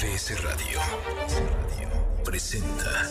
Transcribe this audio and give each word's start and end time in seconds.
MBS 0.00 0.42
Radio 0.42 0.80
presenta 2.24 3.02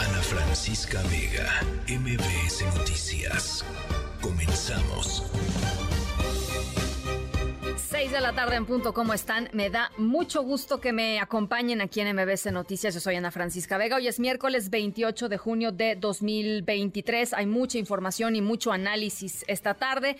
Ana 0.00 0.20
Francisca 0.20 1.00
Vega, 1.04 1.50
MBS 1.88 2.62
Noticias. 2.76 3.64
Comenzamos. 4.20 5.22
6 7.76 8.12
de 8.12 8.20
la 8.20 8.34
tarde 8.34 8.56
en 8.56 8.66
punto, 8.66 8.92
¿cómo 8.92 9.14
están? 9.14 9.48
Me 9.54 9.70
da 9.70 9.90
mucho 9.96 10.42
gusto 10.42 10.78
que 10.78 10.92
me 10.92 11.20
acompañen 11.20 11.80
aquí 11.80 12.00
en 12.00 12.14
MBS 12.14 12.52
Noticias. 12.52 12.92
Yo 12.92 13.00
soy 13.00 13.14
Ana 13.14 13.30
Francisca 13.30 13.78
Vega. 13.78 13.96
Hoy 13.96 14.08
es 14.08 14.20
miércoles 14.20 14.68
28 14.68 15.30
de 15.30 15.38
junio 15.38 15.72
de 15.72 15.96
2023. 15.96 17.32
Hay 17.32 17.46
mucha 17.46 17.78
información 17.78 18.36
y 18.36 18.42
mucho 18.42 18.72
análisis 18.72 19.42
esta 19.48 19.72
tarde. 19.72 20.18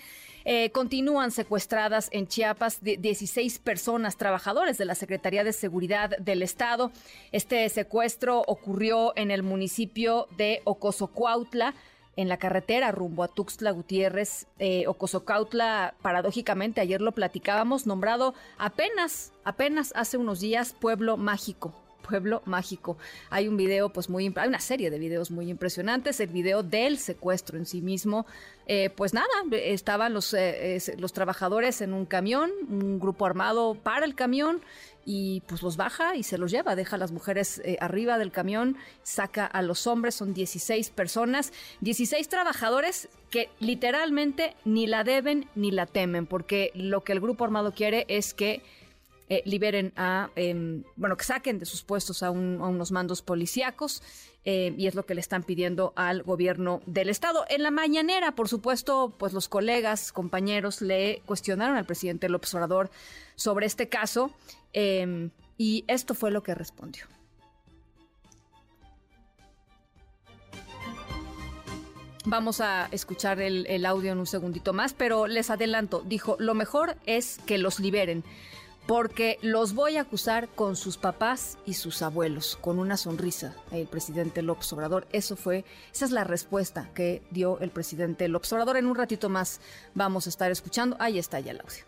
Eh, 0.48 0.70
continúan 0.70 1.32
secuestradas 1.32 2.08
en 2.12 2.28
Chiapas 2.28 2.78
16 2.80 3.58
personas, 3.58 4.16
trabajadores 4.16 4.78
de 4.78 4.84
la 4.84 4.94
Secretaría 4.94 5.42
de 5.42 5.52
Seguridad 5.52 6.16
del 6.18 6.40
Estado. 6.40 6.92
Este 7.32 7.68
secuestro 7.68 8.44
ocurrió 8.46 9.12
en 9.16 9.32
el 9.32 9.42
municipio 9.42 10.28
de 10.36 10.62
Ocosocuautla 10.62 11.74
en 12.14 12.28
la 12.28 12.36
carretera 12.36 12.92
rumbo 12.92 13.24
a 13.24 13.28
Tuxtla 13.28 13.72
Gutiérrez, 13.72 14.46
eh, 14.60 14.86
Ocosocautla, 14.86 15.94
paradójicamente, 16.00 16.80
ayer 16.80 17.00
lo 17.00 17.10
platicábamos, 17.10 17.84
nombrado 17.84 18.32
apenas, 18.56 19.32
apenas 19.42 19.92
hace 19.96 20.16
unos 20.16 20.38
días 20.38 20.76
pueblo 20.78 21.16
mágico 21.16 21.74
pueblo 22.06 22.42
mágico. 22.44 22.96
Hay 23.30 23.48
un 23.48 23.56
video, 23.56 23.90
pues 23.90 24.08
muy, 24.08 24.32
hay 24.36 24.48
una 24.48 24.60
serie 24.60 24.90
de 24.90 24.98
videos 24.98 25.30
muy 25.30 25.50
impresionantes. 25.50 26.20
El 26.20 26.28
video 26.28 26.62
del 26.62 26.98
secuestro 26.98 27.58
en 27.58 27.66
sí 27.66 27.80
mismo, 27.80 28.26
eh, 28.66 28.90
pues 28.90 29.14
nada, 29.14 29.26
estaban 29.52 30.14
los, 30.14 30.34
eh, 30.34 30.78
los 30.98 31.12
trabajadores 31.12 31.80
en 31.80 31.92
un 31.92 32.06
camión, 32.06 32.50
un 32.68 32.98
grupo 32.98 33.26
armado 33.26 33.74
para 33.74 34.06
el 34.06 34.14
camión 34.14 34.60
y 35.06 35.42
pues 35.46 35.62
los 35.62 35.76
baja 35.76 36.16
y 36.16 36.24
se 36.24 36.36
los 36.36 36.50
lleva, 36.50 36.74
deja 36.74 36.96
a 36.96 36.98
las 36.98 37.12
mujeres 37.12 37.62
eh, 37.64 37.78
arriba 37.80 38.18
del 38.18 38.32
camión, 38.32 38.76
saca 39.04 39.46
a 39.46 39.62
los 39.62 39.86
hombres, 39.86 40.16
son 40.16 40.34
16 40.34 40.90
personas, 40.90 41.52
16 41.80 42.28
trabajadores 42.28 43.08
que 43.30 43.48
literalmente 43.60 44.56
ni 44.64 44.88
la 44.88 45.04
deben 45.04 45.48
ni 45.54 45.70
la 45.70 45.86
temen, 45.86 46.26
porque 46.26 46.72
lo 46.74 47.04
que 47.04 47.12
el 47.12 47.20
grupo 47.20 47.44
armado 47.44 47.72
quiere 47.72 48.04
es 48.08 48.34
que 48.34 48.62
eh, 49.28 49.42
liberen 49.44 49.92
a, 49.96 50.30
em, 50.36 50.84
bueno, 50.94 51.16
que 51.16 51.24
saquen 51.24 51.58
de 51.58 51.66
sus 51.66 51.82
puestos 51.82 52.22
a, 52.22 52.30
unos 52.30 52.92
mandos 52.92 53.22
policíacos 53.22 54.00
eh, 54.44 54.72
y 54.78 54.86
es 54.86 54.94
lo 54.94 55.04
que 55.04 55.16
le 55.16 55.20
están 55.20 55.42
pidiendo 55.42 55.92
al 55.96 56.22
gobierno 56.22 56.80
del 56.86 57.08
estado. 57.08 57.44
En 57.48 57.64
la 57.64 57.72
mañanera, 57.72 58.36
por 58.36 58.48
supuesto, 58.48 59.12
pues 59.18 59.32
los 59.32 59.48
colegas, 59.48 60.12
compañeros 60.12 60.80
le 60.80 61.22
cuestionaron 61.26 61.76
al 61.76 61.86
presidente 61.86 62.28
López 62.28 62.54
Obrador 62.54 62.88
sobre 63.34 63.66
este 63.66 63.88
caso 63.88 64.30
em, 64.72 65.30
y 65.58 65.84
esto 65.88 66.14
fue 66.14 66.30
lo 66.30 66.44
que 66.44 66.54
respondió. 66.54 67.06
Vamos 72.24 72.60
a 72.60 72.88
escuchar 72.92 73.40
el, 73.40 73.66
el, 73.66 73.86
audio 73.86 74.12
en 74.12 74.18
un 74.18 74.26
segundito 74.26 74.72
más, 74.72 74.94
pero 74.94 75.26
les 75.26 75.50
adelanto, 75.50 76.02
dijo, 76.06 76.36
lo 76.38 76.54
mejor 76.54 76.96
es 77.06 77.38
que 77.46 77.58
los 77.58 77.80
liberen 77.80 78.24
porque 78.86 79.38
los 79.42 79.74
voy 79.74 79.96
a 79.96 80.02
acusar 80.02 80.48
con 80.48 80.76
sus 80.76 80.96
papás 80.96 81.58
y 81.66 81.74
sus 81.74 82.02
abuelos, 82.02 82.56
con 82.60 82.78
una 82.78 82.96
sonrisa, 82.96 83.54
el 83.72 83.86
presidente 83.86 84.42
López 84.42 84.72
Obrador. 84.72 85.06
Eso 85.12 85.36
fue, 85.36 85.64
esa 85.92 86.04
es 86.04 86.12
la 86.12 86.24
respuesta 86.24 86.90
que 86.94 87.22
dio 87.30 87.58
el 87.60 87.70
presidente 87.70 88.28
López 88.28 88.52
Obrador. 88.52 88.76
En 88.76 88.86
un 88.86 88.94
ratito 88.94 89.28
más 89.28 89.60
vamos 89.94 90.26
a 90.26 90.30
estar 90.30 90.50
escuchando. 90.50 90.96
Ahí 91.00 91.18
está 91.18 91.40
ya 91.40 91.52
el 91.52 91.60
audio. 91.60 91.84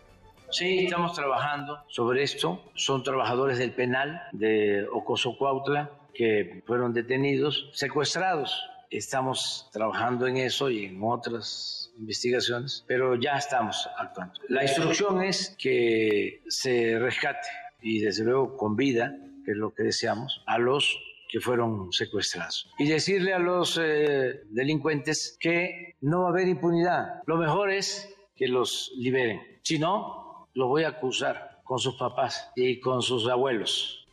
Sí, 0.51 0.85
estamos 0.85 1.13
trabajando 1.13 1.79
sobre 1.87 2.23
esto. 2.23 2.63
Son 2.73 3.03
trabajadores 3.03 3.59
del 3.59 3.71
penal 3.71 4.21
de 4.31 4.87
Ocoso 4.91 5.37
Cuautla 5.37 5.91
que 6.13 6.63
fueron 6.65 6.93
detenidos, 6.93 7.69
secuestrados. 7.73 8.59
Estamos 8.89 9.69
trabajando 9.71 10.25
en 10.27 10.37
eso 10.37 10.69
y 10.69 10.85
en 10.85 10.99
otras 11.03 11.91
investigaciones, 11.97 12.83
pero 12.87 13.15
ya 13.15 13.37
estamos 13.37 13.87
actuando. 13.97 14.33
La 14.47 14.63
instrucción 14.63 15.23
es 15.23 15.55
que 15.59 16.41
se 16.47 16.97
rescate 16.97 17.47
y 17.81 17.99
desde 17.99 18.23
luego 18.23 18.57
con 18.57 18.75
vida, 18.75 19.15
que 19.45 19.51
es 19.51 19.57
lo 19.57 19.73
que 19.73 19.83
deseamos, 19.83 20.41
a 20.47 20.57
los 20.57 20.97
que 21.29 21.39
fueron 21.39 21.91
secuestrados. 21.93 22.69
Y 22.79 22.87
decirle 22.87 23.33
a 23.33 23.39
los 23.39 23.79
eh, 23.81 24.41
delincuentes 24.49 25.37
que 25.39 25.95
no 26.01 26.21
va 26.21 26.29
a 26.29 26.31
haber 26.31 26.47
impunidad. 26.47 27.21
Lo 27.27 27.37
mejor 27.37 27.69
es 27.69 28.09
que 28.35 28.47
los 28.47 28.91
liberen. 28.95 29.41
Si 29.61 29.77
no, 29.77 30.49
los 30.55 30.67
voy 30.67 30.83
a 30.83 30.89
acusar 30.89 31.61
con 31.63 31.77
sus 31.77 31.95
papás 31.95 32.49
y 32.55 32.79
con 32.79 33.03
sus 33.03 33.29
abuelos. 33.29 34.07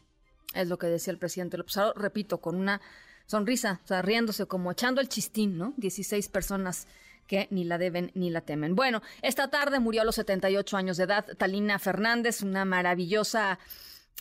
Es 0.53 0.69
lo 0.69 0.79
que 0.79 0.89
decía 0.89 1.13
el 1.13 1.19
presidente 1.19 1.57
López 1.57 1.77
repito, 1.97 2.39
con 2.39 2.57
una 2.57 2.81
sonrisa, 3.27 3.81
o 3.85 3.87
sea, 3.87 4.03
riéndose 4.03 4.47
como 4.47 4.73
echando 4.73 5.01
el 5.01 5.09
chistín, 5.09 5.59
¿no? 5.59 5.75
16 5.77 6.29
personas 6.29 6.87
que 7.27 7.49
ni 7.51 7.65
la 7.65 7.79
deben 7.79 8.13
ni 8.15 8.31
la 8.31 8.41
temen. 8.41 8.75
Bueno, 8.75 9.03
esta 9.23 9.51
tarde 9.51 9.81
murió 9.81 10.03
a 10.03 10.05
los 10.05 10.15
78 10.15 10.77
años 10.77 10.97
de 10.97 11.05
edad 11.05 11.27
Talina 11.37 11.79
Fernández, 11.79 12.43
una 12.43 12.65
maravillosa 12.65 13.59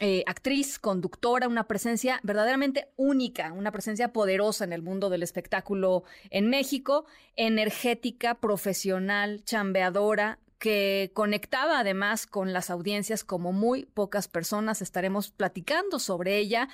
eh, 0.01 0.23
actriz, 0.27 0.77
conductora, 0.77 1.47
una 1.47 1.67
presencia 1.67 2.19
verdaderamente 2.23 2.89
única, 2.97 3.53
una 3.53 3.71
presencia 3.71 4.11
poderosa 4.11 4.65
en 4.65 4.73
el 4.73 4.81
mundo 4.81 5.09
del 5.09 5.23
espectáculo 5.23 6.03
en 6.31 6.49
México, 6.49 7.05
energética, 7.38 8.35
profesional, 8.35 9.44
chambeadora, 9.45 10.39
que 10.59 11.11
conectaba 11.13 11.79
además 11.79 12.27
con 12.27 12.51
las 12.51 12.69
audiencias 12.69 13.23
como 13.23 13.53
muy 13.53 13.85
pocas 13.85 14.27
personas. 14.27 14.81
Estaremos 14.81 15.31
platicando 15.31 15.99
sobre 15.99 16.38
ella. 16.38 16.67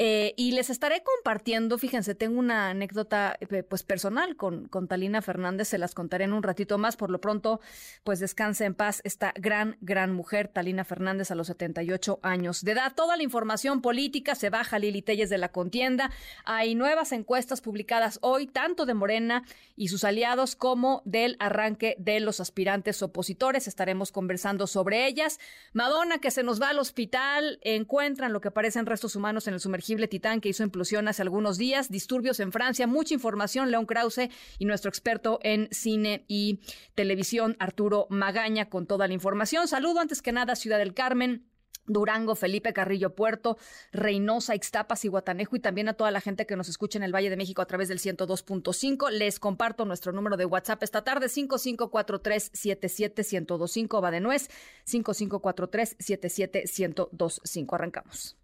Eh, 0.00 0.32
y 0.36 0.52
les 0.52 0.70
estaré 0.70 1.02
compartiendo, 1.02 1.76
fíjense, 1.76 2.14
tengo 2.14 2.38
una 2.38 2.70
anécdota 2.70 3.36
eh, 3.40 3.64
pues 3.64 3.82
personal 3.82 4.36
con, 4.36 4.68
con 4.68 4.86
Talina 4.86 5.22
Fernández, 5.22 5.66
se 5.66 5.76
las 5.76 5.92
contaré 5.92 6.22
en 6.22 6.32
un 6.32 6.44
ratito 6.44 6.78
más. 6.78 6.96
Por 6.96 7.10
lo 7.10 7.20
pronto, 7.20 7.60
pues 8.04 8.20
descanse 8.20 8.64
en 8.64 8.76
paz 8.76 9.00
esta 9.02 9.32
gran, 9.34 9.76
gran 9.80 10.12
mujer, 10.12 10.46
Talina 10.46 10.84
Fernández, 10.84 11.32
a 11.32 11.34
los 11.34 11.48
78 11.48 12.20
años 12.22 12.62
de 12.62 12.72
edad. 12.72 12.94
Toda 12.94 13.16
la 13.16 13.24
información 13.24 13.82
política 13.82 14.36
se 14.36 14.50
baja 14.50 14.78
Lili 14.78 15.02
Telles 15.02 15.30
de 15.30 15.38
la 15.38 15.48
contienda. 15.48 16.12
Hay 16.44 16.76
nuevas 16.76 17.10
encuestas 17.10 17.60
publicadas 17.60 18.20
hoy, 18.22 18.46
tanto 18.46 18.86
de 18.86 18.94
Morena 18.94 19.42
y 19.74 19.88
sus 19.88 20.04
aliados 20.04 20.54
como 20.54 21.02
del 21.06 21.34
arranque 21.40 21.96
de 21.98 22.20
los 22.20 22.38
aspirantes 22.38 23.02
opositores. 23.02 23.66
Estaremos 23.66 24.12
conversando 24.12 24.68
sobre 24.68 25.08
ellas. 25.08 25.40
Madonna, 25.72 26.18
que 26.18 26.30
se 26.30 26.44
nos 26.44 26.62
va 26.62 26.68
al 26.68 26.78
hospital, 26.78 27.58
encuentran 27.62 28.32
lo 28.32 28.40
que 28.40 28.52
parecen 28.52 28.86
restos 28.86 29.16
humanos 29.16 29.48
en 29.48 29.54
el 29.54 29.60
sumergido 29.60 29.87
Titán 30.08 30.40
que 30.40 30.50
hizo 30.50 30.62
implosión 30.62 31.08
hace 31.08 31.22
algunos 31.22 31.56
días, 31.56 31.90
disturbios 31.90 32.40
en 32.40 32.52
Francia, 32.52 32.86
mucha 32.86 33.14
información, 33.14 33.70
León 33.70 33.86
Krause 33.86 34.28
y 34.58 34.64
nuestro 34.66 34.90
experto 34.90 35.38
en 35.42 35.68
cine 35.70 36.24
y 36.28 36.60
televisión, 36.94 37.56
Arturo 37.58 38.06
Magaña, 38.10 38.68
con 38.68 38.86
toda 38.86 39.08
la 39.08 39.14
información. 39.14 39.66
Saludo 39.66 40.00
antes 40.00 40.22
que 40.22 40.32
nada, 40.32 40.56
Ciudad 40.56 40.78
del 40.78 40.94
Carmen. 40.94 41.48
Durango, 41.88 42.36
Felipe 42.36 42.72
Carrillo 42.72 43.14
Puerto, 43.14 43.58
Reynosa, 43.92 44.54
Ixtapas 44.54 45.04
y 45.04 45.08
Guatanejo 45.08 45.56
y 45.56 45.60
también 45.60 45.88
a 45.88 45.94
toda 45.94 46.10
la 46.10 46.20
gente 46.20 46.44
que 46.46 46.56
nos 46.56 46.68
escucha 46.68 46.98
en 46.98 47.02
el 47.02 47.14
Valle 47.14 47.30
de 47.30 47.36
México 47.36 47.62
a 47.62 47.66
través 47.66 47.88
del 47.88 47.98
102.5. 47.98 49.10
Les 49.10 49.40
comparto 49.40 49.86
nuestro 49.86 50.12
número 50.12 50.36
de 50.36 50.44
WhatsApp 50.44 50.82
esta 50.82 51.02
tarde, 51.02 51.26
5543-77125, 51.26 54.04
va 54.04 54.10
de 54.10 54.20
nuez, 54.20 54.50
5543-77125. 54.86 57.74
Arrancamos. 57.74 58.37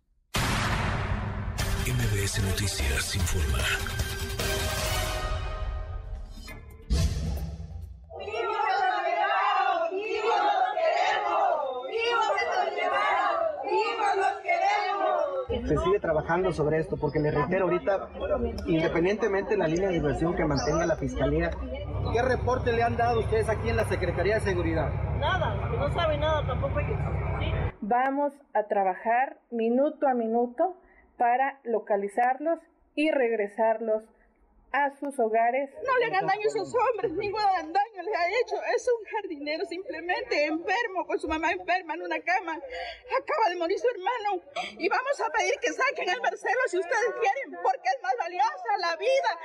MBS 1.87 2.43
Noticias 2.43 3.15
informa. 3.15 3.59
se 15.67 15.77
sigue 15.79 15.99
trabajando 16.01 16.53
sobre 16.53 16.79
esto, 16.79 16.97
porque 16.97 17.19
le 17.19 17.31
reitero 17.31 17.65
ahorita, 17.65 18.09
independientemente 18.67 19.51
de 19.51 19.57
la 19.59 19.67
línea 19.67 19.89
de 19.89 19.97
inversión 19.97 20.35
que 20.35 20.45
mantenga 20.45 20.87
la 20.87 20.97
Fiscalía, 20.97 21.51
¿qué 22.13 22.23
reporte 22.23 22.73
le 22.73 22.83
han 22.83 22.97
dado 22.97 23.21
ustedes 23.21 23.49
aquí 23.51 23.69
en 23.69 23.77
la 23.77 23.85
Secretaría 23.85 24.37
de 24.37 24.41
Seguridad? 24.41 24.91
Nada, 25.19 25.55
no 25.55 25.93
sabe 25.93 26.17
nada 26.17 26.47
tampoco 26.47 26.81
Vamos 27.83 28.33
a 28.55 28.63
trabajar 28.65 29.39
minuto 29.51 30.07
a 30.07 30.15
minuto 30.15 30.77
para 31.17 31.61
localizarlos 31.65 32.61
y 32.95 33.11
regresarlos 33.11 34.05
a 34.75 34.91
sus 34.99 35.17
hogares. 35.21 35.71
No 35.87 35.97
le 35.99 36.07
hagan 36.07 36.27
daño 36.27 36.43
a 36.43 36.49
esos 36.49 36.75
hombres, 36.75 37.13
ningún 37.13 37.41
daño 37.41 38.03
les 38.03 38.17
ha 38.17 38.29
hecho. 38.43 38.57
Es 38.75 38.89
un 38.89 39.05
jardinero 39.07 39.65
simplemente 39.67 40.47
enfermo, 40.47 41.07
con 41.07 41.19
su 41.21 41.29
mamá 41.29 41.53
enferma 41.53 41.95
en 41.95 42.03
una 42.03 42.19
cama. 42.21 42.55
Acaba 42.55 43.49
de 43.51 43.57
morir 43.57 43.79
su 43.79 43.87
hermano. 43.87 44.43
Y 44.77 44.89
vamos 44.89 45.21
a 45.21 45.31
pedir 45.31 45.55
que 45.61 45.73
saquen 45.73 46.11
al 46.11 46.21
Marcelo 46.21 46.61
si 46.67 46.79
ustedes 46.79 47.15
quieren, 47.21 47.63
porque 47.63 47.89
es 47.95 48.03
más 48.03 48.15
valiosa 48.19 48.79
la 48.81 48.97
vida 48.97 49.39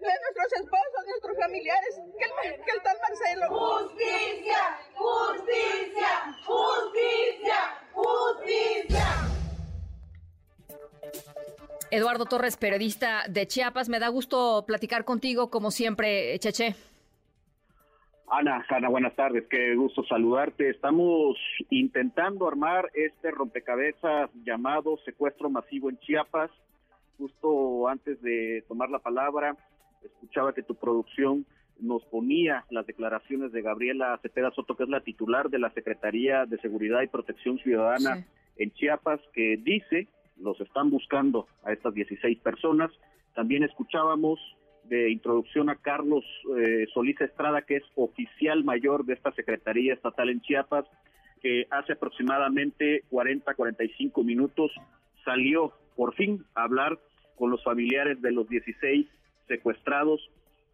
de 0.00 0.20
nuestros 0.20 0.52
esposos, 0.54 1.04
de 1.04 1.10
nuestros 1.10 1.36
familiares, 1.36 2.00
que 2.18 2.48
el, 2.48 2.64
que 2.64 2.70
el 2.70 2.82
tal 2.82 2.98
Marcelo. 2.98 3.48
Justicia, 3.48 4.78
justicia, 4.96 6.34
justicia, 6.46 7.60
justicia. 7.92 9.32
Eduardo 11.90 12.24
Torres, 12.24 12.56
periodista 12.56 13.24
de 13.28 13.46
Chiapas. 13.46 13.88
Me 13.88 13.98
da 13.98 14.08
gusto 14.08 14.64
platicar 14.66 15.04
contigo, 15.04 15.50
como 15.50 15.70
siempre, 15.70 16.38
Cheche. 16.38 16.74
Ana, 18.28 18.64
Ana, 18.70 18.88
buenas 18.88 19.14
tardes, 19.14 19.44
qué 19.50 19.74
gusto 19.74 20.02
saludarte. 20.04 20.70
Estamos 20.70 21.36
intentando 21.68 22.48
armar 22.48 22.90
este 22.94 23.30
rompecabezas 23.30 24.30
llamado 24.42 24.96
secuestro 25.04 25.50
masivo 25.50 25.90
en 25.90 25.98
Chiapas. 25.98 26.50
Justo 27.18 27.88
antes 27.88 28.22
de 28.22 28.64
tomar 28.68 28.88
la 28.88 29.00
palabra, 29.00 29.54
escuchaba 30.02 30.54
que 30.54 30.62
tu 30.62 30.74
producción 30.74 31.44
nos 31.78 32.02
ponía 32.04 32.64
las 32.70 32.86
declaraciones 32.86 33.52
de 33.52 33.60
Gabriela 33.60 34.18
Cepeda 34.22 34.50
Soto, 34.52 34.76
que 34.76 34.84
es 34.84 34.88
la 34.88 35.02
titular 35.02 35.50
de 35.50 35.58
la 35.58 35.70
Secretaría 35.74 36.46
de 36.46 36.58
Seguridad 36.60 37.02
y 37.02 37.08
Protección 37.08 37.58
Ciudadana 37.58 38.24
en 38.56 38.70
Chiapas, 38.72 39.20
que 39.34 39.58
dice, 39.62 40.08
los 40.40 40.60
están 40.60 40.90
buscando 40.90 41.46
a 41.64 41.72
estas 41.72 41.94
16 41.94 42.38
personas. 42.40 42.90
También 43.34 43.62
escuchábamos 43.62 44.38
de 44.84 45.10
introducción 45.10 45.70
a 45.70 45.76
Carlos 45.76 46.24
eh, 46.56 46.86
Solís 46.92 47.20
Estrada, 47.20 47.62
que 47.62 47.76
es 47.76 47.84
oficial 47.94 48.64
mayor 48.64 49.04
de 49.04 49.14
esta 49.14 49.32
Secretaría 49.32 49.94
Estatal 49.94 50.28
en 50.28 50.40
Chiapas, 50.40 50.86
que 51.40 51.66
hace 51.70 51.94
aproximadamente 51.94 53.04
40, 53.10 53.54
45 53.54 54.22
minutos 54.22 54.70
salió 55.24 55.72
por 55.96 56.14
fin 56.14 56.44
a 56.54 56.64
hablar 56.64 56.98
con 57.36 57.50
los 57.50 57.62
familiares 57.62 58.20
de 58.22 58.32
los 58.32 58.48
16 58.48 59.06
secuestrados 59.48 60.20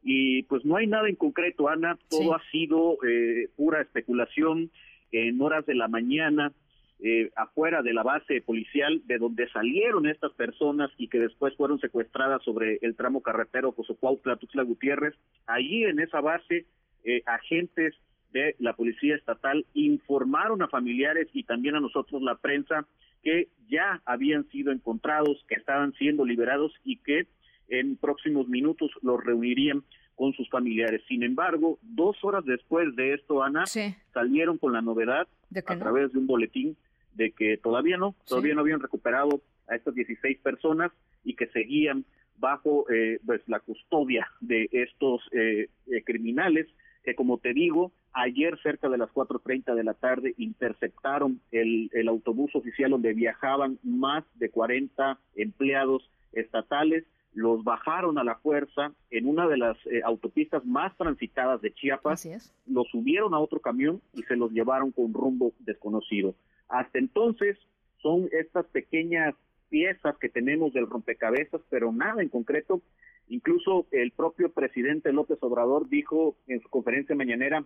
y 0.03 0.43
pues 0.45 0.65
no 0.65 0.77
hay 0.77 0.87
nada 0.87 1.09
en 1.09 1.17
concreto, 1.17 1.69
Ana, 1.69 1.99
todo 2.09 2.35
ha 2.35 2.43
sido 2.51 2.99
eh, 3.07 3.49
pura 3.57 3.83
especulación 3.83 4.71
en 5.13 5.41
horas 5.43 5.67
de 5.67 5.75
la 5.75 5.89
mañana. 5.89 6.53
Eh, 7.01 7.31
afuera 7.37 7.81
de 7.83 7.93
la 7.93 8.03
base 8.03 8.41
policial 8.41 9.03
de 9.07 9.19
donde 9.19 9.49
salieron 9.51 10.09
estas 10.09 10.33
personas 10.33 10.91
y 10.99 11.07
que 11.07 11.21
después 11.21 11.55
fueron 11.55 11.79
secuestradas 11.79 12.43
sobre 12.43 12.81
el 12.83 12.97
tramo 12.97 13.23
carretero 13.23 13.71
Cozocuautla, 13.71 14.35
Tuxtla 14.35 14.65
Gutiérrez. 14.65 15.15
Allí 15.47 15.85
en 15.85 16.01
esa 16.01 16.21
base, 16.21 16.67
eh, 17.05 17.23
agentes 17.25 17.95
de 18.33 18.57
la 18.59 18.73
Policía 18.73 19.15
Estatal 19.15 19.65
informaron 19.75 20.61
a 20.61 20.67
familiares 20.67 21.29
y 21.33 21.45
también 21.45 21.77
a 21.77 21.81
nosotros 21.81 22.21
la 22.21 22.35
prensa 22.35 22.85
que 23.23 23.47
ya 23.69 24.03
habían 24.05 24.49
sido 24.49 24.73
encontrados, 24.73 25.45
que 25.49 25.55
estaban 25.55 25.93
siendo 25.95 26.25
liberados 26.25 26.73
y 26.83 26.97
que 26.97 27.29
en 27.69 27.97
próximos 27.97 28.49
minutos 28.49 28.91
los 29.03 29.23
reunirían 29.23 29.85
con 30.17 30.33
sus 30.33 30.51
familiares. 30.51 31.01
Sin 31.07 31.23
embargo, 31.23 31.79
dos 31.83 32.17
horas 32.25 32.45
después 32.45 32.97
de 32.97 33.15
esto, 33.15 33.45
Ana, 33.45 33.67
salieron 34.13 34.59
con 34.59 34.73
la 34.73 34.83
novedad 34.83 35.29
a 35.65 35.79
través 35.79 36.13
de 36.13 36.19
un 36.19 36.27
boletín 36.27 36.77
de 37.15 37.33
que 37.33 37.57
todavía 37.57 37.97
no, 37.97 38.15
todavía 38.27 38.55
no 38.55 38.61
habían 38.61 38.81
recuperado 38.81 39.41
a 39.69 39.77
estas 39.77 39.95
16 39.95 40.39
personas 40.39 40.93
y 41.25 41.35
que 41.35 41.47
seguían 41.49 42.05
bajo 42.39 42.87
eh, 42.91 43.21
pues 43.25 43.43
la 43.47 43.61
custodia 43.61 44.29
de 44.41 44.69
estos 44.73 45.23
eh, 45.33 45.69
eh, 45.91 46.03
criminales 46.05 46.67
que 47.05 47.15
como 47.15 47.39
te 47.39 47.53
digo 47.53 47.93
ayer 48.13 48.59
cerca 48.63 48.89
de 48.89 48.99
las 48.99 49.11
4.30 49.11 49.75
de 49.75 49.85
la 49.85 49.95
tarde 49.95 50.35
interceptaron 50.39 51.41
el, 51.51 51.91
el 51.93 52.09
autobús 52.09 52.55
oficial 52.55 52.91
donde 52.91 53.13
viajaban 53.13 53.79
más 53.83 54.25
de 54.37 54.51
40 54.51 55.19
empleados 55.37 56.09
estatales 56.33 57.05
los 57.35 57.63
bajaron 57.63 58.19
a 58.19 58.25
la 58.25 58.37
fuerza 58.37 58.93
en 59.11 59.27
una 59.27 59.47
de 59.47 59.59
las 59.59 59.77
autopistas 60.03 60.65
más 60.65 60.97
transitadas 60.97 61.61
de 61.61 61.73
Chiapas, 61.73 62.29
los 62.67 62.89
subieron 62.89 63.33
a 63.33 63.39
otro 63.39 63.61
camión 63.61 64.01
y 64.15 64.23
se 64.23 64.35
los 64.35 64.51
llevaron 64.51 64.91
con 64.91 65.13
rumbo 65.13 65.53
desconocido. 65.61 66.35
Hasta 66.69 66.99
entonces 66.99 67.59
son 68.03 68.29
estas 68.33 68.67
pequeñas 68.67 69.35
piezas 69.69 70.17
que 70.19 70.29
tenemos 70.29 70.73
del 70.73 70.89
rompecabezas, 70.89 71.61
pero 71.71 71.93
nada 71.93 72.23
en 72.23 72.29
concreto. 72.29 72.83
Incluso 73.29 73.87
el 73.91 74.13
propio 74.13 74.53
presidente 74.53 75.13
López 75.13 75.39
Obrador 75.43 75.89
dijo 75.89 76.37
en 76.47 76.61
su 76.61 76.69
conferencia 76.69 77.15
mañanera 77.15 77.65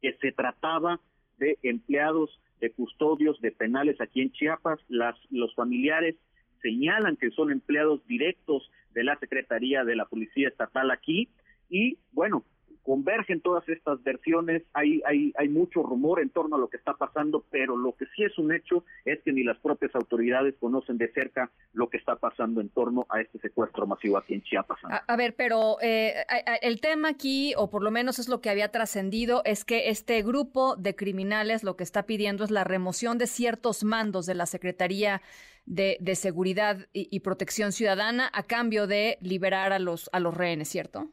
que 0.00 0.14
se 0.14 0.32
trataba 0.32 1.00
de 1.38 1.58
empleados 1.62 2.40
de 2.60 2.72
custodios 2.72 3.40
de 3.40 3.52
penales 3.52 4.00
aquí 4.00 4.20
en 4.20 4.32
Chiapas. 4.32 4.80
Las, 4.88 5.16
los 5.30 5.54
familiares 5.54 6.16
señalan 6.62 7.16
que 7.16 7.30
son 7.30 7.52
empleados 7.52 8.04
directos 8.06 8.68
de 8.92 9.04
la 9.04 9.16
Secretaría 9.18 9.84
de 9.84 9.94
la 9.94 10.06
Policía 10.06 10.48
Estatal 10.48 10.90
aquí 10.90 11.28
y 11.70 11.98
bueno, 12.12 12.44
convergen 12.88 13.42
todas 13.42 13.68
estas 13.68 14.02
versiones, 14.02 14.62
hay, 14.72 15.02
hay, 15.04 15.30
hay 15.36 15.48
mucho 15.50 15.82
rumor 15.82 16.22
en 16.22 16.30
torno 16.30 16.56
a 16.56 16.58
lo 16.58 16.70
que 16.70 16.78
está 16.78 16.94
pasando, 16.94 17.44
pero 17.50 17.76
lo 17.76 17.94
que 17.94 18.06
sí 18.16 18.24
es 18.24 18.38
un 18.38 18.50
hecho 18.50 18.82
es 19.04 19.20
que 19.22 19.30
ni 19.30 19.44
las 19.44 19.58
propias 19.58 19.94
autoridades 19.94 20.54
conocen 20.58 20.96
de 20.96 21.12
cerca 21.12 21.50
lo 21.74 21.90
que 21.90 21.98
está 21.98 22.16
pasando 22.16 22.62
en 22.62 22.70
torno 22.70 23.04
a 23.10 23.20
este 23.20 23.40
secuestro 23.40 23.86
masivo 23.86 24.16
aquí 24.16 24.32
en 24.32 24.42
Chiapas. 24.42 24.78
A, 25.06 25.16
ver, 25.16 25.34
pero 25.36 25.76
eh, 25.82 26.14
el 26.62 26.80
tema 26.80 27.10
aquí, 27.10 27.52
o 27.58 27.68
por 27.68 27.82
lo 27.82 27.90
menos 27.90 28.18
es 28.18 28.26
lo 28.26 28.40
que 28.40 28.48
había 28.48 28.70
trascendido, 28.70 29.42
es 29.44 29.66
que 29.66 29.90
este 29.90 30.22
grupo 30.22 30.74
de 30.76 30.96
criminales 30.96 31.64
lo 31.64 31.76
que 31.76 31.84
está 31.84 32.06
pidiendo 32.06 32.42
es 32.42 32.50
la 32.50 32.64
remoción 32.64 33.18
de 33.18 33.26
ciertos 33.26 33.84
mandos 33.84 34.24
de 34.24 34.34
la 34.34 34.46
Secretaría 34.46 35.20
de, 35.66 35.98
Seguridad 36.14 36.88
y, 36.94 37.14
y 37.14 37.20
Protección 37.20 37.72
Ciudadana 37.72 38.30
a 38.32 38.44
cambio 38.44 38.86
de 38.86 39.18
liberar 39.20 39.74
a 39.74 39.78
los, 39.78 40.08
a 40.14 40.20
los 40.20 40.34
rehenes, 40.34 40.70
¿cierto? 40.70 41.10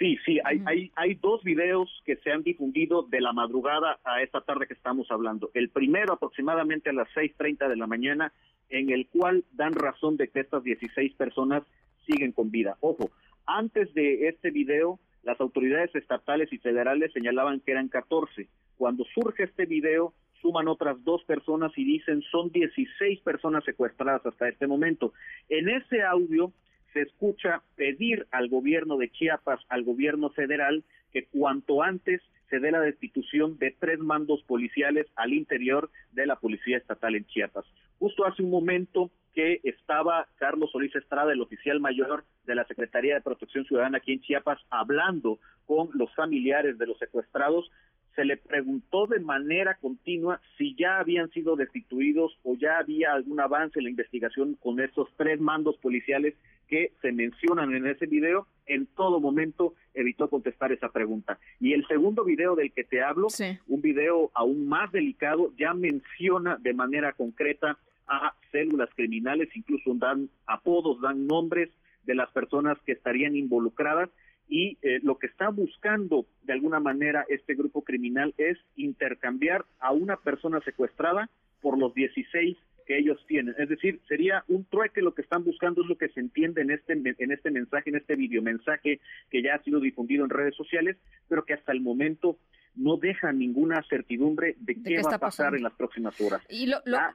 Sí, 0.00 0.16
sí, 0.24 0.38
hay, 0.44 0.62
hay, 0.64 0.90
hay 0.96 1.14
dos 1.16 1.44
videos 1.44 1.90
que 2.06 2.16
se 2.16 2.32
han 2.32 2.42
difundido 2.42 3.02
de 3.02 3.20
la 3.20 3.34
madrugada 3.34 4.00
a 4.02 4.22
esta 4.22 4.40
tarde 4.40 4.66
que 4.66 4.72
estamos 4.72 5.10
hablando. 5.10 5.50
El 5.52 5.68
primero 5.68 6.14
aproximadamente 6.14 6.88
a 6.88 6.94
las 6.94 7.08
6.30 7.10 7.68
de 7.68 7.76
la 7.76 7.86
mañana, 7.86 8.32
en 8.70 8.88
el 8.88 9.08
cual 9.08 9.44
dan 9.52 9.74
razón 9.74 10.16
de 10.16 10.28
que 10.28 10.40
estas 10.40 10.64
16 10.64 11.12
personas 11.16 11.64
siguen 12.06 12.32
con 12.32 12.50
vida. 12.50 12.78
Ojo, 12.80 13.10
antes 13.44 13.92
de 13.92 14.28
este 14.28 14.50
video, 14.50 14.98
las 15.22 15.38
autoridades 15.38 15.94
estatales 15.94 16.50
y 16.50 16.56
federales 16.56 17.12
señalaban 17.12 17.60
que 17.60 17.72
eran 17.72 17.88
14. 17.88 18.48
Cuando 18.78 19.04
surge 19.04 19.42
este 19.42 19.66
video, 19.66 20.14
suman 20.40 20.68
otras 20.68 20.96
dos 21.04 21.22
personas 21.24 21.72
y 21.76 21.84
dicen 21.84 22.22
son 22.32 22.50
16 22.50 23.20
personas 23.20 23.64
secuestradas 23.64 24.24
hasta 24.24 24.48
este 24.48 24.66
momento. 24.66 25.12
En 25.50 25.68
ese 25.68 26.00
audio 26.02 26.54
se 26.92 27.02
escucha 27.02 27.62
pedir 27.76 28.26
al 28.30 28.48
gobierno 28.48 28.96
de 28.96 29.10
Chiapas, 29.10 29.60
al 29.68 29.84
gobierno 29.84 30.30
federal, 30.30 30.84
que 31.12 31.26
cuanto 31.26 31.82
antes 31.82 32.20
se 32.48 32.58
dé 32.58 32.72
la 32.72 32.80
destitución 32.80 33.58
de 33.58 33.74
tres 33.78 34.00
mandos 34.00 34.42
policiales 34.42 35.06
al 35.16 35.32
interior 35.32 35.90
de 36.12 36.26
la 36.26 36.36
Policía 36.36 36.78
Estatal 36.78 37.14
en 37.14 37.24
Chiapas. 37.26 37.64
Justo 37.98 38.26
hace 38.26 38.42
un 38.42 38.50
momento 38.50 39.10
que 39.34 39.60
estaba 39.62 40.26
Carlos 40.36 40.70
Solís 40.72 40.94
Estrada, 40.96 41.32
el 41.32 41.40
oficial 41.40 41.78
mayor 41.78 42.24
de 42.46 42.56
la 42.56 42.64
Secretaría 42.64 43.14
de 43.14 43.20
Protección 43.20 43.64
Ciudadana 43.64 43.98
aquí 43.98 44.12
en 44.12 44.20
Chiapas, 44.20 44.58
hablando 44.70 45.38
con 45.66 45.90
los 45.94 46.12
familiares 46.16 46.78
de 46.78 46.86
los 46.86 46.98
secuestrados, 46.98 47.70
se 48.14 48.24
le 48.24 48.36
preguntó 48.36 49.06
de 49.06 49.20
manera 49.20 49.76
continua 49.80 50.40
si 50.58 50.74
ya 50.74 50.98
habían 50.98 51.30
sido 51.30 51.56
destituidos 51.56 52.38
o 52.42 52.56
ya 52.56 52.78
había 52.78 53.12
algún 53.12 53.40
avance 53.40 53.78
en 53.78 53.84
la 53.84 53.90
investigación 53.90 54.56
con 54.60 54.80
esos 54.80 55.08
tres 55.16 55.40
mandos 55.40 55.76
policiales 55.78 56.34
que 56.68 56.92
se 57.02 57.12
mencionan 57.12 57.74
en 57.74 57.86
ese 57.86 58.06
video. 58.06 58.46
En 58.66 58.86
todo 58.86 59.20
momento 59.20 59.74
evitó 59.94 60.28
contestar 60.30 60.72
esa 60.72 60.90
pregunta. 60.90 61.38
Y 61.58 61.72
el 61.72 61.86
segundo 61.86 62.24
video 62.24 62.54
del 62.54 62.72
que 62.72 62.84
te 62.84 63.02
hablo, 63.02 63.28
un 63.66 63.82
video 63.82 64.30
aún 64.34 64.68
más 64.68 64.92
delicado, 64.92 65.52
ya 65.58 65.74
menciona 65.74 66.56
de 66.56 66.72
manera 66.74 67.12
concreta 67.12 67.78
a 68.06 68.34
células 68.52 68.90
criminales, 68.94 69.48
incluso 69.54 69.94
dan 69.94 70.28
apodos, 70.46 71.00
dan 71.00 71.26
nombres 71.26 71.70
de 72.04 72.14
las 72.14 72.30
personas 72.30 72.78
que 72.84 72.92
estarían 72.92 73.36
involucradas 73.36 74.10
y 74.50 74.76
eh, 74.82 74.98
lo 75.02 75.16
que 75.16 75.28
está 75.28 75.48
buscando 75.48 76.26
de 76.42 76.52
alguna 76.52 76.80
manera 76.80 77.24
este 77.28 77.54
grupo 77.54 77.82
criminal 77.82 78.34
es 78.36 78.58
intercambiar 78.76 79.64
a 79.78 79.92
una 79.92 80.16
persona 80.16 80.60
secuestrada 80.62 81.30
por 81.62 81.78
los 81.78 81.94
16 81.94 82.58
que 82.84 82.98
ellos 82.98 83.24
tienen. 83.28 83.54
Es 83.56 83.68
decir, 83.68 84.00
sería 84.08 84.42
un 84.48 84.64
trueque 84.64 85.02
lo 85.02 85.14
que 85.14 85.22
están 85.22 85.44
buscando, 85.44 85.82
es 85.82 85.88
lo 85.88 85.96
que 85.96 86.08
se 86.08 86.18
entiende 86.18 86.62
en 86.62 86.72
este, 86.72 86.94
en 86.94 87.30
este 87.30 87.50
mensaje, 87.52 87.90
en 87.90 87.96
este 87.96 88.16
videomensaje 88.16 88.98
que 89.30 89.42
ya 89.42 89.54
ha 89.54 89.62
sido 89.62 89.78
difundido 89.78 90.24
en 90.24 90.30
redes 90.30 90.56
sociales, 90.56 90.96
pero 91.28 91.44
que 91.44 91.54
hasta 91.54 91.70
el 91.70 91.80
momento 91.80 92.36
no 92.80 92.96
deja 92.96 93.32
ninguna 93.32 93.84
certidumbre 93.88 94.56
de, 94.58 94.82
qué, 94.82 95.02
va 95.02 95.14
a 95.14 95.18
pasar 95.18 95.54
en 95.54 95.62
las 95.62 95.74
próximas 95.74 96.18
horas. 96.20 96.42
Y 96.48 96.66
lo, 96.66 96.78
ah, 96.96 97.14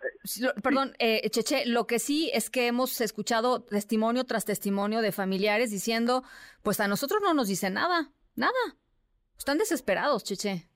perdón, 0.61 0.93
eh, 0.99 1.27
Cheche, 1.29 1.65
lo 1.65 1.87
que 1.87 1.99
sí 1.99 2.29
es 2.33 2.49
que 2.49 2.67
hemos 2.67 3.01
escuchado 3.01 3.61
testimonio 3.63 4.23
tras 4.25 4.45
testimonio 4.45 5.01
de 5.01 5.11
familiares 5.11 5.71
diciendo, 5.71 6.23
pues 6.61 6.79
a 6.79 6.87
nosotros 6.87 7.19
no 7.21 7.33
nos 7.33 7.47
dicen 7.47 7.73
nada, 7.73 8.11
nada. 8.35 8.53
Están 9.37 9.57
desesperados, 9.57 10.23
Cheche. 10.23 10.67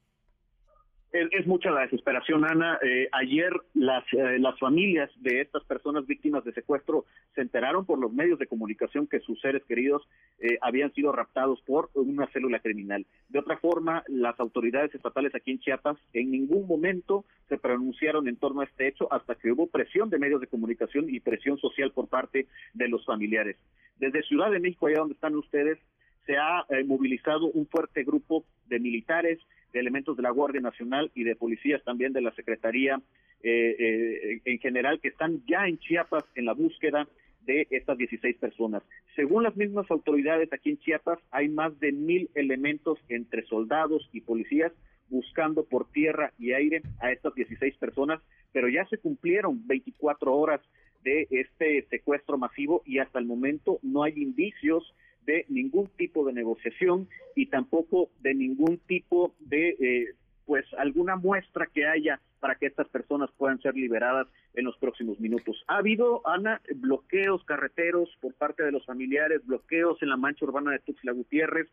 Es, 1.11 1.47
mucha 1.47 1.71
la 1.71 1.81
desesperación, 1.81 2.45
Ana. 2.45 2.77
Eh, 2.83 3.09
ayer 3.11 3.51
las, 3.73 4.03
eh, 4.13 4.37
las 4.37 4.59
familias 4.59 5.09
de 5.21 5.41
estas 5.41 5.63
personas 5.63 6.05
víctimas 6.05 6.43
de 6.43 6.53
secuestro 6.53 7.05
se 7.33 7.41
enteraron 7.41 7.83
por 7.83 7.97
los 7.97 8.13
medios 8.13 8.37
de 8.37 8.45
comunicación 8.45 9.07
que 9.07 9.19
sus 9.21 9.41
seres 9.41 9.63
queridos 9.65 10.07
eh, 10.39 10.59
habían 10.61 10.93
sido 10.93 11.11
raptados 11.11 11.61
por 11.61 11.89
una 11.95 12.27
célula 12.27 12.59
criminal. 12.59 13.07
De 13.27 13.39
otra 13.39 13.57
forma, 13.57 14.03
las 14.07 14.39
autoridades 14.39 14.93
estatales 14.93 15.33
aquí 15.33 15.49
en 15.49 15.59
Chiapas 15.59 15.97
en 16.13 16.29
ningún 16.29 16.67
momento 16.67 17.25
se 17.47 17.57
pronunciaron 17.57 18.27
en 18.27 18.35
torno 18.35 18.61
a 18.61 18.65
este 18.65 18.87
hecho 18.87 19.11
hasta 19.11 19.33
que 19.33 19.51
hubo 19.51 19.65
presión 19.65 20.11
de 20.11 20.19
medios 20.19 20.41
de 20.41 20.47
comunicación 20.47 21.09
y 21.09 21.21
presión 21.21 21.57
social 21.57 21.91
por 21.91 22.07
parte 22.07 22.45
de 22.75 22.87
los 22.87 23.03
familiares. 23.03 23.57
Desde 23.97 24.21
Ciudad 24.21 24.51
de 24.51 24.59
México, 24.59 24.85
allá 24.85 24.99
donde 24.99 25.15
están 25.15 25.35
ustedes, 25.35 25.79
se 26.27 26.37
ha 26.37 26.67
movilizado 26.85 27.47
un 27.47 27.65
fuerte 27.65 28.03
grupo 28.03 28.45
de 28.67 28.79
militares, 28.79 29.39
de 29.73 29.79
elementos 29.79 30.17
de 30.17 30.23
la 30.23 30.31
Guardia 30.31 30.61
Nacional 30.61 31.11
y 31.15 31.23
de 31.23 31.35
policías 31.35 31.83
también 31.83 32.13
de 32.13 32.21
la 32.21 32.31
Secretaría 32.31 33.01
eh, 33.41 33.75
eh, 33.79 34.41
en 34.45 34.59
general 34.59 34.99
que 34.99 35.09
están 35.09 35.41
ya 35.47 35.67
en 35.67 35.77
Chiapas 35.79 36.23
en 36.35 36.45
la 36.45 36.53
búsqueda 36.53 37.07
de 37.45 37.67
estas 37.69 37.97
16 37.97 38.37
personas. 38.37 38.83
Según 39.15 39.43
las 39.43 39.55
mismas 39.55 39.89
autoridades 39.89 40.51
aquí 40.51 40.71
en 40.71 40.79
Chiapas, 40.79 41.19
hay 41.31 41.49
más 41.49 41.79
de 41.79 41.91
mil 41.91 42.29
elementos 42.35 42.99
entre 43.07 43.43
soldados 43.45 44.09
y 44.11 44.21
policías 44.21 44.73
buscando 45.09 45.63
por 45.63 45.89
tierra 45.91 46.31
y 46.37 46.53
aire 46.53 46.81
a 46.99 47.11
estas 47.11 47.33
16 47.33 47.75
personas, 47.77 48.21
pero 48.51 48.69
ya 48.69 48.85
se 48.85 48.97
cumplieron 48.97 49.65
24 49.67 50.35
horas 50.35 50.61
de 51.03 51.27
este 51.31 51.87
secuestro 51.89 52.37
masivo 52.37 52.83
y 52.85 52.99
hasta 52.99 53.19
el 53.19 53.25
momento 53.25 53.79
no 53.81 54.03
hay 54.03 54.13
indicios 54.17 54.93
de 55.29 55.45
ningún 55.47 55.87
tipo 55.95 56.25
de 56.25 56.33
negociación 56.33 57.07
y 57.35 57.45
tampoco 57.45 58.09
de 58.21 58.33
ningún 58.33 58.79
tipo 58.87 59.35
de, 59.39 59.69
eh, 59.79 60.15
pues, 60.47 60.65
alguna 60.79 61.17
muestra 61.17 61.67
que 61.67 61.85
haya 61.85 62.19
para 62.39 62.55
que 62.55 62.65
estas 62.65 62.87
personas 62.87 63.29
puedan 63.37 63.61
ser 63.61 63.75
liberadas 63.75 64.27
en 64.55 64.65
los 64.65 64.75
próximos 64.77 65.19
minutos. 65.19 65.63
Ha 65.67 65.77
habido, 65.77 66.27
Ana, 66.27 66.61
bloqueos 66.77 67.43
carreteros 67.45 68.09
por 68.19 68.33
parte 68.33 68.63
de 68.63 68.71
los 68.71 68.83
familiares, 68.87 69.45
bloqueos 69.45 70.01
en 70.01 70.09
la 70.09 70.17
mancha 70.17 70.45
urbana 70.45 70.71
de 70.71 70.79
Tuxtla 70.79 71.11
Gutiérrez, 71.11 71.67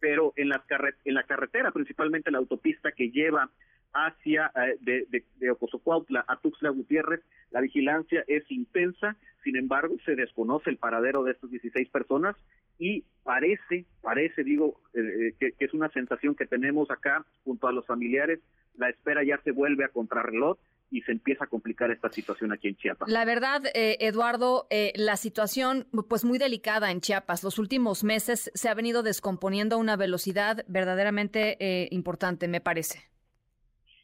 pero 0.00 0.32
en, 0.36 0.48
las 0.48 0.62
en 1.04 1.12
la 1.14 1.24
carretera, 1.24 1.70
principalmente 1.70 2.30
la 2.30 2.38
autopista 2.38 2.92
que 2.92 3.10
lleva 3.10 3.50
hacia 3.92 4.50
eh, 4.54 4.76
de, 4.80 5.06
de, 5.10 5.24
de 5.36 6.22
a 6.26 6.36
Tuxtla 6.36 6.70
Gutiérrez, 6.70 7.20
la 7.50 7.60
vigilancia 7.60 8.24
es 8.26 8.50
intensa, 8.50 9.16
sin 9.44 9.56
embargo, 9.56 9.96
se 10.04 10.14
desconoce 10.14 10.70
el 10.70 10.78
paradero 10.78 11.24
de 11.24 11.32
estas 11.32 11.50
16 11.50 11.88
personas 11.90 12.36
y 12.78 13.04
parece, 13.22 13.84
parece, 14.00 14.44
digo, 14.44 14.80
eh, 14.94 15.34
eh, 15.40 15.52
que, 15.58 15.64
es 15.64 15.74
una 15.74 15.88
sensación 15.90 16.34
que 16.34 16.46
tenemos 16.46 16.90
acá 16.90 17.24
junto 17.44 17.66
a 17.66 17.72
los 17.72 17.86
familiares, 17.86 18.40
la 18.76 18.88
espera 18.88 19.22
ya 19.24 19.38
se 19.42 19.50
vuelve 19.50 19.84
a 19.84 19.88
contrarreloj 19.88 20.58
y 20.90 21.02
se 21.02 21.12
empieza 21.12 21.44
a 21.44 21.46
complicar 21.46 21.90
esta 21.90 22.10
situación 22.10 22.52
aquí 22.52 22.68
en 22.68 22.76
Chiapas. 22.76 23.08
La 23.10 23.24
verdad, 23.24 23.62
Eduardo, 23.74 24.66
la 24.94 25.16
situación 25.16 25.86
pues 26.06 26.22
muy 26.22 26.36
delicada 26.36 26.90
en 26.90 27.00
Chiapas. 27.00 27.42
Los 27.42 27.58
últimos 27.58 28.04
meses 28.04 28.50
se 28.52 28.68
ha 28.68 28.74
venido 28.74 29.02
descomponiendo 29.02 29.76
a 29.76 29.78
una 29.78 29.96
velocidad 29.96 30.66
verdaderamente 30.68 31.88
importante, 31.90 32.46
me 32.46 32.60
parece. 32.60 33.11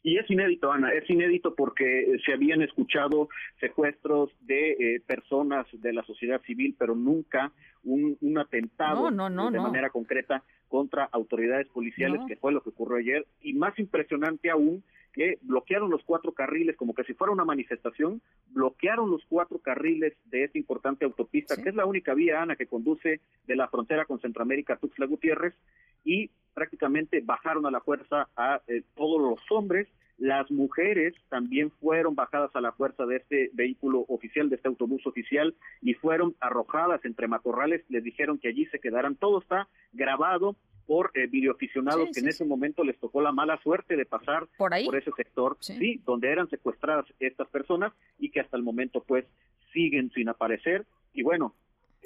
Y 0.01 0.17
es 0.17 0.29
inédito, 0.29 0.71
Ana, 0.71 0.93
es 0.93 1.09
inédito 1.09 1.55
porque 1.55 2.17
se 2.25 2.33
habían 2.33 2.61
escuchado 2.61 3.27
secuestros 3.59 4.29
de 4.41 4.71
eh, 4.71 5.01
personas 5.05 5.67
de 5.73 5.91
la 5.91 6.03
sociedad 6.03 6.41
civil, 6.43 6.75
pero 6.77 6.95
nunca 6.95 7.51
un, 7.83 8.17
atentado 8.37 9.09
de 9.09 9.59
manera 9.59 9.89
concreta 9.89 10.43
contra 10.67 11.05
autoridades 11.11 11.67
policiales, 11.67 12.21
que 12.27 12.37
fue 12.37 12.53
lo 12.53 12.61
que 12.61 12.69
ocurrió 12.69 12.97
ayer. 12.97 13.25
Y 13.41 13.53
más 13.53 13.77
impresionante 13.77 14.49
aún, 14.49 14.83
que 15.13 15.37
bloquearon 15.41 15.89
los 15.89 16.03
cuatro 16.03 16.33
carriles, 16.33 16.75
como 16.75 16.93
que 16.93 17.03
si 17.03 17.13
fuera 17.13 17.33
una 17.33 17.45
manifestación, 17.45 18.21
bloquearon 18.49 19.09
los 19.09 19.23
cuatro 19.27 19.59
carriles 19.59 20.13
de 20.25 20.43
esta 20.43 20.57
importante 20.57 21.05
autopista, 21.05 21.61
que 21.61 21.69
es 21.69 21.75
la 21.75 21.85
única 21.85 22.13
vía, 22.13 22.41
Ana, 22.41 22.55
que 22.55 22.67
conduce 22.67 23.21
de 23.47 23.55
la 23.55 23.67
frontera 23.67 24.05
con 24.05 24.19
Centroamérica 24.19 24.73
a 24.73 24.77
Tuxtla 24.77 25.05
Gutiérrez, 25.05 25.53
y 26.03 26.29
prácticamente 26.53 27.21
bajaron 27.21 27.65
a 27.65 27.71
la 27.71 27.81
fuerza 27.81 28.29
a 28.35 28.61
eh, 28.67 28.83
todos 28.95 29.21
los 29.21 29.39
hombres. 29.51 29.87
Las 30.17 30.51
mujeres 30.51 31.13
también 31.29 31.71
fueron 31.71 32.13
bajadas 32.13 32.53
a 32.53 32.61
la 32.61 32.73
fuerza 32.73 33.05
de 33.05 33.17
este 33.17 33.51
vehículo 33.53 34.05
oficial, 34.09 34.49
de 34.49 34.57
este 34.57 34.67
autobús 34.67 35.07
oficial, 35.07 35.55
y 35.81 35.93
fueron 35.93 36.35
arrojadas 36.41 37.03
entre 37.05 37.29
matorrales. 37.29 37.85
Les 37.89 38.03
dijeron 38.03 38.37
que 38.37 38.49
allí 38.49 38.65
se 38.65 38.79
quedaran. 38.79 39.15
Todo 39.15 39.39
está 39.39 39.69
grabado 39.93 40.57
por 40.89 41.11
eh, 41.13 41.27
videoaficionados 41.27 42.09
que 42.11 42.19
en 42.19 42.29
ese 42.29 42.43
momento 42.43 42.83
les 42.83 42.97
tocó 42.97 43.21
la 43.21 43.31
mala 43.31 43.61
suerte 43.61 43.95
de 43.95 44.07
pasar 44.07 44.47
por, 44.57 44.71
por 44.83 44.95
ese 44.95 45.11
sector, 45.11 45.55
sí, 45.59 46.01
donde 46.03 46.31
eran 46.31 46.49
secuestradas 46.49 47.05
estas 47.19 47.47
personas 47.49 47.93
y 48.17 48.31
que 48.31 48.39
hasta 48.39 48.57
el 48.57 48.63
momento 48.63 49.03
pues 49.07 49.23
siguen 49.71 50.09
sin 50.15 50.29
aparecer. 50.29 50.87
Y 51.13 51.21
bueno, 51.21 51.53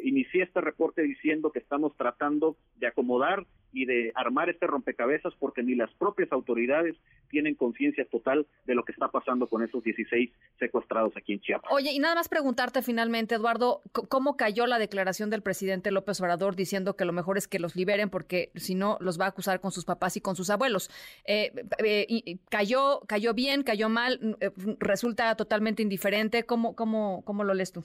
inicié 0.01 0.43
este 0.43 0.61
reporte 0.61 1.01
diciendo 1.01 1.51
que 1.51 1.59
estamos 1.59 1.95
tratando 1.97 2.57
de 2.77 2.87
acomodar 2.87 3.45
y 3.73 3.85
de 3.85 4.11
armar 4.15 4.49
este 4.49 4.67
rompecabezas 4.67 5.33
porque 5.39 5.63
ni 5.63 5.75
las 5.75 5.91
propias 5.95 6.31
autoridades 6.31 6.95
tienen 7.29 7.55
conciencia 7.55 8.05
total 8.05 8.45
de 8.65 8.75
lo 8.75 8.85
que 8.85 8.91
está 8.91 9.07
pasando 9.09 9.47
con 9.47 9.63
esos 9.63 9.83
16 9.83 10.31
secuestrados 10.59 11.17
aquí 11.17 11.33
en 11.33 11.41
Chiapas. 11.41 11.71
Oye, 11.71 11.91
y 11.91 11.99
nada 11.99 12.13
más 12.15 12.29
preguntarte 12.29 12.83
finalmente, 12.83 13.35
Eduardo, 13.35 13.81
¿cómo 13.91 14.37
cayó 14.37 14.67
la 14.67 14.77
declaración 14.77 15.31
del 15.31 15.41
presidente 15.41 15.89
López 15.89 16.21
Obrador 16.21 16.55
diciendo 16.55 16.95
que 16.95 17.05
lo 17.05 17.13
mejor 17.13 17.37
es 17.37 17.47
que 17.47 17.57
los 17.59 17.75
liberen 17.75 18.11
porque 18.11 18.51
si 18.55 18.75
no 18.75 18.97
los 19.01 19.19
va 19.19 19.25
a 19.25 19.29
acusar 19.29 19.59
con 19.59 19.71
sus 19.71 19.85
papás 19.85 20.15
y 20.17 20.21
con 20.21 20.35
sus 20.35 20.51
abuelos? 20.51 20.91
Eh, 21.25 21.51
eh, 21.83 22.37
¿Cayó 22.49 23.01
cayó 23.07 23.33
bien, 23.33 23.63
cayó 23.63 23.89
mal? 23.89 24.37
Eh, 24.39 24.51
¿Resulta 24.79 25.35
totalmente 25.35 25.81
indiferente? 25.81 26.43
¿Cómo, 26.43 26.75
cómo, 26.75 27.23
cómo 27.25 27.43
lo 27.43 27.55
lees 27.55 27.71
tú? 27.71 27.83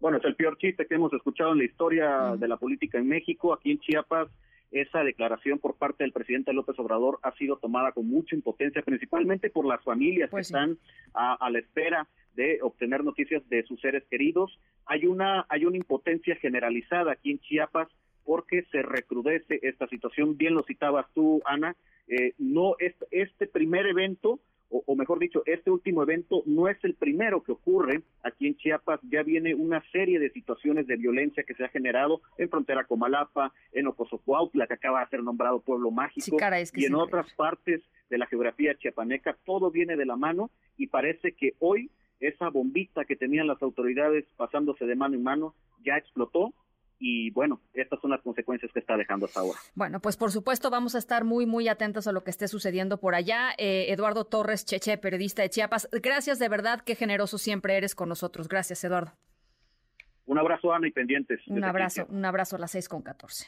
Bueno, 0.00 0.18
es 0.18 0.24
el 0.24 0.36
peor 0.36 0.56
chiste 0.58 0.86
que 0.86 0.94
hemos 0.94 1.12
escuchado 1.12 1.52
en 1.52 1.58
la 1.58 1.64
historia 1.64 2.36
de 2.38 2.46
la 2.46 2.56
política 2.56 2.98
en 2.98 3.08
México. 3.08 3.52
Aquí 3.52 3.72
en 3.72 3.80
Chiapas, 3.80 4.28
esa 4.70 5.02
declaración 5.02 5.58
por 5.58 5.76
parte 5.76 6.04
del 6.04 6.12
presidente 6.12 6.52
López 6.52 6.78
Obrador 6.78 7.18
ha 7.22 7.32
sido 7.32 7.56
tomada 7.56 7.90
con 7.92 8.06
mucha 8.06 8.36
impotencia, 8.36 8.82
principalmente 8.82 9.50
por 9.50 9.66
las 9.66 9.82
familias 9.82 10.28
que 10.28 10.32
pues 10.32 10.46
están 10.46 10.78
a, 11.14 11.50
la 11.50 11.58
espera 11.58 12.06
de 12.34 12.60
obtener 12.62 13.02
noticias 13.02 13.42
de 13.48 13.64
sus 13.64 13.80
seres 13.80 14.04
queridos. 14.08 14.60
Hay 14.86 15.06
una, 15.06 15.46
hay 15.48 15.64
una 15.64 15.76
impotencia 15.76 16.36
generalizada 16.36 17.12
aquí 17.12 17.32
en 17.32 17.40
Chiapas 17.40 17.88
porque 18.24 18.62
se 18.70 18.82
recrudece 18.82 19.58
esta 19.62 19.88
situación. 19.88 20.36
Bien 20.36 20.54
lo 20.54 20.62
citabas 20.62 21.06
tú, 21.12 21.42
Ana. 21.44 21.74
Eh, 22.06 22.34
no 22.38 22.76
este, 22.78 23.06
este 23.10 23.46
primer 23.48 23.86
evento 23.86 24.38
o, 24.70 24.94
mejor 24.96 25.18
dicho, 25.18 25.42
este 25.46 25.70
último 25.70 26.02
evento 26.02 26.42
no 26.46 26.68
es 26.68 26.76
el 26.84 26.94
primero 26.94 27.42
que 27.42 27.52
ocurre 27.52 28.02
aquí 28.22 28.46
en 28.46 28.56
Chiapas, 28.56 29.00
ya 29.10 29.22
viene 29.22 29.54
una 29.54 29.82
serie 29.92 30.18
de 30.18 30.30
situaciones 30.30 30.86
de 30.86 30.96
violencia 30.96 31.42
que 31.42 31.54
se 31.54 31.64
ha 31.64 31.68
generado 31.68 32.20
en 32.36 32.50
frontera 32.50 32.84
con 32.84 32.98
Malapa, 32.98 33.52
en 33.72 33.86
Ocosocuautla, 33.86 34.66
que 34.66 34.74
acaba 34.74 35.00
de 35.00 35.10
ser 35.10 35.22
nombrado 35.22 35.60
pueblo 35.60 35.90
mágico, 35.90 36.36
y 36.74 36.84
en 36.84 36.94
otras 36.94 37.32
partes 37.34 37.82
de 38.10 38.18
la 38.18 38.26
geografía 38.26 38.76
chiapaneca, 38.76 39.36
todo 39.44 39.70
viene 39.70 39.96
de 39.96 40.06
la 40.06 40.16
mano 40.16 40.50
y 40.76 40.88
parece 40.88 41.32
que 41.32 41.54
hoy 41.58 41.90
esa 42.20 42.48
bombita 42.48 43.04
que 43.04 43.16
tenían 43.16 43.46
las 43.46 43.62
autoridades 43.62 44.24
pasándose 44.36 44.86
de 44.86 44.96
mano 44.96 45.14
en 45.14 45.22
mano 45.22 45.54
ya 45.84 45.96
explotó 45.96 46.52
y 47.00 47.30
bueno, 47.30 47.60
estas 47.74 48.00
son 48.00 48.10
las 48.10 48.20
consecuencias 48.22 48.72
que 48.72 48.80
está 48.80 48.96
dejando 48.96 49.26
hasta 49.26 49.40
ahora. 49.40 49.58
Bueno, 49.74 50.00
pues 50.00 50.16
por 50.16 50.32
supuesto 50.32 50.70
vamos 50.70 50.94
a 50.94 50.98
estar 50.98 51.24
muy, 51.24 51.46
muy 51.46 51.68
atentos 51.68 52.06
a 52.08 52.12
lo 52.12 52.24
que 52.24 52.30
esté 52.30 52.48
sucediendo 52.48 52.98
por 52.98 53.14
allá. 53.14 53.50
Eh, 53.56 53.86
Eduardo 53.92 54.24
Torres 54.24 54.64
Cheche, 54.64 54.98
periodista 54.98 55.42
de 55.42 55.50
Chiapas, 55.50 55.88
gracias 55.92 56.38
de 56.38 56.48
verdad, 56.48 56.80
qué 56.80 56.94
generoso 56.94 57.38
siempre 57.38 57.76
eres 57.76 57.94
con 57.94 58.08
nosotros. 58.08 58.48
Gracias, 58.48 58.82
Eduardo. 58.82 59.12
Un 60.26 60.38
abrazo, 60.38 60.72
Ana, 60.72 60.88
y 60.88 60.90
pendientes. 60.90 61.40
Un 61.46 61.64
abrazo, 61.64 62.06
un 62.10 62.24
abrazo 62.24 62.56
a 62.56 62.58
las 62.58 62.72
seis 62.72 62.88
con 62.88 63.02
catorce. 63.02 63.46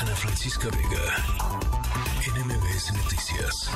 Ana 0.00 0.14
Francisca 0.14 0.68
Vega, 0.68 1.02
NMBS 2.36 2.92
Noticias. 2.94 3.70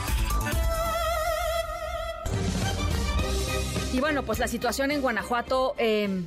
Y 3.95 4.01
bueno, 4.01 4.23
pues 4.25 4.39
la 4.39 4.49
situación 4.49 4.91
en 4.91 5.01
Guanajuato... 5.01 5.75
Eh, 5.79 6.23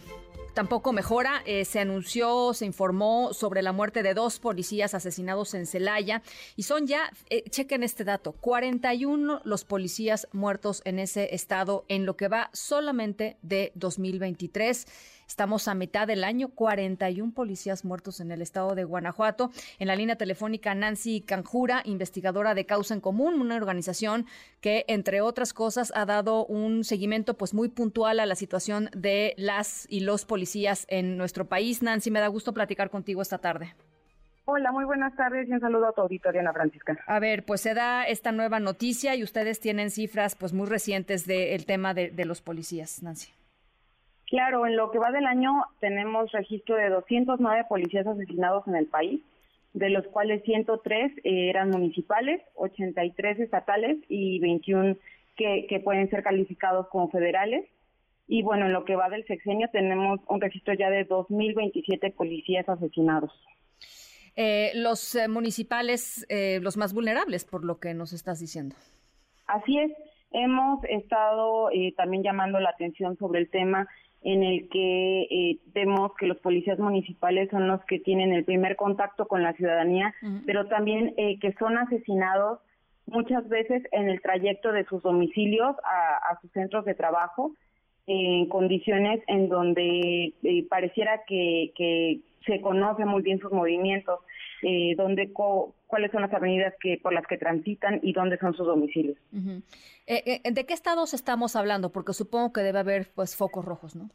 tampoco 0.56 0.94
mejora. 0.94 1.44
Eh, 1.46 1.66
se 1.66 1.80
anunció, 1.80 2.56
se 2.56 2.66
informó 2.66 3.34
sobre 3.34 3.62
la 3.62 3.74
muerte 3.74 4.02
de 4.02 4.16
dos 4.16 4.40
policías 4.40 4.96
asesinados 4.96 5.54
en 5.54 5.68
Celaya 5.68 6.24
y 6.56 6.64
son 6.64 6.88
ya, 6.88 7.12
eh, 7.30 7.44
chequen 7.50 7.84
este 7.84 8.04
dato, 8.04 8.32
41 8.32 9.42
los 9.44 9.66
policías 9.66 10.28
muertos 10.32 10.82
en 10.86 10.98
ese 10.98 11.36
estado 11.36 11.86
en 11.90 12.08
lo 12.08 12.18
que 12.18 12.30
va 12.30 12.50
solamente 12.54 13.38
de 13.44 13.72
2023. 13.76 14.88
Estamos 15.28 15.68
a 15.68 15.76
mitad 15.76 16.08
del 16.08 16.24
año, 16.24 16.50
41 16.50 17.34
policías 17.34 17.86
muertos 17.86 18.20
en 18.20 18.32
el 18.32 18.42
estado 18.42 18.76
de 18.76 18.84
Guanajuato. 18.84 19.52
En 19.80 19.88
la 19.88 19.96
línea 19.96 20.16
telefónica 20.18 20.76
Nancy 20.76 21.22
Canjura, 21.22 21.82
investigadora 21.86 22.54
de 22.54 22.66
Causa 22.66 22.94
en 22.94 23.02
Común, 23.02 23.42
una 23.42 23.56
organización 23.56 24.26
que, 24.62 24.86
entre 24.88 25.22
otras 25.22 25.54
cosas, 25.54 25.92
ha 25.96 26.06
dado 26.06 26.46
un 26.46 26.84
seguimiento 26.84 27.36
pues 27.36 27.54
muy 27.54 27.70
puntual 27.70 28.20
a 28.20 28.26
la 28.26 28.36
situación 28.36 28.90
de 28.96 29.34
las 29.38 29.88
y 29.90 30.02
los 30.02 30.26
policías 30.26 30.86
en 30.90 31.18
nuestro 31.18 31.46
país. 31.46 31.82
Nancy, 31.82 32.12
me 32.12 32.20
da 32.20 32.28
gusto 32.28 32.54
platicar 32.54 32.90
contigo 32.90 33.22
esta 33.22 33.38
tarde. 33.38 33.74
Hola, 34.48 34.72
muy 34.72 34.86
buenas 34.86 35.16
tardes 35.16 35.50
y 35.50 35.54
un 35.54 35.60
saludo 35.60 35.88
a 35.88 35.92
tu 35.92 36.02
auditorio, 36.02 36.40
Ana 36.40 36.54
Francisca. 36.54 36.96
A 37.08 37.20
ver, 37.20 37.44
pues 37.46 37.62
se 37.62 37.74
da 37.74 38.04
esta 38.04 38.32
nueva 38.32 38.60
noticia 38.60 39.16
y 39.16 39.24
ustedes 39.24 39.60
tienen 39.60 39.90
cifras 39.90 40.36
pues 40.36 40.54
muy 40.54 40.68
recientes 40.68 41.26
del 41.26 41.66
tema 41.66 41.96
de, 41.96 42.14
los 42.26 42.42
policías, 42.42 43.02
Nancy. 43.02 43.32
Claro, 44.28 44.66
en 44.66 44.76
lo 44.76 44.92
que 44.92 45.00
va 45.00 45.12
del 45.12 45.26
año 45.26 45.52
tenemos 45.80 46.32
registro 46.32 46.76
de 46.76 46.90
209 46.90 47.66
policías 47.70 48.08
asesinados 48.08 48.68
en 48.68 48.76
el 48.76 48.88
país, 48.88 49.22
de 49.74 49.90
los 49.90 50.06
cuales 50.08 50.44
103 50.44 51.12
eran 51.24 51.70
municipales, 51.70 52.42
83 52.56 53.40
estatales 53.40 53.98
y 54.10 54.40
21 54.40 54.96
que, 55.36 55.68
que 55.70 55.80
pueden 55.80 56.10
ser 56.10 56.24
calificados 56.24 56.88
como 56.88 57.10
federales. 57.10 57.66
Y 58.28 58.42
bueno, 58.42 58.66
en 58.66 58.74
lo 58.74 58.86
que 58.86 58.96
va 58.96 59.10
del 59.10 59.26
sexenio 59.28 59.70
tenemos 59.72 60.20
un 60.28 60.42
registro 60.42 60.74
ya 60.74 60.90
de 60.90 61.08
2.027 61.08 62.14
policías 62.14 62.68
asesinados. 62.68 63.32
Eh, 64.36 64.72
los 64.76 65.16
eh, 65.16 65.28
municipales, 65.28 66.26
eh, 66.30 66.60
los 66.62 66.76
más 66.76 66.94
vulnerables, 66.94 67.46
por 67.46 67.64
lo 67.64 67.80
que 67.80 67.94
nos 67.94 68.12
estás 68.12 68.40
diciendo. 68.40 68.76
Así 69.48 69.78
es, 69.80 69.92
hemos 70.32 70.84
estado 70.86 71.70
también 71.96 72.24
llamando 72.24 72.60
la 72.60 72.70
atención 72.72 73.16
sobre 73.18 73.40
el 73.40 73.50
tema 73.50 73.88
en 74.26 74.44
el 74.44 74.68
que 74.70 75.60
vemos 75.74 76.12
que 76.18 76.26
los 76.28 76.38
policías 76.40 76.80
municipales 76.80 77.50
son 77.52 77.68
los 77.68 77.80
que 77.86 78.00
tienen 78.00 78.34
el 78.34 78.44
primer 78.44 78.76
contacto 78.76 79.28
con 79.28 79.44
la 79.44 79.54
ciudadanía, 79.54 80.14
pero 80.46 80.68
también 80.68 81.14
que 81.16 81.54
son 81.60 81.78
asesinados 81.78 82.60
muchas 83.06 83.48
veces 83.48 83.84
en 83.92 84.10
el 84.10 84.22
trayecto 84.22 84.72
de 84.72 84.84
sus 84.86 85.04
domicilios 85.04 85.76
a, 85.84 86.40
sus 86.42 86.52
centros 86.52 86.86
de 86.86 86.96
trabajo, 86.96 87.52
en 88.08 88.48
condiciones 88.50 89.22
en 89.28 89.48
donde 89.48 90.34
pareciera 90.70 91.22
que, 91.28 91.72
que 91.76 92.22
se 92.46 92.62
conoce 92.62 93.06
muy 93.06 93.22
bien 93.22 93.40
sus 93.40 93.52
movimientos, 93.52 94.20
eh, 94.62 94.96
dónde 94.96 95.32
cuáles 95.96 96.12
son 96.12 96.24
las 96.24 96.34
avenidas 96.34 96.74
que 96.82 97.00
por 97.02 97.14
las 97.14 97.26
que 97.26 97.38
transitan 97.38 98.02
y 98.04 98.12
dónde 98.12 98.38
son 98.38 98.54
sus 98.54 98.68
domicilios. 98.68 99.18
Eh, 100.08 100.42
eh, 100.44 100.52
¿De 100.52 100.66
qué 100.66 100.74
estados 100.74 101.14
estamos 101.14 101.56
hablando? 101.56 101.94
Porque 101.94 102.12
supongo 102.12 102.52
que 102.52 102.60
debe 102.60 102.80
haber 102.80 103.08
pues 103.16 103.38
focos 103.38 103.64
rojos, 103.64 103.96
¿no? 103.96 104.10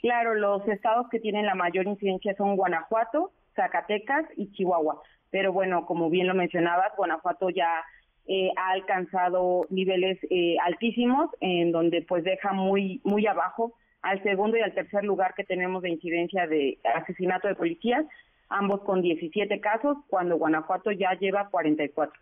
Claro, 0.00 0.34
los 0.34 0.66
estados 0.66 1.08
que 1.08 1.20
tienen 1.20 1.46
la 1.46 1.54
mayor 1.54 1.86
incidencia 1.86 2.34
son 2.34 2.56
Guanajuato, 2.56 3.30
Zacatecas 3.54 4.24
y 4.36 4.50
Chihuahua. 4.50 5.00
Pero 5.30 5.52
bueno, 5.52 5.86
como 5.86 6.10
bien 6.10 6.26
lo 6.26 6.34
mencionabas, 6.34 6.90
Guanajuato 6.96 7.50
ya 7.50 7.84
eh, 8.26 8.50
ha 8.56 8.72
alcanzado 8.72 9.68
niveles 9.70 10.18
altísimos, 10.64 11.30
en 11.38 11.70
donde 11.70 12.02
pues 12.02 12.24
deja 12.24 12.52
muy 12.52 13.00
muy 13.04 13.28
abajo 13.28 13.74
al 14.02 14.20
segundo 14.24 14.56
y 14.56 14.62
al 14.62 14.74
tercer 14.74 15.04
lugar 15.04 15.34
que 15.36 15.44
tenemos 15.44 15.82
de 15.82 15.90
incidencia 15.90 16.48
de 16.48 16.80
asesinato 16.96 17.46
de 17.46 17.54
policías, 17.54 18.04
ambos 18.50 18.82
con 18.82 19.00
17 19.00 19.60
casos, 19.60 19.96
cuando 20.08 20.36
Guanajuato 20.36 20.90
ya 20.92 21.14
lleva 21.18 21.48
44. 21.48 22.20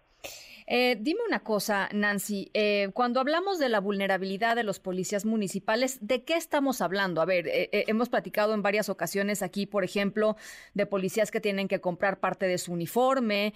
Eh, 0.71 0.99
dime 1.01 1.21
una 1.27 1.41
cosa, 1.41 1.89
Nancy, 1.95 2.51
eh, 2.53 2.91
cuando 2.93 3.21
hablamos 3.21 3.59
de 3.59 3.71
la 3.71 3.81
vulnerabilidad 3.81 4.55
de 4.55 4.65
los 4.65 4.81
policías 4.81 5.25
municipales, 5.25 5.97
¿de 6.03 6.25
qué 6.25 6.35
estamos 6.35 6.83
hablando? 6.83 7.23
A 7.23 7.25
ver, 7.25 7.49
eh, 7.49 7.71
hemos 7.89 8.11
platicado 8.11 8.53
en 8.53 8.61
varias 8.61 8.91
ocasiones 8.91 9.41
aquí, 9.41 9.65
por 9.65 9.83
ejemplo, 9.83 10.37
de 10.75 10.85
policías 10.85 11.31
que 11.31 11.41
tienen 11.41 11.69
que 11.69 11.81
comprar 11.81 12.21
parte 12.21 12.47
de 12.47 12.59
su 12.59 12.75
uniforme, 12.75 13.55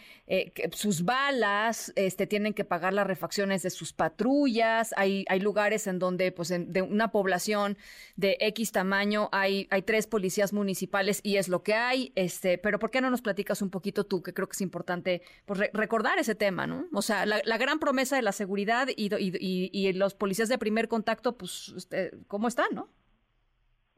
sus 0.73 1.04
balas, 1.04 1.92
este, 1.97 2.26
tienen 2.26 2.54
que 2.54 2.64
pagar 2.64 2.95
las 2.95 3.07
refacciones 3.07 3.62
de 3.62 3.69
sus 3.69 3.92
patrullas. 3.92 4.95
Hay, 4.97 5.26
lugares 5.40 5.87
en 5.88 5.99
donde, 5.99 6.33
pues, 6.33 6.49
de 6.49 6.81
una 6.81 7.12
población 7.12 7.76
de 8.16 8.38
X 8.40 8.73
tamaño 8.73 9.28
hay, 9.33 9.66
hay 9.71 9.83
tres 9.83 10.07
policías 10.07 10.54
municipales 10.54 11.21
y 11.23 11.37
es 11.37 11.49
lo 11.49 11.62
que 11.62 11.75
hay. 11.75 12.12
Este, 12.14 12.57
pero 12.57 12.78
¿por 12.78 12.90
qué 12.90 13.02
no 13.02 13.11
nos 13.11 13.21
platicas 13.21 13.61
un 13.61 13.69
poquito 13.69 14.04
tú, 14.04 14.23
que 14.23 14.33
creo 14.33 14.49
que 14.49 14.54
es 14.54 14.62
importante 14.62 15.21
pues, 15.45 15.61
recordar 15.75 16.19
ese 16.19 16.35
tema, 16.35 16.51
O 16.92 17.02
sea, 17.02 17.26
la, 17.26 17.59
gran 17.59 17.78
promesa 17.78 18.16
de 18.16 18.23
la 18.23 18.32
seguridad 18.32 18.88
y, 18.94 19.09
y, 19.16 19.92
los 19.92 20.14
policías 20.14 20.49
de 20.49 20.59
primer 20.59 20.88
contacto, 20.88 21.37
pues, 21.37 21.75
este, 21.76 22.12
¿cómo 22.28 22.49
están, 22.49 22.68
no? 22.75 22.88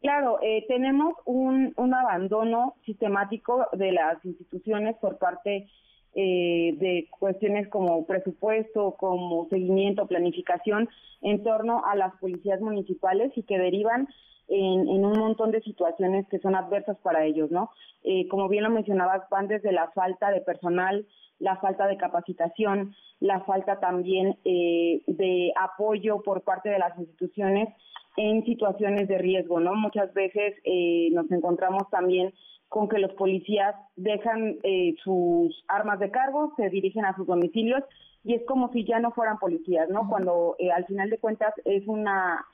Claro, 0.00 0.38
eh, 0.42 0.66
tenemos 0.68 1.14
un, 1.25 1.73
un, 1.76 1.94
abandono 1.94 2.75
sistemático 2.84 3.66
de 3.73 3.92
las 3.92 4.23
instituciones 4.25 4.96
por 4.96 5.16
parte 5.16 5.66
eh, 6.14 6.76
de 6.78 7.08
cuestiones 7.11 7.68
como 7.68 8.06
presupuesto, 8.06 8.96
como 8.99 9.49
seguimiento, 9.49 10.06
planificación 10.06 10.88
en 11.23 11.42
torno 11.42 11.84
a 11.87 11.96
las 11.96 12.14
policías 12.20 12.61
municipales 12.61 13.32
y 13.34 13.42
que 13.44 13.58
derivan 13.58 14.06
en, 14.49 14.88
en, 14.88 15.04
un 15.04 15.18
montón 15.18 15.50
de 15.50 15.62
situaciones 15.62 16.28
que 16.28 16.38
son 16.38 16.54
adversas 16.54 16.99
para 16.99 17.25
ellos, 17.25 17.50
¿no? 17.50 17.71
Eh, 18.04 18.28
como 18.28 18.49
bien 18.49 18.62
lo 18.62 18.71
mencionabas, 18.71 19.28
van 19.30 19.49
desde 19.49 19.73
la 19.73 19.90
falta 19.93 20.30
de 20.30 20.43
personal, 20.43 21.06
la 21.38 21.56
falta 21.56 21.86
de 21.86 21.97
capacitación, 21.97 22.94
la 23.20 23.40
falta 23.40 23.80
también 23.80 24.36
eh, 24.44 25.02
de 25.06 25.52
apoyo 25.60 26.23
por 26.23 26.42
parte 26.42 26.68
de 26.68 26.78
las 26.78 26.99
instituciones 26.99 27.68
en 28.16 28.44
situaciones 28.44 29.08
de 29.08 29.18
riesgo, 29.18 29.60
¿no? 29.60 29.75
Muchas 29.75 30.12
veces 30.14 30.54
eh, 30.64 31.08
nos 31.12 31.30
encontramos 31.30 31.88
también 31.90 32.32
con 32.68 32.88
que 32.88 32.99
los 32.99 33.12
policías 33.14 33.75
dejan 33.97 34.56
eh, 34.62 34.94
sus 35.02 35.64
armas 35.68 35.99
de 35.99 36.10
cargo, 36.10 36.52
se 36.56 36.70
dirigen 36.70 37.04
a 37.04 37.14
sus 37.16 37.26
domicilios 37.26 37.82
y 38.25 38.34
es 38.34 38.44
como 38.47 38.73
si 38.73 38.84
ya 38.84 39.00
no 39.00 39.10
fueran 39.10 39.38
policías, 39.38 39.88
¿no? 39.90 40.08
Cuando 40.08 40.56
al 40.75 40.86
final 40.86 41.10
de 41.10 41.18
cuentas 41.18 41.52
es 41.64 41.86
una 41.86 42.44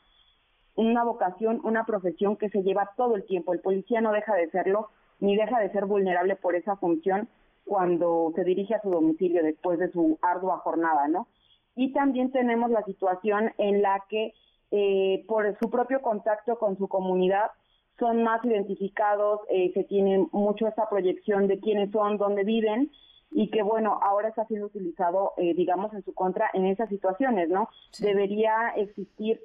una 0.76 1.04
vocación, 1.04 1.60
una 1.64 1.84
profesión 1.84 2.36
que 2.36 2.48
se 2.48 2.62
lleva 2.62 2.90
todo 2.96 3.16
el 3.16 3.24
tiempo. 3.26 3.52
El 3.52 3.60
policía 3.60 4.00
no 4.00 4.12
deja 4.12 4.34
de 4.34 4.50
serlo 4.50 4.88
ni 5.18 5.36
deja 5.36 5.60
de 5.60 5.70
ser 5.70 5.84
vulnerable 5.84 6.36
por 6.36 6.54
esa 6.54 6.76
función 6.76 7.28
cuando 7.70 8.32
se 8.34 8.42
dirige 8.42 8.74
a 8.74 8.82
su 8.82 8.90
domicilio 8.90 9.44
después 9.44 9.78
de 9.78 9.92
su 9.92 10.18
ardua 10.22 10.58
jornada, 10.58 11.06
¿no? 11.06 11.28
Y 11.76 11.92
también 11.92 12.32
tenemos 12.32 12.68
la 12.72 12.82
situación 12.82 13.52
en 13.58 13.80
la 13.80 14.02
que 14.08 14.34
eh, 14.72 15.24
por 15.28 15.56
su 15.60 15.70
propio 15.70 16.02
contacto 16.02 16.58
con 16.58 16.76
su 16.76 16.88
comunidad 16.88 17.52
son 17.96 18.24
más 18.24 18.44
identificados, 18.44 19.42
eh, 19.50 19.70
se 19.72 19.84
tiene 19.84 20.26
mucho 20.32 20.66
esa 20.66 20.88
proyección 20.88 21.46
de 21.46 21.60
quiénes 21.60 21.92
son, 21.92 22.18
dónde 22.18 22.42
viven 22.42 22.90
y 23.30 23.50
que 23.52 23.62
bueno, 23.62 24.00
ahora 24.02 24.30
está 24.30 24.44
siendo 24.46 24.66
utilizado, 24.66 25.34
eh, 25.36 25.54
digamos, 25.54 25.94
en 25.94 26.02
su 26.02 26.12
contra 26.12 26.50
en 26.54 26.66
esas 26.66 26.88
situaciones, 26.88 27.50
¿no? 27.50 27.68
Debería 28.00 28.70
existir 28.74 29.40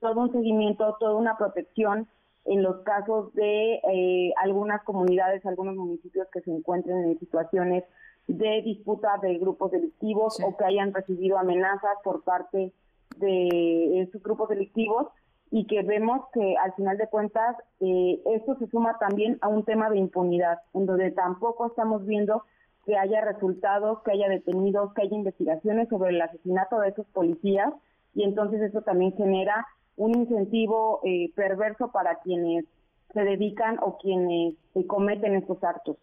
todo 0.00 0.20
un 0.20 0.32
seguimiento, 0.32 0.98
toda 1.00 1.14
una 1.14 1.38
protección 1.38 2.08
en 2.48 2.62
los 2.62 2.82
casos 2.82 3.32
de 3.34 3.74
eh, 3.74 4.32
algunas 4.42 4.82
comunidades, 4.82 5.44
algunos 5.44 5.76
municipios 5.76 6.26
que 6.32 6.40
se 6.40 6.50
encuentren 6.50 7.04
en 7.04 7.18
situaciones 7.18 7.84
de 8.26 8.62
disputa 8.62 9.18
de 9.22 9.38
grupos 9.38 9.70
delictivos 9.70 10.38
o 10.42 10.56
que 10.56 10.64
hayan 10.64 10.92
recibido 10.92 11.38
amenazas 11.38 11.96
por 12.02 12.22
parte 12.24 12.72
de 13.18 14.00
estos 14.00 14.22
grupos 14.22 14.48
delictivos 14.48 15.08
y 15.50 15.66
que 15.66 15.82
vemos 15.82 16.26
que 16.32 16.56
al 16.56 16.72
final 16.74 16.98
de 16.98 17.08
cuentas 17.08 17.56
eh, 17.80 18.20
esto 18.34 18.56
se 18.58 18.66
suma 18.68 18.98
también 18.98 19.38
a 19.40 19.48
un 19.48 19.64
tema 19.64 19.90
de 19.90 19.98
impunidad, 19.98 20.58
en 20.74 20.86
donde 20.86 21.10
tampoco 21.10 21.66
estamos 21.66 22.04
viendo 22.04 22.44
que 22.84 22.96
haya 22.96 23.20
resultados, 23.22 24.02
que 24.02 24.12
haya 24.12 24.28
detenidos, 24.28 24.92
que 24.94 25.02
haya 25.02 25.16
investigaciones 25.16 25.88
sobre 25.88 26.10
el 26.10 26.20
asesinato 26.20 26.80
de 26.80 26.88
esos 26.88 27.06
policías 27.08 27.72
y 28.14 28.24
entonces 28.24 28.60
eso 28.62 28.82
también 28.82 29.12
genera 29.12 29.66
un 29.98 30.16
incentivo 30.16 31.00
eh, 31.04 31.30
perverso 31.34 31.90
para 31.92 32.16
quienes 32.20 32.64
se 33.12 33.20
dedican 33.20 33.78
o 33.82 33.98
quienes 33.98 34.54
cometen 34.86 35.34
estos 35.34 35.62
actos. 35.62 35.96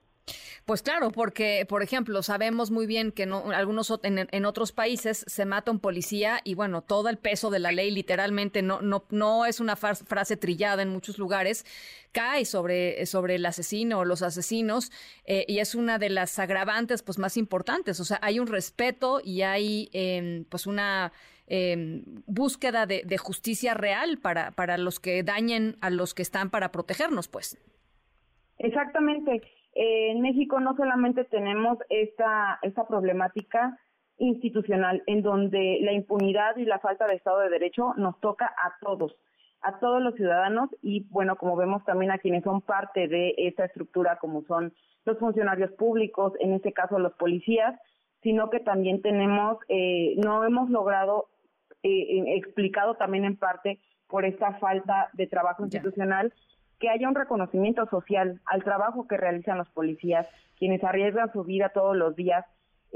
Pues 0.66 0.82
claro, 0.82 1.12
porque, 1.12 1.68
por 1.70 1.84
ejemplo, 1.84 2.24
sabemos 2.24 2.72
muy 2.72 2.88
bien 2.88 3.12
que 3.12 3.28
no, 3.28 3.52
algunos 3.52 3.94
en, 4.02 4.46
otros 4.46 4.72
países 4.72 5.24
se 5.28 5.46
mata 5.46 5.70
un 5.70 5.80
policía 5.80 6.42
y 6.44 6.56
bueno, 6.56 6.82
todo 6.82 7.10
el 7.10 7.18
peso 7.20 7.52
de 7.52 7.60
la 7.60 7.72
ley 7.72 7.92
literalmente 7.92 8.64
no, 8.64 8.82
no, 8.82 9.06
no 9.12 9.46
es 9.46 9.60
una 9.60 9.76
frase 9.76 10.38
trillada 10.38 10.82
en 10.82 10.90
muchos 10.90 11.20
lugares, 11.20 11.68
cae 12.12 12.46
sobre, 12.46 13.06
sobre 13.06 13.36
el 13.36 13.46
asesino 13.46 14.00
o 14.00 14.06
los 14.06 14.24
asesinos 14.24 14.92
eh, 15.26 15.46
y 15.48 15.60
es 15.60 15.76
una 15.76 16.00
de 16.00 16.10
las 16.10 16.40
agravantes 16.40 17.04
pues 17.04 17.20
más 17.20 17.38
importantes. 17.38 18.00
O 18.00 18.06
sea, 18.06 18.18
hay 18.24 18.40
un 18.40 18.48
respeto 18.48 19.22
y 19.24 19.44
hay 19.44 19.90
em, 19.94 20.46
pues 20.46 20.66
una 20.66 21.14
eh, 21.48 22.04
búsqueda 22.26 22.86
de, 22.86 23.18
justicia 23.18 23.74
real 23.74 24.18
para, 24.22 24.52
para 24.52 24.78
los 24.78 25.00
que 25.00 25.24
dañen 25.24 25.76
a 25.82 25.90
los 25.90 26.14
que 26.14 26.22
están 26.22 26.50
para 26.50 26.72
protegernos, 26.72 27.28
pues. 27.28 27.58
Exactamente. 28.58 29.42
Eh, 29.74 30.12
en 30.12 30.22
México 30.22 30.60
no 30.60 30.76
solamente 30.76 31.26
tenemos 31.26 31.78
esta, 31.90 32.60
esta 32.62 32.88
problemática 32.88 33.78
institucional 34.18 35.04
en 35.08 35.22
donde 35.22 35.80
la 35.82 35.92
impunidad 35.92 36.56
y 36.58 36.66
la 36.66 36.80
falta 36.80 37.06
de 37.08 37.16
Estado 37.16 37.40
de 37.40 37.50
Derecho 37.50 37.94
nos 37.98 38.20
toca 38.22 38.46
a 38.46 38.76
todos, 38.80 39.14
a 39.62 39.78
todos 39.80 40.02
los 40.02 40.16
ciudadanos 40.16 40.70
y 40.82 41.06
bueno, 41.10 41.36
como 41.36 41.58
vemos 41.58 41.84
también 41.84 42.12
a 42.12 42.20
quienes 42.20 42.44
son 42.44 42.62
parte 42.62 43.10
de 43.10 43.36
esta 43.38 43.66
estructura 43.66 44.18
como 44.18 44.44
son 44.44 44.74
los 45.04 45.20
funcionarios 45.20 45.72
públicos, 45.74 46.34
en 46.40 46.54
este 46.54 46.72
caso 46.72 46.98
los 46.98 47.14
policías, 47.14 47.78
sino 48.24 48.50
que 48.50 48.60
también 48.60 49.02
tenemos, 49.02 49.58
eh, 49.68 50.16
no 50.18 50.46
hemos 50.46 50.70
logrado 50.70 51.28
eh, 51.88 52.36
explicado 52.36 52.96
también 52.96 53.26
en 53.26 53.38
parte 53.38 53.80
por 54.08 54.26
esta 54.26 54.54
falta 54.60 55.10
de 55.14 55.28
trabajo 55.28 55.64
institucional, 55.64 56.34
que 56.80 56.90
haya 56.90 57.08
un 57.08 57.16
reconocimiento 57.16 57.86
social 57.88 58.42
al 58.46 58.64
trabajo 58.64 59.08
que 59.08 59.18
realizan 59.18 59.58
los 59.58 59.70
policías, 59.70 60.28
quienes 60.58 60.84
arriesgan 60.84 61.32
su 61.32 61.44
vida 61.44 61.70
todos 61.70 61.96
los 61.96 62.16
días 62.16 62.46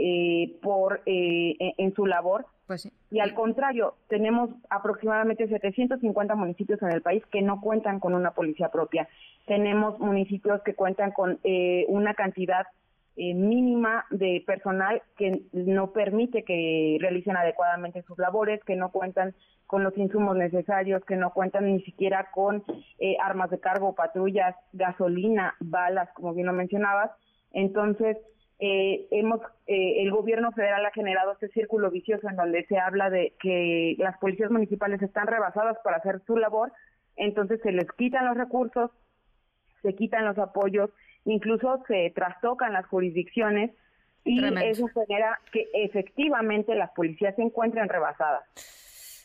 eh, 0.02 0.58
por 0.62 1.02
eh, 1.06 1.74
en, 1.78 1.94
su 1.94 2.06
labor. 2.06 2.46
Pues 2.68 2.90
Y 3.12 3.20
al 3.20 3.34
contrario, 3.34 3.96
tenemos 4.08 4.50
aproximadamente 4.70 5.48
750 5.48 6.36
municipios 6.36 6.82
en 6.82 6.92
el 6.92 7.02
país 7.02 7.22
que 7.26 7.42
no 7.42 7.60
cuentan 7.60 8.00
con 8.00 8.14
una 8.14 8.32
policía 8.32 8.70
propia. 8.70 9.10
Tenemos 9.46 10.00
municipios 10.00 10.62
que 10.62 10.74
cuentan 10.74 11.12
con 11.12 11.40
eh, 11.44 11.86
una 11.90 12.14
cantidad 12.14 12.68
eh, 13.16 13.34
mínima 13.34 14.06
de 14.12 14.44
personal 14.48 15.02
que 15.18 15.42
no 15.52 15.92
permite 15.92 16.44
que 16.44 16.98
realicen 17.02 17.36
adecuadamente 17.36 18.02
sus 18.04 18.18
labores, 18.18 18.64
que 18.64 18.76
no 18.76 18.92
cuentan 18.92 19.36
con 19.68 19.84
los 19.84 19.98
insumos 19.98 20.38
necesarios, 20.38 21.04
que 21.06 21.18
no 21.18 21.34
cuentan 21.34 21.66
ni 21.66 21.82
siquiera 21.82 22.30
con 22.32 22.64
eh, 22.98 23.18
armas 23.22 23.50
de 23.50 23.60
cargo, 23.60 23.94
patrullas, 23.94 24.56
gasolina, 24.72 25.56
balas, 25.60 26.10
como 26.14 26.34
bien 26.34 26.48
lo 26.48 26.54
mencionabas. 26.54 27.12
Entonces, 27.52 28.18
eh, 28.60 29.08
hemos, 29.12 29.42
el 29.68 30.12
gobierno 30.12 30.52
federal 30.54 30.86
ha 30.86 30.92
generado 30.92 31.34
este 31.34 31.50
círculo 31.50 31.92
vicioso 31.92 32.30
en 32.30 32.36
donde 32.36 32.66
se 32.68 32.78
habla 32.78 33.10
de 33.10 33.34
que 33.42 33.96
las 33.98 34.18
policías 34.20 34.52
municipales 34.52 35.02
están 35.02 35.28
rebasadas 35.28 35.78
para 35.84 35.98
hacer 35.98 36.22
su 36.26 36.38
labor, 36.38 36.72
entonces 37.16 37.60
se 37.62 37.72
les 37.72 37.92
quitan 37.98 38.26
los 38.26 38.38
recursos, 38.38 38.92
se 39.82 39.94
quitan 39.96 40.26
los 40.26 40.38
apoyos 40.38 40.90
incluso 41.26 41.84
se 41.88 42.12
trastocan 42.16 42.74
las 42.74 42.86
jurisdicciones 42.88 43.72
y 44.26 44.44
eso 44.64 44.88
genera 44.88 45.40
que 45.52 45.68
efectivamente 45.74 46.76
las 46.76 46.92
policías 46.92 47.36
se 47.36 47.42
encuentren 47.42 47.90
rebasadas. 47.90 48.44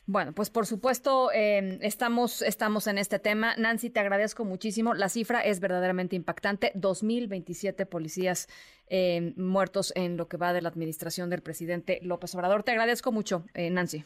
Bueno, 0.07 0.35
pues 0.35 0.51
por 0.51 0.67
supuesto 0.67 1.33
em, 1.33 1.79
estamos, 1.81 2.43
estamos 2.43 2.87
en 2.87 2.99
este 2.99 3.19
tema. 3.19 3.55
Nancy, 3.57 3.89
te 3.89 4.01
agradezco 4.01 4.45
muchísimo. 4.45 4.93
La 4.93 5.09
cifra 5.09 5.41
es 5.41 5.61
verdaderamente 5.61 6.15
impactante. 6.15 6.73
2.027 6.75 7.87
policías 7.87 8.49
em, 8.87 9.33
muertos 9.37 9.95
en 9.97 10.19
lo 10.19 10.29
que 10.29 10.37
va 10.37 10.53
de 10.53 10.61
la 10.61 10.69
administración 10.69 11.31
del 11.31 11.41
presidente 11.41 12.01
López 12.03 12.35
Obrador. 12.35 12.65
Te 12.65 12.73
agradezco 12.73 13.13
mucho, 13.13 13.47
eh, 13.55 13.71
Nancy. 13.71 14.05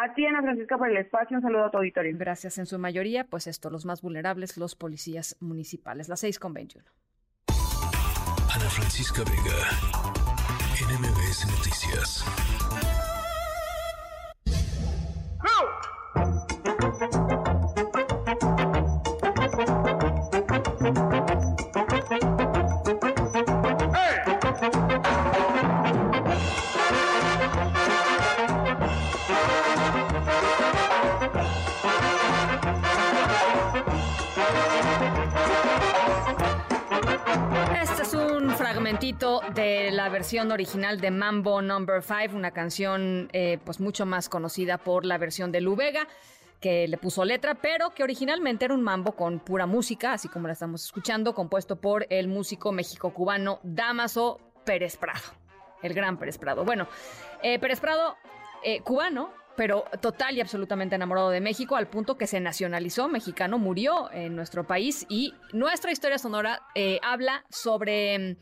A 0.00 0.14
ti, 0.14 0.24
Ana 0.24 0.42
Francisca, 0.42 0.78
por 0.78 0.88
el 0.88 0.96
espacio. 0.96 1.36
Un 1.36 1.42
saludo 1.42 1.64
a 1.64 1.70
tu 1.72 1.78
auditorio. 1.78 2.16
Gracias. 2.16 2.56
En 2.58 2.66
su 2.66 2.78
mayoría, 2.78 3.24
pues 3.24 3.48
esto, 3.48 3.68
los 3.68 3.84
más 3.84 4.00
vulnerables, 4.00 4.56
los 4.56 4.76
policías 4.76 5.36
municipales. 5.40 6.08
Las 6.08 6.20
6 6.20 6.38
con 6.38 6.54
21. 6.54 6.86
Ana 8.54 8.70
Francisca 8.70 9.22
Vega, 9.24 9.58
NMBS 10.86 11.46
Noticias. 11.50 12.24
Versión 40.08 40.52
original 40.52 41.00
de 41.00 41.10
Mambo 41.10 41.62
Number 41.62 42.02
5, 42.02 42.36
una 42.36 42.50
canción 42.50 43.28
eh, 43.32 43.58
pues 43.64 43.80
mucho 43.80 44.06
más 44.06 44.28
conocida 44.28 44.78
por 44.78 45.04
la 45.04 45.18
versión 45.18 45.52
de 45.52 45.60
Lubega 45.60 46.08
que 46.60 46.88
le 46.88 46.98
puso 46.98 47.24
letra, 47.24 47.54
pero 47.54 47.94
que 47.94 48.02
originalmente 48.02 48.64
era 48.64 48.74
un 48.74 48.82
mambo 48.82 49.12
con 49.12 49.38
pura 49.38 49.66
música, 49.66 50.14
así 50.14 50.28
como 50.28 50.48
la 50.48 50.54
estamos 50.54 50.84
escuchando, 50.84 51.32
compuesto 51.34 51.76
por 51.76 52.06
el 52.10 52.26
músico 52.26 52.72
mexico-cubano 52.72 53.60
Damaso 53.62 54.40
Pérez 54.64 54.96
Prado, 54.96 55.20
el 55.82 55.94
gran 55.94 56.18
Pérez 56.18 56.36
Prado. 56.36 56.64
Bueno, 56.64 56.88
eh, 57.42 57.60
Pérez 57.60 57.78
Prado, 57.78 58.16
eh, 58.64 58.80
cubano, 58.80 59.32
pero 59.56 59.84
total 60.00 60.36
y 60.36 60.40
absolutamente 60.40 60.96
enamorado 60.96 61.30
de 61.30 61.40
México, 61.40 61.76
al 61.76 61.86
punto 61.86 62.18
que 62.18 62.26
se 62.26 62.40
nacionalizó 62.40 63.08
mexicano, 63.08 63.58
murió 63.58 64.10
en 64.10 64.34
nuestro 64.34 64.66
país 64.66 65.06
y 65.08 65.34
nuestra 65.52 65.92
historia 65.92 66.18
sonora 66.18 66.62
habla 67.02 67.44
sobre 67.50 68.36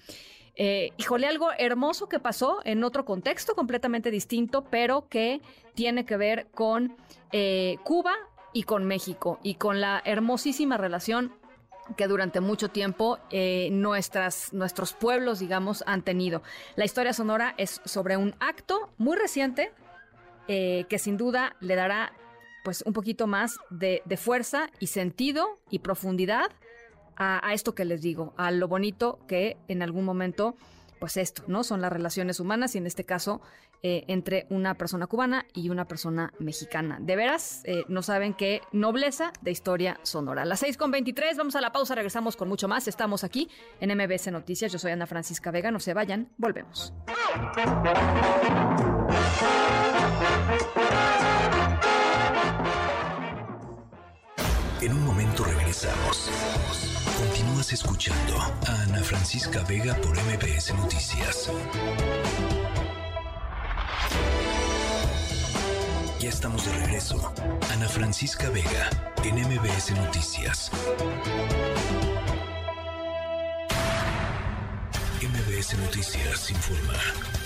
eh, 0.57 0.93
híjole, 0.97 1.27
algo 1.27 1.51
hermoso 1.59 2.09
que 2.09 2.19
pasó 2.19 2.61
en 2.65 2.83
otro 2.83 3.05
contexto 3.05 3.55
completamente 3.55 4.11
distinto, 4.11 4.65
pero 4.71 5.07
que 5.09 5.43
tiene 5.75 6.07
que 6.07 6.17
ver 6.17 6.47
con 6.55 6.97
eh, 7.33 7.77
Cuba 7.85 8.15
y 8.55 8.63
con 8.63 8.87
México 8.87 9.39
y 9.43 9.57
con 9.57 9.83
la 9.83 10.01
hermosísima 10.05 10.79
relación 10.79 11.35
que 11.97 12.09
durante 12.09 12.41
mucho 12.41 12.71
tiempo 12.71 13.19
eh, 13.31 13.69
nuestras, 13.71 14.53
nuestros 14.55 14.95
pueblos, 14.95 15.39
digamos, 15.39 15.85
han 15.87 16.03
tenido. 16.03 16.43
La 16.75 16.87
historia 16.87 17.13
sonora 17.13 17.55
es 17.59 17.83
sobre 17.85 18.17
un 18.17 18.35
acto 18.41 18.91
muy 18.99 19.17
reciente 19.17 19.73
que 20.49 20.99
sin 21.01 21.17
duda 21.17 21.57
le 21.59 21.75
dará 21.75 22.13
pues 22.63 22.85
un 22.87 22.93
poquito 22.93 23.27
más 23.27 23.57
de, 23.69 24.01
de 24.05 24.17
fuerza 24.17 24.71
y 24.79 24.87
sentido 24.87 25.59
y 25.71 25.81
profundidad 25.81 26.53
a, 27.17 27.53
esto 27.53 27.75
que 27.75 27.85
les 27.85 28.03
digo, 28.03 28.35
a 28.37 28.51
lo 28.51 28.69
bonito 28.69 29.19
que 29.27 29.57
en 29.69 29.83
algún 29.83 30.05
momento, 30.05 30.57
pues 30.99 31.17
esto, 31.17 31.43
¿no? 31.47 31.65
Son 31.65 31.81
las 31.81 31.93
relaciones 31.93 32.41
humanas 32.41 32.75
y 32.75 32.79
en 32.79 32.87
este 32.87 33.05
caso 33.05 33.41
eh, 33.83 34.05
entre 34.09 34.47
una 34.51 34.75
persona 34.75 35.07
cubana 35.07 35.45
y 35.53 35.69
una 35.69 35.87
persona 35.87 36.33
mexicana. 36.39 36.99
De 37.01 37.15
veras, 37.15 37.63
eh, 37.65 37.85
no 37.89 38.03
saben 38.03 38.35
qué 38.35 38.63
nobleza 38.73 39.33
de 39.43 39.51
historia 39.51 40.01
sonora. 40.03 40.45
Las 40.45 40.61
6 40.61 40.77
con 40.77 40.91
23, 40.91 41.37
vamos 41.37 41.57
a 41.57 41.61
la 41.61 41.73
pausa, 41.73 41.95
regresamos 41.95 42.37
con 42.37 42.49
mucho 42.49 42.69
más. 42.69 42.89
Estamos 42.89 43.23
aquí 43.23 43.49
en 43.81 43.97
MBS 43.97 44.33
Noticias. 44.33 44.73
Yo 44.73 44.79
soy 44.79 44.93
Ana 44.93 45.07
Francisca 45.07 45.51
Vega, 45.51 45.71
no 45.71 45.81
se 45.81 45.95
vayan, 45.95 46.29
volvemos. 46.39 46.93
Continúas 57.19 57.71
escuchando 57.71 58.39
a 58.39 58.83
Ana 58.85 59.05
Francisca 59.05 59.63
Vega 59.65 59.95
por 59.97 60.17
MBS 60.17 60.73
Noticias. 60.73 61.51
Ya 66.19 66.31
estamos 66.31 66.65
de 66.65 66.73
regreso. 66.79 67.31
Ana 67.71 67.91
Francisca 67.91 68.49
Vega 68.49 68.89
en 69.23 69.35
MBS 69.35 69.91
Noticias. 69.91 70.71
MBS 75.21 75.75
Noticias 75.77 76.51
informa. 76.51 77.46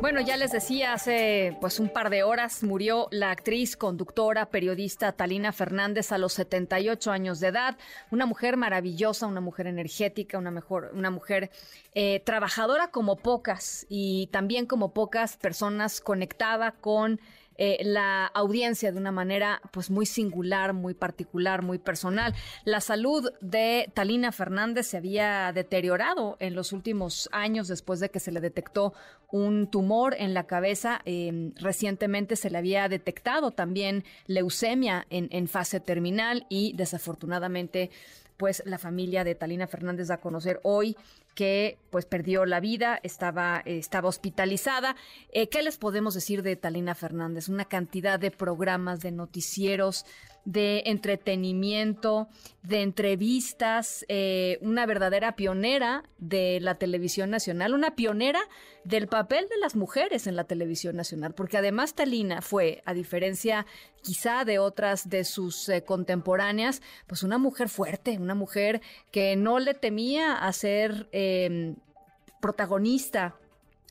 Bueno, 0.00 0.20
ya 0.20 0.36
les 0.36 0.52
decía, 0.52 0.92
hace 0.92 1.56
pues 1.60 1.80
un 1.80 1.88
par 1.88 2.08
de 2.08 2.22
horas 2.22 2.62
murió 2.62 3.08
la 3.10 3.30
actriz, 3.32 3.76
conductora, 3.76 4.46
periodista 4.46 5.12
Talina 5.12 5.52
Fernández 5.52 6.12
a 6.12 6.18
los 6.18 6.34
78 6.34 7.10
años 7.10 7.40
de 7.40 7.48
edad. 7.48 7.76
Una 8.10 8.24
mujer 8.24 8.56
maravillosa, 8.56 9.26
una 9.26 9.40
mujer 9.40 9.66
energética, 9.66 10.38
una, 10.38 10.52
mejor, 10.52 10.92
una 10.94 11.10
mujer 11.10 11.50
eh, 11.94 12.20
trabajadora 12.24 12.92
como 12.92 13.16
pocas 13.16 13.86
y 13.88 14.28
también 14.28 14.66
como 14.66 14.92
pocas 14.94 15.36
personas 15.36 16.00
conectada 16.00 16.72
con 16.72 17.20
eh, 17.58 17.78
la 17.82 18.26
audiencia 18.26 18.92
de 18.92 18.98
una 18.98 19.10
manera 19.10 19.60
pues 19.72 19.90
muy 19.90 20.06
singular, 20.06 20.72
muy 20.72 20.94
particular, 20.94 21.62
muy 21.62 21.78
personal. 21.78 22.34
La 22.64 22.80
salud 22.80 23.32
de 23.40 23.90
Talina 23.94 24.30
Fernández 24.30 24.86
se 24.86 24.96
había 24.96 25.52
deteriorado 25.52 26.36
en 26.38 26.54
los 26.54 26.72
últimos 26.72 27.28
años 27.32 27.66
después 27.66 27.98
de 27.98 28.10
que 28.10 28.20
se 28.20 28.30
le 28.32 28.40
detectó 28.40 28.94
un 29.30 29.68
tumor 29.70 30.14
en 30.18 30.34
la 30.34 30.46
cabeza. 30.46 31.00
Em, 31.04 31.52
recientemente 31.56 32.36
se 32.36 32.48
le 32.48 32.58
había 32.58 32.88
detectado 32.88 33.50
también 33.50 34.04
leucemia 34.26 35.06
en, 35.10 35.28
en 35.32 35.48
fase 35.48 35.80
terminal 35.80 36.46
y 36.48 36.74
desafortunadamente 36.76 37.90
pues 38.36 38.62
la 38.64 38.78
familia 38.78 39.24
de 39.24 39.34
Talina 39.34 39.66
Fernández 39.66 40.06
da 40.08 40.14
a 40.14 40.20
conocer 40.20 40.60
hoy 40.62 40.96
que 41.38 41.78
pues 41.90 42.04
perdió 42.04 42.46
la 42.46 42.58
vida, 42.58 42.98
estaba, 43.04 43.62
estaba 43.64 44.08
hospitalizada. 44.08 44.96
Eh, 45.30 45.48
¿Qué 45.48 45.62
les 45.62 45.78
podemos 45.78 46.14
decir 46.14 46.42
de 46.42 46.56
Talina 46.56 46.96
Fernández? 46.96 47.48
Una 47.48 47.64
cantidad 47.66 48.18
de 48.18 48.32
programas, 48.32 49.02
de 49.02 49.12
noticieros, 49.12 50.04
de 50.48 50.84
entretenimiento, 50.86 52.26
de 52.62 52.80
entrevistas, 52.80 54.06
eh, 54.08 54.56
una 54.62 54.86
verdadera 54.86 55.36
pionera 55.36 56.04
de 56.16 56.58
la 56.62 56.76
televisión 56.76 57.28
nacional, 57.28 57.74
una 57.74 57.94
pionera 57.94 58.40
del 58.82 59.08
papel 59.08 59.46
de 59.50 59.58
las 59.58 59.76
mujeres 59.76 60.26
en 60.26 60.36
la 60.36 60.44
televisión 60.44 60.96
nacional, 60.96 61.34
porque 61.34 61.58
además 61.58 61.94
Talina 61.94 62.40
fue, 62.40 62.82
a 62.86 62.94
diferencia 62.94 63.66
quizá 64.00 64.46
de 64.46 64.58
otras 64.58 65.10
de 65.10 65.24
sus 65.24 65.68
eh, 65.68 65.84
contemporáneas, 65.84 66.80
pues 67.06 67.22
una 67.22 67.36
mujer 67.36 67.68
fuerte, 67.68 68.16
una 68.16 68.34
mujer 68.34 68.80
que 69.10 69.36
no 69.36 69.58
le 69.58 69.74
temía 69.74 70.32
a 70.34 70.50
ser 70.54 71.10
em, 71.12 71.76
protagonista 72.40 73.36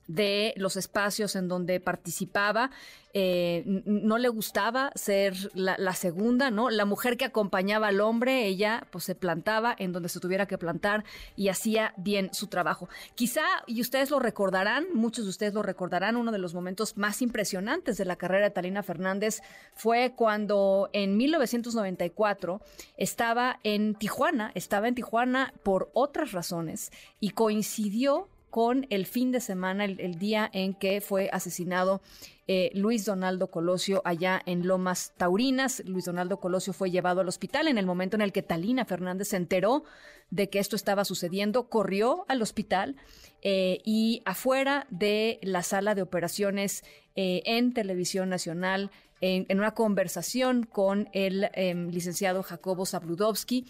de 0.08 0.54
los 0.58 0.78
espacios 0.78 1.36
en 1.36 1.48
donde 1.48 1.80
participaba. 1.80 2.72
Eh, 3.14 3.64
no 3.66 4.20
le 4.20 4.30
gustaba 4.30 4.92
ser 4.94 5.34
la, 5.56 5.94
segunda, 5.94 6.52
¿no? 6.52 6.70
La 6.70 6.86
mujer 6.86 7.18
que 7.18 7.26
acompañaba 7.26 7.88
al 7.88 8.00
hombre, 8.00 8.46
ella 8.46 8.86
pues 8.92 9.06
se 9.06 9.16
plantaba 9.16 9.76
en 9.78 9.92
donde 9.92 10.10
se 10.10 10.20
tuviera 10.20 10.46
que 10.46 10.58
plantar 10.58 11.04
y 11.36 11.50
hacía 11.50 11.94
bien 11.98 12.30
su 12.34 12.48
trabajo. 12.48 12.90
Quizá, 13.16 13.44
y 13.66 13.82
ustedes 13.82 14.12
lo 14.12 14.20
recordarán, 14.20 14.86
muchos 14.94 15.26
de 15.26 15.32
ustedes 15.32 15.54
lo 15.56 15.64
recordarán, 15.64 16.16
uno 16.16 16.32
de 16.32 16.38
los 16.38 16.54
momentos 16.54 16.96
más 16.96 17.22
impresionantes 17.24 17.98
de 17.98 18.06
la 18.06 18.18
carrera 18.18 18.46
de 18.46 18.52
Talina 18.52 18.84
Fernández 18.84 19.42
fue 19.74 20.14
cuando 20.16 20.90
en 20.94 21.18
1994 21.18 22.62
estaba 22.98 23.60
en 23.64 23.96
Tijuana, 23.96 24.52
estaba 24.54 24.88
en 24.88 24.96
Tijuana 24.96 25.54
por 25.64 25.90
otras 25.94 26.34
razones 26.34 26.92
y 27.20 27.32
coincidió 27.32 28.28
con 28.50 28.88
el 28.90 29.06
fin 29.06 29.32
de 29.32 29.40
semana, 29.40 29.86
el, 29.86 30.18
día 30.20 30.50
en 30.54 30.74
que 30.74 31.02
fue 31.02 31.30
asesinado 31.32 32.02
eh, 32.48 32.72
Luis 32.74 33.06
Donaldo 33.06 33.52
Colosio 33.52 34.02
allá 34.06 34.42
en 34.46 34.66
Lomas 34.68 35.14
Taurinas. 35.18 35.84
Luis 35.86 36.06
Donaldo 36.06 36.40
Colosio 36.40 36.74
fue 36.74 36.90
llevado 36.90 37.22
al 37.22 37.28
hospital 37.28 37.68
en 37.68 37.78
el 37.78 37.86
momento 37.86 38.16
en 38.16 38.22
el 38.22 38.32
que 38.32 38.42
Talina 38.42 38.86
Fernández 38.86 39.30
se 39.30 39.38
enteró 39.38 39.84
de 40.30 40.50
que 40.50 40.60
esto 40.60 40.76
estaba 40.76 41.04
sucediendo, 41.04 41.70
corrió 41.70 42.26
al 42.30 42.42
hospital 42.42 42.96
eh, 43.42 43.80
y 43.84 44.22
afuera 44.26 44.88
de 44.90 45.40
la 45.42 45.64
sala 45.64 45.94
de 45.94 46.02
operaciones 46.02 46.84
eh, 47.16 47.44
en 47.46 47.74
Televisión 47.74 48.30
Nacional, 48.30 48.92
en, 49.20 49.46
una 49.58 49.74
conversación 49.74 50.64
con 50.64 51.10
el 51.12 51.50
em, 51.54 51.90
licenciado 51.90 52.44
Jacobo 52.44 52.86
Zabludovsky, 52.86 53.66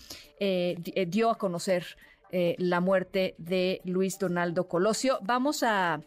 dio 1.08 1.30
a 1.30 1.38
conocer 1.38 1.98
eh, 2.32 2.56
la 2.58 2.82
muerte 2.82 3.36
de 3.38 3.82
Luis 3.84 4.20
Donaldo 4.20 4.68
Colosio. 4.68 5.20
Vamos 5.22 5.64
a 5.64 6.02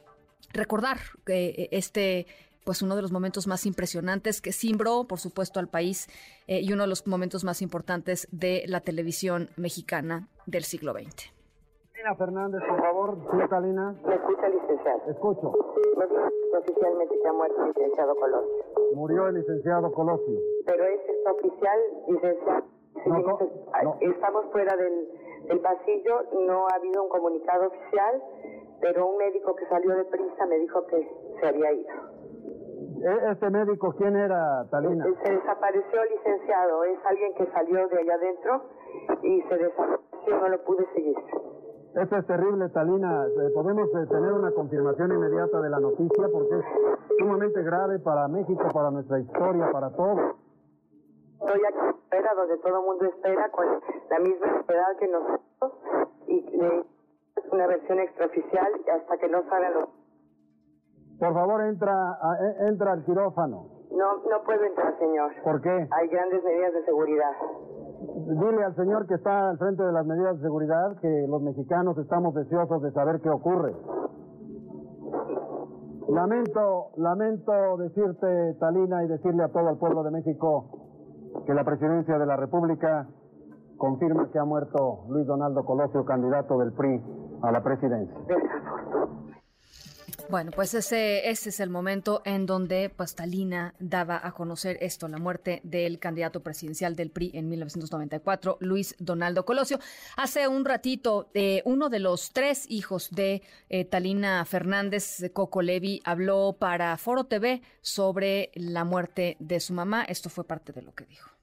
recordar 0.52 0.98
que 1.24 1.48
eh, 1.48 1.68
este 1.72 2.26
pues 2.64 2.82
uno 2.82 2.94
de 2.94 3.02
los 3.02 3.10
momentos 3.10 3.46
más 3.46 3.66
impresionantes 3.66 4.40
que 4.40 4.52
simbró, 4.52 5.04
por 5.04 5.18
supuesto, 5.18 5.60
al 5.60 5.68
país 5.68 6.08
eh, 6.46 6.60
y 6.60 6.72
uno 6.72 6.82
de 6.82 6.88
los 6.88 7.06
momentos 7.06 7.42
más 7.42 7.62
importantes 7.62 8.28
de 8.30 8.64
la 8.66 8.80
televisión 8.80 9.48
mexicana 9.56 10.28
del 10.46 10.64
siglo 10.64 10.92
XX. 10.92 11.32
Talina 11.92 12.14
Fernández, 12.14 12.62
por 12.68 12.80
favor. 12.80 13.18
Sí. 13.30 13.36
¿Me 13.36 14.14
escucha, 14.14 14.48
licenciado? 14.48 15.10
Escucho. 15.10 15.48
Oficialmente 16.58 17.14
que 17.22 17.28
ha 17.28 17.32
muerto 17.32 17.62
el 17.62 17.68
licenciado 17.68 18.14
Colosio. 18.14 18.64
Murió 18.94 19.28
el 19.28 19.34
licenciado 19.34 19.92
Colosio. 19.92 20.40
Pero 20.66 20.84
es 20.84 21.00
oficial, 21.26 21.78
licenciado. 22.08 22.64
Estamos 24.00 24.44
fuera 24.52 24.76
del, 24.76 25.08
del 25.46 25.60
pasillo, 25.60 26.22
no 26.46 26.66
ha 26.68 26.76
habido 26.76 27.02
un 27.02 27.08
comunicado 27.08 27.68
oficial, 27.68 28.22
pero 28.80 29.08
un 29.08 29.18
médico 29.18 29.54
que 29.54 29.66
salió 29.66 29.94
de 29.96 30.04
prisa 30.04 30.46
me 30.46 30.58
dijo 30.58 30.86
que 30.86 31.08
se 31.40 31.46
había 31.46 31.72
ido. 31.72 31.90
¿E-, 33.02 33.32
¿Este 33.32 33.50
médico 33.50 33.94
quién 33.96 34.16
era, 34.16 34.66
Talina? 34.70 35.04
Se 35.24 35.32
desapareció, 35.32 36.04
licenciado. 36.04 36.84
Es 36.84 36.98
alguien 37.04 37.34
que 37.34 37.46
salió 37.52 37.88
de 37.88 37.98
allá 37.98 38.14
adentro 38.14 38.62
y 39.22 39.42
se 39.42 39.56
desapareció, 39.56 40.40
no 40.40 40.48
lo 40.48 40.64
pude 40.64 40.86
seguir. 40.94 41.16
Esto 41.94 42.16
es 42.16 42.26
terrible, 42.26 42.68
Talina. 42.68 43.26
Eh, 43.26 43.50
¿Podemos 43.52 43.88
eh, 43.88 44.06
tener 44.08 44.32
una 44.32 44.52
confirmación 44.52 45.12
inmediata 45.12 45.60
de 45.60 45.70
la 45.70 45.80
noticia? 45.80 46.28
Porque 46.32 46.58
es 46.58 46.64
sumamente 47.18 47.62
grave 47.62 47.98
para 47.98 48.28
México, 48.28 48.62
para 48.72 48.90
nuestra 48.90 49.18
historia, 49.18 49.70
para 49.72 49.90
todo. 49.90 50.36
Estoy 51.40 51.60
aquí 51.64 51.96
espera, 51.96 52.34
donde 52.34 52.58
todo 52.58 52.80
el 52.80 52.84
mundo 52.84 53.04
espera, 53.06 53.48
con 53.50 53.66
la 54.10 54.18
misma 54.18 54.46
edad 54.68 54.96
que 54.98 55.08
nosotros, 55.08 55.72
y 56.26 56.36
es 56.36 57.52
una 57.52 57.66
versión 57.66 57.98
extraoficial 57.98 58.72
hasta 58.94 59.16
que 59.16 59.28
no 59.28 59.42
salgan 59.48 59.72
los... 59.72 59.88
Por 61.18 61.32
favor, 61.32 61.64
entra, 61.64 62.18
e, 62.40 62.68
entra 62.68 62.92
al 62.92 63.04
quirófano. 63.04 63.68
No, 63.90 64.16
no 64.16 64.42
puedo 64.44 64.64
entrar, 64.64 64.98
señor. 64.98 65.32
¿Por 65.42 65.62
qué? 65.62 65.88
Hay 65.90 66.08
grandes 66.08 66.44
medidas 66.44 66.74
de 66.74 66.84
seguridad. 66.84 67.32
Dile 68.26 68.64
al 68.64 68.76
señor 68.76 69.06
que 69.06 69.14
está 69.14 69.50
al 69.50 69.58
frente 69.58 69.82
de 69.82 69.92
las 69.92 70.04
medidas 70.04 70.36
de 70.36 70.42
seguridad 70.42 70.96
que 71.00 71.26
los 71.26 71.40
mexicanos 71.40 71.96
estamos 71.96 72.34
deseosos 72.34 72.82
de 72.82 72.92
saber 72.92 73.20
qué 73.22 73.30
ocurre. 73.30 73.74
Lamento, 76.08 76.90
lamento 76.96 77.76
decirte, 77.78 78.54
Talina, 78.58 79.04
y 79.04 79.08
decirle 79.08 79.44
a 79.44 79.48
todo 79.48 79.70
el 79.70 79.78
pueblo 79.78 80.02
de 80.02 80.10
México 80.10 80.79
que 81.46 81.54
la 81.54 81.64
presidencia 81.64 82.18
de 82.18 82.26
la 82.26 82.36
República 82.36 83.06
confirma 83.76 84.30
que 84.30 84.38
ha 84.38 84.44
muerto 84.44 85.04
Luis 85.08 85.26
Donaldo 85.26 85.64
Colosio, 85.64 86.04
candidato 86.04 86.58
del 86.58 86.72
PRI 86.72 87.00
a 87.42 87.50
la 87.50 87.62
presidencia. 87.62 88.16
Bueno, 90.30 90.52
pues 90.52 90.74
ese, 90.74 91.28
ese 91.28 91.48
es 91.48 91.58
el 91.58 91.70
momento 91.70 92.22
en 92.24 92.46
donde 92.46 92.88
Pastalina 92.88 93.74
daba 93.80 94.20
a 94.24 94.30
conocer 94.30 94.78
esto, 94.80 95.08
la 95.08 95.18
muerte 95.18 95.60
del 95.64 95.98
candidato 95.98 96.40
presidencial 96.40 96.94
del 96.94 97.10
PRI 97.10 97.32
en 97.34 97.48
1994, 97.48 98.58
Luis 98.60 98.94
Donaldo 99.00 99.44
Colosio. 99.44 99.80
Hace 100.16 100.46
un 100.46 100.64
ratito, 100.64 101.30
eh, 101.34 101.62
uno 101.64 101.88
de 101.88 101.98
los 101.98 102.32
tres 102.32 102.66
hijos 102.68 103.10
de 103.10 103.42
eh, 103.70 103.84
Talina 103.84 104.44
Fernández, 104.44 105.20
Coco 105.32 105.62
Levi, 105.62 106.00
habló 106.04 106.56
para 106.56 106.96
Foro 106.96 107.24
TV 107.24 107.62
sobre 107.80 108.52
la 108.54 108.84
muerte 108.84 109.36
de 109.40 109.58
su 109.58 109.72
mamá. 109.72 110.04
Esto 110.04 110.30
fue 110.30 110.44
parte 110.44 110.72
de 110.72 110.82
lo 110.82 110.94
que 110.94 111.06
dijo 111.06 111.39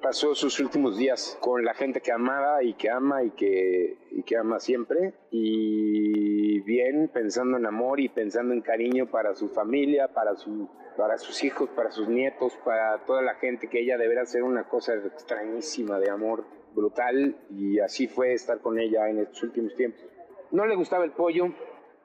pasó 0.00 0.34
sus 0.34 0.58
últimos 0.60 0.96
días 0.96 1.38
con 1.40 1.64
la 1.64 1.74
gente 1.74 2.00
que 2.00 2.12
amaba 2.12 2.62
y 2.62 2.74
que 2.74 2.90
ama 2.90 3.22
y 3.22 3.30
que, 3.30 4.36
ama 4.38 4.58
siempre. 4.58 5.14
Y 5.30 6.60
bien, 6.60 7.10
pensando 7.12 7.56
en 7.56 7.66
amor 7.66 8.00
y 8.00 8.08
pensando 8.08 8.54
en 8.54 8.60
cariño 8.60 9.10
para 9.10 9.34
su 9.34 9.48
familia, 9.48 10.08
para 10.08 10.36
sus 10.36 11.44
hijos, 11.44 11.68
para 11.70 11.90
sus 11.90 12.08
nietos, 12.08 12.58
para 12.64 13.04
toda 13.04 13.22
la 13.22 13.34
gente, 13.36 13.68
que 13.68 13.80
ella 13.80 13.98
deberá 13.98 14.24
ser 14.26 14.42
una 14.42 14.68
cosa 14.68 14.94
extrañísima 14.94 15.98
de 15.98 16.10
amor 16.10 16.44
brutal. 16.74 17.36
Y 17.50 17.80
así 17.80 18.08
fue 18.08 18.32
estar 18.32 18.60
con 18.60 18.78
ella 18.78 19.08
en 19.08 19.18
estos 19.18 19.42
últimos 19.42 19.74
tiempos. 19.74 20.02
No 20.50 20.66
le 20.66 20.74
gustaba 20.74 21.04
el 21.04 21.12
pollo, 21.12 21.54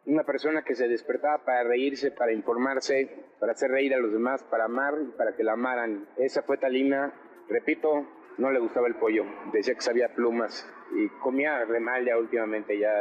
una 0.06 0.24
persona 0.24 0.64
que 0.64 0.76
se 0.76 0.88
despertaba 0.88 1.44
para 1.44 1.64
reírse, 1.64 2.12
para 2.12 2.32
informarse, 2.32 3.10
para 3.40 3.54
hacer 3.54 3.72
reír 3.72 3.94
a 3.94 3.98
los 3.98 4.12
demás, 4.12 4.44
para 4.44 4.66
amar 4.66 4.94
y 5.02 5.12
para 5.18 5.36
que 5.36 5.44
la 5.44 5.54
amaran. 5.54 6.08
Esa 6.18 6.44
fue 6.44 6.58
Talina 6.58 7.14
Repito, 7.50 8.06
no 8.38 8.52
le 8.52 8.60
gustaba 8.60 8.88
el 8.88 8.96
pollo, 8.96 9.24
decía 9.54 9.76
que 9.76 9.82
sabía 9.82 10.14
plumas 10.14 10.68
y 10.94 11.08
comía 11.20 11.64
re 11.66 11.80
últimamente, 12.18 12.78
ya, 12.78 12.92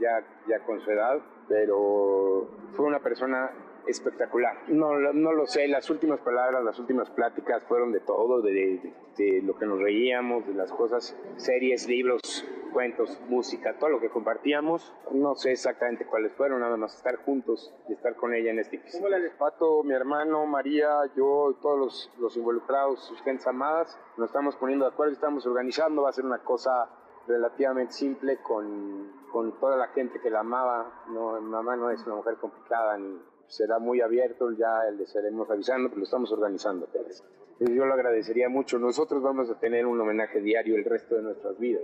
ya, 0.00 0.24
ya 0.48 0.60
con 0.60 0.80
su 0.80 0.90
edad, 0.90 1.20
pero 1.48 2.48
fue 2.74 2.86
una 2.86 3.00
persona 3.00 3.50
espectacular. 3.86 4.56
No, 4.68 4.98
no 4.98 5.32
lo 5.32 5.46
sé, 5.46 5.68
las 5.68 5.90
últimas 5.90 6.20
palabras, 6.20 6.62
las 6.64 6.78
últimas 6.78 7.10
pláticas 7.10 7.62
fueron 7.64 7.92
de 7.92 8.00
todo, 8.00 8.42
de, 8.42 8.92
de, 9.16 9.42
lo 9.42 9.56
que 9.56 9.66
nos 9.66 9.80
reíamos, 9.80 10.46
de 10.46 10.54
las 10.54 10.72
cosas, 10.72 11.16
series, 11.36 11.88
libros, 11.88 12.44
cuentos, 12.72 13.20
música, 13.28 13.78
todo 13.78 13.90
lo 13.90 14.00
que 14.00 14.10
compartíamos. 14.10 14.94
No 15.12 15.34
sé 15.34 15.52
exactamente 15.52 16.06
cuáles 16.06 16.32
fueron, 16.32 16.60
nada 16.60 16.76
más 16.76 16.96
estar 16.96 17.16
juntos 17.24 17.74
y 17.88 17.92
estar 17.92 18.14
con 18.16 18.34
ella 18.34 18.50
en 18.50 18.58
este 18.58 18.76
episodio. 18.76 19.06
¿Cómo 19.06 19.16
le 19.16 19.30
Pato, 19.30 19.82
mi 19.82 19.94
hermano, 19.94 20.46
María, 20.46 20.90
yo, 21.16 21.56
todos 21.60 21.78
los, 21.78 22.12
los 22.18 22.36
involucrados, 22.36 23.00
sus 23.00 23.20
gentes 23.22 23.46
amadas, 23.46 23.98
nos 24.16 24.28
estamos 24.28 24.56
poniendo 24.56 24.84
de 24.86 24.92
acuerdo, 24.92 25.12
estamos 25.12 25.46
organizando, 25.46 26.02
va 26.02 26.10
a 26.10 26.12
ser 26.12 26.24
una 26.24 26.38
cosa 26.38 26.88
relativamente 27.26 27.92
simple 27.92 28.38
con, 28.38 29.12
con 29.32 29.58
toda 29.60 29.76
la 29.76 29.88
gente 29.88 30.20
que 30.20 30.30
la 30.30 30.40
amaba. 30.40 31.04
No, 31.08 31.40
mamá 31.40 31.76
no 31.76 31.90
es 31.90 32.04
una 32.06 32.16
mujer 32.16 32.36
complicada 32.36 32.98
ni 32.98 33.20
será 33.50 33.80
muy 33.80 34.00
abierto, 34.00 34.52
ya 34.52 34.84
le 34.96 35.02
estaremos 35.02 35.50
avisando, 35.50 35.88
pero 35.88 35.98
lo 35.98 36.04
estamos 36.04 36.32
organizando. 36.32 36.88
Yo 37.58 37.84
lo 37.84 37.92
agradecería 37.92 38.48
mucho. 38.48 38.78
Nosotros 38.78 39.22
vamos 39.22 39.50
a 39.50 39.58
tener 39.58 39.86
un 39.86 40.00
homenaje 40.00 40.40
diario 40.40 40.76
el 40.76 40.84
resto 40.84 41.16
de 41.16 41.22
nuestras 41.22 41.58
vidas. 41.58 41.82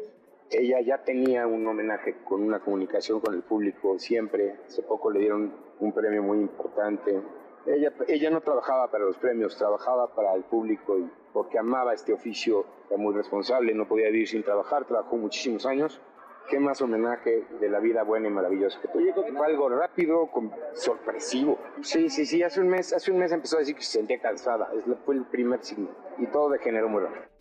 Ella 0.51 0.81
ya 0.81 1.03
tenía 1.03 1.47
un 1.47 1.67
homenaje 1.67 2.19
con 2.25 2.43
una 2.43 2.61
comunicación 2.61 3.21
con 3.21 3.35
el 3.35 3.43
público 3.43 3.99
siempre. 3.99 4.61
Hace 4.65 4.83
poco 4.83 5.11
le 5.11 5.21
dieron 5.21 5.53
un 5.81 5.93
premio 5.93 6.23
muy 6.23 6.39
importante. 6.39 7.21
Ella, 7.67 7.93
ella 8.07 8.31
no 8.31 8.41
trabajaba 8.41 8.89
para 8.89 9.05
los 9.05 9.19
premios, 9.19 9.57
trabajaba 9.57 10.15
para 10.15 10.35
el 10.35 10.45
público 10.45 10.97
y 10.97 11.11
porque 11.33 11.59
amaba 11.59 11.95
este 11.95 12.13
oficio, 12.13 12.65
era 12.89 12.97
muy 12.97 13.13
responsable, 13.13 13.75
no 13.75 13.89
podía 13.89 14.07
vivir 14.07 14.29
sin 14.29 14.45
trabajar, 14.45 14.87
trabajó 14.87 15.17
muchísimos 15.17 15.67
años 15.67 16.01
qué 16.49 16.59
más 16.59 16.81
homenaje 16.81 17.45
de 17.61 17.69
la 17.69 17.81
vida 17.81 18.03
buena 18.03 18.29
y 18.29 18.31
maravillosa 18.31 18.81
que 18.81 18.89
tuvo. 18.89 19.27
Fue 19.37 19.47
algo 19.47 19.69
rápido, 19.69 20.31
sorpresivo. 20.75 21.59
Sí, 21.83 22.09
sí, 22.09 22.27
sí, 22.27 22.43
hace 22.43 22.61
un 22.61 22.69
mes, 22.69 22.93
hace 22.93 23.11
un 23.13 23.19
mes 23.19 23.33
empezó 23.33 23.57
a 23.57 23.61
decir 23.61 23.75
que 23.75 23.83
se 23.83 23.99
sentía 23.99 24.21
cansada. 24.21 24.71
Fue 25.05 25.15
el 25.15 25.25
primer 25.25 25.63
signo. 25.63 25.89
Y 26.19 26.27
todo 26.27 26.51
degeneró 26.51 26.89
muy 26.89 27.03
rápido. 27.03 27.37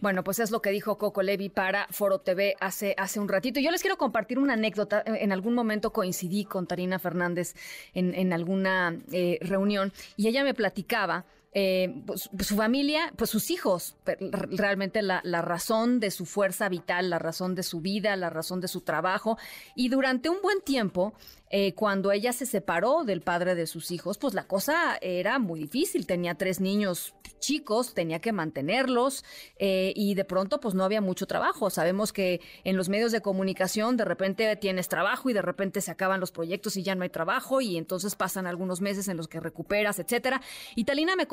Bueno, 0.00 0.22
pues 0.22 0.38
es 0.38 0.52
lo 0.52 0.62
que 0.62 0.70
dijo 0.70 0.96
Coco 0.96 1.22
Levi 1.22 1.48
para 1.48 1.88
Foro 1.90 2.20
TV 2.20 2.54
hace, 2.60 2.94
hace 2.96 3.18
un 3.18 3.28
ratito. 3.28 3.58
Yo 3.58 3.72
les 3.72 3.80
quiero 3.80 3.96
compartir 3.96 4.38
una 4.38 4.52
anécdota. 4.52 5.02
En 5.04 5.32
algún 5.32 5.54
momento 5.54 5.92
coincidí 5.92 6.44
con 6.44 6.68
Tarina 6.68 7.00
Fernández 7.00 7.54
en, 7.94 8.14
en 8.14 8.32
alguna 8.32 8.96
eh, 9.10 9.38
reunión 9.42 9.92
y 10.16 10.28
ella 10.28 10.44
me 10.44 10.54
platicaba 10.54 11.24
eh, 11.60 11.92
pues, 12.06 12.30
su 12.46 12.54
familia, 12.54 13.12
pues 13.16 13.30
sus 13.30 13.50
hijos, 13.50 13.96
realmente 14.30 15.02
la, 15.02 15.20
razón 15.42 15.98
de 15.98 16.12
su 16.12 16.24
fuerza 16.24 16.68
vital, 16.68 17.10
la 17.10 17.18
razón 17.18 17.56
de 17.56 17.64
su 17.64 17.80
vida, 17.80 18.14
la 18.14 18.30
razón 18.30 18.60
de 18.60 18.68
su 18.68 18.82
trabajo. 18.82 19.38
Y 19.74 19.88
durante 19.88 20.28
un 20.28 20.40
buen 20.40 20.60
tiempo, 20.60 21.14
eh, 21.50 21.74
cuando 21.74 22.12
ella 22.12 22.32
se 22.32 22.46
separó 22.46 23.02
del 23.02 23.22
padre 23.22 23.56
de 23.56 23.66
sus 23.66 23.90
hijos, 23.90 24.18
pues 24.18 24.34
la 24.34 24.46
cosa 24.46 24.98
era 25.00 25.40
muy 25.40 25.58
difícil. 25.58 26.06
Tenía 26.06 26.36
tres 26.36 26.60
niños 26.60 27.14
chicos, 27.38 27.94
tenía 27.94 28.20
que 28.20 28.32
mantenerlos 28.32 29.24
eh, 29.58 29.92
y 29.96 30.14
de 30.14 30.24
pronto 30.24 30.60
pues 30.60 30.74
no 30.74 30.84
había 30.84 31.00
mucho 31.00 31.26
trabajo. 31.26 31.70
Sabemos 31.70 32.12
que 32.12 32.40
en 32.64 32.76
los 32.76 32.88
medios 32.88 33.12
de 33.12 33.20
comunicación 33.20 33.96
de 33.96 34.04
repente 34.04 34.54
tienes 34.56 34.88
trabajo 34.88 35.30
y 35.30 35.32
de 35.32 35.42
repente 35.42 35.80
se 35.80 35.90
acaban 35.90 36.20
los 36.20 36.32
proyectos 36.32 36.76
y 36.76 36.82
ya 36.82 36.94
no 36.94 37.02
hay 37.02 37.10
trabajo 37.10 37.60
y 37.60 37.76
entonces 37.76 38.14
pasan 38.14 38.46
algunos 38.46 38.80
meses 38.80 39.08
en 39.08 39.16
los 39.16 39.28
que 39.28 39.40
recuperas, 39.40 39.98
etcétera. 39.98 40.40
Y 40.74 40.84
Talina 40.84 41.16
me 41.16 41.26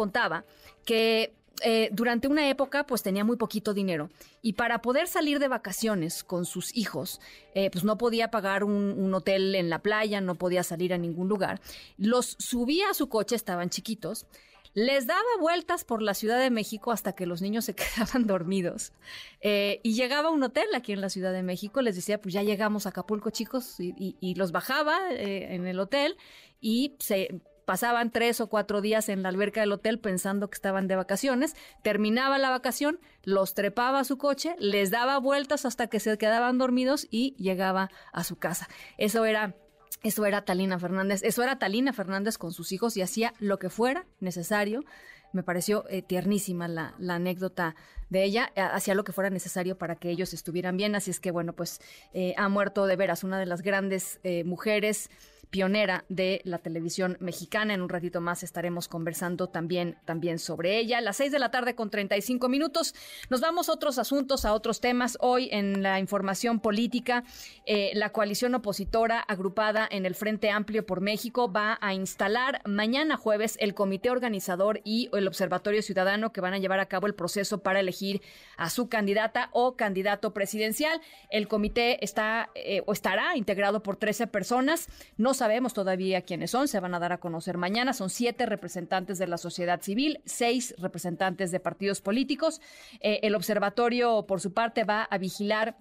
que 0.85 1.33
eh, 1.61 1.89
durante 1.93 2.27
una 2.27 2.49
época 2.49 2.85
pues 2.85 3.01
tenía 3.01 3.23
muy 3.23 3.37
poquito 3.37 3.73
dinero 3.73 4.09
y 4.41 4.53
para 4.53 4.81
poder 4.81 5.07
salir 5.07 5.39
de 5.39 5.47
vacaciones 5.47 6.23
con 6.23 6.45
sus 6.45 6.75
hijos 6.75 7.21
eh, 7.53 7.69
pues 7.71 7.85
no 7.85 7.97
podía 7.97 8.29
pagar 8.29 8.65
un, 8.65 9.13
hotel 9.13 9.55
en 9.55 9.69
la 9.69 9.79
playa, 9.79 10.19
no 10.19 10.35
podía 10.35 10.63
salir 10.63 10.93
a 10.93 10.97
ningún 10.97 11.29
lugar. 11.29 11.61
Los 11.97 12.35
subía 12.39 12.89
a 12.89 12.93
su 12.93 13.07
coche, 13.07 13.37
estaban 13.37 13.69
chiquitos, 13.69 14.25
les 14.73 15.07
daba 15.07 15.21
vueltas 15.39 15.85
por 15.85 16.01
la 16.01 16.13
Ciudad 16.13 16.39
de 16.39 16.49
México 16.49 16.91
hasta 16.91 17.13
que 17.13 17.25
los 17.25 17.41
niños 17.41 17.63
se 17.63 17.75
quedaban 17.75 18.27
dormidos. 18.27 18.91
Eh, 19.39 19.79
y 19.81 19.93
llegaba 19.93 20.27
a 20.27 20.31
un 20.31 20.43
hotel 20.43 20.67
aquí 20.75 20.91
en 20.91 20.99
la 20.99 21.09
Ciudad 21.09 21.31
de 21.31 21.43
México, 21.43 21.81
les 21.81 21.95
decía, 21.95 22.19
pues 22.21 22.33
ya 22.33 22.43
llegamos 22.43 22.85
a 22.85 22.89
Acapulco, 22.89 23.29
chicos, 23.29 23.77
y, 23.79 24.35
los 24.35 24.51
bajaba 24.51 24.99
en 25.11 25.65
el 25.67 25.79
hotel 25.79 26.17
y 26.59 26.95
se 26.99 27.41
pasaban 27.65 28.11
tres 28.11 28.39
o 28.41 28.47
cuatro 28.47 28.81
días 28.81 29.09
en 29.09 29.23
la 29.23 29.29
alberca 29.29 29.61
del 29.61 29.71
hotel 29.71 29.99
pensando 29.99 30.49
que 30.49 30.55
estaban 30.55 30.87
de 30.87 30.95
vacaciones, 30.95 31.55
terminaba 31.81 32.37
la 32.37 32.49
vacación, 32.49 32.99
los 33.23 33.53
trepaba 33.53 33.99
a 33.99 34.03
su 34.03 34.17
coche, 34.17 34.55
les 34.59 34.91
daba 34.91 35.19
vueltas 35.19 35.65
hasta 35.65 35.87
que 35.87 35.99
se 35.99 36.17
quedaban 36.17 36.57
dormidos 36.57 37.07
y 37.09 37.35
llegaba 37.37 37.89
a 38.13 38.23
su 38.23 38.37
casa. 38.37 38.69
Eso 38.97 39.25
era 39.25 39.55
eso 40.03 40.23
era 40.25 40.45
Talina 40.45 40.77
Fernández, 40.77 41.23
eso 41.23 41.41
era 41.41 41.57
Talina 41.57 41.91
Fernández 41.91 42.37
con 42.37 42.53
sus 42.53 42.71
hijos 42.71 42.95
y 42.95 43.01
hacía 43.01 43.33
lo 43.39 43.57
que 43.57 43.71
fuera 43.71 44.05
necesario. 44.19 44.83
Me 45.31 45.41
pareció 45.41 45.83
eh, 45.89 46.03
tiernísima 46.03 46.67
la, 46.67 46.93
anécdota 47.09 47.75
de 48.11 48.23
ella, 48.23 48.51
eh, 48.55 48.61
hacía 48.61 48.93
lo 48.93 49.03
que 49.03 49.13
fuera 49.13 49.31
necesario 49.31 49.79
para 49.79 49.95
que 49.95 50.11
ellos 50.11 50.33
estuvieran 50.33 50.77
bien. 50.77 50.93
Así 50.93 51.09
es 51.09 51.19
que, 51.19 51.31
bueno, 51.31 51.53
pues 51.53 51.81
eh, 52.13 52.35
ha 52.37 52.47
muerto 52.49 52.85
de 52.85 52.95
veras 52.95 53.23
una 53.23 53.39
de 53.39 53.47
las 53.47 53.63
grandes 53.63 54.19
mujeres 54.45 55.09
pionera 55.55 56.03
de 56.09 56.41
la 56.43 56.57
televisión 56.57 57.15
mexicana. 57.21 57.73
En 57.73 57.81
un 57.81 57.87
ratito 57.87 58.19
más 58.19 58.43
estaremos 58.43 58.89
conversando 58.89 59.47
también, 59.47 59.95
también 60.03 60.37
sobre 60.37 60.77
ella. 60.79 60.99
las 60.99 61.15
seis 61.15 61.31
de 61.31 61.39
la 61.39 61.49
tarde 61.49 61.75
con 61.75 61.89
35 61.89 62.49
minutos. 62.49 62.93
Nos 63.29 63.39
vamos 63.39 63.69
a 63.69 63.71
otros 63.71 63.97
asuntos, 63.97 64.43
a 64.43 64.51
otros 64.51 64.81
temas. 64.81 65.17
Hoy 65.21 65.47
en 65.53 65.81
la 65.81 66.01
información 66.01 66.59
política, 66.59 67.23
eh, 67.65 67.91
la 67.93 68.09
coalición 68.09 68.53
opositora 68.53 69.21
agrupada 69.21 69.87
en 69.89 70.05
el 70.05 70.15
Frente 70.15 70.49
Amplio 70.49 70.85
por 70.85 70.99
México 70.99 71.49
va 71.49 71.77
a 71.79 71.93
instalar 71.93 72.61
mañana 72.65 73.15
jueves 73.15 73.55
el 73.61 73.73
comité 73.73 74.09
organizador 74.09 74.81
y 74.83 75.07
el 75.13 75.25
Observatorio 75.25 75.81
Ciudadano 75.81 76.33
que 76.33 76.41
van 76.41 76.53
a 76.53 76.57
llevar 76.57 76.81
a 76.81 76.87
cabo 76.87 77.07
el 77.07 77.15
proceso 77.15 77.59
para 77.59 77.79
elegir 77.79 78.21
a 78.57 78.69
su 78.69 78.89
candidata 78.89 79.47
o 79.53 79.77
candidato 79.77 80.33
presidencial. 80.33 80.99
El 81.29 81.47
comité 81.47 82.03
está 82.03 82.49
eh, 82.55 82.83
o 82.85 82.91
estará 82.91 83.37
integrado 83.37 83.81
por 83.83 83.95
13 83.95 84.27
personas. 84.27 84.89
No 85.15 85.33
sabemos 85.33 85.44
todavía 85.73 86.21
quiénes 86.21 86.51
son, 86.51 86.67
se 86.67 86.79
van 86.79 86.93
a 86.93 86.99
dar 86.99 87.11
a 87.11 87.17
conocer 87.17 87.57
mañana. 87.57 87.93
Son 87.93 88.09
siete 88.09 88.45
representantes 88.45 89.17
de 89.17 89.27
la 89.27 89.37
sociedad 89.37 89.81
civil, 89.81 90.19
seis 90.25 90.75
representantes 90.77 91.51
de 91.51 91.59
partidos 91.59 92.01
políticos. 92.01 92.61
Eh, 93.01 93.19
el 93.23 93.35
observatorio, 93.35 94.25
por 94.27 94.41
su 94.41 94.53
parte, 94.53 94.83
va 94.83 95.03
a 95.03 95.17
vigilar 95.17 95.75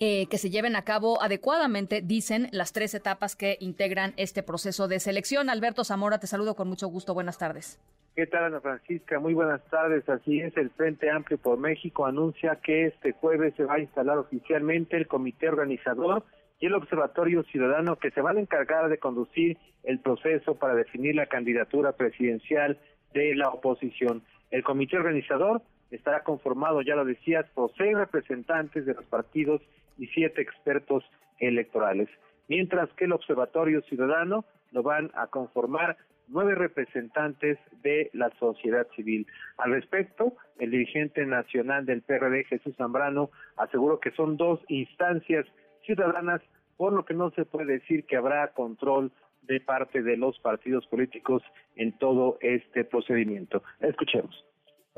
eh, 0.00 0.26
que 0.28 0.38
se 0.38 0.50
lleven 0.50 0.76
a 0.76 0.82
cabo 0.82 1.20
adecuadamente, 1.22 2.02
dicen, 2.02 2.48
las 2.52 2.72
tres 2.72 2.94
etapas 2.94 3.34
que 3.34 3.56
integran 3.60 4.14
este 4.16 4.42
proceso 4.42 4.86
de 4.88 5.00
selección. 5.00 5.50
Alberto 5.50 5.84
Zamora, 5.84 6.18
te 6.18 6.26
saludo 6.26 6.54
con 6.54 6.68
mucho 6.68 6.88
gusto. 6.88 7.14
Buenas 7.14 7.38
tardes. 7.38 7.80
¿Qué 8.14 8.26
tal, 8.26 8.44
Ana 8.44 8.60
Francisca? 8.60 9.20
Muy 9.20 9.34
buenas 9.34 9.62
tardes. 9.70 10.08
Así 10.08 10.40
es, 10.40 10.56
el 10.56 10.70
Frente 10.70 11.10
Amplio 11.10 11.38
por 11.38 11.58
México 11.58 12.06
anuncia 12.06 12.58
que 12.62 12.86
este 12.86 13.12
jueves 13.12 13.54
se 13.56 13.64
va 13.64 13.74
a 13.74 13.80
instalar 13.80 14.18
oficialmente 14.18 14.96
el 14.96 15.06
comité 15.06 15.48
organizador 15.48 16.24
y 16.60 16.66
el 16.66 16.74
Observatorio 16.74 17.42
Ciudadano 17.44 17.96
que 17.96 18.10
se 18.10 18.20
van 18.20 18.36
a 18.36 18.40
encargar 18.40 18.88
de 18.88 18.98
conducir 18.98 19.58
el 19.84 20.00
proceso 20.00 20.58
para 20.58 20.74
definir 20.74 21.14
la 21.14 21.26
candidatura 21.26 21.92
presidencial 21.92 22.78
de 23.14 23.34
la 23.34 23.48
oposición. 23.48 24.22
El 24.50 24.64
comité 24.64 24.96
organizador 24.96 25.62
estará 25.90 26.22
conformado, 26.22 26.82
ya 26.82 26.96
lo 26.96 27.04
decías, 27.04 27.46
por 27.54 27.72
seis 27.76 27.96
representantes 27.96 28.84
de 28.84 28.94
los 28.94 29.04
partidos 29.06 29.62
y 29.98 30.06
siete 30.08 30.42
expertos 30.42 31.04
electorales, 31.38 32.08
mientras 32.48 32.90
que 32.94 33.04
el 33.04 33.12
Observatorio 33.12 33.82
Ciudadano 33.82 34.44
lo 34.72 34.82
van 34.82 35.10
a 35.14 35.28
conformar 35.28 35.96
nueve 36.28 36.54
representantes 36.54 37.58
de 37.82 38.10
la 38.12 38.30
sociedad 38.38 38.86
civil. 38.94 39.26
Al 39.56 39.72
respecto, 39.72 40.34
el 40.58 40.70
dirigente 40.70 41.24
nacional 41.24 41.86
del 41.86 42.02
PRD, 42.02 42.44
Jesús 42.44 42.76
Zambrano, 42.76 43.30
aseguró 43.56 43.98
que 43.98 44.10
son 44.10 44.36
dos 44.36 44.60
instancias 44.68 45.46
ciudadanas, 45.88 46.42
por 46.76 46.92
lo 46.92 47.04
que 47.04 47.14
no 47.14 47.30
se 47.30 47.46
puede 47.46 47.78
decir 47.80 48.04
que 48.04 48.16
habrá 48.16 48.48
control 48.52 49.10
de 49.42 49.60
parte 49.60 50.02
de 50.02 50.18
los 50.18 50.38
partidos 50.40 50.86
políticos 50.86 51.42
en 51.76 51.96
todo 51.98 52.36
este 52.40 52.84
procedimiento. 52.84 53.62
Escuchemos 53.80 54.44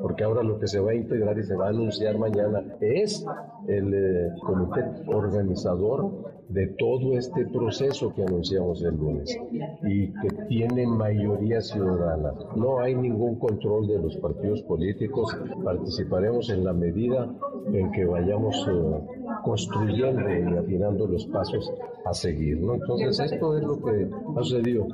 porque 0.00 0.24
ahora 0.24 0.42
lo 0.42 0.59
que 0.59 0.66
se 0.66 0.81
va 0.81 0.92
a 0.92 0.94
integrar 0.94 1.38
y 1.38 1.44
se 1.44 1.55
va 1.55 1.66
a 1.66 1.70
anunciar 1.70 2.18
mañana 2.18 2.64
es 2.81 3.24
el 3.68 3.92
eh, 3.92 4.31
comité 4.40 4.83
organizador 5.07 6.33
de 6.48 6.68
todo 6.79 7.16
este 7.18 7.46
proceso 7.46 8.12
que 8.14 8.22
anunciamos 8.22 8.83
el 8.83 8.96
lunes 8.96 9.38
y 9.85 10.07
que 10.07 10.29
tiene 10.48 10.87
mayoría 10.87 11.61
ciudadana. 11.61 12.33
No 12.57 12.81
hay 12.81 12.94
ningún 12.94 13.38
control 13.38 13.87
de 13.87 13.98
los 13.98 14.16
partidos 14.16 14.62
políticos, 14.62 15.37
participaremos 15.62 16.48
en 16.50 16.64
la 16.64 16.72
medida 16.72 17.31
en 17.72 17.92
que 17.92 18.05
vayamos 18.05 18.66
eh, 18.68 19.20
construyendo 19.42 20.29
y 20.29 20.57
afinando 20.57 21.07
los 21.07 21.26
pasos 21.26 21.72
a 22.05 22.14
seguir. 22.14 22.59
¿no? 22.59 22.74
Entonces 22.74 23.18
esto 23.33 23.57
es 23.57 23.64
lo 23.64 23.83
que 23.83 24.09
ha 24.37 24.42
sucedido. 24.42 24.87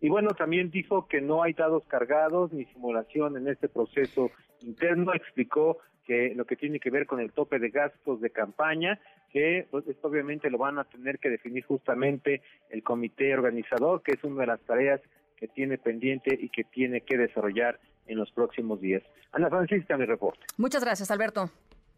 Y 0.00 0.08
bueno, 0.08 0.30
también 0.30 0.70
dijo 0.70 1.06
que 1.06 1.20
no 1.20 1.42
hay 1.42 1.52
dados 1.52 1.84
cargados 1.86 2.52
ni 2.52 2.64
simulación 2.66 3.36
en 3.36 3.48
este 3.48 3.68
proceso 3.68 4.30
interno. 4.62 5.12
Explicó 5.14 5.78
que 6.06 6.34
lo 6.34 6.46
que 6.46 6.56
tiene 6.56 6.80
que 6.80 6.90
ver 6.90 7.06
con 7.06 7.20
el 7.20 7.32
tope 7.32 7.58
de 7.58 7.68
gastos 7.68 8.20
de 8.20 8.30
campaña, 8.30 8.98
que 9.30 9.66
pues, 9.70 9.86
esto 9.86 10.08
obviamente 10.08 10.50
lo 10.50 10.58
van 10.58 10.78
a 10.78 10.84
tener 10.84 11.18
que 11.18 11.28
definir 11.28 11.64
justamente 11.64 12.42
el 12.70 12.82
comité 12.82 13.34
organizador, 13.34 14.02
que 14.02 14.12
es 14.12 14.24
una 14.24 14.40
de 14.40 14.46
las 14.46 14.60
tareas 14.60 15.00
que 15.36 15.48
tiene 15.48 15.78
pendiente 15.78 16.36
y 16.40 16.48
que 16.48 16.64
tiene 16.64 17.02
que 17.02 17.16
desarrollar 17.18 17.78
en 18.06 18.18
los 18.18 18.30
próximos 18.32 18.80
días. 18.80 19.02
Ana 19.32 19.48
Francisca, 19.48 19.96
mi 19.96 20.04
reporte. 20.04 20.40
Muchas 20.56 20.82
gracias, 20.82 21.10
Alberto. 21.10 21.50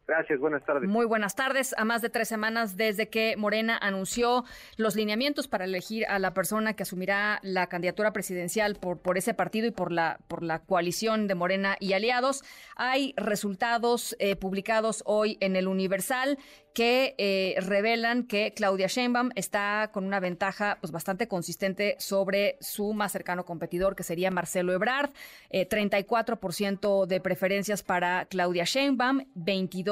Gracias, 0.07 0.41
buenas 0.41 0.65
tardes. 0.65 0.88
Muy 0.88 1.07
buenas 1.07 1.37
tardes. 1.37 1.75
A 1.79 1.85
más 1.85 2.03
de 2.03 2.11
tres 2.11 2.29
semanas 2.29 2.77
desde 2.77 3.09
que 3.09 3.37
Morena 3.37 3.79
anunció 3.81 4.45
los 4.77 4.97
lineamientos 4.97 5.47
para 5.47 5.65
elegir 5.65 6.07
a 6.07 6.19
la 6.19 6.35
persona 6.35 6.75
que 6.75 6.83
asumirá 6.83 7.38
la 7.43 7.69
candidatura 7.69 8.12
presidencial 8.12 8.75
por, 8.75 9.17
ese 9.17 9.33
partido 9.33 9.69
y 9.69 9.71
por 9.71 9.93
la, 9.93 10.19
por 10.27 10.43
la 10.43 10.59
coalición 10.59 11.29
de 11.29 11.37
Morena 11.37 11.77
y 11.79 11.93
aliados, 11.93 12.43
hay 12.75 13.15
resultados 13.17 14.17
eh, 14.19 14.35
publicados 14.35 15.03
hoy 15.07 15.38
en 15.41 15.55
el 15.55 15.69
Universal 15.69 16.37
que 16.75 17.15
eh, 17.19 17.61
revelan 17.61 18.27
que 18.27 18.55
Claudia 18.55 18.87
Sheinbaum 18.87 19.31
está 19.35 19.91
con 19.93 20.05
una 20.05 20.21
ventaja 20.21 20.79
pues, 20.81 20.91
bastante 20.91 21.29
consistente 21.29 21.97
sobre 21.99 22.57
su 22.61 22.95
más 22.95 23.12
cercano 23.12 23.45
competidor, 23.45 23.95
que 23.95 24.03
sería 24.03 24.31
Marcelo 24.31 24.73
Ebrard. 24.73 25.11
34% 25.51 27.05
eh, 27.05 27.09
de 27.09 27.21
preferencias 27.21 27.83
para 27.83 28.25
Claudia 28.25 28.65
Sheinbaum, 28.65 29.21
22% 29.37 29.91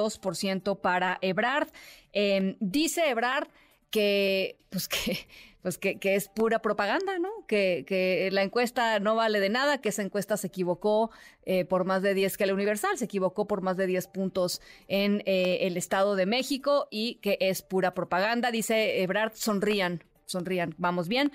para 0.80 1.18
Ebrard. 1.20 1.68
Em, 2.12 2.56
dice 2.60 3.08
Ebrard 3.08 3.48
que, 3.90 4.58
pues 4.70 4.88
que 4.88 5.26
pues 5.62 5.76
que, 5.76 5.98
es 6.02 6.28
pura 6.28 6.62
propaganda, 6.62 7.18
¿no? 7.18 7.28
Que, 7.46 8.28
la 8.32 8.42
encuesta 8.42 8.98
no 8.98 9.14
vale 9.14 9.40
de 9.40 9.50
nada, 9.50 9.80
que 9.80 9.90
esa 9.90 10.02
encuesta 10.02 10.36
se 10.36 10.46
equivocó 10.46 11.10
eh, 11.44 11.64
por 11.64 11.84
más 11.84 12.02
de 12.02 12.14
10, 12.14 12.36
que 12.36 12.46
la 12.46 12.54
Universal 12.54 12.96
se 12.96 13.04
equivocó 13.04 13.46
por 13.46 13.60
más 13.60 13.76
de 13.76 13.86
10 13.86 14.06
puntos 14.08 14.60
en 14.88 15.22
eh, 15.26 15.58
el 15.62 15.76
Estado 15.76 16.16
de 16.16 16.26
México 16.26 16.88
y 16.90 17.16
que 17.16 17.36
es 17.40 17.62
pura 17.62 17.92
propaganda. 17.94 18.50
Dice 18.50 19.02
Ebrard, 19.02 19.32
sonrían, 19.34 20.02
sonrían, 20.24 20.74
vamos 20.78 21.08
bien. 21.08 21.30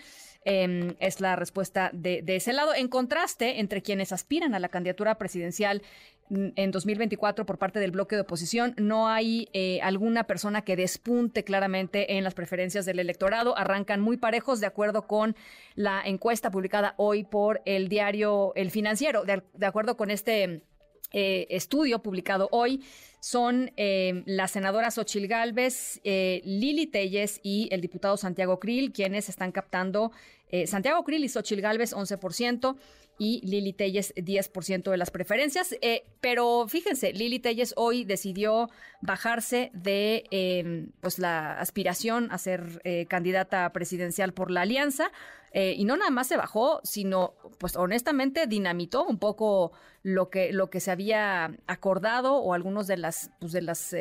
Em, 0.47 0.95
es 0.99 1.21
la 1.21 1.35
respuesta 1.35 1.89
de, 1.91 2.23
ese 2.27 2.53
lado. 2.53 2.75
En 2.75 2.87
contraste, 2.87 3.59
entre 3.59 3.81
quienes 3.81 4.11
aspiran 4.11 4.53
a 4.53 4.59
la 4.59 4.69
candidatura 4.69 5.17
presidencial 5.17 5.81
en 6.29 6.71
2024 6.71 7.45
por 7.45 7.57
parte 7.57 7.79
del 7.79 7.91
bloque 7.91 8.15
de 8.15 8.23
oposición, 8.23 8.73
no 8.77 9.07
hay 9.07 9.47
eh, 9.53 9.79
alguna 9.81 10.23
persona 10.25 10.63
que 10.63 10.75
despunte 10.75 11.43
claramente 11.43 12.17
en 12.17 12.23
las 12.23 12.33
preferencias 12.33 12.85
del 12.85 12.99
electorado. 12.99 13.57
Arrancan 13.57 14.01
muy 14.01 14.17
parejos 14.17 14.59
de 14.59 14.67
acuerdo 14.67 15.05
con 15.05 15.35
la 15.75 16.01
encuesta 16.03 16.49
publicada 16.49 16.95
hoy 16.97 17.23
por 17.23 17.61
el 17.65 17.89
diario 17.89 18.53
El 18.55 18.71
Financiero. 18.71 19.23
De, 19.23 19.65
acuerdo 19.65 19.97
con 19.97 20.09
este 20.09 20.63
eh, 21.11 21.47
estudio 21.49 22.01
publicado 22.01 22.49
hoy, 22.51 22.83
son 23.19 23.71
eh, 23.77 24.23
las 24.25 24.51
senadoras 24.51 24.97
Ochil 24.97 25.27
Gálvez, 25.27 25.99
Lili 26.03 26.87
Telles 26.87 27.39
y 27.43 27.69
el 27.71 27.81
diputado 27.81 28.17
Santiago 28.17 28.59
Krill, 28.59 28.91
quienes 28.91 29.29
están 29.29 29.51
captando 29.51 30.11
eh, 30.55 30.67
Santiago 30.67 31.03
Krill 31.03 31.25
y 31.25 31.27
Xochil 31.27 31.59
Gálvez 31.59 31.93
11% 31.93 32.77
y 33.17 33.45
Lili 33.45 33.73
Telles 33.73 34.15
10% 34.15 34.89
de 34.89 34.95
las 34.95 35.11
preferencias. 35.11 35.75
Eh, 35.81 36.05
pero 36.21 36.65
fíjense, 36.69 37.11
Lili 37.11 37.39
Telles 37.39 37.73
hoy 37.75 38.05
decidió 38.05 38.69
bajarse 39.01 39.69
de 39.73 40.23
em, 40.31 40.91
pues 41.01 41.19
la 41.19 41.59
aspiración 41.59 42.29
a 42.31 42.37
ser 42.37 42.79
eh, 42.85 43.05
candidata 43.07 43.69
presidencial 43.73 44.33
por 44.33 44.49
la 44.49 44.61
alianza. 44.61 45.11
y 45.53 45.85
no 45.85 45.95
nada 45.95 46.11
más 46.11 46.27
se 46.27 46.35
bajó, 46.35 46.81
sino, 46.83 47.33
pues 47.59 47.77
honestamente, 47.77 48.45
dinamitó 48.45 49.05
un 49.05 49.19
poco 49.19 49.71
lo 50.03 50.29
que, 50.29 50.51
lo 50.51 50.69
que 50.69 50.81
se 50.81 50.91
había 50.91 51.55
acordado 51.65 52.35
o 52.35 52.53
algunos 52.53 52.87
de 52.87 52.97
las, 52.97 53.31
pues, 53.39 53.53
de 53.53 53.61
las 53.61 53.95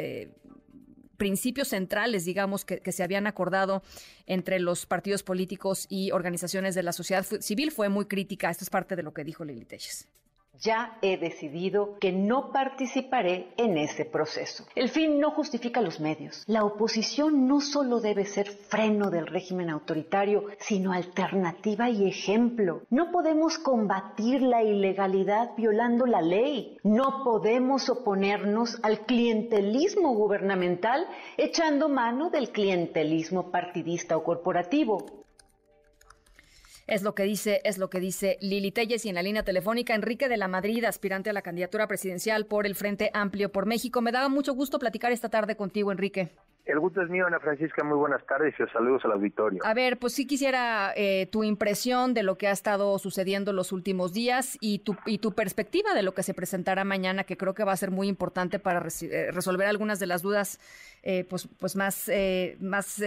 principios 1.17 1.69
centrales, 1.69 2.25
digamos, 2.25 2.65
que, 2.65 2.81
se 2.93 3.03
habían 3.03 3.27
acordado 3.27 3.83
entre 4.27 4.61
los 4.61 4.87
partidos 4.87 5.23
políticos 5.23 5.87
y 5.89 6.11
organizaciones 6.13 6.75
de 6.75 6.83
la 6.83 6.93
sociedad 6.93 7.25
civil 7.41 7.71
fue 7.71 7.89
muy 7.89 8.07
crítica. 8.07 8.51
Esto 8.51 8.65
es 8.65 8.71
parte 8.71 8.97
de 8.97 9.03
lo 9.03 9.13
que 9.13 9.25
dijo 9.25 9.45
Lili 9.45 9.65
Telles 9.65 10.09
ya 10.61 10.99
he 11.03 11.17
decidido 11.17 11.99
que 11.99 12.13
no 12.13 12.53
participaré 12.53 13.49
en 13.57 13.77
ese 13.79 14.05
proceso. 14.05 14.65
El 14.75 14.89
fin 14.89 15.21
no 15.21 15.31
justifica 15.31 15.81
los 15.81 16.01
medios. 16.01 16.45
La 16.47 16.65
oposición 16.65 17.47
no 17.47 17.61
solo 17.61 18.01
debe 18.01 18.25
ser 18.25 18.49
freno 18.49 19.11
del 19.11 19.27
régimen 19.27 19.71
autoritario, 19.71 20.47
sino 20.59 20.93
alternativa 20.93 21.91
y 21.91 22.09
ejemplo. 22.09 22.83
No 22.91 23.11
podemos 23.11 23.59
combatir 23.59 24.43
la 24.43 24.63
ilegalidad 24.63 25.51
violando 25.57 26.07
la 26.07 26.23
ley. 26.23 26.79
No 26.83 27.23
podemos 27.25 27.89
oponernos 27.89 28.79
al 28.83 29.01
clientelismo 29.01 30.15
gubernamental 30.15 31.07
echando 31.37 31.89
mano 31.89 32.31
del 32.31 32.51
clientelismo 32.51 33.51
partidista 33.51 34.17
o 34.17 34.25
corporativo. 34.25 35.24
Es 36.87 37.03
lo 37.03 37.15
que 37.15 37.23
dice, 37.23 37.63
es 37.65 37.79
lo 37.79 37.89
que 37.89 37.99
dice 37.99 38.37
Lili 38.43 38.71
Telles 38.71 39.07
y 39.07 39.09
en 39.09 39.15
la 39.15 39.23
línea 39.23 39.43
telefónica 39.43 39.95
Enrique 39.95 40.29
de 40.29 40.37
la 40.37 40.49
Madrid, 40.49 40.85
aspirante 40.85 41.31
a 41.31 41.33
la 41.33 41.41
candidatura 41.41 41.89
presidencial 41.89 42.45
por 42.45 42.67
el 42.67 42.75
Frente 42.75 43.11
Amplio 43.15 43.51
por 43.51 43.65
México. 43.65 44.03
Me 44.03 44.13
daba 44.13 44.29
mucho 44.29 44.53
gusto 44.53 44.79
platicar 44.79 45.11
esta 45.11 45.31
tarde 45.31 45.57
contigo, 45.57 45.93
Enrique. 45.93 46.31
El 46.65 46.81
gusto 46.81 47.03
es 47.03 47.11
mío, 47.11 47.27
Ana 47.27 47.41
Francisca. 47.41 47.85
Muy 47.85 47.99
buenas 47.99 48.25
tardes 48.25 48.55
y 48.59 48.73
saludos 48.73 49.05
al 49.05 49.13
auditorio. 49.13 49.61
A 49.65 49.75
ver, 49.75 49.99
pues 49.99 50.15
sí 50.15 50.27
quisiera 50.27 50.95
eh, 50.97 51.29
tu 51.31 51.45
impresión 51.45 52.15
de 52.15 52.23
lo 52.23 52.39
que 52.39 52.49
ha 52.49 52.53
estado 52.53 52.99
sucediendo 52.99 53.53
los 53.53 53.71
últimos 53.71 54.15
días 54.15 54.57
y 54.63 54.79
tu, 54.79 54.97
y 55.05 55.19
tu 55.19 55.33
perspectiva 55.33 55.93
de 55.93 56.03
lo 56.03 56.15
que 56.15 56.23
se 56.23 56.33
presentará 56.33 56.85
mañana, 56.85 57.25
que 57.25 57.37
creo 57.37 57.53
que 57.53 57.65
va 57.65 57.73
a 57.73 57.77
ser 57.77 57.91
muy 57.91 58.09
importante 58.09 58.59
para 58.59 58.81
eh, 58.81 59.31
resolver 59.31 59.67
algunas 59.67 60.01
de 60.01 60.07
las 60.07 60.23
dudas 60.23 60.59
eh, 61.03 61.27
pues, 61.29 61.47
pues 61.61 61.77
más, 61.77 62.11
más 62.61 63.03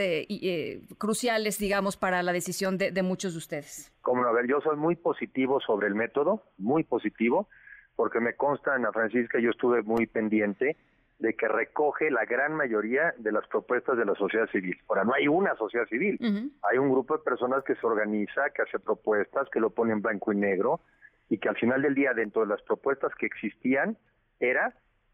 cruciales, 0.99 1.57
digamos, 1.57 1.97
para 1.97 2.21
la 2.21 2.33
decisión 2.33 2.77
de, 2.77 2.91
de 2.91 3.01
muchos 3.01 3.33
de 3.33 3.39
ustedes. 3.39 3.91
Como 4.01 4.23
a 4.23 4.31
ver, 4.33 4.47
yo 4.47 4.61
soy 4.61 4.77
muy 4.77 4.95
positivo 4.95 5.59
sobre 5.61 5.87
el 5.87 5.95
método, 5.95 6.43
muy 6.59 6.83
positivo, 6.83 7.49
porque 7.95 8.19
me 8.19 8.35
consta, 8.35 8.75
Ana 8.75 8.91
Francisca, 8.91 9.39
yo 9.39 9.49
estuve 9.49 9.81
muy 9.81 10.05
pendiente 10.05 10.77
de 11.19 11.33
que 11.33 11.47
recoge 11.47 12.11
la 12.11 12.25
gran 12.25 12.53
mayoría 12.53 13.13
de 13.17 13.31
las 13.31 13.47
propuestas 13.47 13.97
de 13.97 14.05
la 14.05 14.13
sociedad 14.15 14.47
civil. 14.49 14.79
Ahora, 14.87 15.03
no 15.03 15.13
hay 15.13 15.27
una 15.27 15.55
sociedad 15.55 15.87
civil, 15.87 16.17
hay 16.61 16.77
un 16.77 16.91
grupo 16.91 17.17
de 17.17 17.23
personas 17.23 17.63
que 17.63 17.75
se 17.75 17.87
organiza, 17.87 18.49
que 18.51 18.61
hace 18.61 18.79
propuestas, 18.79 19.49
que 19.49 19.59
lo 19.59 19.71
pone 19.71 19.93
en 19.93 20.01
blanco 20.01 20.31
y 20.31 20.35
negro, 20.35 20.81
y 21.29 21.39
que 21.39 21.49
al 21.49 21.57
final 21.57 21.81
del 21.81 21.95
día, 21.95 22.13
dentro 22.13 22.43
de 22.43 22.47
las 22.47 22.61
propuestas 22.61 23.13
que 23.15 23.25
existían, 23.25 23.97
era 24.39 24.73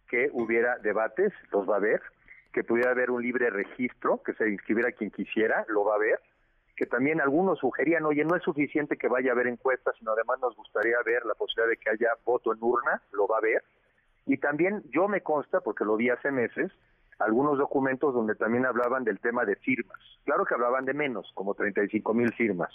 que 0.09 0.29
hubiera 0.33 0.77
debates, 0.79 1.31
los 1.51 1.67
va 1.67 1.75
a 1.75 1.77
haber, 1.77 2.01
que 2.51 2.63
pudiera 2.63 2.91
haber 2.91 3.09
un 3.09 3.21
libre 3.21 3.49
registro, 3.49 4.21
que 4.23 4.33
se 4.33 4.49
inscribiera 4.49 4.91
quien 4.91 5.09
quisiera, 5.09 5.65
lo 5.69 5.85
va 5.85 5.93
a 5.93 5.95
haber, 5.95 6.19
que 6.75 6.85
también 6.85 7.21
algunos 7.21 7.59
sugerían, 7.59 8.05
oye, 8.05 8.25
no 8.25 8.35
es 8.35 8.43
suficiente 8.43 8.97
que 8.97 9.07
vaya 9.07 9.31
a 9.31 9.33
haber 9.33 9.47
encuestas, 9.47 9.95
sino 9.97 10.11
además 10.11 10.39
nos 10.41 10.55
gustaría 10.55 10.97
ver 11.05 11.25
la 11.25 11.33
posibilidad 11.35 11.69
de 11.69 11.77
que 11.77 11.89
haya 11.89 12.09
voto 12.25 12.53
en 12.53 12.59
urna, 12.61 13.01
lo 13.11 13.27
va 13.27 13.37
a 13.37 13.39
haber, 13.39 13.63
y 14.25 14.37
también 14.37 14.83
yo 14.89 15.07
me 15.07 15.21
consta, 15.21 15.61
porque 15.61 15.85
lo 15.85 15.97
vi 15.97 16.09
hace 16.09 16.31
meses, 16.31 16.71
algunos 17.19 17.57
documentos 17.57 18.13
donde 18.13 18.35
también 18.35 18.65
hablaban 18.65 19.03
del 19.03 19.19
tema 19.19 19.45
de 19.45 19.55
firmas. 19.57 19.99
Claro 20.25 20.45
que 20.45 20.53
hablaban 20.53 20.85
de 20.85 20.93
menos, 20.93 21.31
como 21.33 21.53
35 21.53 22.13
mil 22.13 22.33
firmas. 22.33 22.71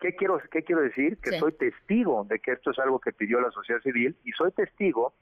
¿Qué 0.00 0.14
quiero, 0.14 0.40
¿Qué 0.50 0.62
quiero 0.62 0.82
decir? 0.82 1.18
Que 1.18 1.38
soy 1.38 1.52
testigo 1.52 2.24
de 2.24 2.38
que 2.38 2.52
esto 2.52 2.70
es 2.70 2.78
algo 2.78 3.00
que 3.00 3.12
pidió 3.12 3.40
la 3.40 3.50
sociedad 3.50 3.80
civil 3.80 4.16
y 4.24 4.32
soy 4.32 4.52
testigo 4.52 5.14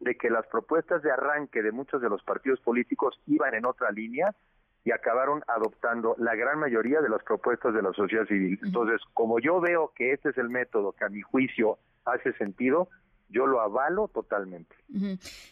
de 0.00 0.16
que 0.16 0.30
las 0.30 0.46
propuestas 0.46 1.02
de 1.02 1.12
arranque 1.12 1.62
de 1.62 1.72
muchos 1.72 2.00
de 2.00 2.08
los 2.08 2.22
partidos 2.22 2.60
políticos 2.60 3.20
iban 3.26 3.54
en 3.54 3.66
otra 3.66 3.90
línea 3.90 4.34
y 4.84 4.92
acabaron 4.92 5.42
adoptando 5.46 6.14
la 6.18 6.34
gran 6.34 6.58
mayoría 6.58 7.00
de 7.00 7.08
las 7.08 7.22
propuestas 7.22 7.74
de 7.74 7.82
la 7.82 7.92
sociedad 7.92 8.26
civil. 8.26 8.58
Entonces, 8.62 9.00
como 9.14 9.40
yo 9.40 9.60
veo 9.60 9.92
que 9.94 10.12
este 10.12 10.30
es 10.30 10.38
el 10.38 10.50
método 10.50 10.92
que 10.92 11.04
a 11.04 11.08
mi 11.08 11.22
juicio 11.22 11.78
hace 12.04 12.32
sentido, 12.34 12.88
yo 13.28 13.46
lo 13.46 13.60
avalo 13.60 14.08
totalmente. 14.08 14.76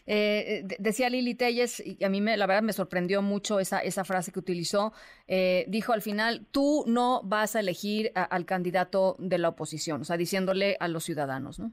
Eh, 0.07 0.65
decía 0.79 1.11
Lili 1.11 1.35
Telles, 1.35 1.81
y 1.85 2.03
a 2.05 2.09
mí 2.09 2.21
me, 2.21 2.37
la 2.37 2.47
verdad 2.47 2.63
me 2.63 2.73
sorprendió 2.73 3.23
mucho 3.23 3.59
esa, 3.61 3.81
esa 3.81 4.05
frase 4.05 4.33
que 4.33 4.39
utilizó, 4.39 4.93
eh, 5.27 5.65
dijo 5.69 5.93
al 5.93 6.03
final, 6.03 6.47
tú 6.51 6.85
no 6.87 7.23
vas 7.25 7.57
a 7.57 7.61
elegir 7.61 8.13
al 8.15 8.45
candidato 8.45 9.17
de 9.19 9.39
la 9.39 9.49
oposición, 9.49 10.03
o 10.03 10.05
sea, 10.05 10.17
diciéndole 10.17 10.77
a 10.79 10.89
los 10.89 11.05
ciudadanos, 11.05 11.59
¿no? 11.59 11.73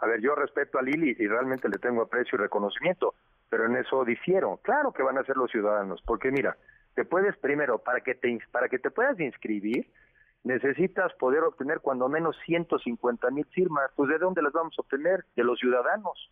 A 0.00 0.06
ver, 0.06 0.20
yo 0.20 0.34
respeto 0.34 0.78
a 0.78 0.82
Lili 0.82 1.16
y 1.18 1.26
realmente 1.26 1.68
le 1.68 1.78
tengo 1.78 2.02
aprecio 2.02 2.36
y 2.36 2.42
reconocimiento, 2.42 3.14
pero 3.48 3.66
en 3.66 3.76
eso 3.76 4.04
difiero. 4.04 4.58
Claro 4.62 4.92
que 4.92 5.02
van 5.02 5.16
a 5.16 5.24
ser 5.24 5.36
los 5.36 5.50
ciudadanos, 5.50 6.02
porque 6.04 6.30
mira, 6.30 6.56
te 6.94 7.04
puedes 7.04 7.36
primero, 7.38 7.78
para 7.78 8.00
que 8.00 8.14
te, 8.14 8.38
para 8.50 8.68
que 8.68 8.78
te 8.78 8.90
puedas 8.90 9.18
inscribir, 9.18 9.90
necesitas 10.44 11.12
poder 11.14 11.42
obtener 11.42 11.80
cuando 11.80 12.08
menos 12.08 12.36
150 12.44 13.30
mil 13.30 13.46
firmas. 13.46 13.90
Pues 13.96 14.10
¿de 14.10 14.18
dónde 14.18 14.42
las 14.42 14.52
vamos 14.52 14.74
a 14.78 14.82
obtener? 14.82 15.24
De 15.34 15.42
los 15.42 15.58
ciudadanos. 15.58 16.30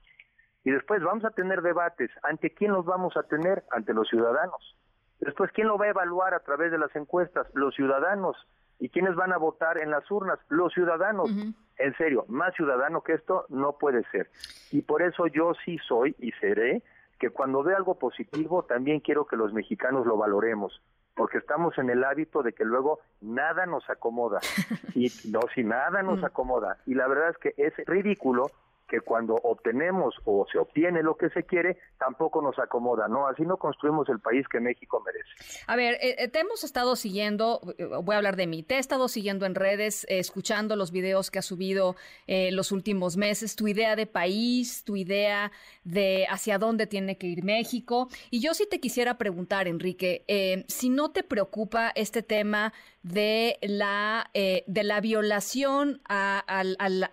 Y 0.65 0.71
después 0.71 1.03
vamos 1.03 1.25
a 1.25 1.31
tener 1.31 1.63
debates. 1.63 2.11
¿Ante 2.23 2.55
quién 2.55 2.73
los 2.73 2.85
vamos 2.85 3.17
a 3.17 3.25
tener? 3.25 3.65
Ante 3.73 3.95
los 3.95 4.09
ciudadanos. 4.09 4.77
Después, 5.19 5.51
¿quién 5.53 5.69
lo 5.69 5.79
va 5.79 5.87
a 5.87 5.91
evaluar 5.91 6.35
a 6.35 6.41
través 6.41 6.71
de 6.71 6.79
las 6.79 6.95
encuestas? 6.95 7.47
Los 7.55 7.75
ciudadanos. 7.75 8.37
¿Y 8.79 8.89
quiénes 8.89 9.15
van 9.15 9.33
a 9.33 9.39
votar 9.39 9.79
en 9.79 9.91
las 9.91 10.09
urnas? 10.11 10.39
Los 10.49 10.73
ciudadanos. 10.73 11.31
En 11.79 11.97
serio, 11.97 12.25
más 12.29 12.55
ciudadano 12.55 13.03
que 13.03 13.15
esto 13.15 13.47
no 13.49 13.79
puede 13.79 14.05
ser. 14.11 14.31
Y 14.71 14.83
por 14.83 15.03
eso 15.03 15.27
yo 15.29 15.53
sí 15.65 15.79
soy 15.87 16.15
y 16.19 16.33
seré 16.33 16.83
que 17.19 17.31
cuando 17.31 17.63
ve 17.63 17.75
algo 17.75 17.99
positivo 17.99 18.65
también 18.65 19.01
quiero 19.01 19.27
que 19.27 19.37
los 19.37 19.53
mexicanos 19.53 20.07
lo 20.07 20.17
valoremos 20.17 20.81
porque 21.15 21.39
estamos 21.39 21.77
en 21.79 21.91
el 21.91 22.05
hábito 22.05 22.43
de 22.43 22.53
que 22.53 22.65
luego 22.65 23.01
nada 23.21 23.67
nos 23.67 23.89
acomoda. 23.91 24.41
Y 24.95 25.11
no, 25.31 25.41
si 25.55 25.65
nada 25.65 26.03
nos 26.03 26.21
mm. 26.21 26.25
acomoda. 26.27 26.77
Y 26.85 26.95
la 26.95 27.09
verdad 27.09 27.31
es 27.31 27.39
que 27.39 27.55
es 27.57 27.73
ridículo 27.87 28.51
que 28.93 29.01
cuando 29.01 29.37
obtenemos 29.37 30.15
o 30.27 30.45
se 30.53 30.59
obtiene 30.59 31.03
lo 31.03 31.17
que 31.17 31.31
se 31.31 31.45
quiere, 31.45 31.79
tampoco 31.99 32.43
nos 32.43 32.59
acomoda, 32.59 33.09
¿no? 33.09 33.27
Así 33.27 33.41
no 33.41 33.57
construimos 33.57 34.07
el 34.11 34.21
país 34.21 34.47
que 34.49 34.61
México 34.61 35.03
merece. 35.03 35.63
A 35.67 35.77
ver, 35.77 35.95
eh, 35.95 36.17
eh, 36.19 36.29
te 36.29 36.41
hemos 36.41 36.63
estado 36.63 36.95
siguiendo, 36.95 37.63
eh, 37.79 37.87
voy 37.87 38.13
a 38.13 38.19
hablar 38.19 38.37
de 38.37 38.47
mí, 38.47 38.63
te 38.63 38.75
he 38.75 38.79
estado 38.79 39.09
siguiendo 39.09 39.47
en 39.47 39.55
redes, 39.55 40.05
escuchando 40.11 40.77
los 40.77 40.93
videos 40.93 41.31
que 41.31 41.39
has 41.39 41.47
subido 41.47 41.97
los 42.27 42.71
últimos 42.71 43.17
meses, 43.17 43.57
tu 43.57 43.67
idea 43.67 43.97
de 43.97 44.07
país, 44.07 44.85
tu 44.85 44.97
idea 44.97 45.53
de 45.85 46.27
hacia 46.29 46.59
dónde 46.59 46.87
tiene 46.87 47.17
que 47.17 47.29
ir 47.29 47.45
México. 47.45 48.09
Y 48.31 48.41
yo 48.41 48.53
sí 48.53 48.67
te 48.69 48.79
quisiera 48.79 49.17
preguntar, 49.17 49.69
Enrique, 49.69 50.65
si 50.69 50.91
no 50.91 51.13
te 51.13 51.23
preocupa 51.23 51.93
este 51.95 52.23
tema 52.23 52.75
de 53.03 53.59
la, 53.63 54.31
de 54.33 54.83
la 54.85 55.01
violación 55.01 56.01
a, 56.09 56.45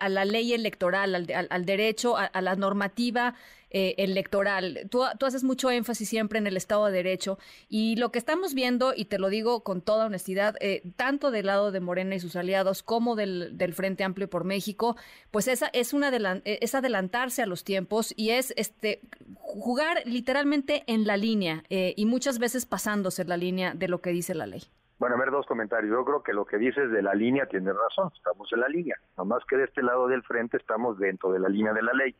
la 0.08 0.24
ley 0.24 0.52
electoral, 0.52 1.14
al, 1.14 1.46
al 1.50 1.64
derecho, 1.64 2.16
a, 2.16 2.40
la 2.40 2.54
normativa 2.56 3.34
eh, 3.72 3.94
electoral. 3.98 4.88
Tú, 4.90 5.04
haces 5.04 5.44
mucho 5.44 5.70
énfasis 5.70 6.08
siempre 6.08 6.40
en 6.40 6.48
el 6.48 6.56
Estado 6.56 6.86
de 6.86 6.92
Derecho 6.92 7.38
y 7.68 7.94
lo 7.94 8.10
que 8.10 8.18
estamos 8.18 8.52
viendo, 8.52 8.94
y 8.96 9.04
te 9.04 9.20
lo 9.20 9.28
digo 9.28 9.62
con 9.62 9.80
toda 9.80 10.06
honestidad, 10.06 10.56
eh, 10.58 10.82
tanto 10.96 11.30
del 11.30 11.46
lado 11.46 11.70
de 11.70 11.78
Morena 11.78 12.16
y 12.16 12.20
sus 12.20 12.34
aliados 12.34 12.82
como 12.82 13.14
del, 13.14 13.54
Frente 13.72 14.02
Amplio 14.02 14.28
por 14.28 14.42
México, 14.42 14.96
pues 15.30 15.46
esa 15.46 15.70
es, 15.72 15.92
una 15.92 16.08
eh, 16.08 16.58
es 16.60 16.74
adelantarse 16.74 17.42
a 17.42 17.46
los 17.46 17.62
tiempos 17.62 18.12
y 18.16 18.30
es 18.30 18.52
este 18.56 19.02
jugar 19.36 20.02
literalmente 20.04 20.82
en 20.88 21.06
la 21.06 21.16
línea 21.16 21.62
y 21.68 22.06
muchas 22.06 22.40
veces 22.40 22.66
pasándose 22.66 23.24
la 23.24 23.36
línea 23.36 23.74
de 23.74 23.86
lo 23.86 24.00
que 24.00 24.10
dice 24.10 24.34
la 24.34 24.48
ley. 24.48 24.64
Bueno, 25.00 25.16
a 25.16 25.18
ver, 25.18 25.30
dos 25.30 25.46
comentarios. 25.46 25.90
Yo 25.90 26.04
creo 26.04 26.22
que 26.22 26.34
lo 26.34 26.44
que 26.44 26.58
dices 26.58 26.90
de 26.90 27.00
la 27.00 27.14
línea 27.14 27.46
tiene 27.46 27.72
razón, 27.72 28.10
estamos 28.14 28.52
en 28.52 28.60
la 28.60 28.68
línea. 28.68 28.96
Nomás 29.16 29.42
que 29.46 29.56
de 29.56 29.64
este 29.64 29.82
lado 29.82 30.06
del 30.08 30.22
frente 30.22 30.58
estamos 30.58 30.98
dentro 30.98 31.32
de 31.32 31.40
la 31.40 31.48
línea 31.48 31.72
de 31.72 31.80
la 31.80 31.94
ley. 31.94 32.14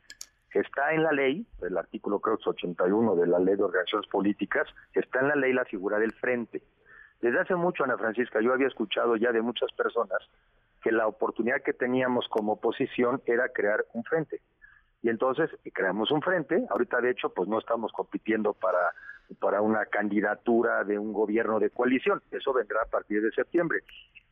Está 0.55 0.95
en 0.95 1.03
la 1.03 1.13
ley, 1.13 1.47
el 1.61 1.77
artículo 1.77 2.21
creo 2.21 2.39
que 2.39 2.41
es 2.41 2.49
81 2.49 3.17
de 3.17 3.27
la 3.27 3.39
ley 3.39 3.57
de 3.57 3.65
organizaciones 3.65 4.09
políticas, 4.09 4.67
está 4.95 5.21
en 5.21 5.29
la 5.29 5.37
ley 5.37 5.53
la 5.53 5.67
figura 5.67 5.99
del 5.99 6.13
frente. 6.13 6.63
Desde 7.21 7.41
hace 7.41 7.55
mucho, 7.55 7.85
Ana 7.85 7.99
Francisca, 7.99 8.41
yo 8.41 8.55
había 8.55 8.69
escuchado 8.69 9.15
ya 9.17 9.31
de 9.31 9.43
muchas 9.43 9.71
personas 9.73 10.19
que 10.83 10.91
la 10.91 11.07
oportunidad 11.07 11.61
que 11.63 11.75
teníamos 11.75 12.29
como 12.31 12.53
oposición 12.53 13.21
era 13.27 13.51
crear 13.51 13.85
un 13.93 14.05
frente. 14.05 14.41
Y 15.03 15.09
entonces 15.09 15.51
creamos 15.73 16.11
un 16.11 16.23
frente. 16.23 16.67
Ahorita, 16.71 17.01
de 17.01 17.11
hecho, 17.11 17.31
pues 17.31 17.49
no 17.49 17.59
estamos 17.59 17.93
compitiendo 17.93 18.53
para 18.53 18.93
para 19.39 19.61
una 19.63 19.87
candidatura 19.87 20.85
de 20.85 20.99
un 20.99 21.13
gobierno 21.13 21.61
de 21.61 21.71
coalición. 21.71 22.23
Eso 22.31 22.53
vendrá 22.53 22.83
a 22.83 22.87
partir 22.87 23.23
de 23.23 23.31
septiembre. 23.31 23.81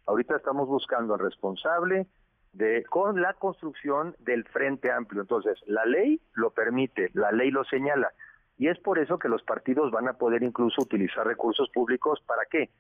Ahorita 0.07 0.37
estamos 0.37 0.67
buscando 0.67 1.15
al 1.15 1.21
responsable 1.21 2.07
de 2.53 2.85
con 2.85 3.21
la 3.21 3.35
construcción 3.35 4.17
del 4.21 4.45
Frente 4.45 4.91
Amplio. 4.91 5.23
Entonces, 5.23 5.59
la 5.67 5.85
ley 5.85 6.21
lo 6.35 6.51
permite, 6.51 7.11
la 7.15 7.31
ley 7.31 7.51
lo 7.51 7.65
señala. 7.65 8.13
Y 8.57 8.69
es 8.69 8.79
por 8.81 8.99
eso 8.99 9.19
que 9.19 9.29
los 9.29 9.43
partidos 9.43 9.93
van 9.93 10.09
a 10.09 10.15
poder 10.15 10.43
incluso 10.43 10.83
utilizar 10.83 11.27
recursos 11.27 11.71
públicos. 11.71 12.21
¿Para 12.27 12.45
qué? 12.51 12.71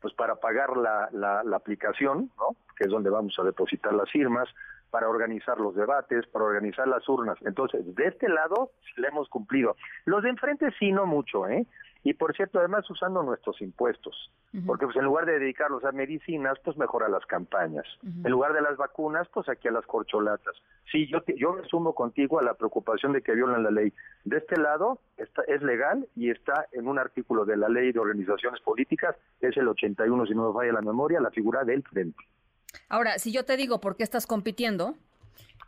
Pues 0.00 0.14
para 0.14 0.36
pagar 0.36 0.76
la, 0.76 1.08
la, 1.12 1.42
la 1.44 1.56
aplicación, 1.56 2.30
¿no? 2.38 2.56
que 2.76 2.84
es 2.84 2.90
donde 2.90 3.10
vamos 3.10 3.34
a 3.38 3.42
depositar 3.42 3.92
las 3.92 4.10
firmas, 4.10 4.48
para 4.96 5.10
organizar 5.10 5.60
los 5.60 5.74
debates, 5.74 6.26
para 6.28 6.46
organizar 6.46 6.88
las 6.88 7.06
urnas. 7.06 7.36
Entonces, 7.44 7.94
de 7.94 8.06
este 8.06 8.30
lado 8.30 8.70
le 8.96 9.08
hemos 9.08 9.28
cumplido. 9.28 9.76
Los 10.06 10.22
de 10.22 10.30
enfrente 10.30 10.70
sí, 10.78 10.90
no 10.90 11.04
mucho, 11.04 11.46
¿eh? 11.46 11.66
Y 12.02 12.14
por 12.14 12.34
cierto, 12.34 12.60
además 12.60 12.88
usando 12.88 13.22
nuestros 13.22 13.60
impuestos, 13.60 14.32
porque 14.64 14.86
pues 14.86 14.96
en 14.96 15.04
lugar 15.04 15.26
de 15.26 15.38
dedicarlos 15.38 15.84
a 15.84 15.92
medicinas, 15.92 16.58
pues 16.64 16.78
mejor 16.78 17.02
a 17.02 17.10
las 17.10 17.26
campañas. 17.26 17.84
En 18.02 18.30
lugar 18.30 18.54
de 18.54 18.62
las 18.62 18.78
vacunas, 18.78 19.28
pues 19.34 19.50
aquí 19.50 19.68
a 19.68 19.72
las 19.72 19.84
corcholatas. 19.84 20.54
Sí, 20.90 21.06
yo, 21.08 21.18
yo 21.36 21.52
me 21.52 21.68
sumo 21.68 21.94
contigo 21.94 22.38
a 22.38 22.42
la 22.42 22.54
preocupación 22.54 23.12
de 23.12 23.20
que 23.20 23.34
violan 23.34 23.64
la 23.64 23.70
ley. 23.70 23.92
De 24.24 24.38
este 24.38 24.58
lado 24.58 25.00
está, 25.18 25.42
es 25.42 25.60
legal 25.62 26.08
y 26.16 26.30
está 26.30 26.66
en 26.72 26.88
un 26.88 26.98
artículo 26.98 27.44
de 27.44 27.58
la 27.58 27.68
ley 27.68 27.92
de 27.92 28.00
organizaciones 28.00 28.62
políticas, 28.62 29.14
es 29.42 29.54
el 29.58 29.68
81, 29.68 30.24
si 30.24 30.34
no 30.34 30.48
me 30.48 30.54
falla 30.54 30.72
la 30.72 30.80
memoria, 30.80 31.20
la 31.20 31.30
figura 31.30 31.64
del 31.64 31.82
frente. 31.82 32.24
Ahora, 32.88 33.18
si 33.18 33.32
yo 33.32 33.44
te 33.44 33.56
digo 33.56 33.80
por 33.80 33.96
qué 33.96 34.02
estás 34.02 34.26
compitiendo, 34.26 34.94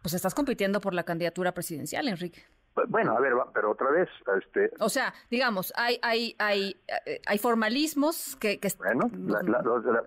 pues 0.03 0.15
estás 0.15 0.35
compitiendo 0.35 0.81
por 0.81 0.95
la 0.95 1.05
candidatura 1.05 1.53
presidencial, 1.53 2.09
Enrique. 2.09 2.45
Bueno, 2.89 3.17
a 3.17 3.21
ver, 3.21 3.33
pero 3.53 3.73
otra 3.73 3.91
vez, 3.91 4.09
este... 4.41 4.71
O 4.79 4.89
sea, 4.89 5.13
digamos, 5.31 5.73
hay 5.77 5.99
hay 6.01 6.37
hay 6.39 6.77
eh, 7.07 7.21
hay 7.27 7.39
formalismos 7.39 8.37
que... 8.37 8.61
Bueno, 8.79 9.11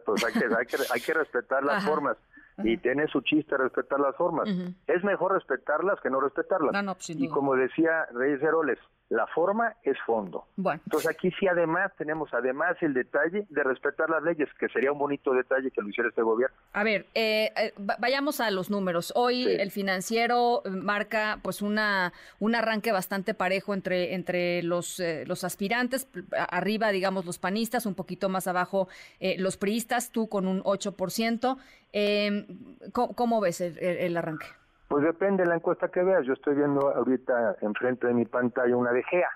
pues 0.06 0.24
hay 0.24 0.34
que, 0.34 0.46
hay 0.46 0.66
que, 0.66 0.78
hay 0.94 1.02
que 1.02 1.14
respetar 1.14 1.64
las 1.64 1.84
formas 1.84 2.18
y 2.64 2.78
tiene 2.78 3.08
su 3.08 3.22
chiste 3.22 3.58
respetar 3.58 4.00
las 4.00 4.16
formas. 4.16 4.50
Es 4.88 5.04
mejor 5.04 5.34
respetarlas 5.34 6.00
que 6.02 6.10
no 6.10 6.22
respetarlas. 6.22 6.96
Pues, 6.96 7.10
y 7.10 7.28
como 7.28 7.56
decía 7.56 8.06
Reyes 8.14 8.42
Heroles, 8.42 8.80
la 9.12 9.28
forma 9.28 9.76
es 9.84 9.98
fondo. 10.06 10.46
Entonces 10.58 11.10
aquí 11.10 11.32
sí 11.38 11.46
además 11.46 11.92
tenemos 11.98 12.34
además 12.34 12.78
el 12.80 12.94
detalle 12.94 13.46
de 13.50 13.64
respetar 13.64 14.10
las 14.10 14.24
leyes, 14.24 14.48
que 14.58 14.70
sería 14.70 14.94
un 14.94 15.00
bonito 15.00 15.34
detalle 15.34 15.70
que 15.70 15.82
lo 15.82 15.90
hiciera 15.90 16.10
este 16.10 16.22
gobierno. 16.22 16.56
A 16.72 16.84
ver, 16.86 17.08
eh, 17.14 17.52
eh, 17.58 17.74
vayamos 18.00 18.40
a 18.40 18.50
los 18.52 18.70
números. 18.70 19.12
Hoy 19.14 19.44
el 19.44 19.70
financiero 19.70 20.64
marca 20.66 21.40
pues 21.42 21.62
una 21.62 22.14
un 22.40 22.56
arranque 22.56 22.94
bastante 22.94 23.34
parejo 23.34 23.74
entre 23.74 24.14
entre 24.14 24.64
los 24.64 25.02
eh, 25.02 25.26
los 25.28 25.44
aspirantes, 25.44 26.08
arriba 26.48 26.92
digamos 26.92 27.26
los 27.26 27.38
panistas, 27.38 27.86
un 27.86 27.96
poquito 27.96 28.30
más 28.30 28.48
abajo 28.48 28.88
los 29.38 29.58
priistas, 29.58 30.12
tú 30.12 30.30
con 30.30 30.48
un 30.48 30.64
8%. 30.64 31.58
Eh, 31.94 32.48
¿cómo, 32.94 33.42
ves 33.42 33.60
el 33.60 34.16
arranque? 34.16 34.46
Pues 34.92 35.06
depende 35.06 35.44
de 35.44 35.48
la 35.48 35.56
encuesta 35.56 35.88
que 35.88 36.04
veas. 36.04 36.26
Yo 36.26 36.34
estoy 36.34 36.54
viendo 36.54 36.94
ahorita 36.94 37.56
enfrente 37.62 38.08
de 38.08 38.14
mi 38.14 38.26
pantalla 38.26 38.76
una 38.76 38.92
de 38.92 39.02
GEA. 39.04 39.30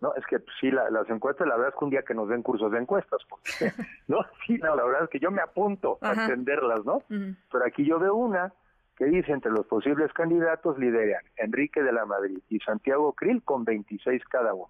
No, 0.00 0.14
es 0.14 0.24
que 0.26 0.38
sí, 0.60 0.70
las 0.70 1.10
encuestas, 1.10 1.48
la 1.48 1.56
verdad 1.56 1.72
es 1.74 1.74
que 1.76 1.84
un 1.84 1.90
día 1.90 2.04
que 2.04 2.14
nos 2.14 2.28
den 2.28 2.44
cursos 2.44 2.70
de 2.70 2.78
encuestas, 2.78 3.20
porque, 3.28 3.42
¿no? 4.06 4.18
Sí, 4.46 4.58
la 4.58 4.76
verdad 4.76 5.02
es 5.02 5.10
que 5.10 5.18
yo 5.18 5.32
me 5.32 5.42
apunto 5.42 5.98
a 6.02 6.12
entenderlas, 6.12 6.84
¿no? 6.84 7.02
Pero 7.08 7.66
aquí 7.66 7.84
yo 7.84 7.98
veo 7.98 8.14
una 8.14 8.52
que 8.96 9.06
dice 9.06 9.32
entre 9.32 9.50
los 9.50 9.66
posibles 9.66 10.12
candidatos 10.12 10.78
lideran 10.78 11.24
Enrique 11.36 11.82
de 11.82 11.92
la 11.92 12.06
Madrid 12.06 12.38
y 12.48 12.60
Santiago 12.60 13.12
Krill 13.14 13.42
con 13.42 13.64
26 13.64 14.22
cada 14.26 14.54
uno. 14.54 14.68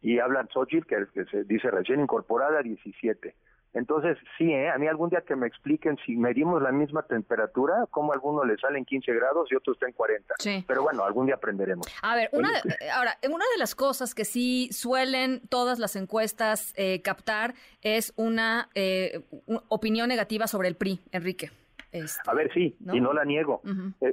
Y 0.00 0.20
hablan 0.20 0.48
Xochitl, 0.48 0.86
que, 0.86 1.06
que 1.12 1.26
se 1.26 1.44
dice 1.44 1.70
recién 1.70 2.00
incorporada, 2.00 2.62
17. 2.62 3.34
Entonces, 3.72 4.18
sí, 4.36 4.50
¿eh? 4.52 4.68
a 4.68 4.78
mí 4.78 4.88
algún 4.88 5.10
día 5.10 5.20
que 5.20 5.36
me 5.36 5.46
expliquen 5.46 5.96
si 6.04 6.16
medimos 6.16 6.60
la 6.60 6.72
misma 6.72 7.02
temperatura, 7.04 7.86
como 7.90 8.12
a 8.12 8.14
algunos 8.16 8.46
le 8.46 8.56
salen 8.56 8.84
15 8.84 9.12
grados 9.14 9.48
y 9.52 9.54
otros 9.54 9.76
están 9.76 9.92
40. 9.92 10.34
Sí. 10.38 10.64
Pero 10.66 10.82
bueno, 10.82 11.04
algún 11.04 11.26
día 11.26 11.36
aprenderemos. 11.36 11.86
A 12.02 12.16
ver, 12.16 12.30
una 12.32 12.50
eh, 12.58 12.90
ahora, 12.92 13.16
una 13.30 13.44
de 13.52 13.58
las 13.58 13.76
cosas 13.76 14.14
que 14.14 14.24
sí 14.24 14.68
suelen 14.72 15.40
todas 15.48 15.78
las 15.78 15.94
encuestas 15.94 16.74
eh, 16.76 17.00
captar 17.02 17.54
es 17.82 18.12
una, 18.16 18.68
eh, 18.74 19.20
opinión 19.68 20.08
negativa 20.08 20.48
sobre 20.48 20.68
el 20.68 20.74
PRI, 20.74 21.00
Enrique. 21.12 21.50
Este, 21.92 22.20
a 22.30 22.34
ver, 22.34 22.52
sí, 22.54 22.76
y 22.92 23.00
no 23.00 23.12
la 23.12 23.24
niego. 23.24 23.62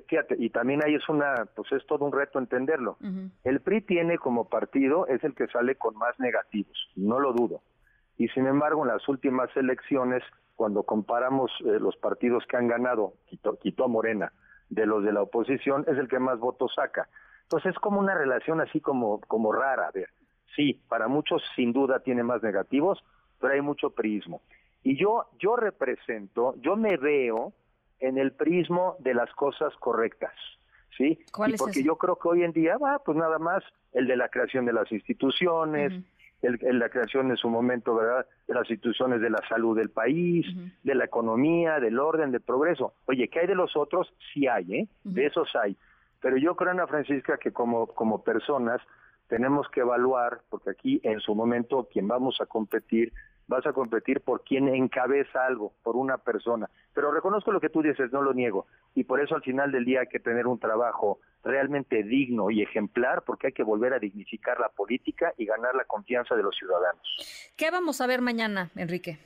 fíjate, 0.07 0.35
y 0.39 0.49
también 0.49 0.83
ahí 0.83 0.95
es 0.95 1.07
una, 1.09 1.45
pues 1.55 1.71
es 1.71 1.85
todo 1.85 2.05
un 2.05 2.11
reto 2.11 2.39
entenderlo. 2.39 2.97
El 3.43 3.61
PRI 3.61 3.81
tiene 3.81 4.17
como 4.17 4.49
partido, 4.49 5.05
es 5.07 5.23
el 5.23 5.35
que 5.35 5.47
sale 5.47 5.75
con 5.75 5.95
más 5.95 6.19
negativos, 6.19 6.75
no 6.95 7.19
lo 7.19 7.33
dudo 7.33 7.61
y 8.17 8.27
sin 8.29 8.47
embargo 8.47 8.83
en 8.83 8.89
las 8.89 9.07
últimas 9.07 9.55
elecciones, 9.55 10.23
cuando 10.55 10.83
comparamos 10.83 11.51
eh, 11.61 11.79
los 11.79 11.95
partidos 11.97 12.43
que 12.47 12.57
han 12.57 12.67
ganado, 12.67 13.13
quitó, 13.61 13.85
a 13.85 13.87
Morena, 13.87 14.33
de 14.69 14.85
los 14.85 15.03
de 15.03 15.13
la 15.13 15.21
oposición, 15.21 15.85
es 15.87 15.97
el 15.97 16.07
que 16.07 16.19
más 16.19 16.39
votos 16.39 16.73
saca. 16.75 17.07
Entonces 17.43 17.73
es 17.73 17.79
como 17.79 17.99
una 17.99 18.15
relación 18.15 18.59
así 18.59 18.81
como, 18.81 19.21
como 19.21 19.53
rara. 19.53 19.87
A 19.87 19.91
ver, 19.91 20.09
sí, 20.55 20.81
para 20.89 21.07
muchos 21.07 21.41
sin 21.55 21.71
duda 21.71 21.99
tiene 21.99 22.23
más 22.23 22.41
negativos, 22.41 23.03
pero 23.39 23.53
hay 23.53 23.61
mucho 23.61 23.91
prismo. 23.91 24.41
Y 24.83 24.97
yo, 24.97 25.27
yo 25.39 25.55
represento, 25.55 26.55
yo 26.57 26.75
me 26.75 26.97
veo 26.97 27.53
en 27.99 28.17
el 28.17 28.33
prismo 28.33 28.95
de 28.99 29.13
las 29.13 29.31
cosas 29.33 29.73
correctas. 29.77 30.33
¿Sí? 30.97 31.19
¿Cuál 31.31 31.53
y 31.53 31.57
porque 31.57 31.83
yo 31.83 31.95
creo 31.97 32.15
que 32.15 32.27
hoy 32.27 32.43
en 32.43 32.53
día 32.53 32.77
va, 32.77 32.97
pues 32.99 33.15
nada 33.15 33.37
más 33.37 33.63
el 33.93 34.07
de 34.07 34.15
la 34.15 34.29
creación 34.29 34.65
de 34.65 34.73
las 34.73 34.91
instituciones, 34.91 35.93
el, 36.41 36.79
la 36.79 36.89
creación 36.89 37.29
en 37.31 37.37
su 37.37 37.49
momento, 37.49 37.95
¿verdad?, 37.95 38.25
de 38.47 38.53
las 38.53 38.69
instituciones 38.69 39.21
de 39.21 39.29
la 39.29 39.41
salud 39.49 39.77
del 39.77 39.89
país, 39.89 40.45
de 40.83 40.95
la 40.95 41.05
economía, 41.05 41.79
del 41.79 41.99
orden, 41.99 42.31
del 42.31 42.41
progreso. 42.41 42.93
Oye, 43.05 43.27
¿qué 43.27 43.41
hay 43.41 43.47
de 43.47 43.55
los 43.55 43.75
otros? 43.75 44.13
Sí 44.33 44.47
hay, 44.47 44.73
¿eh? 44.73 44.87
De 45.03 45.25
esos 45.25 45.55
hay. 45.55 45.75
Pero 46.21 46.37
yo 46.37 46.55
creo, 46.55 46.71
Ana 46.71 46.87
Francisca, 46.87 47.37
que 47.37 47.51
como, 47.51 47.87
como 47.87 48.23
personas 48.23 48.81
tenemos 49.27 49.67
que 49.69 49.81
evaluar, 49.81 50.39
porque 50.49 50.69
aquí 50.69 51.01
en 51.03 51.19
su 51.19 51.35
momento 51.35 51.87
quien 51.91 52.07
vamos 52.07 52.39
a 52.41 52.45
competir 52.45 53.11
vas 53.47 53.65
a 53.65 53.73
competir 53.73 54.21
por 54.21 54.43
quien 54.43 54.67
encabeza 54.67 55.45
algo, 55.45 55.73
por 55.83 55.95
una 55.95 56.17
persona. 56.17 56.69
Pero 56.93 57.11
reconozco 57.11 57.51
lo 57.51 57.61
que 57.61 57.69
tú 57.69 57.81
dices, 57.81 58.11
no 58.11 58.21
lo 58.21 58.33
niego. 58.33 58.67
Y 58.93 59.05
por 59.05 59.21
eso 59.21 59.35
al 59.35 59.41
final 59.41 59.71
del 59.71 59.85
día 59.85 60.01
hay 60.01 60.07
que 60.07 60.19
tener 60.19 60.47
un 60.47 60.59
trabajo 60.59 61.19
realmente 61.43 62.03
digno 62.03 62.51
y 62.51 62.61
ejemplar, 62.61 63.23
porque 63.23 63.47
hay 63.47 63.53
que 63.53 63.63
volver 63.63 63.93
a 63.93 63.99
dignificar 63.99 64.59
la 64.59 64.69
política 64.69 65.33
y 65.37 65.45
ganar 65.45 65.75
la 65.75 65.85
confianza 65.85 66.35
de 66.35 66.43
los 66.43 66.55
ciudadanos. 66.55 67.53
¿Qué 67.55 67.71
vamos 67.71 68.01
a 68.01 68.07
ver 68.07 68.21
mañana, 68.21 68.69
Enrique? 68.75 69.17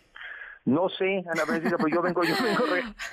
No 0.63 0.89
sé, 0.89 1.23
Ana 1.27 1.45
Francisca, 1.47 1.77
pues 1.79 1.91
yo 1.91 2.03
vengo, 2.03 2.23
yo 2.23 2.35
vengo, 2.43 2.65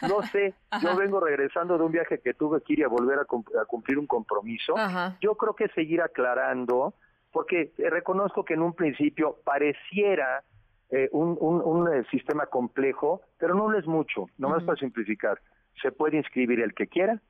no 0.03 0.23
sé, 0.23 0.55
yo 0.83 0.95
vengo 0.95 1.19
regresando 1.19 1.79
de 1.79 1.85
un 1.85 1.93
viaje 1.93 2.21
que 2.21 2.35
tuve 2.35 2.61
que 2.61 2.75
ir 2.75 2.85
a 2.85 2.89
volver 2.89 3.19
a, 3.21 3.65
cumplir 3.65 3.99
un 3.99 4.07
compromiso. 4.07 4.75
Yo 5.23 5.35
creo 5.35 5.55
que 5.55 5.69
seguir 5.69 6.03
aclarando, 6.03 6.93
porque 7.33 7.73
reconozco 7.79 8.45
que 8.45 8.53
en 8.53 8.61
un 8.61 8.75
principio 8.75 9.39
pareciera 9.45 10.45
eh, 10.91 11.09
un, 11.13 11.37
un, 11.41 11.93
eh, 11.93 12.05
sistema 12.11 12.47
complejo, 12.47 13.21
pero 13.39 13.55
no 13.55 13.71
lo 13.71 13.79
es 13.79 13.87
mucho, 13.87 14.27
nomás 14.39 14.65
para 14.65 14.79
simplificar. 14.79 15.39
Se 15.83 15.93
puede 15.93 16.17
inscribir 16.17 16.61
el 16.61 16.75
que 16.75 16.87
quiera, 16.87 17.21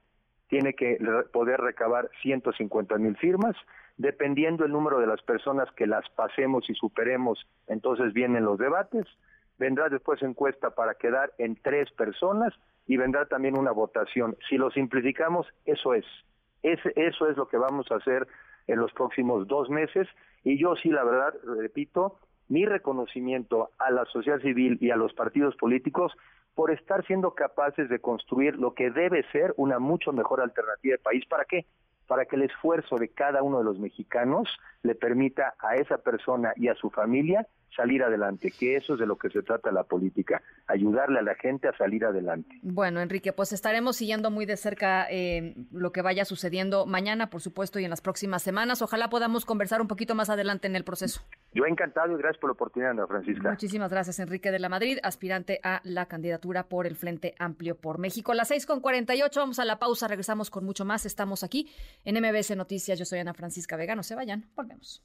tiene 0.49 0.75
que 0.75 0.99
poder 1.33 1.61
recabar 1.61 2.09
150 2.23 2.97
mil 2.99 3.17
firmas, 3.17 3.57
dependiendo 3.97 4.65
el 4.65 4.73
número 4.73 5.01
de 5.01 5.07
las 5.07 5.21
personas 5.23 5.69
que 5.73 5.87
las 5.87 6.09
pasemos 6.11 6.71
y 6.71 6.75
superemos, 6.75 7.47
entonces 7.67 8.13
vienen 8.13 8.45
los 8.45 8.59
debates, 8.59 9.07
vendrá 9.59 9.89
después 9.89 10.23
encuesta 10.23 10.71
para 10.71 10.95
quedar 10.95 11.33
en 11.39 11.57
tres 11.57 11.91
personas 11.91 12.55
y 12.87 12.97
vendrá 12.97 13.27
también 13.27 13.59
una 13.59 13.73
votación. 13.73 14.37
Si 14.49 14.57
lo 14.57 14.71
simplificamos, 14.71 15.47
eso 15.65 15.95
es. 15.95 16.07
eso 16.63 17.29
es 17.29 17.37
lo 17.37 17.49
que 17.49 17.59
vamos 17.59 17.91
a 17.91 17.97
hacer 17.97 18.27
en 18.69 18.79
los 18.79 18.93
próximos 18.93 19.47
dos 19.49 19.69
meses 19.69 20.07
y 20.45 20.59
yo 20.59 20.77
sí, 20.77 20.91
la 20.91 21.05
verdad, 21.05 21.35
repito, 21.59 22.19
mi 22.49 22.67
reconocimiento 22.67 23.71
a 23.79 23.91
la 23.91 24.05
sociedad 24.07 24.41
civil 24.41 24.79
y 24.81 24.91
a 24.91 24.97
los 24.97 25.13
partidos 25.13 25.57
políticos 25.57 26.13
por 26.55 26.71
estar 26.71 27.07
siendo 27.07 27.35
capaces 27.35 27.89
de 27.89 28.01
construir 28.01 28.57
lo 28.57 28.75
que 28.75 28.91
debe 28.91 29.25
ser 29.31 29.55
una 29.57 29.79
mucho 29.79 30.13
mejor 30.13 30.41
alternativa 30.41 30.93
de 30.93 30.99
país. 30.99 31.25
¿Para 31.27 31.45
qué? 31.45 31.67
Para 32.07 32.25
que 32.25 32.37
el 32.37 32.43
esfuerzo 32.43 32.97
de 32.97 33.11
cada 33.11 33.43
uno 33.43 33.59
de 33.59 33.65
los 33.65 33.79
mexicanos 33.79 34.49
le 34.83 34.95
permita 34.95 35.55
a 35.61 35.77
esa 35.77 35.99
persona 35.99 36.53
y 36.57 36.69
a 36.69 36.75
su 36.75 36.91
familia 36.91 37.47
salir 37.75 38.03
adelante, 38.03 38.53
que 38.59 38.77
eso 38.77 38.95
es 38.95 39.01
de 39.01 39.07
lo 39.07 39.17
que 39.17 39.31
se 39.31 39.43
trata 39.43 39.71
la 39.71 39.85
política, 39.85 40.43
ayudarle 40.67 41.21
a 41.21 41.23
la 41.23 41.35
gente 41.35 41.69
a 41.69 41.77
salir 41.77 42.05
adelante. 42.05 42.59
Bueno, 42.63 43.01
Enrique, 43.01 43.33
pues 43.33 43.53
estaremos 43.53 43.97
siguiendo 43.97 44.31
muy 44.31 44.47
de 44.47 44.57
cerca 44.57 45.07
eh, 45.11 45.55
lo 45.71 45.93
que 45.93 46.03
vaya 46.03 46.25
sucediendo 46.25 46.87
mañana, 46.87 47.31
por 47.31 47.41
supuesto, 47.41 47.79
y 47.79 47.85
en 47.85 47.91
las 47.91 48.01
próximas 48.01 48.43
semanas. 48.43 48.83
Ojalá 48.83 49.09
podamos 49.09 49.45
conversar 49.45 49.81
un 49.81 49.89
poquito 49.89 50.15
más 50.15 50.31
adelante 50.31 50.67
en 50.67 50.77
el 50.77 50.85
proceso. 50.85 51.23
Yo 51.53 51.65
encantado 51.67 52.13
y 52.13 52.19
gracias 52.19 52.41
por 52.41 52.51
la 52.51 52.53
oportunidad, 52.53 52.93
Ana 52.93 53.07
Francisca. 53.07 53.51
Muchísimas 53.51 53.91
gracias, 53.91 54.19
Enrique 54.19 54.51
de 54.51 54.59
la 54.59 54.69
Madrid, 54.69 54.99
aspirante 55.03 55.61
a 55.63 55.81
la 55.85 56.07
candidatura 56.07 56.69
por 56.69 56.87
el 56.87 56.97
Frente 56.97 57.35
Amplio 57.39 57.77
por 57.77 57.99
México. 57.99 58.35
Las 58.35 58.49
seis 58.49 58.67
con 58.67 58.83
ocho, 59.25 59.41
vamos 59.41 59.59
a 59.59 59.65
la 59.65 59.79
pausa, 59.79 60.09
regresamos 60.09 60.51
con 60.51 60.65
mucho 60.65 60.85
más. 60.85 61.07
Estamos 61.07 61.43
aquí 61.43 61.71
en 62.05 62.17
MBS 62.17 62.57
Noticias. 62.57 62.99
Yo 62.99 63.05
soy 63.05 63.19
Ana 63.19 63.35
Francisca 63.35 63.77
Vega, 63.77 63.95
no 63.95 64.03
se 64.03 64.15
vayan, 64.15 64.47
volvemos. 64.55 65.05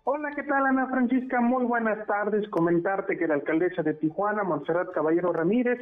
Hola, 0.07 0.32
¿qué 0.37 0.43
tal 0.43 0.66
Ana 0.66 0.87
Francisca? 0.89 1.41
Muy 1.41 1.64
buenas 1.64 2.07
tardes. 2.07 2.47
Comentarte 2.51 3.16
que 3.16 3.26
la 3.26 3.35
alcaldesa 3.35 3.82
de 3.82 3.95
Tijuana, 3.95 4.45
Montserrat 4.45 4.93
Caballero 4.93 5.32
Ramírez, 5.32 5.78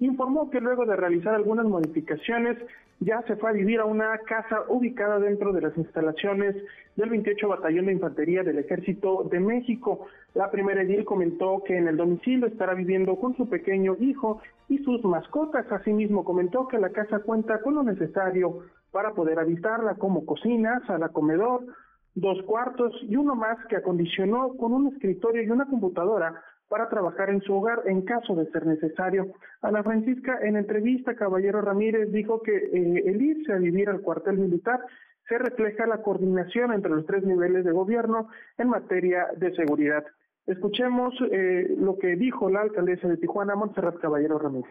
informó 0.00 0.50
que 0.50 0.60
luego 0.60 0.86
de 0.86 0.96
realizar 0.96 1.34
algunas 1.34 1.66
modificaciones 1.66 2.58
ya 3.00 3.22
se 3.22 3.36
fue 3.36 3.50
a 3.50 3.54
vivir 3.54 3.80
a 3.80 3.86
una 3.86 4.18
casa 4.18 4.64
ubicada 4.68 5.18
dentro 5.18 5.52
de 5.52 5.62
las 5.62 5.76
instalaciones 5.76 6.54
del 6.96 7.08
28 7.08 7.48
Batallón 7.48 7.86
de 7.86 7.92
Infantería 7.92 8.42
del 8.42 8.58
Ejército 8.58 9.24
de 9.30 9.40
México. 9.40 10.06
La 10.34 10.50
primera 10.50 10.82
edil 10.82 11.04
comentó 11.04 11.62
que 11.64 11.78
en 11.78 11.88
el 11.88 11.96
domicilio 11.96 12.46
estará 12.46 12.74
viviendo 12.74 13.16
con 13.16 13.34
su 13.36 13.48
pequeño 13.48 13.96
hijo 14.00 14.42
y 14.68 14.78
sus 14.78 15.02
mascotas. 15.04 15.70
Asimismo 15.72 16.24
comentó 16.24 16.68
que 16.68 16.78
la 16.78 16.90
casa 16.90 17.20
cuenta 17.20 17.60
con 17.62 17.74
lo 17.74 17.82
necesario 17.82 18.64
para 18.90 19.12
poder 19.14 19.38
habitarla 19.38 19.94
como 19.94 20.26
cocina, 20.26 20.82
sala 20.86 21.08
comedor, 21.08 21.64
dos 22.14 22.42
cuartos 22.42 22.92
y 23.02 23.16
uno 23.16 23.34
más 23.34 23.56
que 23.68 23.76
acondicionó 23.76 24.56
con 24.58 24.74
un 24.74 24.88
escritorio 24.88 25.42
y 25.42 25.50
una 25.50 25.66
computadora 25.66 26.42
para 26.70 26.88
trabajar 26.88 27.30
en 27.30 27.42
su 27.42 27.52
hogar 27.52 27.82
en 27.84 28.02
caso 28.02 28.36
de 28.36 28.46
ser 28.52 28.64
necesario. 28.64 29.34
Ana 29.60 29.82
Francisca, 29.82 30.38
en 30.40 30.56
entrevista, 30.56 31.16
Caballero 31.16 31.60
Ramírez 31.60 32.12
dijo 32.12 32.40
que 32.42 32.56
eh, 32.56 33.02
el 33.06 33.20
irse 33.20 33.52
a 33.52 33.56
vivir 33.56 33.90
al 33.90 34.00
cuartel 34.00 34.38
militar 34.38 34.80
se 35.28 35.36
refleja 35.36 35.84
la 35.86 36.00
coordinación 36.00 36.72
entre 36.72 36.92
los 36.92 37.04
tres 37.06 37.24
niveles 37.24 37.64
de 37.64 37.72
gobierno 37.72 38.28
en 38.56 38.68
materia 38.68 39.26
de 39.36 39.52
seguridad. 39.56 40.04
Escuchemos 40.46 41.12
eh, 41.32 41.74
lo 41.76 41.98
que 41.98 42.14
dijo 42.14 42.48
la 42.48 42.60
alcaldesa 42.60 43.08
de 43.08 43.16
Tijuana, 43.16 43.56
Montserrat 43.56 43.98
Caballero 43.98 44.38
Ramírez. 44.38 44.70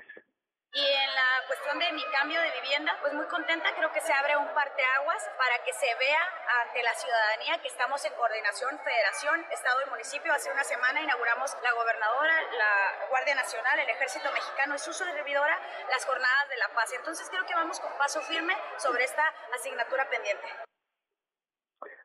Cuestión 1.50 1.80
de 1.80 1.92
mi 1.94 2.06
cambio 2.12 2.40
de 2.40 2.52
vivienda, 2.62 2.96
pues 3.02 3.12
muy 3.12 3.26
contenta, 3.26 3.74
creo 3.74 3.92
que 3.92 4.02
se 4.02 4.14
abre 4.14 4.38
un 4.38 4.48
parteaguas 4.54 5.28
para 5.36 5.58
que 5.64 5.74
se 5.74 5.96
vea 5.96 6.22
ante 6.62 6.84
la 6.84 6.94
ciudadanía 6.94 7.58
que 7.58 7.68
estamos 7.68 8.06
en 8.06 8.14
coordinación, 8.14 8.80
federación, 8.84 9.44
estado 9.50 9.82
y 9.82 9.90
municipio. 9.90 10.32
Hace 10.32 10.52
una 10.52 10.64
semana 10.64 11.02
inauguramos 11.02 11.58
la 11.64 11.72
gobernadora, 11.72 12.42
la 12.52 13.08
Guardia 13.10 13.34
Nacional, 13.34 13.80
el 13.80 13.90
Ejército 13.90 14.32
Mexicano 14.32 14.76
y 14.76 14.80
su 14.80 14.94
servidora 14.94 15.60
las 15.90 16.06
jornadas 16.06 16.50
de 16.50 16.58
la 16.58 16.70
paz. 16.70 16.94
Entonces 16.94 17.28
creo 17.32 17.44
que 17.48 17.56
vamos 17.56 17.80
con 17.80 17.92
paso 17.98 18.22
firme 18.22 18.56
sobre 18.78 19.06
esta 19.06 19.28
asignatura 19.56 20.08
pendiente. 20.08 20.48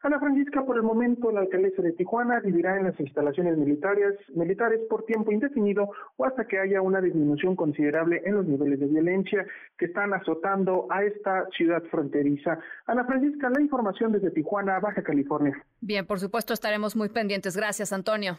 Ana 0.02 0.20
Francisca, 0.20 0.62
por 0.64 0.76
el 0.76 0.82
momento, 0.82 1.30
la 1.32 1.40
alcaldesa 1.40 1.80
de 1.80 1.92
Tijuana 1.92 2.40
vivirá 2.40 2.76
en 2.76 2.84
las 2.84 3.00
instalaciones 3.00 3.56
militares, 3.56 4.14
militares 4.34 4.80
por 4.88 5.04
tiempo 5.06 5.32
indefinido 5.32 5.90
o 6.16 6.24
hasta 6.26 6.46
que 6.46 6.58
haya 6.58 6.82
una 6.82 7.00
disminución 7.00 7.56
considerable 7.56 8.22
en 8.24 8.34
los 8.34 8.46
niveles 8.46 8.80
de 8.80 8.86
violencia 8.86 9.46
que 9.78 9.86
están 9.86 10.12
azotando 10.12 10.86
a 10.90 11.04
esta 11.04 11.46
ciudad 11.56 11.82
fronteriza. 11.90 12.58
Ana 12.86 13.04
Francisca, 13.04 13.48
la 13.48 13.62
información 13.62 14.12
desde 14.12 14.30
Tijuana, 14.30 14.78
Baja 14.78 15.02
California. 15.02 15.56
Bien, 15.80 16.06
por 16.06 16.20
supuesto, 16.20 16.52
estaremos 16.52 16.96
muy 16.96 17.08
pendientes. 17.08 17.56
Gracias, 17.56 17.92
Antonio. 17.92 18.36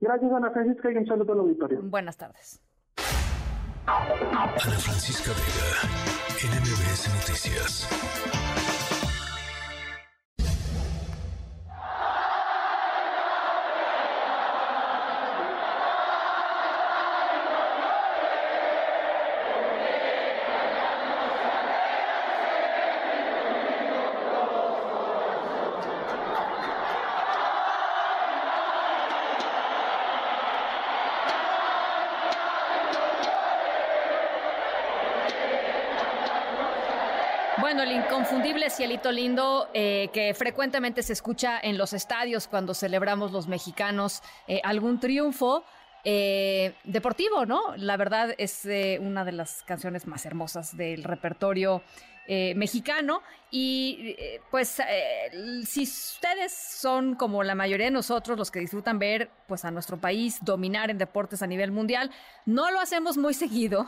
Gracias, 0.00 0.32
Ana 0.32 0.50
Francisca, 0.50 0.90
y 0.90 0.96
un 0.96 1.06
saludo 1.06 1.34
al 1.34 1.40
auditorio. 1.40 1.80
Buenas 1.82 2.16
tardes. 2.16 2.62
Ana 3.86 4.56
Francisca 4.56 5.30
Vega, 5.30 6.00
NMBS 6.40 7.08
Noticias. 7.14 8.59
Bueno, 37.72 37.84
el 37.84 37.92
inconfundible 37.92 38.68
cielito 38.68 39.12
lindo 39.12 39.68
eh, 39.74 40.08
que 40.12 40.34
frecuentemente 40.34 41.04
se 41.04 41.12
escucha 41.12 41.60
en 41.62 41.78
los 41.78 41.92
estadios 41.92 42.48
cuando 42.48 42.74
celebramos 42.74 43.30
los 43.30 43.46
mexicanos 43.46 44.24
eh, 44.48 44.60
algún 44.64 44.98
triunfo. 44.98 45.62
Eh, 46.04 46.74
deportivo, 46.84 47.46
¿no? 47.46 47.76
La 47.76 47.96
verdad 47.96 48.34
es 48.38 48.66
una 49.00 49.24
de 49.24 49.32
las 49.32 49.62
canciones 49.64 50.06
más 50.06 50.24
hermosas 50.26 50.76
del 50.76 51.04
repertorio 51.04 51.82
eh, 52.32 52.54
mexicano. 52.54 53.22
Y 53.50 54.14
eh, 54.16 54.40
pues 54.52 54.78
eh, 54.78 55.64
si 55.66 55.82
ustedes 55.82 56.52
son 56.52 57.16
como 57.16 57.42
la 57.42 57.56
mayoría 57.56 57.86
de 57.86 57.90
nosotros 57.90 58.38
los 58.38 58.52
que 58.52 58.60
disfrutan 58.60 59.00
ver 59.00 59.30
pues 59.48 59.64
a 59.64 59.72
nuestro 59.72 59.96
país 59.96 60.38
dominar 60.40 60.90
en 60.90 60.98
deportes 60.98 61.42
a 61.42 61.48
nivel 61.48 61.72
mundial, 61.72 62.12
no 62.46 62.70
lo 62.70 62.78
hacemos 62.78 63.16
muy 63.16 63.34
seguido, 63.34 63.84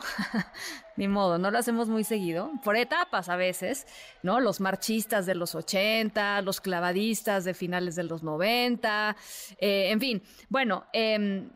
ni 0.97 1.07
modo, 1.07 1.37
no 1.37 1.51
lo 1.51 1.57
hacemos 1.57 1.87
muy 1.87 2.03
seguido, 2.03 2.51
por 2.65 2.75
etapas 2.75 3.29
a 3.29 3.37
veces, 3.37 3.87
¿no? 4.23 4.41
Los 4.41 4.59
marchistas 4.59 5.25
de 5.25 5.35
los 5.35 5.55
80, 5.55 6.41
los 6.41 6.59
clavadistas 6.59 7.45
de 7.45 7.53
finales 7.53 7.95
de 7.95 8.03
los 8.03 8.23
90, 8.23 9.15
en 9.57 9.99
fin, 10.01 10.21
bueno, 10.49 10.85
em, 10.91 11.49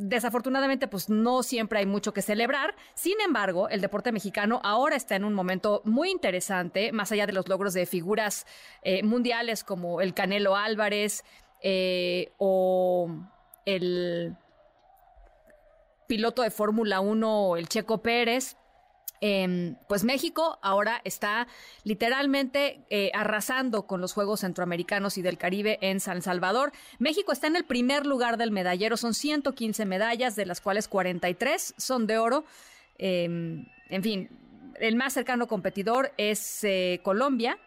desafortunadamente, 0.00 0.88
pues 0.88 1.10
no 1.10 1.42
siempre 1.42 1.80
hay 1.80 1.86
mucho 1.86 2.12
que 2.12 2.22
celebrar. 2.22 2.74
Sin 2.94 3.20
embargo, 3.20 3.68
el 3.68 3.82
deporte 3.82 4.12
mexicano 4.12 4.60
ahora 4.64 4.96
está 4.96 5.14
en 5.14 5.24
un 5.24 5.34
momento 5.34 5.82
muy 5.84 6.10
interesante, 6.10 6.90
más 6.90 7.12
allá 7.12 7.26
de 7.26 7.34
los 7.34 7.48
logros 7.48 7.74
de 7.74 7.84
figuras 7.84 8.46
eh, 8.82 9.02
mundiales 9.02 9.62
como 9.62 10.00
el 10.00 10.14
Canelo 10.14 10.56
Álvarez 10.56 11.22
eh, 11.62 12.32
o 12.38 13.10
el 13.66 14.36
piloto 16.06 16.42
de 16.42 16.50
Fórmula 16.50 17.00
1, 17.00 17.56
el 17.58 17.68
Checo 17.68 18.02
Pérez. 18.02 18.56
Em, 19.22 19.76
pues 19.86 20.02
México 20.02 20.58
ahora 20.62 21.02
está 21.04 21.46
literalmente 21.84 22.80
eh, 22.88 23.10
arrasando 23.12 23.86
con 23.86 24.00
los 24.00 24.14
Juegos 24.14 24.40
Centroamericanos 24.40 25.18
y 25.18 25.22
del 25.22 25.36
Caribe 25.36 25.78
en 25.82 26.00
San 26.00 26.22
Salvador. 26.22 26.72
México 26.98 27.32
está 27.32 27.46
en 27.46 27.56
el 27.56 27.64
primer 27.64 28.06
lugar 28.06 28.38
del 28.38 28.50
medallero, 28.50 28.96
son 28.96 29.12
115 29.12 29.84
medallas, 29.84 30.36
de 30.36 30.46
las 30.46 30.62
cuales 30.62 30.88
43 30.88 31.74
son 31.76 32.06
de 32.06 32.16
oro. 32.16 32.44
Em, 32.96 33.66
en 33.90 34.02
fin, 34.02 34.30
el 34.80 34.96
más 34.96 35.12
cercano 35.12 35.46
competidor 35.46 36.12
es 36.16 36.64
eh, 36.64 37.00
Colombia. 37.02 37.58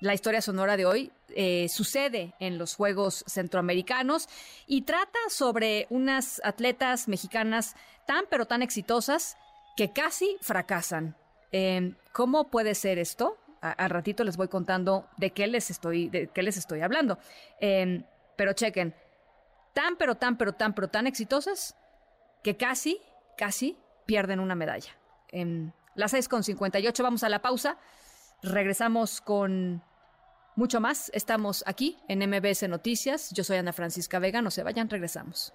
La 0.00 0.14
historia 0.14 0.40
sonora 0.40 0.76
de 0.76 0.86
hoy 0.86 1.12
eh, 1.28 1.68
sucede 1.68 2.34
en 2.40 2.56
los 2.56 2.74
Juegos 2.74 3.22
Centroamericanos 3.26 4.28
y 4.66 4.82
trata 4.82 5.18
sobre 5.28 5.86
unas 5.90 6.40
atletas 6.42 7.06
mexicanas 7.06 7.76
tan 8.06 8.24
pero 8.28 8.46
tan 8.46 8.62
exitosas 8.62 9.36
que 9.76 9.92
casi 9.92 10.36
fracasan. 10.40 11.16
Em, 11.50 11.96
¿Cómo 12.12 12.50
puede 12.50 12.74
ser 12.74 12.98
esto? 12.98 13.38
al 13.62 13.90
ratito 13.90 14.24
les 14.24 14.36
voy 14.36 14.48
contando 14.48 15.08
de 15.18 15.30
qué 15.30 15.46
les 15.46 15.70
estoy, 15.70 16.08
de 16.08 16.26
qué 16.26 16.42
les 16.42 16.56
estoy 16.56 16.80
hablando. 16.80 17.18
Em, 17.60 18.04
pero 18.34 18.54
chequen, 18.54 18.92
tan, 19.72 19.96
pero 19.96 20.16
tan, 20.16 20.36
pero 20.36 20.52
tan, 20.52 20.74
pero 20.74 20.88
tan 20.88 21.06
exitosas 21.06 21.76
que 22.42 22.56
casi, 22.56 23.00
casi 23.36 23.78
pierden 24.04 24.40
una 24.40 24.56
medalla. 24.56 24.90
En 25.28 25.72
las 25.94 26.10
6 26.10 26.28
con 26.28 26.42
58 26.42 27.02
vamos 27.02 27.22
a 27.22 27.28
la 27.28 27.40
pausa. 27.40 27.78
Regresamos 28.42 29.20
con 29.20 29.82
mucho 30.56 30.80
más. 30.80 31.10
Estamos 31.14 31.62
aquí 31.66 31.98
en 32.08 32.18
MBS 32.28 32.68
Noticias. 32.68 33.30
Yo 33.30 33.44
soy 33.44 33.58
Ana 33.58 33.72
Francisca 33.72 34.18
Vega. 34.18 34.42
No 34.42 34.50
se 34.50 34.62
vayan, 34.62 34.90
regresamos. 34.90 35.54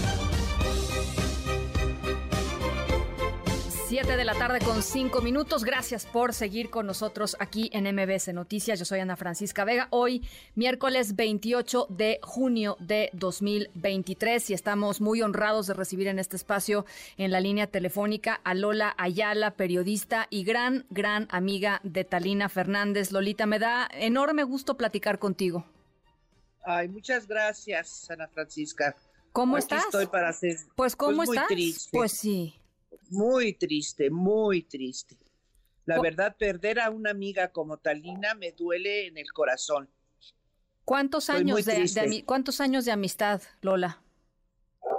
7 3.91 4.15
de 4.15 4.23
la 4.23 4.35
tarde 4.35 4.59
con 4.59 4.83
5 4.83 5.21
minutos. 5.21 5.65
Gracias 5.65 6.05
por 6.05 6.33
seguir 6.33 6.69
con 6.69 6.87
nosotros 6.87 7.35
aquí 7.41 7.69
en 7.73 7.93
MBS 7.93 8.33
Noticias. 8.33 8.79
Yo 8.79 8.85
soy 8.85 9.01
Ana 9.01 9.17
Francisca 9.17 9.65
Vega. 9.65 9.89
Hoy, 9.89 10.25
miércoles 10.55 11.17
28 11.17 11.87
de 11.89 12.21
junio 12.23 12.77
de 12.79 13.09
2023, 13.11 14.49
y 14.49 14.53
estamos 14.53 15.01
muy 15.01 15.21
honrados 15.21 15.67
de 15.67 15.73
recibir 15.73 16.07
en 16.07 16.19
este 16.19 16.37
espacio 16.37 16.85
en 17.17 17.31
la 17.31 17.41
línea 17.41 17.67
telefónica 17.67 18.39
a 18.45 18.53
Lola 18.53 18.95
Ayala, 18.97 19.57
periodista 19.57 20.25
y 20.29 20.45
gran, 20.45 20.85
gran 20.89 21.27
amiga 21.29 21.81
de 21.83 22.05
Talina 22.05 22.47
Fernández. 22.47 23.11
Lolita, 23.11 23.45
me 23.45 23.59
da 23.59 23.89
enorme 23.91 24.43
gusto 24.43 24.77
platicar 24.77 25.19
contigo. 25.19 25.65
Ay, 26.63 26.87
muchas 26.87 27.27
gracias, 27.27 28.09
Ana 28.09 28.29
Francisca. 28.29 28.95
¿Cómo 29.33 29.57
Aquí 29.57 29.63
estás? 29.63 29.83
Estoy 29.83 30.07
para 30.07 30.29
hacer. 30.29 30.55
Pues, 30.77 30.95
¿cómo 30.95 31.17
pues, 31.17 31.27
muy 31.27 31.35
estás? 31.35 31.47
Triste. 31.49 31.89
Pues 31.91 32.13
sí. 32.13 32.55
Muy 33.09 33.53
triste, 33.53 34.09
muy 34.09 34.63
triste. 34.63 35.17
La 35.85 35.99
verdad, 36.01 36.35
perder 36.37 36.79
a 36.79 36.89
una 36.89 37.09
amiga 37.11 37.51
como 37.51 37.77
Talina 37.77 38.33
me 38.35 38.51
duele 38.51 39.07
en 39.07 39.17
el 39.17 39.31
corazón. 39.33 39.89
¿Cuántos 40.85 41.29
Estoy 41.29 41.43
muy 41.43 41.51
años 41.53 41.65
de, 41.65 41.71
de 41.73 41.77
triste. 41.79 42.01
ami- 42.01 42.25
cuántos 42.25 42.61
años 42.61 42.85
de 42.85 42.91
amistad, 42.91 43.41
Lola? 43.61 44.01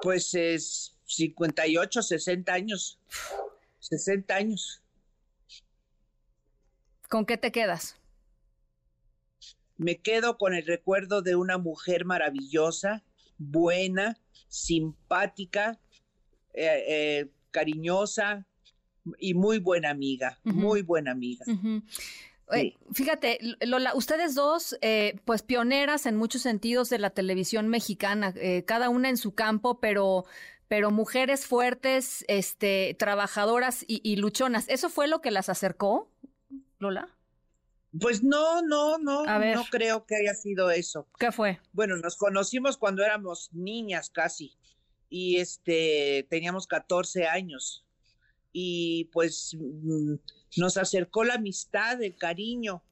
Pues 0.02 0.34
es 0.34 0.96
58, 1.06 2.02
60 2.02 2.52
años. 2.52 2.98
60 3.78 4.34
años. 4.34 4.82
¿Con 7.08 7.26
qué 7.26 7.36
te 7.36 7.52
quedas? 7.52 7.96
Me 9.76 10.00
quedo 10.00 10.38
con 10.38 10.54
el 10.54 10.66
recuerdo 10.66 11.22
de 11.22 11.34
una 11.36 11.58
mujer 11.58 12.04
maravillosa, 12.04 13.02
buena, 13.38 14.18
simpática, 14.48 15.80
eh, 16.54 16.84
eh, 16.88 17.30
cariñosa 17.52 18.44
y 19.18 19.34
muy 19.34 19.60
buena 19.60 19.90
amiga, 19.90 20.40
muy 20.42 20.82
buena 20.82 21.12
amiga. 21.12 21.44
Eh, 22.52 22.74
Fíjate, 22.92 23.38
Lola, 23.64 23.94
ustedes 23.94 24.34
dos, 24.34 24.76
eh, 24.82 25.20
pues 25.24 25.42
pioneras 25.42 26.06
en 26.06 26.16
muchos 26.16 26.42
sentidos 26.42 26.90
de 26.90 26.98
la 26.98 27.10
televisión 27.10 27.68
mexicana, 27.68 28.32
eh, 28.36 28.64
cada 28.66 28.88
una 28.90 29.08
en 29.08 29.16
su 29.16 29.34
campo, 29.34 29.80
pero, 29.80 30.24
pero 30.68 30.90
mujeres 30.90 31.46
fuertes, 31.46 32.24
este, 32.28 32.94
trabajadoras 32.98 33.84
y, 33.86 34.00
y 34.02 34.16
luchonas. 34.16 34.68
¿Eso 34.68 34.90
fue 34.90 35.08
lo 35.08 35.20
que 35.20 35.30
las 35.30 35.48
acercó, 35.48 36.10
Lola? 36.78 37.08
Pues 37.98 38.22
no, 38.22 38.62
no, 38.62 38.98
no, 38.98 39.24
A 39.26 39.38
ver. 39.38 39.54
no 39.54 39.64
creo 39.70 40.06
que 40.06 40.16
haya 40.16 40.34
sido 40.34 40.70
eso. 40.70 41.08
¿Qué 41.18 41.30
fue? 41.30 41.60
Bueno, 41.72 41.96
nos 41.96 42.16
conocimos 42.16 42.78
cuando 42.78 43.04
éramos 43.04 43.50
niñas 43.52 44.10
casi 44.10 44.56
y 45.14 45.36
este 45.36 46.26
teníamos 46.30 46.66
14 46.66 47.26
años 47.26 47.84
y 48.50 49.10
pues 49.12 49.54
mm, 49.60 50.14
nos 50.56 50.78
acercó 50.78 51.22
la 51.24 51.34
amistad, 51.34 52.02
el 52.02 52.16
cariño. 52.16 52.82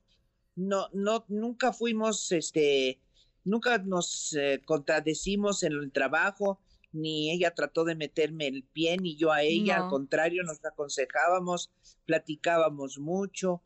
No, 0.55 0.89
no, 0.93 1.25
nunca 1.29 1.73
fuimos, 1.73 2.31
este, 2.33 3.01
nunca 3.43 3.79
nos 3.79 4.35
eh, 4.35 4.61
contradecimos 4.67 5.63
en 5.63 5.73
el 5.73 5.93
trabajo, 5.93 6.61
ni 6.93 7.31
ella 7.31 7.55
trató 7.55 7.85
de 7.85 7.95
meterme 7.95 8.49
el 8.49 8.65
pie, 8.65 8.99
ni 8.99 9.17
yo 9.17 9.33
a 9.33 9.43
ella, 9.43 9.79
No. 9.79 9.85
al 9.85 9.91
contrario, 9.91 10.43
nos 10.43 10.63
aconsejábamos, 10.63 11.71
platicábamos 12.05 12.99
mucho 12.99 13.63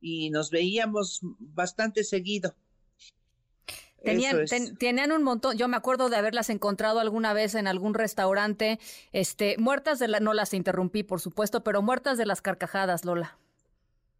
y 0.00 0.30
nos 0.30 0.50
veíamos 0.50 1.20
bastante 1.38 2.02
seguido. 2.02 2.56
Tenían, 4.04 4.36
Eso 4.36 4.42
es. 4.42 4.50
ten- 4.50 4.76
tenían 4.76 5.12
un 5.12 5.22
montón, 5.22 5.56
yo 5.56 5.66
me 5.68 5.76
acuerdo 5.76 6.08
de 6.10 6.16
haberlas 6.16 6.50
encontrado 6.50 7.00
alguna 7.00 7.32
vez 7.32 7.54
en 7.54 7.66
algún 7.66 7.94
restaurante, 7.94 8.78
este, 9.12 9.56
muertas 9.58 9.98
de 9.98 10.08
la, 10.08 10.20
no 10.20 10.34
las 10.34 10.52
interrumpí, 10.54 11.02
por 11.02 11.20
supuesto, 11.20 11.64
pero 11.64 11.82
muertas 11.82 12.18
de 12.18 12.26
las 12.26 12.42
carcajadas, 12.42 13.04
Lola. 13.04 13.38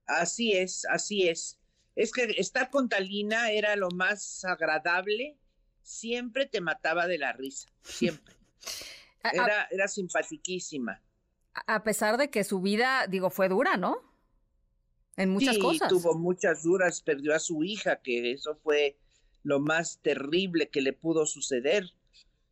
Así 0.06 0.52
es, 0.52 0.84
así 0.90 1.28
es. 1.28 1.58
Es 1.94 2.12
que 2.12 2.24
estar 2.38 2.70
con 2.70 2.88
Talina 2.88 3.50
era 3.50 3.76
lo 3.76 3.90
más 3.90 4.44
agradable. 4.44 5.38
Siempre 5.82 6.46
te 6.46 6.60
mataba 6.60 7.06
de 7.06 7.18
la 7.18 7.32
risa, 7.32 7.68
siempre. 7.82 8.34
Era, 9.32 9.66
era 9.70 9.88
simpatiquísima. 9.88 11.02
A 11.66 11.82
pesar 11.82 12.16
de 12.16 12.30
que 12.30 12.44
su 12.44 12.60
vida, 12.60 13.06
digo, 13.08 13.30
fue 13.30 13.48
dura, 13.48 13.76
¿no? 13.76 13.96
En 15.16 15.30
muchas 15.30 15.54
sí, 15.54 15.60
cosas. 15.60 15.88
tuvo 15.88 16.14
muchas 16.18 16.62
duras, 16.62 17.00
perdió 17.02 17.34
a 17.34 17.38
su 17.38 17.62
hija, 17.64 18.02
que 18.02 18.32
eso 18.32 18.56
fue 18.56 18.98
lo 19.44 19.60
más 19.60 20.00
terrible 20.02 20.68
que 20.68 20.80
le 20.80 20.92
pudo 20.92 21.26
suceder. 21.26 21.92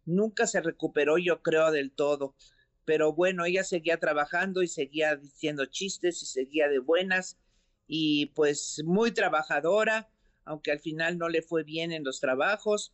Nunca 0.04 0.46
se 0.46 0.60
recuperó, 0.60 1.18
yo 1.18 1.42
creo, 1.42 1.72
del 1.72 1.90
todo. 1.90 2.36
Pero 2.84 3.12
bueno, 3.12 3.44
ella 3.44 3.64
seguía 3.64 3.98
trabajando 3.98 4.62
y 4.62 4.68
seguía 4.68 5.16
diciendo 5.16 5.66
chistes 5.66 6.22
y 6.22 6.26
seguía 6.26 6.68
de 6.68 6.78
buenas 6.78 7.38
y 7.86 8.26
pues 8.26 8.82
muy 8.84 9.12
trabajadora, 9.12 10.08
aunque 10.44 10.72
al 10.72 10.80
final 10.80 11.18
no 11.18 11.28
le 11.28 11.42
fue 11.42 11.64
bien 11.64 11.92
en 11.92 12.04
los 12.04 12.20
trabajos, 12.20 12.92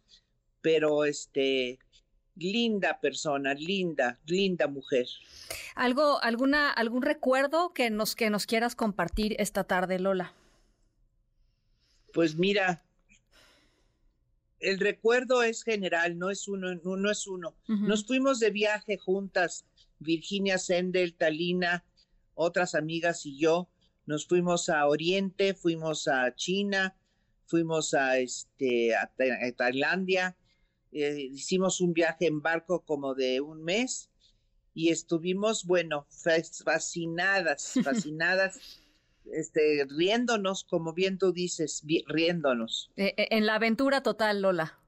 pero 0.60 1.04
este 1.04 1.78
linda 2.36 3.00
persona, 3.00 3.54
linda, 3.54 4.20
linda 4.26 4.68
mujer. 4.68 5.06
¿Algo, 5.74 6.22
alguna, 6.22 6.70
algún 6.70 7.02
recuerdo 7.02 7.72
que 7.72 7.90
nos, 7.90 8.14
que 8.14 8.30
nos 8.30 8.46
quieras 8.46 8.76
compartir 8.76 9.34
esta 9.40 9.64
tarde, 9.64 9.98
Lola? 9.98 10.34
Pues 12.12 12.36
mira, 12.36 12.84
el 14.60 14.78
recuerdo 14.80 15.42
es 15.42 15.62
general, 15.62 16.18
no 16.18 16.30
es 16.30 16.48
uno, 16.48 16.74
no, 16.76 16.96
no 16.96 17.10
es 17.10 17.26
uno. 17.26 17.56
Nos 17.66 18.06
fuimos 18.06 18.40
de 18.40 18.50
viaje 18.50 18.96
juntas, 18.98 19.64
Virginia 19.98 20.58
Sendel, 20.58 21.14
Talina, 21.14 21.84
otras 22.34 22.74
amigas 22.74 23.24
y 23.26 23.38
yo. 23.38 23.68
Nos 24.06 24.26
fuimos 24.26 24.68
a 24.68 24.86
Oriente, 24.86 25.54
fuimos 25.54 26.08
a 26.08 26.34
China, 26.34 26.96
fuimos 27.46 27.94
a 27.94 28.18
este 28.18 28.94
a, 28.96 29.06
Ta- 29.16 29.46
a 29.46 29.52
Tailandia. 29.52 30.36
eh, 30.92 31.28
hicimos 31.32 31.80
un 31.80 31.92
viaje 31.92 32.26
en 32.26 32.40
barco 32.40 32.84
como 32.84 33.14
de 33.14 33.40
un 33.42 33.62
mes 33.62 34.10
y 34.74 34.88
estuvimos, 34.90 35.64
bueno, 35.66 36.06
fas- 36.10 36.62
fascinadas, 36.64 37.72
fascinadas, 37.84 38.58
este, 39.32 39.86
riéndonos, 39.88 40.64
como 40.64 40.92
bien 40.92 41.18
tú 41.18 41.32
dices, 41.32 41.84
riéndonos. 42.06 42.90
Eh, 42.96 43.14
eh, 43.16 43.28
en 43.30 43.46
la 43.46 43.56
aventura 43.56 44.02
total, 44.02 44.42
Lola. 44.42 44.78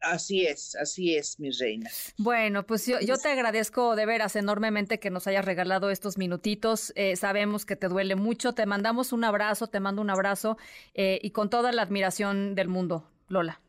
Así 0.00 0.46
es, 0.46 0.76
así 0.76 1.14
es, 1.14 1.38
mi 1.38 1.50
reina. 1.50 1.90
Bueno, 2.16 2.66
pues 2.66 2.86
yo, 2.86 3.00
yo 3.00 3.18
te 3.18 3.28
agradezco 3.28 3.96
de 3.96 4.06
veras 4.06 4.34
enormemente 4.34 4.98
que 4.98 5.10
nos 5.10 5.26
hayas 5.26 5.44
regalado 5.44 5.90
estos 5.90 6.16
minutitos. 6.16 6.92
Eh, 6.96 7.16
sabemos 7.16 7.66
que 7.66 7.76
te 7.76 7.88
duele 7.88 8.16
mucho. 8.16 8.54
Te 8.54 8.64
mandamos 8.64 9.12
un 9.12 9.24
abrazo, 9.24 9.66
te 9.66 9.78
mando 9.78 10.00
un 10.00 10.08
abrazo 10.08 10.56
eh, 10.94 11.18
y 11.22 11.32
con 11.32 11.50
toda 11.50 11.70
la 11.72 11.82
admiración 11.82 12.54
del 12.54 12.68
mundo, 12.68 13.10
Lola. 13.28 13.60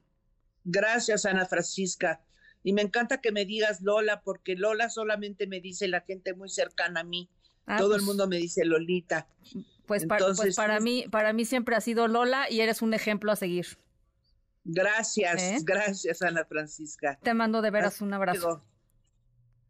Gracias, 0.64 1.26
Ana 1.26 1.45
Francisca. 1.45 2.22
Y 2.64 2.72
me 2.72 2.82
encanta 2.82 3.20
que 3.20 3.34
me 3.34 3.43
digas 3.43 3.82
Lola, 3.82 4.22
porque 4.22 4.56
Lola 4.56 4.89
solamente 4.89 5.47
me 5.47 5.60
dice 5.60 5.89
la 5.89 5.99
gente 6.02 6.34
muy 6.34 6.47
cercana 6.47 7.02
a 7.02 7.04
mí. 7.04 7.30
Ah, 7.66 7.78
Todo 7.78 7.95
el 7.95 7.99
pues- 7.99 8.03
mundo 8.03 8.28
me 8.28 8.38
dice 8.38 8.66
Lolita. 8.66 9.28
Pues, 9.86 10.05
para, 10.05 10.20
pues 10.20 10.32
Entonces, 10.32 10.55
para 10.55 10.80
mí, 10.80 11.05
para 11.12 11.34
mí 11.34 11.43
siempre 11.43 11.76
ha 11.76 11.82
sido 11.82 12.07
Lola 12.07 12.49
y 12.49 12.62
eres 12.62 12.82
un 12.82 12.93
ejemplo 12.93 13.32
a 13.32 13.36
seguir. 13.36 13.68
Gracias, 14.64 15.41
¿Eh? 15.41 15.57
gracias, 15.64 16.22
Ana 16.22 16.45
Francisca. 16.45 17.20
Te 17.22 17.34
mando 17.34 17.62
de 17.62 17.72
veras 17.72 17.99
un 18.01 18.14
abrazo. 18.14 18.64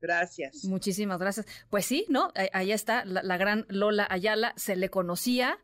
Gracias. 0.02 0.66
Muchísimas 0.66 1.20
gracias. 1.20 1.46
Pues 1.70 1.86
sí, 1.86 2.06
¿no? 2.10 2.32
Ahí 2.54 2.72
está 2.72 3.06
la, 3.06 3.38
gran 3.38 3.66
Lola 3.70 4.08
Ayala. 4.10 4.54
Se 4.58 4.76
le 4.76 4.90
conocía 4.90 5.60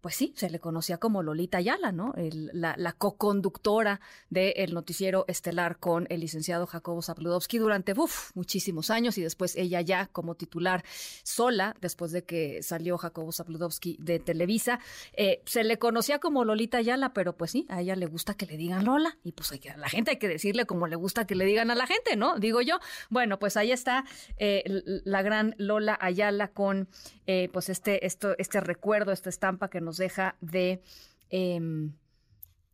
pues 0.00 0.14
sí, 0.14 0.32
se 0.36 0.50
le 0.50 0.60
conocía 0.60 0.98
como 0.98 1.22
Lolita 1.22 1.58
Ayala, 1.58 1.92
¿no? 1.92 2.14
la, 2.16 2.92
co-conductora 2.92 4.00
del 4.30 4.72
noticiero 4.72 5.24
estelar 5.28 5.78
con 5.78 6.06
el 6.10 6.20
licenciado 6.20 6.66
Jacobo 6.66 7.02
Zapludowski 7.02 7.58
durante 7.58 7.94
muchísimos 8.34 8.90
años 8.90 9.18
y 9.18 9.22
después 9.22 9.56
ella 9.56 9.80
ya 9.80 10.06
como 10.06 10.34
titular 10.34 10.84
sola, 11.22 11.76
después 11.80 12.12
de 12.12 12.24
que 12.24 12.62
salió 12.62 12.98
Jacobo 12.98 13.32
Zapludowski 13.32 13.96
de 14.00 14.18
Televisa. 14.18 14.80
Eh, 15.14 15.42
se 15.46 15.64
le 15.64 15.78
conocía 15.78 16.18
como 16.18 16.44
Lolita 16.44 16.78
Ayala, 16.78 17.12
pero 17.12 17.36
pues 17.36 17.50
sí, 17.50 17.66
a 17.68 17.80
ella 17.80 17.96
le 17.96 18.06
gusta 18.06 18.34
que 18.34 18.46
le 18.46 18.56
digan 18.56 18.84
Lola 18.84 19.18
y 19.24 19.32
pues 19.32 19.52
a 19.52 19.76
la 19.76 19.88
gente 19.88 20.12
hay 20.12 20.18
que 20.18 20.28
decirle 20.28 20.66
como 20.66 20.86
le 20.86 20.96
gusta 20.96 21.26
que 21.26 21.34
le 21.34 21.44
digan 21.44 21.70
a 21.70 21.74
la 21.74 21.86
gente, 21.86 22.16
¿no? 22.16 22.38
Digo 22.38 22.60
yo. 22.60 22.78
Bueno, 23.10 23.38
pues 23.38 23.56
ahí 23.56 23.72
está 23.72 24.04
eh, 24.38 24.62
la 25.04 25.22
gran 25.22 25.54
Lola 25.58 25.98
Ayala 26.00 26.48
con 26.48 26.88
eh, 27.26 27.48
pues 27.52 27.68
este, 27.68 28.06
esto, 28.06 28.34
este 28.38 28.60
recuerdo, 28.60 29.12
esta 29.12 29.28
estampa 29.28 29.68
que 29.68 29.80
nos 29.86 29.96
deja 29.96 30.36
de, 30.42 30.82
em, 31.30 31.94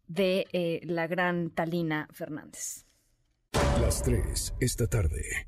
de 0.09 0.49
eh, 0.53 0.81
la 0.85 1.07
gran 1.07 1.51
Talina 1.51 2.09
Fernández. 2.13 2.87
Las 3.81 4.03
tres, 4.03 4.55
esta 4.59 4.89
tarde. 4.89 5.47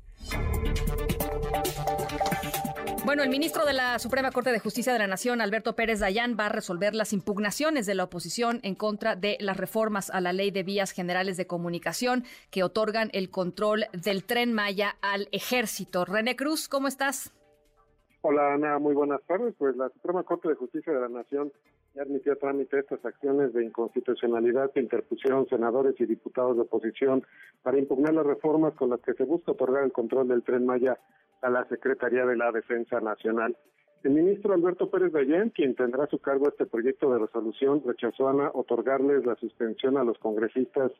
Bueno, 3.03 3.21
el 3.21 3.29
ministro 3.29 3.65
de 3.65 3.73
la 3.73 3.99
Suprema 3.99 4.31
Corte 4.31 4.51
de 4.51 4.59
Justicia 4.59 4.91
de 4.93 4.99
la 4.99 5.07
Nación, 5.07 5.41
Alberto 5.41 5.75
Pérez 5.75 5.99
Dayán, 5.99 6.35
va 6.39 6.47
a 6.47 6.49
resolver 6.49 6.95
las 6.95 7.13
impugnaciones 7.13 7.85
de 7.85 7.93
la 7.93 8.03
oposición 8.03 8.59
en 8.63 8.73
contra 8.73 9.15
de 9.15 9.37
las 9.39 9.57
reformas 9.57 10.09
a 10.09 10.21
la 10.21 10.33
Ley 10.33 10.49
de 10.49 10.63
Vías 10.63 10.91
Generales 10.91 11.37
de 11.37 11.45
Comunicación 11.45 12.25
que 12.49 12.63
otorgan 12.63 13.09
el 13.13 13.29
control 13.29 13.85
del 13.93 14.23
tren 14.23 14.53
Maya 14.53 14.97
al 15.01 15.29
ejército. 15.31 16.05
René 16.05 16.35
Cruz, 16.35 16.67
¿cómo 16.67 16.87
estás? 16.87 17.31
Hola 18.27 18.55
Ana, 18.55 18.79
muy 18.79 18.95
buenas 18.95 19.21
tardes. 19.27 19.53
Pues 19.55 19.77
la 19.77 19.87
Suprema 19.89 20.23
Corte 20.23 20.49
de 20.49 20.55
Justicia 20.55 20.91
de 20.91 20.99
la 20.99 21.09
Nación 21.09 21.51
ya 21.93 22.01
admitió 22.01 22.33
a 22.33 22.37
trámite 22.37 22.79
estas 22.79 23.05
acciones 23.05 23.53
de 23.53 23.63
inconstitucionalidad 23.63 24.71
que 24.71 24.79
interpusieron 24.79 25.47
senadores 25.47 25.93
y 25.99 26.07
diputados 26.07 26.55
de 26.55 26.63
oposición 26.63 27.23
para 27.61 27.77
impugnar 27.77 28.15
las 28.15 28.25
reformas 28.25 28.73
con 28.73 28.89
las 28.89 28.99
que 29.01 29.13
se 29.13 29.25
busca 29.25 29.51
otorgar 29.51 29.83
el 29.83 29.91
control 29.91 30.27
del 30.27 30.41
tren 30.41 30.65
Maya 30.65 30.97
a 31.43 31.51
la 31.51 31.65
Secretaría 31.65 32.25
de 32.25 32.35
la 32.35 32.51
Defensa 32.51 32.99
Nacional. 32.99 33.55
El 34.03 34.13
ministro 34.13 34.55
Alberto 34.55 34.89
Pérez 34.89 35.11
Dayén, 35.11 35.51
quien 35.51 35.75
tendrá 35.75 36.05
a 36.05 36.09
su 36.09 36.17
cargo 36.17 36.49
este 36.49 36.65
proyecto 36.65 37.11
de 37.13 37.19
resolución, 37.19 37.83
rechazó 37.85 38.27
a 38.27 38.49
otorgarles 38.55 39.23
la 39.23 39.35
suspensión 39.35 39.97
a 39.97 40.03
los 40.03 40.17
congresistas 40.17 40.91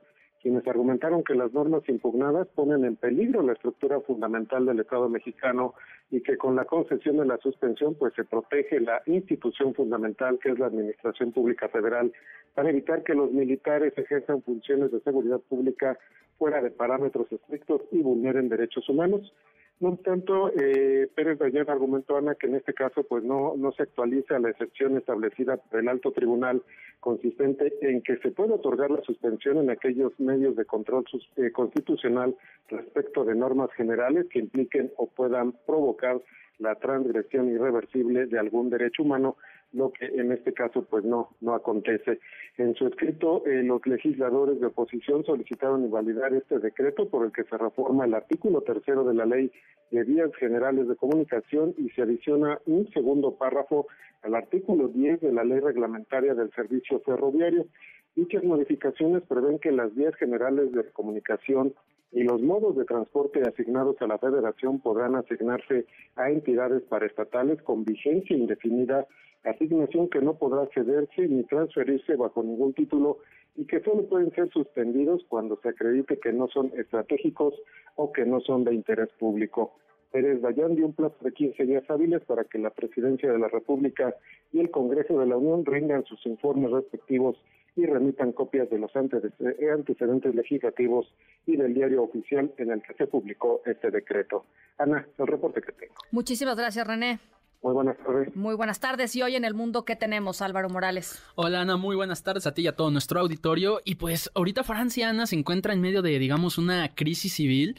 quienes 0.45 0.67
argumentaron 0.67 1.23
que 1.23 1.33
las 1.33 1.51
normas 1.53 1.81
impugnadas 1.89 2.47
ponen 2.49 2.85
en 2.85 2.97
peligro 2.97 3.41
la 3.41 3.53
estructura 3.53 3.99
fundamental 4.01 4.63
del 4.67 4.79
Estado 4.79 5.09
mexicano 5.09 5.73
y 6.11 6.21
que 6.21 6.37
con 6.37 6.55
la 6.55 6.65
concesión 6.65 7.17
de 7.17 7.25
la 7.25 7.39
suspensión 7.39 7.95
pues 7.95 8.13
se 8.13 8.25
protege 8.25 8.79
la 8.79 9.01
institución 9.07 9.73
fundamental 9.73 10.37
que 10.37 10.51
es 10.51 10.59
la 10.59 10.67
Administración 10.67 11.31
Pública 11.31 11.67
Federal 11.69 12.13
para 12.53 12.69
evitar 12.69 13.01
que 13.01 13.15
los 13.15 13.31
militares 13.31 13.97
ejerzan 13.97 14.43
funciones 14.43 14.91
de 14.91 14.99
seguridad 14.99 15.39
pública 15.39 15.97
fuera 16.37 16.61
de 16.61 16.69
parámetros 16.69 17.25
estrictos 17.31 17.81
y 17.91 18.03
vulneren 18.03 18.47
derechos 18.47 18.87
humanos. 18.87 19.33
No 19.81 19.97
tanto, 19.97 20.51
eh, 20.53 21.09
Pérez 21.15 21.37
Dayan 21.37 21.69
argumentó, 21.69 22.15
Ana, 22.15 22.35
que 22.35 22.47
en 22.47 22.55
este 22.55 22.73
caso 22.73 23.03
pues 23.03 23.25
no, 23.25 23.55
no 23.57 23.73
se 23.73 23.83
actualiza 23.83 24.39
la 24.39 24.49
excepción 24.49 24.97
establecida 24.97 25.57
por 25.57 25.81
el 25.81 25.89
alto 25.89 26.13
tribunal 26.13 26.63
consistente 27.01 27.73
en 27.81 28.01
que 28.01 28.17
se 28.17 28.31
puede 28.31 28.53
otorgar 28.53 28.89
la 28.89 29.01
suspensión 29.01 29.57
en 29.57 29.69
aquellos 29.69 30.17
medios 30.17 30.55
de 30.55 30.65
control 30.65 31.03
eh, 31.35 31.51
constitucional 31.51 32.35
respecto 32.69 33.25
de 33.25 33.35
normas 33.35 33.69
generales 33.73 34.27
que 34.31 34.39
impliquen 34.39 34.93
o 34.95 35.07
puedan 35.07 35.51
provocar 35.65 36.21
la 36.57 36.75
transgresión 36.75 37.49
irreversible 37.49 38.27
de 38.27 38.39
algún 38.39 38.69
derecho 38.69 39.03
humano, 39.03 39.35
lo 39.75 39.91
que 39.91 40.05
en 40.05 40.31
este 40.31 40.53
caso 40.53 40.83
pues 40.89 41.03
no 41.03 41.29
no 41.41 41.53
acontece. 41.53 42.19
En 42.57 42.73
su 42.75 42.87
escrito, 42.87 43.45
eh, 43.45 43.61
los 43.63 43.85
legisladores 43.85 44.59
de 44.59 44.67
oposición 44.67 45.25
solicitaron 45.25 45.83
invalidar 45.83 46.33
este 46.33 46.59
decreto 46.59 47.09
por 47.09 47.25
el 47.25 47.31
que 47.31 47.43
se 47.43 47.57
reforma 47.57 48.05
el 48.05 48.13
artículo 48.13 48.61
tercero 48.61 49.03
de 49.03 49.13
la 49.13 49.25
ley 49.25 49.51
de 49.91 50.03
vías 50.03 50.33
generales 50.35 50.87
de 50.87 50.95
comunicación 50.95 51.75
y 51.77 51.89
se 51.89 52.01
adiciona 52.01 52.59
un 52.65 52.89
segundo 52.91 53.35
párrafo 53.35 53.87
al 54.23 54.35
artículo 54.35 54.87
10 54.87 55.21
de 55.21 55.31
la 55.31 55.43
ley 55.43 55.59
reglamentaria 55.59 56.33
del 56.33 56.51
servicio 56.51 56.99
ferroviario. 57.01 57.67
Dichas 58.15 58.43
modificaciones 58.43 59.23
prevén 59.23 59.59
que 59.59 59.71
las 59.71 59.93
vías 59.93 60.15
generales 60.15 60.71
de 60.71 60.85
comunicación 60.91 61.73
y 62.15 62.23
los 62.23 62.41
modos 62.41 62.77
de 62.77 62.85
transporte 62.85 63.41
asignados 63.41 64.01
a 64.01 64.07
la 64.07 64.17
federación 64.17 64.79
podrán 64.79 65.15
asignarse 65.15 65.85
a 66.15 66.31
entidades 66.31 66.81
paraestatales 66.83 67.61
con 67.61 67.83
vigencia 67.83 68.37
indefinida, 68.37 69.05
asignación 69.43 70.09
que 70.09 70.21
no 70.21 70.35
podrá 70.35 70.65
cederse 70.73 71.27
ni 71.27 71.43
transferirse 71.43 72.15
bajo 72.15 72.41
ningún 72.41 72.73
título 72.73 73.17
y 73.57 73.65
que 73.65 73.81
solo 73.81 74.07
pueden 74.07 74.31
ser 74.31 74.49
suspendidos 74.51 75.25
cuando 75.27 75.59
se 75.61 75.67
acredite 75.67 76.17
que 76.17 76.31
no 76.31 76.47
son 76.47 76.71
estratégicos 76.77 77.53
o 77.95 78.13
que 78.13 78.25
no 78.25 78.39
son 78.39 78.63
de 78.63 78.73
interés 78.73 79.09
público. 79.19 79.73
Pérez 80.13 80.41
Dayán 80.41 80.75
dio 80.75 80.85
un 80.85 80.93
plazo 80.93 81.17
de 81.19 81.33
15 81.33 81.65
días 81.65 81.83
hábiles 81.89 82.23
para 82.23 82.45
que 82.45 82.59
la 82.59 82.69
Presidencia 82.69 83.29
de 83.29 83.39
la 83.39 83.49
República 83.49 84.15
y 84.53 84.61
el 84.61 84.71
Congreso 84.71 85.19
de 85.19 85.25
la 85.25 85.35
Unión 85.35 85.65
rindan 85.65 86.05
sus 86.05 86.25
informes 86.25 86.71
respectivos 86.71 87.35
y 87.75 87.85
remitan 87.85 88.31
copias 88.31 88.69
de 88.69 88.79
los 88.79 88.91
antecedentes 88.95 90.35
legislativos 90.35 91.13
y 91.45 91.57
del 91.57 91.73
diario 91.73 92.03
oficial 92.03 92.51
en 92.57 92.71
el 92.71 92.81
que 92.81 92.93
se 92.93 93.07
publicó 93.07 93.61
este 93.65 93.91
decreto. 93.91 94.45
Ana, 94.77 95.05
el 95.17 95.27
reporte 95.27 95.61
que 95.61 95.71
tengo. 95.73 95.95
Muchísimas 96.11 96.55
gracias, 96.55 96.87
René. 96.87 97.19
Muy 97.65 97.73
buenas 97.73 97.97
tardes. 97.97 98.35
Muy 98.35 98.55
buenas 98.55 98.79
tardes. 98.79 99.15
Y 99.15 99.23
hoy 99.23 99.35
en 99.35 99.43
el 99.43 99.55
mundo, 99.55 99.85
¿qué 99.85 99.95
tenemos, 99.95 100.43
Álvaro 100.43 100.69
Morales? 100.69 101.19
Hola, 101.33 101.61
Ana. 101.61 101.77
Muy 101.77 101.95
buenas 101.95 102.21
tardes 102.21 102.45
a 102.45 102.53
ti 102.53 102.61
y 102.61 102.67
a 102.67 102.75
todo 102.75 102.91
nuestro 102.91 103.19
auditorio. 103.19 103.81
Y 103.83 103.95
pues 103.95 104.29
ahorita 104.35 104.63
Francia, 104.63 105.09
Ana, 105.09 105.25
se 105.25 105.35
encuentra 105.35 105.73
en 105.73 105.81
medio 105.81 106.03
de, 106.03 106.19
digamos, 106.19 106.59
una 106.59 106.93
crisis 106.93 107.33
civil 107.33 107.75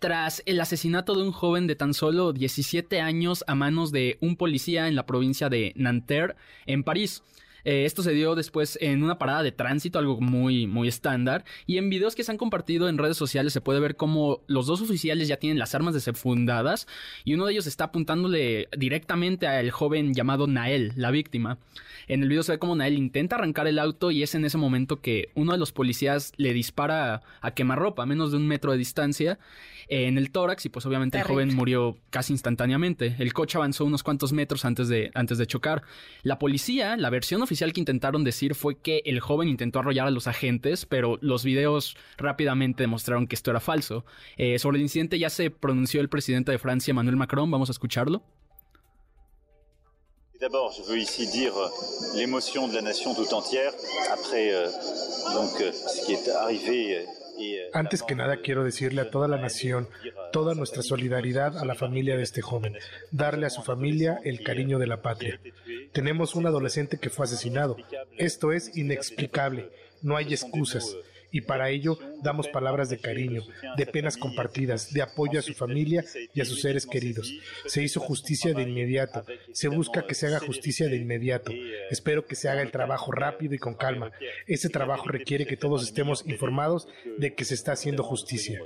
tras 0.00 0.42
el 0.44 0.60
asesinato 0.60 1.14
de 1.14 1.22
un 1.22 1.30
joven 1.30 1.68
de 1.68 1.76
tan 1.76 1.94
solo 1.94 2.32
17 2.32 3.00
años 3.00 3.44
a 3.46 3.54
manos 3.54 3.92
de 3.92 4.18
un 4.20 4.34
policía 4.34 4.88
en 4.88 4.96
la 4.96 5.06
provincia 5.06 5.48
de 5.48 5.72
Nanterre, 5.76 6.34
en 6.66 6.82
París. 6.82 7.22
Eh, 7.68 7.84
esto 7.84 8.02
se 8.02 8.12
dio 8.12 8.34
después 8.34 8.78
en 8.80 9.02
una 9.02 9.18
parada 9.18 9.42
de 9.42 9.52
tránsito, 9.52 9.98
algo 9.98 10.22
muy, 10.22 10.66
muy 10.66 10.88
estándar. 10.88 11.44
Y 11.66 11.76
en 11.76 11.90
videos 11.90 12.14
que 12.14 12.24
se 12.24 12.32
han 12.32 12.38
compartido 12.38 12.88
en 12.88 12.96
redes 12.96 13.18
sociales 13.18 13.52
se 13.52 13.60
puede 13.60 13.78
ver 13.78 13.94
cómo 13.94 14.40
los 14.46 14.66
dos 14.66 14.80
oficiales 14.80 15.28
ya 15.28 15.36
tienen 15.36 15.58
las 15.58 15.74
armas 15.74 15.92
desenfundadas 15.92 16.86
y 17.26 17.34
uno 17.34 17.44
de 17.44 17.52
ellos 17.52 17.66
está 17.66 17.84
apuntándole 17.84 18.70
directamente 18.74 19.46
al 19.46 19.70
joven 19.70 20.14
llamado 20.14 20.46
Nael, 20.46 20.94
la 20.96 21.10
víctima. 21.10 21.58
En 22.06 22.22
el 22.22 22.30
video 22.30 22.42
se 22.42 22.52
ve 22.52 22.58
como 22.58 22.74
Nael 22.74 22.96
intenta 22.96 23.36
arrancar 23.36 23.66
el 23.66 23.78
auto 23.78 24.10
y 24.10 24.22
es 24.22 24.34
en 24.34 24.46
ese 24.46 24.56
momento 24.56 25.02
que 25.02 25.28
uno 25.34 25.52
de 25.52 25.58
los 25.58 25.72
policías 25.72 26.32
le 26.38 26.54
dispara 26.54 27.20
a 27.42 27.50
quemarropa 27.50 28.04
a 28.04 28.06
menos 28.06 28.30
de 28.30 28.38
un 28.38 28.46
metro 28.46 28.72
de 28.72 28.78
distancia 28.78 29.38
en 29.88 30.18
el 30.18 30.30
tórax 30.30 30.64
y 30.66 30.68
pues 30.68 30.86
obviamente 30.86 31.18
el 31.18 31.24
joven 31.24 31.54
murió 31.54 31.98
casi 32.10 32.32
instantáneamente. 32.32 33.16
El 33.18 33.32
coche 33.32 33.58
avanzó 33.58 33.84
unos 33.84 34.02
cuantos 34.02 34.32
metros 34.32 34.64
antes 34.64 34.88
de, 34.88 35.10
antes 35.14 35.38
de 35.38 35.46
chocar. 35.46 35.82
La 36.22 36.38
policía, 36.38 36.96
la 36.96 37.10
versión 37.10 37.42
oficial 37.42 37.57
que 37.72 37.80
intentaron 37.80 38.24
decir 38.24 38.54
fue 38.54 38.76
que 38.76 39.02
el 39.04 39.20
joven 39.20 39.48
intentó 39.48 39.80
arrollar 39.80 40.06
a 40.06 40.10
los 40.10 40.26
agentes, 40.26 40.86
pero 40.86 41.18
los 41.20 41.44
videos 41.44 41.96
rápidamente 42.16 42.82
demostraron 42.84 43.26
que 43.26 43.34
esto 43.34 43.50
era 43.50 43.60
falso. 43.60 44.04
Eh, 44.36 44.58
sobre 44.58 44.78
el 44.78 44.82
incidente 44.82 45.18
ya 45.18 45.30
se 45.30 45.50
pronunció 45.50 46.00
el 46.00 46.08
presidente 46.08 46.52
de 46.52 46.58
Francia, 46.58 46.92
Emmanuel 46.92 47.16
Macron. 47.16 47.50
Vamos 47.50 47.68
a 47.68 47.72
escucharlo. 47.72 48.22
D'abord, 50.40 50.72
je 50.72 50.82
veux 50.82 50.98
ici 50.98 51.26
dire 51.26 51.56
euh, 51.56 51.68
l'émotion 52.14 52.68
de 52.68 52.74
la 52.74 52.80
nation 52.80 53.12
tout 53.12 53.34
entière 53.34 53.72
après 54.12 54.54
euh, 54.54 54.68
donc 55.34 55.60
euh, 55.60 55.72
ce 55.72 56.06
qui 56.06 56.12
est 56.12 56.28
arrivé. 56.28 57.04
Antes 57.72 58.02
que 58.02 58.14
nada 58.14 58.38
quiero 58.38 58.64
decirle 58.64 59.02
a 59.02 59.10
toda 59.10 59.28
la 59.28 59.38
nación 59.38 59.88
toda 60.32 60.54
nuestra 60.54 60.82
solidaridad 60.82 61.58
a 61.58 61.64
la 61.64 61.74
familia 61.74 62.16
de 62.16 62.22
este 62.22 62.42
joven, 62.42 62.76
darle 63.10 63.46
a 63.46 63.50
su 63.50 63.62
familia 63.62 64.20
el 64.24 64.42
cariño 64.42 64.78
de 64.78 64.86
la 64.86 65.02
patria. 65.02 65.40
Tenemos 65.92 66.34
un 66.34 66.46
adolescente 66.46 66.98
que 66.98 67.10
fue 67.10 67.24
asesinado. 67.24 67.76
Esto 68.16 68.52
es 68.52 68.76
inexplicable, 68.76 69.70
no 70.02 70.16
hay 70.16 70.32
excusas 70.32 70.96
y 71.30 71.42
para 71.42 71.70
ello 71.70 71.98
damos 72.22 72.48
palabras 72.48 72.88
de 72.88 72.98
cariño, 72.98 73.42
de 73.76 73.86
penas 73.86 74.16
compartidas, 74.16 74.92
de 74.92 75.02
apoyo 75.02 75.38
a 75.38 75.42
su 75.42 75.54
familia 75.54 76.04
y 76.34 76.40
a 76.40 76.44
sus 76.44 76.60
seres 76.60 76.86
queridos. 76.86 77.32
Se 77.66 77.82
hizo 77.82 78.00
justicia 78.00 78.54
de 78.54 78.62
inmediato, 78.62 79.24
se 79.52 79.68
busca 79.68 80.06
que 80.06 80.14
se 80.14 80.26
haga 80.26 80.40
justicia 80.40 80.88
de 80.88 80.96
inmediato. 80.96 81.52
Espero 81.90 82.26
que 82.26 82.34
se 82.34 82.48
haga 82.48 82.62
el 82.62 82.70
trabajo 82.70 83.12
rápido 83.12 83.54
y 83.54 83.58
con 83.58 83.74
calma. 83.74 84.12
Ese 84.46 84.68
trabajo 84.68 85.08
requiere 85.08 85.46
que 85.46 85.56
todos 85.56 85.82
estemos 85.82 86.24
informados 86.26 86.88
de 87.18 87.34
que 87.34 87.44
se 87.44 87.54
está 87.54 87.72
haciendo 87.72 88.02
justicia. 88.02 88.60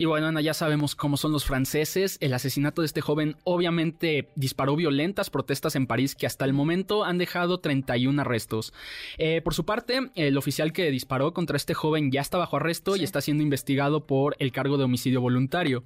Y 0.00 0.06
bueno, 0.06 0.28
Ana, 0.28 0.40
ya 0.40 0.54
sabemos 0.54 0.94
cómo 0.94 1.18
son 1.18 1.30
los 1.30 1.44
franceses. 1.44 2.16
El 2.22 2.32
asesinato 2.32 2.80
de 2.80 2.86
este 2.86 3.02
joven 3.02 3.36
obviamente 3.44 4.30
disparó 4.34 4.74
violentas 4.74 5.28
protestas 5.28 5.76
en 5.76 5.86
París 5.86 6.14
que 6.14 6.26
hasta 6.26 6.46
el 6.46 6.54
momento 6.54 7.04
han 7.04 7.18
dejado 7.18 7.60
31 7.60 8.22
arrestos. 8.22 8.72
Eh, 9.18 9.42
por 9.42 9.52
su 9.52 9.66
parte, 9.66 10.10
el 10.14 10.38
oficial 10.38 10.72
que 10.72 10.90
disparó 10.90 11.34
contra 11.34 11.58
este 11.58 11.74
joven 11.74 12.10
ya 12.10 12.22
está 12.22 12.38
bajo 12.38 12.56
arresto 12.56 12.96
y 12.96 13.04
está 13.04 13.20
siendo 13.20 13.42
investigado 13.42 14.06
por 14.06 14.36
el 14.38 14.52
cargo 14.52 14.78
de 14.78 14.84
homicidio 14.84 15.20
voluntario. 15.20 15.84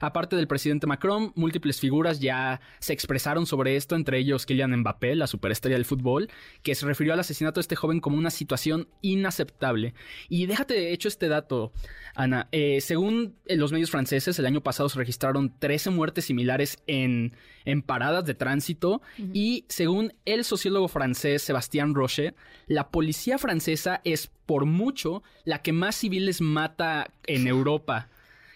Aparte 0.00 0.36
del 0.36 0.46
presidente 0.46 0.86
Macron, 0.86 1.32
múltiples 1.34 1.80
figuras 1.80 2.20
ya 2.20 2.60
se 2.78 2.92
expresaron 2.92 3.46
sobre 3.46 3.76
esto, 3.76 3.96
entre 3.96 4.18
ellos 4.18 4.46
Kylian 4.46 4.76
Mbappé, 4.80 5.14
la 5.14 5.26
superestrella 5.26 5.76
del 5.76 5.84
fútbol, 5.84 6.30
que 6.62 6.74
se 6.74 6.86
refirió 6.86 7.12
al 7.12 7.20
asesinato 7.20 7.58
de 7.58 7.62
este 7.62 7.76
joven 7.76 8.00
como 8.00 8.16
una 8.16 8.30
situación 8.30 8.88
inaceptable. 9.00 9.94
Y 10.28 10.46
déjate 10.46 10.74
de 10.74 10.92
hecho 10.92 11.08
este 11.08 11.28
dato, 11.28 11.72
Ana. 12.14 12.48
Eh, 12.52 12.80
según 12.80 13.36
los 13.56 13.72
medios 13.72 13.90
franceses, 13.90 14.38
el 14.38 14.46
año 14.46 14.62
pasado 14.62 14.88
se 14.88 14.98
registraron 14.98 15.52
13 15.58 15.90
muertes 15.90 16.26
similares 16.26 16.78
en, 16.86 17.34
en 17.64 17.82
paradas 17.82 18.24
de 18.24 18.34
tránsito 18.34 19.02
y 19.32 19.64
según 19.68 20.14
el 20.24 20.44
sociólogo 20.44 20.88
francés 20.88 21.42
Sebastián 21.42 21.94
Roche, 21.94 22.34
la 22.66 22.88
policía 22.90 23.38
francesa 23.38 24.00
es 24.04 24.30
por 24.46 24.66
mucho 24.66 25.22
la 25.44 25.62
que 25.62 25.72
más 25.72 25.96
civiles 25.96 26.40
mata 26.40 27.10
en 27.26 27.46
Europa. 27.46 28.08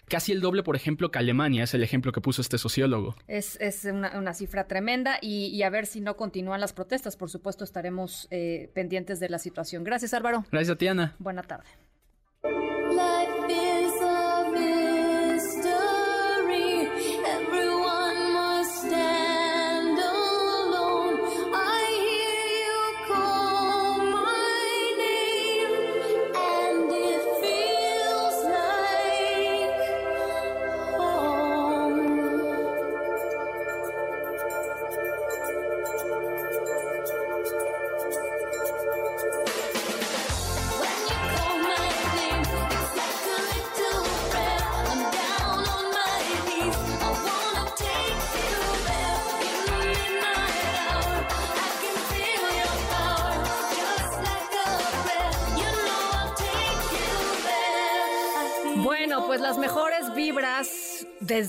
Casi 0.07 0.31
el 0.31 0.41
doble, 0.41 0.63
por 0.63 0.75
ejemplo, 0.75 1.11
que 1.11 1.19
Alemania, 1.19 1.63
es 1.63 1.73
el 1.75 1.83
ejemplo 1.83 2.11
que 2.11 2.19
puso 2.19 2.41
este 2.41 2.57
sociólogo. 2.57 3.15
Es, 3.27 3.59
una, 3.85 4.33
cifra 4.33 4.65
tremenda 4.65 5.19
y, 5.21 5.61
a 5.61 5.69
ver 5.69 5.85
si 5.85 6.01
no 6.01 6.17
continúan 6.17 6.59
las 6.59 6.73
protestas. 6.73 7.15
Por 7.15 7.29
supuesto, 7.29 7.63
estaremos 7.63 8.27
eh, 8.31 8.71
pendientes 8.73 9.19
de 9.19 9.29
la 9.29 9.37
situación. 9.37 9.83
Gracias, 9.83 10.15
Álvaro. 10.15 10.45
Gracias, 10.51 10.77
Tiana. 10.79 11.15
Buena 11.19 11.43
tarde. 11.43 11.69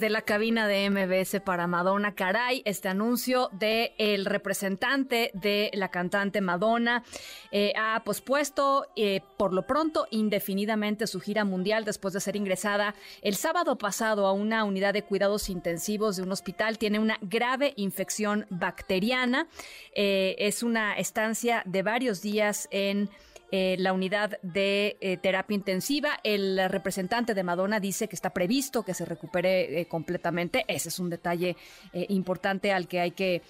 Desde 0.01 0.15
la 0.15 0.23
cabina 0.23 0.67
de 0.67 0.89
MBS 0.89 1.43
para 1.45 1.67
Madonna. 1.67 2.15
Caray, 2.15 2.63
este 2.65 2.89
anuncio 2.89 3.51
de 3.53 3.93
el 3.99 4.25
representante 4.25 5.31
de 5.35 5.71
la 5.75 5.91
cantante 5.91 6.41
Madonna 6.41 7.05
eh, 7.51 7.75
ha 7.77 8.03
pospuesto 8.03 8.87
eh, 8.97 9.21
por 9.37 9.53
lo 9.53 9.67
pronto 9.67 10.07
indefinidamente 10.11 11.07
su 11.07 11.21
gira 11.21 11.45
mundial 11.45 11.85
después 11.85 12.15
de 12.15 12.21
ser 12.21 12.35
ingresada 12.35 12.95
el 13.21 13.37
sábado 13.37 13.77
pasado 13.77 14.27
a 14.27 14.33
una 14.33 14.65
unidad 14.65 14.95
de 14.95 15.05
cuidados 15.05 15.51
intensivos 15.51 16.17
de 16.17 16.23
un 16.23 16.33
hospital. 16.33 16.79
Tiene 16.79 16.99
una 16.99 17.19
grave 17.21 17.75
infección 17.77 18.47
bacteriana. 18.49 19.49
Eh, 19.95 20.35
es 20.39 20.63
una 20.63 20.95
estancia 20.95 21.63
de 21.67 21.83
varios 21.83 22.23
días 22.23 22.69
en 22.71 23.11
eh, 23.53 23.77
la 23.79 23.93
unidad 23.93 24.39
de 24.43 24.97
eh, 25.01 25.17
terapia 25.17 25.55
intensiva. 25.55 26.21
El 26.23 26.69
representante 26.69 27.35
de 27.35 27.43
Madonna 27.43 27.81
dice 27.81 28.09
que 28.09 28.15
está 28.15 28.31
previsto 28.31 28.85
que 28.85 28.95
se 28.95 29.05
recupere 29.05 29.81
eh, 29.81 29.87
completamente. 29.87 30.65
Ese 30.69 30.89
es 30.89 30.99
un 30.99 31.11
detalle 31.11 31.57
importante 31.93 32.73
al 32.73 32.87
que 32.87 33.01
hay 33.01 33.11
que 33.11 33.43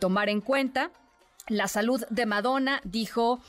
tomar 0.00 0.28
en 0.28 0.40
cuenta. 0.40 0.90
La 1.48 1.68
salud 1.68 2.04
de 2.08 2.26
Madonna, 2.26 2.80
dijo 2.84 3.40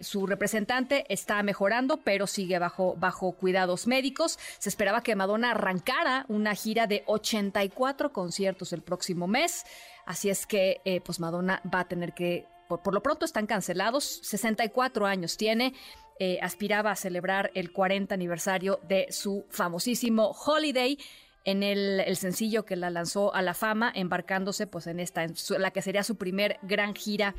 su 0.00 0.26
representante, 0.26 1.04
está 1.08 1.42
mejorando, 1.42 1.98
pero 1.98 2.26
sigue 2.26 2.58
bajo, 2.58 2.96
bajo 2.96 3.32
cuidados 3.32 3.86
médicos. 3.86 4.38
Se 4.58 4.68
esperaba 4.68 5.02
que 5.02 5.14
Madonna 5.16 5.52
arrancara 5.52 6.24
una 6.28 6.54
gira 6.54 6.86
de 6.86 7.04
84 7.06 8.12
conciertos 8.12 8.72
el 8.72 8.82
próximo 8.82 9.26
mes. 9.26 9.64
Así 10.06 10.30
es 10.30 10.46
que, 10.46 11.02
pues 11.04 11.20
Madonna 11.20 11.62
va 11.72 11.80
a 11.80 11.88
tener 11.88 12.14
que 12.14 12.46
por, 12.78 12.94
lo 12.94 13.02
pronto 13.02 13.24
están 13.24 13.46
cancelados. 13.46 14.20
64 14.22 15.06
años 15.06 15.36
tiene. 15.36 15.74
Eh, 16.18 16.38
aspiraba 16.42 16.90
a 16.90 16.96
celebrar 16.96 17.50
el 17.54 17.72
40 17.72 18.14
aniversario 18.14 18.78
de 18.86 19.06
su 19.10 19.46
famosísimo 19.48 20.30
Holiday 20.32 20.98
en 21.44 21.62
el, 21.62 22.16
sencillo 22.16 22.64
que 22.64 22.76
la 22.76 22.90
lanzó 22.90 23.34
a 23.34 23.42
la 23.42 23.54
fama, 23.54 23.90
embarcándose 23.94 24.66
pues 24.66 24.86
en 24.86 25.00
esta, 25.00 25.26
la 25.58 25.70
que 25.70 25.82
sería 25.82 26.02
su 26.02 26.16
primer 26.16 26.58
gran 26.62 26.94
gira 26.94 27.34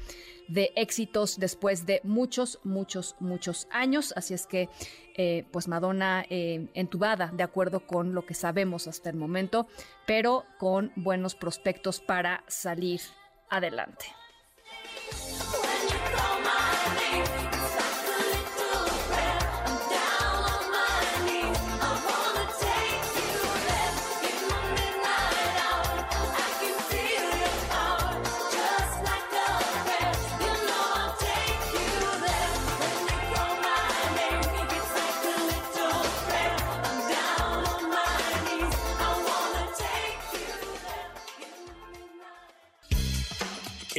de 0.48 0.72
éxitos 0.76 1.38
después 1.40 1.86
de 1.86 2.02
muchos, 2.04 2.60
muchos, 2.64 3.16
muchos 3.20 3.68
años. 3.72 4.14
Así 4.16 4.34
es 4.34 4.48
que 4.48 4.70
eh, 5.16 5.46
pues 5.52 5.68
Madonna 5.68 6.26
eh, 6.30 6.68
entubada, 6.74 7.32
de 7.34 7.44
acuerdo 7.44 7.86
con 7.86 8.14
lo 8.14 8.26
que 8.26 8.34
sabemos 8.34 8.88
hasta 8.88 9.10
el 9.10 9.18
momento, 9.18 9.68
pero 10.08 10.46
con 10.58 10.92
buenos 10.96 11.36
prospectos 11.36 12.00
para 12.00 12.44
salir 12.48 13.02
adelante. 13.50 14.21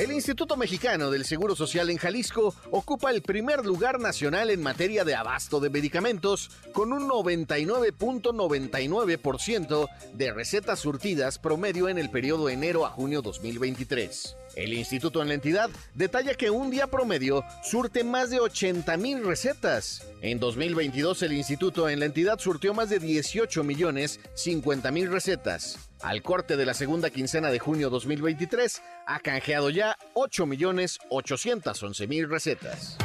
El 0.00 0.10
Instituto 0.12 0.56
Mexicano 0.56 1.10
del 1.10 1.26
Seguro 1.26 1.54
Social 1.54 1.90
en 1.90 1.98
Jalisco 1.98 2.54
ocupa 2.70 3.10
el 3.10 3.20
primer 3.20 3.66
lugar 3.66 4.00
nacional 4.00 4.48
en 4.48 4.62
materia 4.62 5.04
de 5.04 5.14
abasto 5.14 5.60
de 5.60 5.68
medicamentos, 5.68 6.50
con 6.72 6.94
un 6.94 7.06
99.99% 7.06 9.88
de 10.14 10.32
recetas 10.32 10.78
surtidas 10.78 11.38
promedio 11.38 11.90
en 11.90 11.98
el 11.98 12.08
periodo 12.08 12.48
enero 12.48 12.86
a 12.86 12.88
junio 12.88 13.20
2023. 13.20 14.36
El 14.56 14.72
instituto 14.72 15.20
en 15.20 15.28
la 15.28 15.34
entidad 15.34 15.68
detalla 15.94 16.32
que 16.32 16.48
un 16.48 16.70
día 16.70 16.86
promedio 16.86 17.44
surte 17.62 18.02
más 18.02 18.30
de 18.30 18.40
80 18.40 18.96
mil 18.96 19.22
recetas. 19.22 20.06
En 20.22 20.40
2022 20.40 21.20
el 21.24 21.34
instituto 21.34 21.90
en 21.90 22.00
la 22.00 22.06
entidad 22.06 22.38
surtió 22.38 22.72
más 22.72 22.88
de 22.88 23.00
18 23.00 23.64
millones 23.64 24.18
50 24.34 24.90
mil 24.92 25.12
recetas. 25.12 25.89
Al 26.02 26.22
corte 26.22 26.56
de 26.56 26.64
la 26.64 26.72
segunda 26.72 27.10
quincena 27.10 27.50
de 27.50 27.58
junio 27.58 27.90
2023 27.90 28.82
ha 29.06 29.20
canjeado 29.20 29.68
ya 29.68 29.96
8 30.14 30.46
millones 30.46 30.98
811 31.10 32.06
mil 32.06 32.28
recetas. 32.28 32.96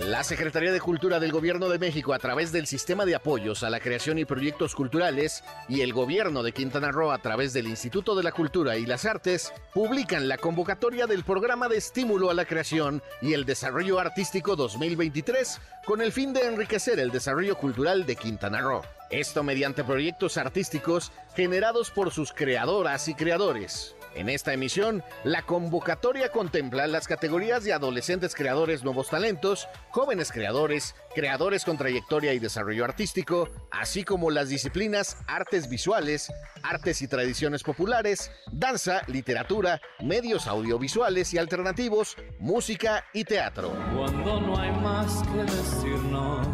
La 0.00 0.22
Secretaría 0.22 0.72
de 0.72 0.80
Cultura 0.80 1.18
del 1.18 1.32
Gobierno 1.32 1.70
de 1.70 1.78
México, 1.78 2.12
a 2.12 2.18
través 2.18 2.52
del 2.52 2.66
Sistema 2.66 3.06
de 3.06 3.14
Apoyos 3.14 3.62
a 3.62 3.70
la 3.70 3.80
Creación 3.80 4.18
y 4.18 4.26
Proyectos 4.26 4.74
Culturales, 4.74 5.42
y 5.70 5.80
el 5.80 5.94
Gobierno 5.94 6.42
de 6.42 6.52
Quintana 6.52 6.92
Roo, 6.92 7.10
a 7.10 7.18
través 7.18 7.54
del 7.54 7.66
Instituto 7.66 8.14
de 8.14 8.22
la 8.22 8.30
Cultura 8.30 8.76
y 8.76 8.84
las 8.84 9.06
Artes, 9.06 9.54
publican 9.72 10.28
la 10.28 10.36
convocatoria 10.36 11.06
del 11.06 11.24
Programa 11.24 11.68
de 11.68 11.78
Estímulo 11.78 12.30
a 12.30 12.34
la 12.34 12.44
Creación 12.44 13.02
y 13.22 13.32
el 13.32 13.46
Desarrollo 13.46 13.98
Artístico 13.98 14.54
2023, 14.54 15.60
con 15.86 16.02
el 16.02 16.12
fin 16.12 16.34
de 16.34 16.46
enriquecer 16.46 17.00
el 17.00 17.10
desarrollo 17.10 17.56
cultural 17.56 18.04
de 18.04 18.16
Quintana 18.16 18.60
Roo. 18.60 18.82
Esto 19.10 19.42
mediante 19.42 19.82
proyectos 19.82 20.36
artísticos 20.36 21.10
generados 21.34 21.90
por 21.90 22.12
sus 22.12 22.34
creadoras 22.34 23.08
y 23.08 23.14
creadores. 23.14 23.95
En 24.16 24.30
esta 24.30 24.54
emisión, 24.54 25.04
la 25.24 25.42
convocatoria 25.42 26.32
contempla 26.32 26.86
las 26.86 27.06
categorías 27.06 27.64
de 27.64 27.74
adolescentes 27.74 28.34
creadores 28.34 28.82
nuevos 28.82 29.10
talentos, 29.10 29.68
jóvenes 29.90 30.32
creadores, 30.32 30.94
creadores 31.14 31.66
con 31.66 31.76
trayectoria 31.76 32.32
y 32.32 32.38
desarrollo 32.38 32.86
artístico, 32.86 33.50
así 33.70 34.04
como 34.04 34.30
las 34.30 34.48
disciplinas 34.48 35.18
artes 35.26 35.68
visuales, 35.68 36.32
artes 36.62 37.02
y 37.02 37.08
tradiciones 37.08 37.62
populares, 37.62 38.30
danza, 38.50 39.02
literatura, 39.06 39.82
medios 40.00 40.46
audiovisuales 40.46 41.34
y 41.34 41.38
alternativos, 41.38 42.16
música 42.38 43.04
y 43.12 43.24
teatro. 43.24 43.70
Cuando 43.94 44.40
no 44.40 44.58
hay 44.58 44.72
más 44.80 45.22
que 45.24 45.42
decirnos, 45.42 46.46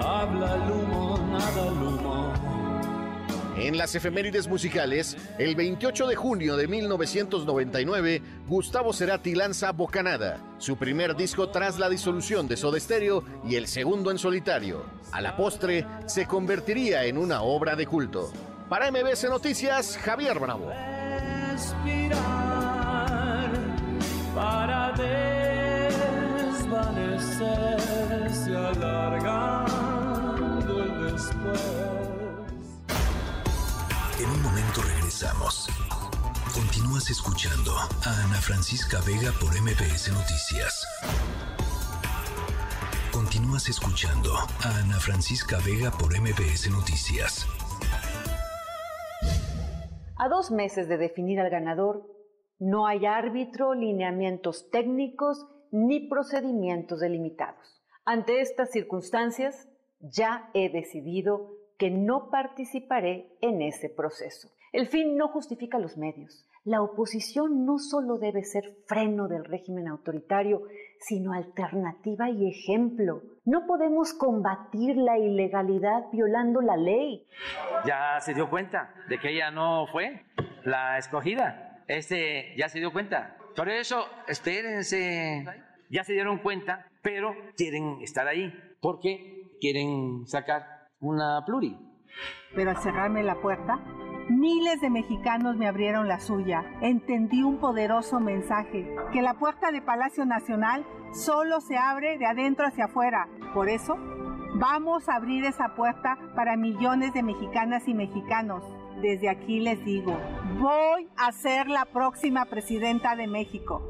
habla 0.00 0.54
el 0.54 1.30
nada. 1.30 2.11
En 3.62 3.78
las 3.78 3.94
efemérides 3.94 4.48
musicales, 4.48 5.16
el 5.38 5.54
28 5.54 6.08
de 6.08 6.16
junio 6.16 6.56
de 6.56 6.66
1999, 6.66 8.20
Gustavo 8.48 8.92
Cerati 8.92 9.36
lanza 9.36 9.70
Bocanada, 9.70 10.40
su 10.58 10.76
primer 10.76 11.14
disco 11.14 11.48
tras 11.48 11.78
la 11.78 11.88
disolución 11.88 12.48
de 12.48 12.56
Soda 12.56 12.80
Stereo 12.80 13.22
y 13.48 13.54
el 13.54 13.68
segundo 13.68 14.10
en 14.10 14.18
solitario. 14.18 14.84
A 15.12 15.20
la 15.20 15.36
postre, 15.36 15.86
se 16.06 16.26
convertiría 16.26 17.04
en 17.04 17.16
una 17.16 17.42
obra 17.42 17.76
de 17.76 17.86
culto. 17.86 18.32
Para 18.68 18.90
MBC 18.90 19.28
Noticias, 19.30 19.96
Javier 19.96 20.40
Bravo. 20.40 20.72
para 24.34 24.92
Continúas 36.52 37.08
escuchando 37.08 37.70
a 37.70 38.24
Ana 38.24 38.40
Francisca 38.40 38.98
Vega 39.06 39.30
por 39.38 39.54
MBS 39.54 40.10
Noticias. 40.10 40.84
Continúas 43.12 43.68
escuchando 43.68 44.34
a 44.34 44.78
Ana 44.80 44.98
Francisca 44.98 45.58
Vega 45.64 45.92
por 45.92 46.10
MBS 46.18 46.68
Noticias. 46.72 47.46
A 50.16 50.28
dos 50.28 50.50
meses 50.50 50.88
de 50.88 50.96
definir 50.98 51.38
al 51.38 51.50
ganador, 51.50 52.02
no 52.58 52.88
hay 52.88 53.06
árbitro, 53.06 53.74
lineamientos 53.74 54.70
técnicos 54.70 55.46
ni 55.70 56.08
procedimientos 56.08 56.98
delimitados. 56.98 57.80
Ante 58.04 58.40
estas 58.40 58.72
circunstancias, 58.72 59.68
ya 60.00 60.50
he 60.52 60.68
decidido 60.68 61.52
que 61.78 61.90
no 61.90 62.28
participaré 62.28 63.36
en 63.40 63.62
ese 63.62 63.88
proceso. 63.88 64.50
El 64.72 64.88
fin 64.88 65.18
no 65.18 65.28
justifica 65.28 65.78
los 65.78 65.98
medios. 65.98 66.48
La 66.64 66.80
oposición 66.80 67.66
no 67.66 67.78
solo 67.78 68.16
debe 68.16 68.42
ser 68.42 68.74
freno 68.86 69.28
del 69.28 69.44
régimen 69.44 69.86
autoritario, 69.86 70.62
sino 70.98 71.34
alternativa 71.34 72.30
y 72.30 72.48
ejemplo. 72.48 73.22
No 73.44 73.66
podemos 73.66 74.14
combatir 74.14 74.96
la 74.96 75.18
ilegalidad 75.18 76.04
violando 76.10 76.62
la 76.62 76.78
ley. 76.78 77.26
Ya 77.84 78.18
se 78.20 78.32
dio 78.32 78.48
cuenta 78.48 78.94
de 79.08 79.18
que 79.18 79.30
ella 79.30 79.50
no 79.50 79.86
fue 79.92 80.24
la 80.64 80.96
escogida. 80.96 81.84
Este 81.86 82.54
ya 82.56 82.70
se 82.70 82.78
dio 82.78 82.92
cuenta. 82.92 83.36
Por 83.54 83.68
eso, 83.68 84.06
espérense. 84.26 85.44
Ya 85.90 86.04
se 86.04 86.14
dieron 86.14 86.38
cuenta, 86.38 86.86
pero 87.02 87.34
quieren 87.56 87.98
estar 88.00 88.26
ahí 88.26 88.50
porque 88.80 89.50
quieren 89.60 90.26
sacar 90.26 90.88
una 91.00 91.44
pluri. 91.44 91.76
Pero 92.54 92.70
al 92.70 92.78
cerrarme 92.78 93.22
la 93.22 93.40
puerta, 93.40 93.78
miles 94.38 94.80
de 94.80 94.90
mexicanos 94.90 95.56
me 95.56 95.68
abrieron 95.68 96.08
la 96.08 96.20
suya. 96.20 96.64
Entendí 96.80 97.42
un 97.42 97.58
poderoso 97.58 98.20
mensaje, 98.20 98.94
que 99.12 99.22
la 99.22 99.34
puerta 99.34 99.70
de 99.70 99.82
Palacio 99.82 100.24
Nacional 100.24 100.84
solo 101.12 101.60
se 101.60 101.76
abre 101.76 102.18
de 102.18 102.26
adentro 102.26 102.66
hacia 102.66 102.86
afuera. 102.86 103.28
Por 103.54 103.68
eso, 103.68 103.96
vamos 104.54 105.08
a 105.08 105.16
abrir 105.16 105.44
esa 105.44 105.74
puerta 105.74 106.18
para 106.34 106.56
millones 106.56 107.12
de 107.14 107.22
mexicanas 107.22 107.86
y 107.86 107.94
mexicanos. 107.94 108.64
Desde 109.00 109.28
aquí 109.28 109.60
les 109.60 109.84
digo, 109.84 110.16
voy 110.60 111.08
a 111.16 111.32
ser 111.32 111.68
la 111.68 111.84
próxima 111.86 112.44
presidenta 112.46 113.16
de 113.16 113.26
México. 113.26 113.82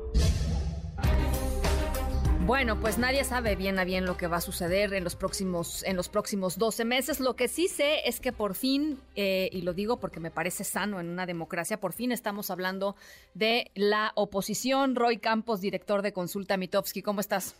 Bueno, 2.44 2.74
pues 2.80 2.98
nadie 2.98 3.22
sabe 3.22 3.54
bien 3.54 3.78
a 3.78 3.84
bien 3.84 4.04
lo 4.04 4.16
que 4.16 4.26
va 4.26 4.38
a 4.38 4.40
suceder 4.40 4.94
en 4.94 5.04
los 5.04 5.14
próximos, 5.14 5.84
en 5.84 5.96
los 5.96 6.08
próximos 6.08 6.58
12 6.58 6.84
meses. 6.84 7.20
Lo 7.20 7.34
que 7.34 7.46
sí 7.46 7.68
sé 7.68 8.08
es 8.08 8.20
que 8.20 8.32
por 8.32 8.54
fin, 8.54 8.98
eh, 9.14 9.48
y 9.52 9.62
lo 9.62 9.74
digo 9.74 10.00
porque 10.00 10.18
me 10.18 10.32
parece 10.32 10.64
sano 10.64 10.98
en 10.98 11.08
una 11.08 11.24
democracia, 11.24 11.78
por 11.78 11.92
fin 11.92 12.10
estamos 12.10 12.50
hablando 12.50 12.96
de 13.34 13.70
la 13.76 14.10
oposición. 14.16 14.96
Roy 14.96 15.18
Campos, 15.18 15.60
director 15.60 16.02
de 16.02 16.12
Consulta 16.12 16.56
Mitofsky, 16.56 17.00
¿cómo 17.00 17.20
estás? 17.20 17.54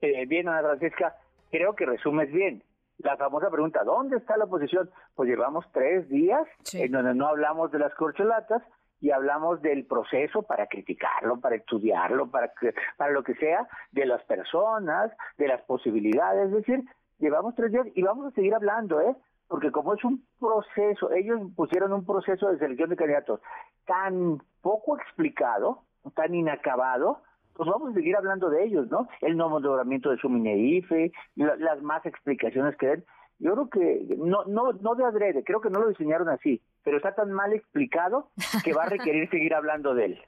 Eh, 0.00 0.26
bien, 0.26 0.48
Ana 0.48 0.60
Francisca, 0.60 1.16
creo 1.50 1.74
que 1.74 1.84
resumes 1.84 2.30
bien. 2.30 2.62
La 2.98 3.16
famosa 3.16 3.50
pregunta, 3.50 3.82
¿dónde 3.82 4.18
está 4.18 4.36
la 4.36 4.44
oposición? 4.44 4.88
Pues 5.16 5.28
llevamos 5.28 5.64
tres 5.72 6.08
días 6.08 6.46
en 6.72 6.92
donde 6.92 7.14
no 7.14 7.26
hablamos 7.26 7.72
de 7.72 7.80
las 7.80 7.92
corcholatas, 7.94 8.62
y 9.00 9.10
hablamos 9.10 9.62
del 9.62 9.86
proceso 9.86 10.42
para 10.42 10.66
criticarlo, 10.66 11.40
para 11.40 11.56
estudiarlo, 11.56 12.30
para, 12.30 12.52
para 12.96 13.12
lo 13.12 13.22
que 13.22 13.34
sea, 13.34 13.68
de 13.92 14.06
las 14.06 14.22
personas, 14.24 15.12
de 15.36 15.48
las 15.48 15.62
posibilidades. 15.62 16.46
Es 16.46 16.52
decir, 16.52 16.84
llevamos 17.18 17.54
tres 17.54 17.72
días 17.72 17.86
y 17.94 18.02
vamos 18.02 18.26
a 18.26 18.34
seguir 18.34 18.54
hablando, 18.54 19.00
¿eh? 19.00 19.14
Porque 19.46 19.70
como 19.70 19.94
es 19.94 20.04
un 20.04 20.24
proceso, 20.38 21.10
ellos 21.12 21.40
pusieron 21.56 21.92
un 21.92 22.04
proceso 22.04 22.50
de 22.50 22.58
selección 22.58 22.90
de 22.90 22.96
candidatos 22.96 23.40
tan 23.86 24.42
poco 24.60 24.98
explicado, 24.98 25.84
tan 26.14 26.34
inacabado, 26.34 27.22
pues 27.54 27.68
vamos 27.68 27.90
a 27.90 27.94
seguir 27.94 28.14
hablando 28.14 28.50
de 28.50 28.64
ellos, 28.64 28.88
¿no? 28.90 29.08
El 29.20 29.36
no 29.36 29.48
nombramiento 29.48 30.10
de 30.10 30.18
su 30.18 30.28
MINEIFE, 30.28 31.12
las 31.34 31.82
más 31.82 32.04
explicaciones 32.06 32.76
que 32.76 32.86
den. 32.86 33.04
Yo 33.40 33.52
creo 33.54 33.70
que 33.70 34.16
no, 34.16 34.44
no, 34.44 34.72
no 34.72 34.94
de 34.94 35.04
adrede, 35.04 35.44
creo 35.44 35.60
que 35.60 35.70
no 35.70 35.80
lo 35.80 35.88
diseñaron 35.88 36.28
así, 36.28 36.60
pero 36.82 36.96
está 36.96 37.14
tan 37.14 37.32
mal 37.32 37.52
explicado 37.52 38.30
que 38.64 38.72
va 38.72 38.84
a 38.84 38.88
requerir 38.88 39.28
seguir 39.30 39.54
hablando 39.54 39.94
de 39.94 40.04
él. 40.06 40.22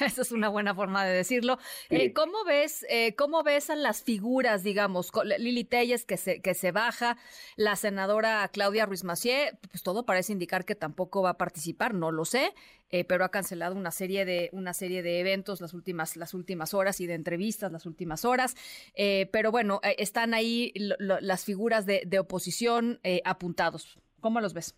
Esa 0.00 0.22
es 0.22 0.32
una 0.32 0.48
buena 0.48 0.74
forma 0.74 1.04
de 1.04 1.14
decirlo. 1.14 1.58
Eh, 1.90 2.12
¿Cómo 2.12 2.44
ves, 2.44 2.86
eh, 2.88 3.14
cómo 3.14 3.42
ves 3.42 3.70
a 3.70 3.76
las 3.76 4.02
figuras, 4.02 4.62
digamos, 4.62 5.10
Lili 5.38 5.64
Telles 5.64 6.04
que 6.04 6.16
se, 6.16 6.40
que 6.40 6.54
se 6.54 6.72
baja, 6.72 7.16
la 7.56 7.76
senadora 7.76 8.48
Claudia 8.52 8.86
Ruiz 8.86 9.04
Macié, 9.04 9.58
pues 9.70 9.82
todo 9.82 10.04
parece 10.04 10.32
indicar 10.32 10.64
que 10.64 10.74
tampoco 10.74 11.22
va 11.22 11.30
a 11.30 11.38
participar, 11.38 11.94
no 11.94 12.12
lo 12.12 12.24
sé, 12.24 12.52
eh, 12.90 13.04
pero 13.04 13.24
ha 13.24 13.30
cancelado 13.30 13.74
una 13.74 13.90
serie 13.90 14.24
de, 14.24 14.50
una 14.52 14.72
serie 14.72 15.02
de 15.02 15.20
eventos 15.20 15.60
las 15.60 15.74
últimas, 15.74 16.16
las 16.16 16.34
últimas 16.34 16.74
horas 16.74 17.00
y 17.00 17.06
de 17.06 17.14
entrevistas 17.14 17.72
las 17.72 17.86
últimas 17.86 18.24
horas. 18.24 18.54
pero 19.32 19.50
bueno, 19.50 19.80
están 19.98 20.34
ahí 20.34 20.72
las 20.98 21.44
figuras 21.44 21.86
de, 21.86 22.02
de 22.06 22.18
oposición 22.18 23.00
eh, 23.02 23.20
apuntados. 23.24 23.98
¿Cómo 24.20 24.40
los 24.40 24.54
ves? 24.54 24.74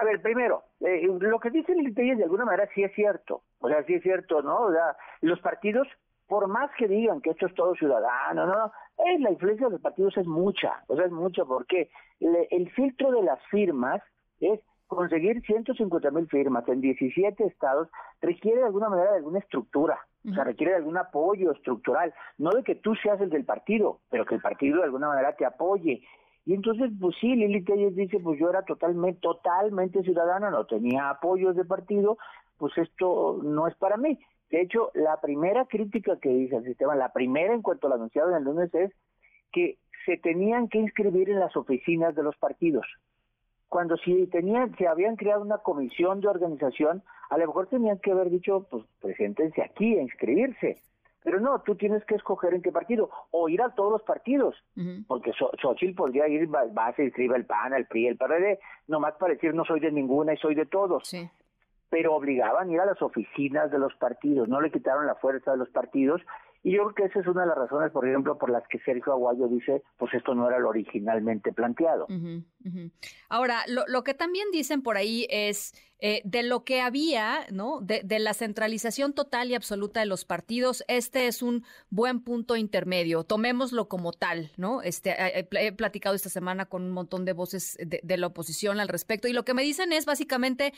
A 0.00 0.04
ver, 0.04 0.22
primero, 0.22 0.62
eh, 0.80 1.06
lo 1.20 1.38
que 1.38 1.50
dice 1.50 1.72
el 1.72 1.92
de 1.94 2.24
alguna 2.24 2.46
manera 2.46 2.66
sí 2.74 2.82
es 2.82 2.92
cierto. 2.94 3.42
O 3.58 3.68
sea, 3.68 3.84
sí 3.84 3.94
es 3.94 4.02
cierto, 4.02 4.40
¿no? 4.40 4.62
O 4.62 4.72
sea, 4.72 4.96
los 5.20 5.38
partidos, 5.40 5.86
por 6.26 6.48
más 6.48 6.70
que 6.78 6.88
digan 6.88 7.20
que 7.20 7.30
esto 7.30 7.46
es 7.46 7.54
todo 7.54 7.74
ciudadano, 7.74 8.46
no, 8.46 8.72
eh, 8.96 9.18
la 9.18 9.30
influencia 9.30 9.66
de 9.66 9.72
los 9.72 9.80
partidos 9.82 10.16
es 10.16 10.26
mucha. 10.26 10.82
O 10.86 10.96
sea, 10.96 11.04
es 11.04 11.12
mucha 11.12 11.44
porque 11.44 11.90
el 12.18 12.70
filtro 12.70 13.12
de 13.12 13.22
las 13.22 13.38
firmas 13.50 14.00
es 14.40 14.60
conseguir 14.86 15.42
150 15.42 16.10
mil 16.12 16.26
firmas 16.28 16.66
en 16.68 16.80
17 16.80 17.44
estados 17.44 17.88
requiere 18.22 18.58
de 18.58 18.64
alguna 18.64 18.88
manera 18.88 19.10
de 19.10 19.18
alguna 19.18 19.40
estructura, 19.40 19.98
o 20.28 20.32
sea, 20.32 20.44
requiere 20.44 20.72
de 20.72 20.78
algún 20.78 20.96
apoyo 20.96 21.52
estructural, 21.52 22.14
no 22.38 22.50
de 22.52 22.64
que 22.64 22.74
tú 22.74 22.94
seas 22.96 23.20
el 23.20 23.28
del 23.28 23.44
partido, 23.44 24.00
pero 24.10 24.24
que 24.24 24.34
el 24.34 24.40
partido 24.40 24.78
de 24.78 24.84
alguna 24.84 25.08
manera 25.08 25.36
te 25.36 25.44
apoye. 25.44 26.02
Y 26.46 26.54
entonces, 26.54 26.90
pues 26.98 27.14
sí, 27.20 27.34
Lili 27.34 27.62
Telles 27.62 27.94
dice, 27.94 28.18
pues 28.18 28.38
yo 28.40 28.48
era 28.48 28.62
totalmente, 28.62 29.20
totalmente 29.20 30.02
ciudadana, 30.02 30.50
no 30.50 30.64
tenía 30.66 31.10
apoyos 31.10 31.54
de 31.54 31.64
partido, 31.64 32.18
pues 32.56 32.76
esto 32.78 33.40
no 33.42 33.66
es 33.66 33.74
para 33.76 33.96
mí. 33.96 34.18
De 34.50 34.60
hecho, 34.62 34.90
la 34.94 35.20
primera 35.20 35.66
crítica 35.66 36.18
que 36.18 36.28
dice 36.28 36.56
el 36.56 36.64
sistema, 36.64 36.96
la 36.96 37.12
primera 37.12 37.54
en 37.54 37.62
cuanto 37.62 37.88
lo 37.88 37.94
anunciaron 37.94 38.34
el 38.34 38.44
lunes 38.44 38.74
es 38.74 38.92
que 39.52 39.78
se 40.04 40.16
tenían 40.16 40.68
que 40.68 40.78
inscribir 40.78 41.30
en 41.30 41.40
las 41.40 41.56
oficinas 41.56 42.14
de 42.14 42.22
los 42.22 42.36
partidos. 42.36 42.86
Cuando 43.68 43.96
si 43.98 44.26
tenían, 44.26 44.74
se 44.76 44.88
habían 44.88 45.14
creado 45.14 45.42
una 45.42 45.58
comisión 45.58 46.20
de 46.20 46.28
organización, 46.28 47.04
a 47.28 47.38
lo 47.38 47.46
mejor 47.46 47.68
tenían 47.68 47.98
que 47.98 48.10
haber 48.10 48.30
dicho, 48.30 48.66
pues 48.68 48.84
preséntense 49.00 49.62
aquí 49.62 49.96
a 49.96 50.02
inscribirse. 50.02 50.78
Pero 51.22 51.40
no, 51.40 51.60
tú 51.60 51.74
tienes 51.74 52.04
que 52.04 52.14
escoger 52.14 52.54
en 52.54 52.62
qué 52.62 52.72
partido, 52.72 53.10
o 53.30 53.48
ir 53.48 53.60
a 53.60 53.74
todos 53.74 53.92
los 53.92 54.02
partidos, 54.02 54.56
porque 55.06 55.32
Xochitl 55.32 55.94
podría 55.94 56.26
ir, 56.28 56.52
va, 56.52 56.86
a 56.86 56.94
se 56.94 57.04
inscribe 57.04 57.36
el 57.36 57.44
PAN, 57.44 57.74
el 57.74 57.86
PRI, 57.86 58.08
el 58.08 58.16
PRD, 58.16 58.58
nomás 58.88 59.14
para 59.18 59.34
decir 59.34 59.54
no 59.54 59.64
soy 59.64 59.80
de 59.80 59.92
ninguna 59.92 60.32
y 60.32 60.38
soy 60.38 60.54
de 60.54 60.66
todos. 60.66 61.14
Pero 61.90 62.14
obligaban 62.14 62.70
a 62.70 62.72
ir 62.72 62.80
a 62.80 62.86
las 62.86 63.02
oficinas 63.02 63.70
de 63.70 63.78
los 63.78 63.94
partidos, 63.96 64.48
no 64.48 64.60
le 64.60 64.70
quitaron 64.70 65.06
la 65.06 65.16
fuerza 65.16 65.50
de 65.50 65.58
los 65.58 65.68
partidos, 65.68 66.22
y 66.62 66.72
yo 66.72 66.82
creo 66.84 66.94
que 66.94 67.04
esa 67.04 67.20
es 67.20 67.26
una 67.26 67.42
de 67.42 67.48
las 67.48 67.56
razones, 67.56 67.90
por 67.90 68.06
ejemplo, 68.06 68.36
por 68.36 68.50
las 68.50 68.66
que 68.68 68.78
Sergio 68.80 69.12
Aguayo 69.12 69.48
dice, 69.48 69.82
pues 69.96 70.12
esto 70.12 70.34
no 70.34 70.48
era 70.48 70.58
lo 70.58 70.68
originalmente 70.68 71.52
planteado. 71.52 72.06
Ahora, 73.30 73.60
lo, 73.66 73.84
lo, 73.88 74.04
que 74.04 74.12
también 74.12 74.46
dicen 74.52 74.82
por 74.82 74.98
ahí 74.98 75.26
es 75.30 75.72
eh, 76.02 76.22
de 76.24 76.42
lo 76.42 76.64
que 76.64 76.80
había, 76.80 77.46
¿no? 77.50 77.80
De, 77.82 78.00
de, 78.02 78.18
la 78.20 78.32
centralización 78.32 79.12
total 79.12 79.50
y 79.50 79.54
absoluta 79.54 80.00
de 80.00 80.06
los 80.06 80.24
partidos, 80.24 80.82
este 80.88 81.26
es 81.26 81.42
un 81.42 81.62
buen 81.90 82.20
punto 82.20 82.56
intermedio. 82.56 83.22
Tomémoslo 83.22 83.86
como 83.86 84.12
tal, 84.12 84.50
¿no? 84.56 84.80
Este, 84.80 85.14
he, 85.38 85.72
platicado 85.72 86.14
esta 86.14 86.30
semana 86.30 86.64
con 86.64 86.84
un 86.84 86.90
montón 86.90 87.26
de 87.26 87.34
voces 87.34 87.76
de, 87.80 88.16
la 88.16 88.28
oposición 88.28 88.80
al 88.80 88.88
respecto 88.88 89.28
y 89.28 89.34
lo 89.34 89.44
que 89.44 89.52
me 89.52 89.62
dicen 89.62 89.92
es 89.92 90.06
básicamente 90.06 90.72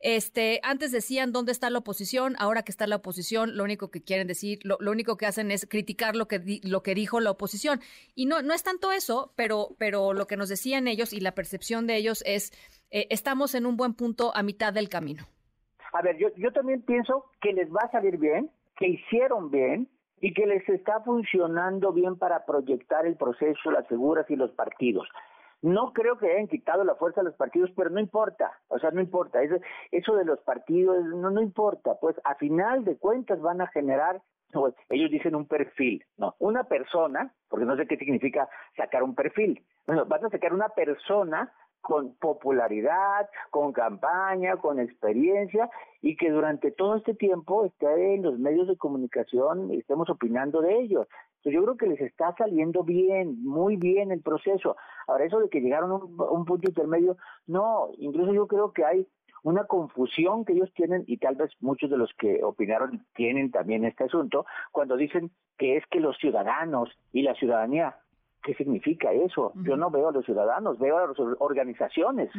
este, 0.00 0.60
antes 0.62 0.90
decían 0.90 1.32
dónde 1.32 1.52
está 1.52 1.68
la 1.68 1.78
oposición, 1.78 2.34
ahora 2.38 2.62
que 2.62 2.72
está 2.72 2.86
la 2.86 2.96
oposición, 2.96 3.56
lo 3.56 3.64
único 3.64 3.90
que 3.90 4.02
quieren 4.02 4.26
decir, 4.26 4.58
lo, 4.64 4.78
único 4.90 5.18
que 5.18 5.26
hacen 5.26 5.50
es 5.50 5.66
criticar 5.68 6.16
lo 6.16 6.28
que 6.28 6.60
lo 6.62 6.82
que 6.82 6.94
dijo 6.94 7.20
la 7.20 7.30
oposición. 7.30 7.82
Y 8.14 8.24
no, 8.24 8.40
no 8.40 8.54
es 8.54 8.62
tanto 8.62 8.90
eso, 8.90 9.34
pero 9.36 9.76
lo 10.14 10.26
que 10.26 10.36
nos 10.38 10.48
decían 10.48 10.88
ellos 10.88 11.12
y 11.12 11.20
la 11.20 11.34
percepción 11.34 11.86
de 11.86 11.96
ellos 11.96 12.22
es 12.26 12.52
eh, 12.92 13.06
estamos 13.10 13.54
en 13.54 13.66
un 13.66 13.76
buen 13.76 13.94
punto 13.94 14.32
a 14.34 14.42
mitad 14.42 14.72
del 14.72 14.88
camino. 14.88 15.24
A 15.92 16.02
ver, 16.02 16.16
yo, 16.18 16.28
yo 16.36 16.52
también 16.52 16.82
pienso 16.82 17.24
que 17.40 17.52
les 17.52 17.68
va 17.70 17.80
a 17.84 17.90
salir 17.90 18.18
bien, 18.18 18.50
que 18.76 18.88
hicieron 18.88 19.50
bien 19.50 19.88
y 20.20 20.32
que 20.34 20.46
les 20.46 20.66
está 20.68 21.00
funcionando 21.00 21.92
bien 21.92 22.16
para 22.16 22.44
proyectar 22.44 23.06
el 23.06 23.16
proceso, 23.16 23.70
las 23.70 23.86
figuras 23.88 24.30
y 24.30 24.36
los 24.36 24.52
partidos. 24.52 25.08
No 25.62 25.92
creo 25.92 26.18
que 26.18 26.30
hayan 26.30 26.48
quitado 26.48 26.84
la 26.84 26.96
fuerza 26.96 27.20
a 27.20 27.24
los 27.24 27.34
partidos, 27.34 27.70
pero 27.76 27.88
no 27.88 28.00
importa, 28.00 28.52
o 28.68 28.78
sea, 28.78 28.90
no 28.90 29.00
importa, 29.00 29.42
eso, 29.42 29.56
eso 29.92 30.16
de 30.16 30.24
los 30.24 30.40
partidos 30.40 31.04
no, 31.04 31.30
no 31.30 31.40
importa, 31.40 31.94
pues 32.00 32.16
a 32.24 32.34
final 32.34 32.84
de 32.84 32.98
cuentas 32.98 33.40
van 33.40 33.60
a 33.60 33.68
generar, 33.68 34.20
pues, 34.52 34.74
ellos 34.90 35.10
dicen 35.10 35.36
un 35.36 35.46
perfil, 35.46 36.04
no, 36.16 36.34
una 36.40 36.64
persona, 36.64 37.32
porque 37.48 37.64
no 37.64 37.76
sé 37.76 37.86
qué 37.86 37.96
significa 37.96 38.48
sacar 38.76 39.04
un 39.04 39.14
perfil, 39.14 39.64
bueno, 39.86 40.04
van 40.06 40.24
a 40.24 40.30
sacar 40.30 40.52
una 40.52 40.68
persona 40.70 41.52
con 41.82 42.14
popularidad, 42.14 43.28
con 43.50 43.72
campaña, 43.72 44.56
con 44.56 44.80
experiencia 44.80 45.68
y 46.00 46.16
que 46.16 46.30
durante 46.30 46.70
todo 46.70 46.96
este 46.96 47.14
tiempo 47.14 47.64
esté 47.64 48.14
en 48.14 48.22
los 48.22 48.38
medios 48.38 48.68
de 48.68 48.76
comunicación 48.76 49.72
y 49.72 49.78
estemos 49.78 50.08
opinando 50.08 50.62
de 50.62 50.78
ellos. 50.80 51.06
yo 51.44 51.62
creo 51.62 51.76
que 51.76 51.88
les 51.88 52.00
está 52.00 52.34
saliendo 52.38 52.84
bien, 52.84 53.42
muy 53.44 53.76
bien 53.76 54.12
el 54.12 54.22
proceso. 54.22 54.76
Ahora, 55.08 55.24
eso 55.24 55.40
de 55.40 55.48
que 55.48 55.60
llegaron 55.60 55.90
a 55.90 55.96
un, 55.96 56.44
punto 56.44 56.68
intermedio, 56.68 57.16
no, 57.46 57.88
incluso 57.98 58.32
yo 58.32 58.46
creo 58.46 58.72
que 58.72 58.84
hay 58.84 59.06
una 59.42 59.64
confusión 59.64 60.44
que 60.44 60.52
ellos 60.52 60.72
tienen 60.74 61.02
y 61.08 61.16
tal 61.16 61.34
vez 61.34 61.50
muchos 61.60 61.90
de 61.90 61.96
los 61.96 62.12
que 62.14 62.44
opinaron 62.44 63.04
tienen 63.14 63.50
también 63.50 63.84
este 63.84 64.04
asunto 64.04 64.46
cuando 64.70 64.96
dicen 64.96 65.32
que 65.58 65.76
es 65.76 65.84
que 65.90 65.98
los 65.98 66.16
ciudadanos 66.18 66.96
y 67.12 67.22
la 67.22 67.34
ciudadanía 67.34 67.96
¿Qué 68.42 68.54
significa 68.54 69.12
eso? 69.12 69.52
Yo 69.62 69.76
no 69.76 69.90
veo 69.90 70.08
a 70.08 70.12
los 70.12 70.24
ciudadanos, 70.24 70.78
veo 70.78 70.98
a 70.98 71.06
las 71.06 71.16
organizaciones, 71.38 72.30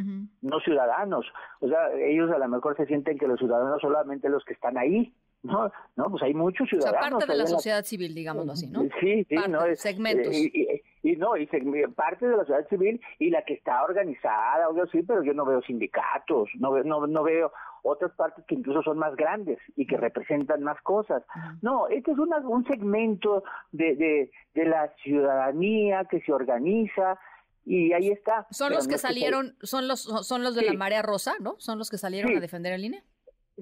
no 0.41 0.59
ciudadanos. 0.59 1.25
O 1.61 1.67
sea, 1.67 1.93
ellos 1.93 2.29
a 2.31 2.37
lo 2.37 2.47
mejor 2.49 2.75
se 2.75 2.85
sienten 2.85 3.17
que 3.17 3.27
los 3.27 3.39
ciudadanos 3.39 3.81
solamente 3.81 4.27
los 4.29 4.43
que 4.43 4.53
están 4.53 4.77
ahí. 4.77 5.13
No, 5.43 5.69
no, 5.97 6.09
pues 6.09 6.23
hay 6.23 6.33
muchos 6.33 6.69
ciudadanos. 6.69 6.99
O 6.99 7.01
sea, 7.01 7.11
parte 7.11 7.31
de 7.31 7.37
la 7.37 7.47
sociedad 7.47 7.83
civil, 7.83 8.15
digámoslo 8.15 8.53
así, 8.53 8.67
¿no? 8.67 8.83
Sí, 9.01 9.25
sí, 9.27 9.35
no. 9.49 9.59
Segmentos. 9.75 10.33
Y, 10.33 11.15
no, 11.17 11.35
y 11.35 11.47
parte 11.95 12.27
de 12.27 12.37
la 12.37 12.45
sociedad 12.45 12.67
civil 12.69 13.01
y 13.19 13.29
la 13.29 13.43
que 13.43 13.55
está 13.55 13.83
organizada, 13.83 14.65
algo 14.67 14.83
así, 14.83 15.03
pero 15.03 15.21
yo 15.21 15.33
no 15.33 15.45
veo 15.45 15.61
sindicatos, 15.61 16.49
no, 16.59 16.81
no, 16.83 17.07
no 17.07 17.23
veo 17.23 17.51
otras 17.83 18.11
partes 18.13 18.43
que 18.45 18.55
incluso 18.55 18.81
son 18.81 18.97
más 18.97 19.15
grandes 19.15 19.59
y 19.75 19.85
que 19.85 19.97
representan 19.97 20.63
más 20.63 20.81
cosas. 20.81 21.23
No, 21.61 21.87
este 21.87 22.11
es 22.11 22.17
un 22.17 22.65
segmento 22.65 23.43
de, 23.71 23.95
de, 23.95 24.31
de 24.55 24.65
la 24.65 24.91
ciudadanía 25.03 26.05
que 26.05 26.21
se 26.21 26.33
organiza, 26.33 27.19
y 27.65 27.93
ahí 27.93 28.09
está. 28.09 28.45
Son 28.51 28.73
los 28.73 28.87
que 28.87 28.97
salieron, 28.97 29.55
son 29.61 29.87
los 29.87 30.01
son 30.01 30.43
los 30.43 30.55
de 30.55 30.63
la 30.63 30.73
marea 30.73 31.01
rosa, 31.01 31.33
¿no? 31.39 31.55
Son 31.59 31.77
los 31.77 31.89
que 31.89 31.97
salieron 31.97 32.35
a 32.35 32.39
defender 32.39 32.73
el 32.73 32.85
INE 32.85 33.03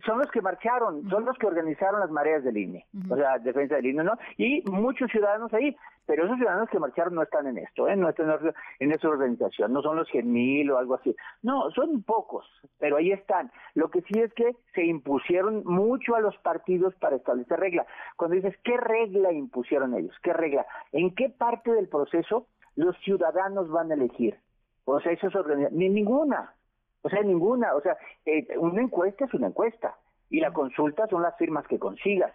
son 0.06 0.20
los 0.20 0.32
que 0.32 0.42
marcharon, 0.42 1.10
son 1.10 1.26
los 1.26 1.38
que 1.38 1.48
organizaron 1.48 2.00
las 2.00 2.10
mareas 2.10 2.44
del 2.44 2.58
INE, 2.58 2.86
o 3.10 3.16
sea, 3.16 3.40
defensa 3.40 3.76
del 3.76 3.88
INE, 3.88 4.04
¿no? 4.04 4.18
Y 4.38 4.64
muchos 4.70 5.12
ciudadanos 5.12 5.54
ahí, 5.54 5.76
pero 6.06 6.26
esos 6.26 6.38
ciudadanos 6.38 6.70
que 6.70 6.80
marcharon 6.80 7.16
no 7.16 7.24
están 7.24 7.48
en 7.48 7.58
esto, 7.58 7.88
¿eh? 7.88 7.96
No 7.96 8.10
están 8.10 8.30
en 8.80 8.92
esa 8.92 9.10
organización, 9.10 9.74
no 9.74 9.82
son 9.82 9.98
los 9.98 10.08
100 10.08 10.32
mil 10.32 10.72
o 10.72 10.78
algo 10.78 10.96
así. 10.96 11.16
No, 11.42 11.70
son 11.72 12.04
pocos, 12.04 12.46
pero 12.80 12.98
ahí 12.98 13.12
están. 13.12 13.52
Lo 13.76 13.90
que 13.90 14.02
sí 14.02 14.20
es 14.20 14.34
que 14.34 14.56
se 14.74 14.86
impusieron 14.86 15.64
mucho 15.66 16.16
a 16.16 16.22
los 16.22 16.38
partidos 16.38 16.96
para 16.96 17.18
establecer 17.18 17.60
regla. 17.60 17.86
Cuando 18.16 18.36
dices, 18.36 18.56
¿qué 18.64 18.78
regla 18.78 19.32
impusieron 19.32 19.94
ellos? 19.94 20.16
¿Qué 20.24 20.34
regla? 20.34 20.66
¿En 20.92 21.14
qué 21.16 21.30
parte 21.30 21.72
del 21.72 21.90
proceso 21.90 22.48
los 22.76 22.98
ciudadanos 23.00 23.70
van 23.70 23.92
a 23.92 23.96
elegir? 23.96 24.38
O 24.86 25.00
sea, 25.00 25.12
eso 25.12 25.28
es. 25.28 25.72
Ni 25.72 25.90
ninguna. 25.90 26.54
O 27.02 27.10
sea, 27.10 27.22
ninguna. 27.24 27.76
O 27.76 27.82
sea, 27.82 27.98
eh, 28.26 28.48
una 28.58 28.82
encuesta 28.82 29.26
es 29.26 29.34
una 29.34 29.48
encuesta 29.48 29.96
y 30.30 30.40
la 30.40 30.52
consulta 30.54 31.08
son 31.08 31.22
las 31.22 31.38
firmas 31.38 31.68
que 31.68 31.80
consigas. 31.80 32.34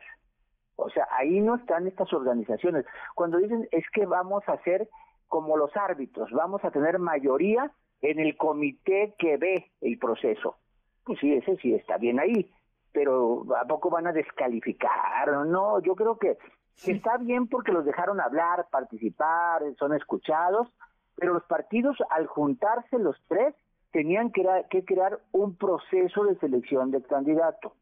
O 0.76 0.90
sea, 0.90 1.08
ahí 1.18 1.40
no 1.40 1.56
están 1.56 1.86
estas 1.86 2.12
organizaciones. 2.12 2.84
Cuando 3.14 3.38
dicen 3.38 3.66
es 3.72 3.84
que 3.90 4.06
vamos 4.06 4.44
a 4.46 4.62
ser 4.62 4.88
como 5.26 5.56
los 5.56 5.74
árbitros, 5.76 6.30
vamos 6.30 6.64
a 6.64 6.70
tener 6.70 6.98
mayoría 6.98 7.72
en 8.02 8.20
el 8.20 8.36
comité 8.36 9.14
que 9.18 9.38
ve 9.38 9.72
el 9.80 9.98
proceso. 9.98 10.56
Pues 11.04 11.18
sí, 11.20 11.32
ese 11.32 11.56
sí 11.56 11.74
está 11.74 11.96
bien 11.96 12.20
ahí, 12.20 12.52
pero 12.92 13.44
¿a 13.60 13.64
poco 13.66 13.90
van 13.90 14.06
a 14.06 14.12
descalificar? 14.12 15.28
No, 15.46 15.80
yo 15.80 15.94
creo 15.94 16.18
que, 16.18 16.36
que 16.84 16.92
está 16.92 17.16
bien 17.16 17.48
porque 17.48 17.72
los 17.72 17.84
dejaron 17.84 18.20
hablar, 18.20 18.66
participar, 18.70 19.62
son 19.78 19.94
escuchados, 19.94 20.68
pero 21.16 21.32
los 21.32 21.44
partidos 21.44 21.96
al 22.10 22.26
juntarse 22.26 22.98
los 22.98 23.16
tres 23.28 23.54
tenían 23.96 24.30
que, 24.30 24.44
que 24.68 24.84
crear 24.84 25.20
un 25.32 25.56
proceso 25.56 26.24
de 26.24 26.36
selección 26.38 26.90
de 26.90 27.00
candidato. 27.00 27.72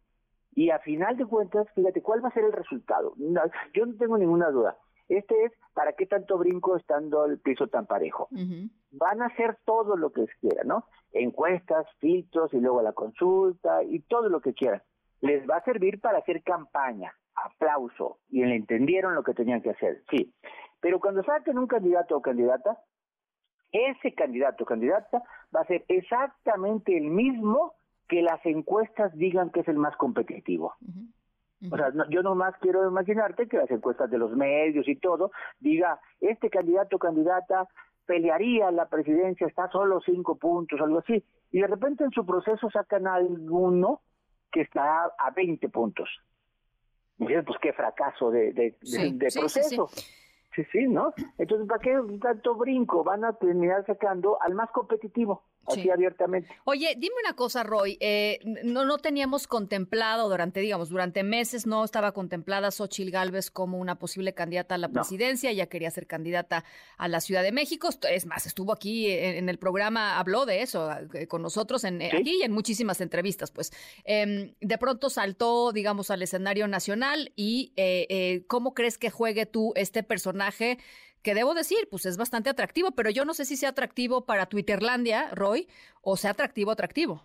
Y 0.55 0.71
a 0.71 0.79
final 0.79 1.17
de 1.17 1.27
cuentas, 1.27 1.67
fíjate, 1.75 2.03
¿cuál 2.03 2.25
va 2.25 2.29
a 2.29 2.33
ser 2.33 2.45
el 2.45 2.53
resultado? 2.53 3.15
yo 3.75 3.85
no 3.85 3.97
tengo 3.97 4.17
ninguna 4.17 4.49
duda. 4.51 4.77
Este 5.09 5.35
es, 5.43 5.53
¿para 5.75 5.95
qué 5.95 6.07
tanto 6.07 6.39
brinco 6.39 6.77
estando 6.77 7.25
el 7.25 7.41
piso 7.41 7.67
tan 7.67 7.87
parejo? 7.87 8.29
Van 8.93 9.23
a 9.23 9.27
hacer 9.27 9.59
todo 9.65 9.97
lo 9.97 10.13
que 10.13 10.27
quieran, 10.41 10.69
¿no? 10.69 10.85
Encuestas, 11.11 11.85
filtros 11.99 12.55
y 12.55 12.61
luego 12.61 12.81
la 12.81 12.93
consulta 12.93 13.83
y 13.83 13.99
todo 13.99 14.29
lo 14.29 14.41
que 14.41 14.55
quieran. 14.55 14.83
Les 15.21 15.45
va 15.51 15.57
a 15.57 15.65
servir 15.65 16.01
para 16.01 16.19
hacer 16.19 16.45
campaña, 16.45 17.13
aplauso, 17.35 18.19
y 18.29 18.45
le 18.45 18.55
entendieron 18.55 19.17
lo 19.17 19.25
que 19.25 19.35
tenían 19.35 19.63
que 19.63 19.71
hacer, 19.71 20.05
sí. 20.09 20.33
Pero 20.81 21.01
cuando 21.01 21.25
saquen 21.25 21.59
un 21.59 21.67
candidato 21.67 22.17
o 22.17 22.23
candidata, 22.23 22.79
ese 23.75 24.15
candidato 24.15 24.63
o 24.63 24.67
candidata 24.67 25.23
va 25.55 25.63
a 25.63 25.67
ser 25.67 25.85
exactamente 25.89 26.97
el 26.97 27.11
mismo 27.11 27.75
que 28.09 28.23
las 28.23 28.45
encuestas 28.47 29.13
digan 29.17 29.51
que 29.51 29.61
es 29.61 29.69
el 29.69 29.79
más 29.79 29.97
competitivo. 29.97 30.75
O 31.73 31.77
sea, 31.77 31.91
yo 32.11 32.23
nomás 32.23 32.55
quiero 32.61 32.87
imaginarte 32.87 33.49
que 33.49 33.57
las 33.57 33.71
encuestas 33.71 34.11
de 34.11 34.19
los 34.19 34.31
medios 34.37 34.87
y 34.87 34.97
todo 34.97 35.33
diga, 35.59 35.99
este 36.21 36.51
candidato 36.51 36.97
o 36.97 36.99
candidata 36.99 37.67
pelearía 38.07 38.71
la 38.71 38.89
presidencia, 38.89 39.47
está 39.47 39.69
solo 39.71 40.01
cinco 40.03 40.37
puntos, 40.37 40.81
algo 40.81 40.99
así, 40.99 41.25
y 41.51 41.61
de 41.61 41.67
repente 41.67 42.05
en 42.05 42.11
su 42.11 42.25
proceso 42.25 42.71
sacan 42.71 43.07
a 43.07 43.15
alguno 43.15 44.03
que 44.53 44.61
está 44.61 45.05
a 45.19 45.31
20 45.35 45.69
puntos. 45.71 46.09
Y 47.19 47.27
pues 47.27 47.59
qué 47.61 47.73
fracaso 47.73 48.31
de, 48.31 48.53
de, 48.53 48.77
proceso. 49.35 49.89
Sí, 49.89 50.05
sí, 50.71 50.87
¿no? 50.87 51.13
Entonces, 51.39 51.67
¿para 51.67 51.81
qué 51.81 51.99
tanto 52.21 52.55
brinco? 52.55 53.03
Van 53.03 53.25
a 53.25 53.33
terminar 53.33 53.85
sacando 53.87 54.41
al 54.41 54.55
más 54.55 54.71
competitivo 54.71 55.43
así 55.67 55.91
abiertamente. 55.91 56.49
Oye, 56.65 56.95
dime 56.97 57.15
una 57.23 57.35
cosa, 57.35 57.63
Roy, 57.63 57.97
eh, 58.01 58.41
no, 58.65 58.85
no 58.85 58.99
teníamos 58.99 59.47
contemplado 59.47 60.29
durante, 60.29 60.61
digamos, 60.61 60.89
durante 60.89 61.23
meses 61.23 61.67
no 61.67 61.85
estaba 61.85 62.13
contemplada 62.13 62.71
Xochil 62.71 63.11
Gálvez 63.11 63.51
como 63.51 63.79
una 63.79 63.99
posible 63.99 64.35
candidata 64.35 64.75
a 64.75 64.79
la 64.79 64.89
presidencia, 64.89 65.53
ya 65.53 65.67
quería 65.67 65.91
ser 65.91 66.07
candidata 66.07 66.65
a 66.97 67.09
la 67.09 67.21
Ciudad 67.21 67.43
de 67.43 67.53
México, 67.53 67.89
es 68.09 68.27
más, 68.27 68.47
estuvo 68.47 68.73
aquí 68.73 69.11
en, 69.11 69.49
el 69.49 69.59
programa, 69.59 70.19
habló 70.19 70.47
de 70.47 70.63
eso 70.63 70.91
eh, 71.15 71.27
con 71.27 71.43
nosotros 71.43 71.85
en, 71.85 72.03
aquí 72.03 72.39
y 72.41 72.43
en 72.43 72.53
muchísimas 72.53 73.01
entrevistas, 73.01 73.51
pues. 73.51 73.73
Em, 74.05 74.55
de 74.61 74.79
pronto 74.79 75.11
saltó, 75.11 75.73
digamos, 75.73 76.11
al 76.11 76.23
escenario 76.23 76.69
nacional 76.69 77.33
y 77.37 77.73
eh, 77.77 78.45
¿cómo 78.49 78.75
crees 78.75 78.99
que 78.99 79.11
juegue 79.11 79.47
tú 79.47 79.73
este 79.77 80.03
personaje? 80.03 80.79
Que 81.25 81.35
debo 81.35 81.55
decir, 81.55 81.89
pues 81.91 82.07
es 82.07 82.17
bastante 82.19 82.51
atractivo, 82.51 82.91
pero 82.93 83.11
yo 83.11 83.25
no 83.25 83.33
sé 83.33 83.47
si 83.47 83.57
sea 83.57 83.71
atractivo 83.71 84.27
para 84.27 84.47
Twitterlandia, 84.47 85.31
Roy, 85.33 85.67
o 86.03 86.17
sea 86.17 86.33
atractivo, 86.33 86.71
atractivo. 86.71 87.23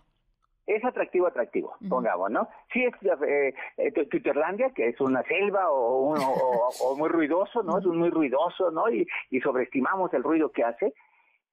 Es 0.66 0.84
atractivo, 0.84 1.26
atractivo, 1.26 1.74
pongamos, 1.88 2.30
¿no? 2.30 2.48
Sí, 2.72 2.84
es 2.84 2.94
eh, 3.26 3.54
eh, 3.76 3.92
Twitterlandia, 4.06 4.70
que 4.70 4.88
es 4.88 5.00
una 5.00 5.22
selva 5.24 5.70
o, 5.70 6.14
o, 6.14 6.96
muy 6.96 7.08
ruidoso, 7.08 7.62
¿no? 7.62 7.78
Es 7.78 7.86
un 7.86 7.98
muy 7.98 8.08
ruidoso, 8.08 8.70
¿no? 8.70 8.88
Y, 8.88 9.06
y 9.30 9.40
sobreestimamos 9.40 10.14
el 10.14 10.22
ruido 10.22 10.50
que 10.50 10.64
hace. 10.64 10.94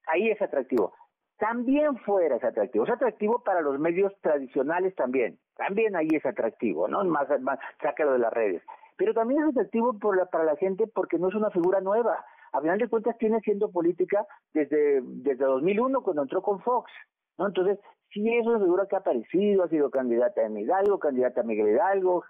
Ahí 0.06 0.30
es 0.30 0.40
atractivo. 0.40 0.94
También 1.36 1.98
fuera 1.98 2.36
es 2.36 2.44
atractivo. 2.44 2.84
Es 2.84 2.90
atractivo 2.90 3.42
para 3.42 3.60
los 3.60 3.78
medios 3.78 4.12
tradicionales 4.20 4.94
también. 4.94 5.38
También 5.56 5.96
ahí 5.96 6.08
es 6.12 6.24
atractivo, 6.24 6.86
¿no? 6.86 7.04
Más, 7.04 7.28
más 7.40 7.58
sácalo 7.82 8.12
de 8.12 8.20
las 8.20 8.32
redes 8.32 8.62
pero 8.98 9.14
también 9.14 9.42
es 9.42 9.50
atractivo 9.50 9.96
por 9.98 10.16
la, 10.16 10.26
para 10.26 10.44
la 10.44 10.56
gente 10.56 10.86
porque 10.88 11.18
no 11.18 11.28
es 11.28 11.34
una 11.34 11.50
figura 11.50 11.80
nueva. 11.80 12.26
A 12.52 12.60
final 12.60 12.78
de 12.78 12.88
cuentas 12.88 13.16
tiene 13.18 13.40
siendo 13.40 13.70
política 13.70 14.26
desde, 14.52 15.00
desde 15.02 15.44
2001 15.44 16.02
cuando 16.02 16.22
entró 16.22 16.42
con 16.42 16.60
Fox, 16.60 16.90
¿no? 17.38 17.46
Entonces, 17.46 17.78
sí 18.12 18.28
es 18.34 18.46
una 18.46 18.58
figura 18.58 18.86
que 18.86 18.96
ha 18.96 19.00
aparecido, 19.00 19.64
ha 19.64 19.68
sido 19.68 19.90
candidata 19.90 20.42
en 20.42 20.56
Hidalgo, 20.56 20.98
candidata 20.98 21.40
a 21.40 21.44
Miguel 21.44 21.68
Hidalgo, 21.68 22.24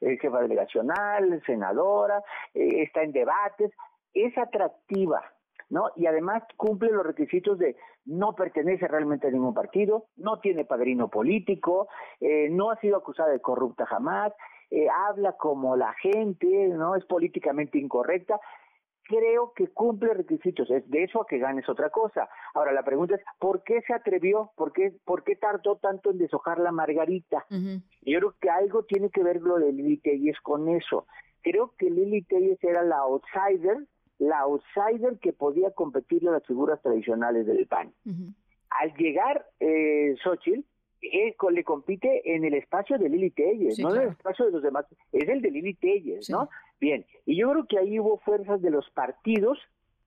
jefa 0.00 0.40
delegacional, 0.40 1.42
senadora, 1.46 2.22
eh, 2.54 2.82
está 2.82 3.02
en 3.02 3.12
debates, 3.12 3.72
es 4.12 4.36
atractiva, 4.36 5.22
¿no? 5.68 5.90
Y 5.96 6.06
además 6.06 6.42
cumple 6.56 6.90
los 6.90 7.06
requisitos 7.06 7.58
de 7.58 7.76
no 8.04 8.34
pertenece 8.34 8.88
realmente 8.88 9.28
a 9.28 9.30
ningún 9.30 9.54
partido, 9.54 10.06
no 10.16 10.40
tiene 10.40 10.64
padrino 10.64 11.08
político, 11.08 11.88
eh, 12.20 12.48
no 12.50 12.70
ha 12.70 12.76
sido 12.80 12.96
acusada 12.96 13.30
de 13.30 13.40
corrupta 13.40 13.86
jamás, 13.86 14.32
eh, 14.70 14.86
habla 15.08 15.32
como 15.32 15.76
la 15.76 15.92
gente, 15.94 16.46
¿no? 16.68 16.96
Es 16.96 17.04
políticamente 17.04 17.78
incorrecta. 17.78 18.40
Creo 19.10 19.52
que 19.56 19.66
cumple 19.66 20.14
requisitos. 20.14 20.70
Es 20.70 20.88
de 20.88 21.02
eso 21.02 21.22
a 21.22 21.26
que 21.26 21.38
ganes 21.38 21.68
otra 21.68 21.90
cosa. 21.90 22.28
Ahora, 22.54 22.70
la 22.70 22.84
pregunta 22.84 23.16
es, 23.16 23.22
¿por 23.40 23.64
qué 23.64 23.80
se 23.82 23.92
atrevió? 23.92 24.52
¿Por 24.54 24.72
qué, 24.72 24.94
por 25.04 25.24
qué 25.24 25.34
tardó 25.34 25.76
tanto 25.78 26.12
en 26.12 26.18
deshojar 26.18 26.60
la 26.60 26.70
margarita? 26.70 27.44
Yo 27.50 28.18
creo 28.18 28.34
que 28.40 28.50
algo 28.50 28.84
tiene 28.84 29.10
que 29.10 29.24
ver 29.24 29.42
lo 29.42 29.58
de 29.58 29.72
Lili 29.72 29.96
Telles 29.96 30.38
con 30.40 30.68
eso. 30.68 31.08
Creo 31.42 31.74
que 31.76 31.90
Lili 31.90 32.22
Telles 32.22 32.62
era 32.62 32.84
la 32.84 32.98
outsider 32.98 33.78
la 34.20 34.40
outsider 34.40 35.18
que 35.18 35.32
podía 35.32 35.70
competirle 35.70 36.28
a 36.28 36.32
las 36.32 36.46
figuras 36.46 36.80
tradicionales 36.82 37.46
del 37.46 37.66
PAN. 37.66 37.92
Al 38.68 38.94
llegar 38.94 39.46
eh, 39.58 40.14
Xochitl, 40.22 40.60
él 41.02 41.34
le 41.52 41.64
compite 41.64 42.34
en 42.34 42.44
el 42.44 42.54
espacio 42.54 42.98
de 42.98 43.08
Lili 43.08 43.30
Telles, 43.30 43.78
no 43.78 43.94
en 43.94 44.02
el 44.02 44.08
espacio 44.08 44.46
de 44.46 44.52
los 44.52 44.62
demás, 44.62 44.86
es 45.12 45.28
el 45.28 45.40
de 45.42 45.50
Lili 45.50 45.74
Telles, 45.74 46.28
¿no? 46.30 46.48
Bien, 46.80 47.04
y 47.26 47.36
yo 47.36 47.50
creo 47.50 47.66
que 47.66 47.78
ahí 47.78 47.98
hubo 47.98 48.18
fuerzas 48.18 48.62
de 48.62 48.70
los 48.70 48.88
partidos 48.90 49.58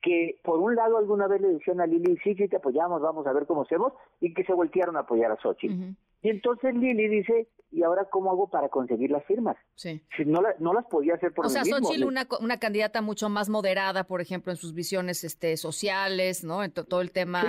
que 0.02 0.38
por 0.44 0.60
un 0.60 0.76
lado 0.76 0.98
alguna 0.98 1.28
vez 1.28 1.42
le 1.42 1.48
decían 1.48 1.80
a 1.80 1.88
Lili, 1.88 2.18
sí, 2.24 2.36
sí 2.36 2.48
te 2.48 2.58
apoyamos, 2.58 3.02
vamos 3.02 3.26
a 3.26 3.34
ver 3.34 3.46
cómo 3.46 3.62
hacemos, 3.62 3.94
y 4.20 4.34
que 4.34 4.44
se 4.44 4.54
voltearon 4.54 4.98
a 4.98 5.02
apoyar 5.02 5.32
a 5.32 5.38
Xochitl. 5.38 5.96
Y 6.24 6.30
entonces 6.30 6.74
Lili 6.74 7.10
dice, 7.10 7.50
¿y 7.70 7.84
ahora 7.84 8.06
cómo 8.10 8.32
hago 8.32 8.50
para 8.50 8.70
conseguir 8.70 9.12
las 9.12 9.26
firmas? 9.26 9.58
Sí. 9.76 10.02
Si 10.16 10.24
no, 10.24 10.42
no 10.60 10.74
las 10.74 10.86
podía 10.86 11.16
hacer 11.16 11.34
por 11.34 11.48
O 11.48 11.50
sea, 11.50 11.64
mismo. 11.64 11.80
Xochitl, 11.80 12.06
una, 12.06 12.26
una 12.40 12.60
candidata 12.60 13.02
mucho 13.02 13.28
más 13.28 13.50
moderada, 13.50 14.06
por 14.06 14.22
ejemplo, 14.22 14.54
en 14.54 14.56
sus 14.56 14.74
visiones 14.74 15.26
este, 15.26 15.58
sociales, 15.58 16.46
¿no? 16.46 16.64
En 16.64 16.72
todo 16.72 17.02
el 17.02 17.12
tema, 17.12 17.44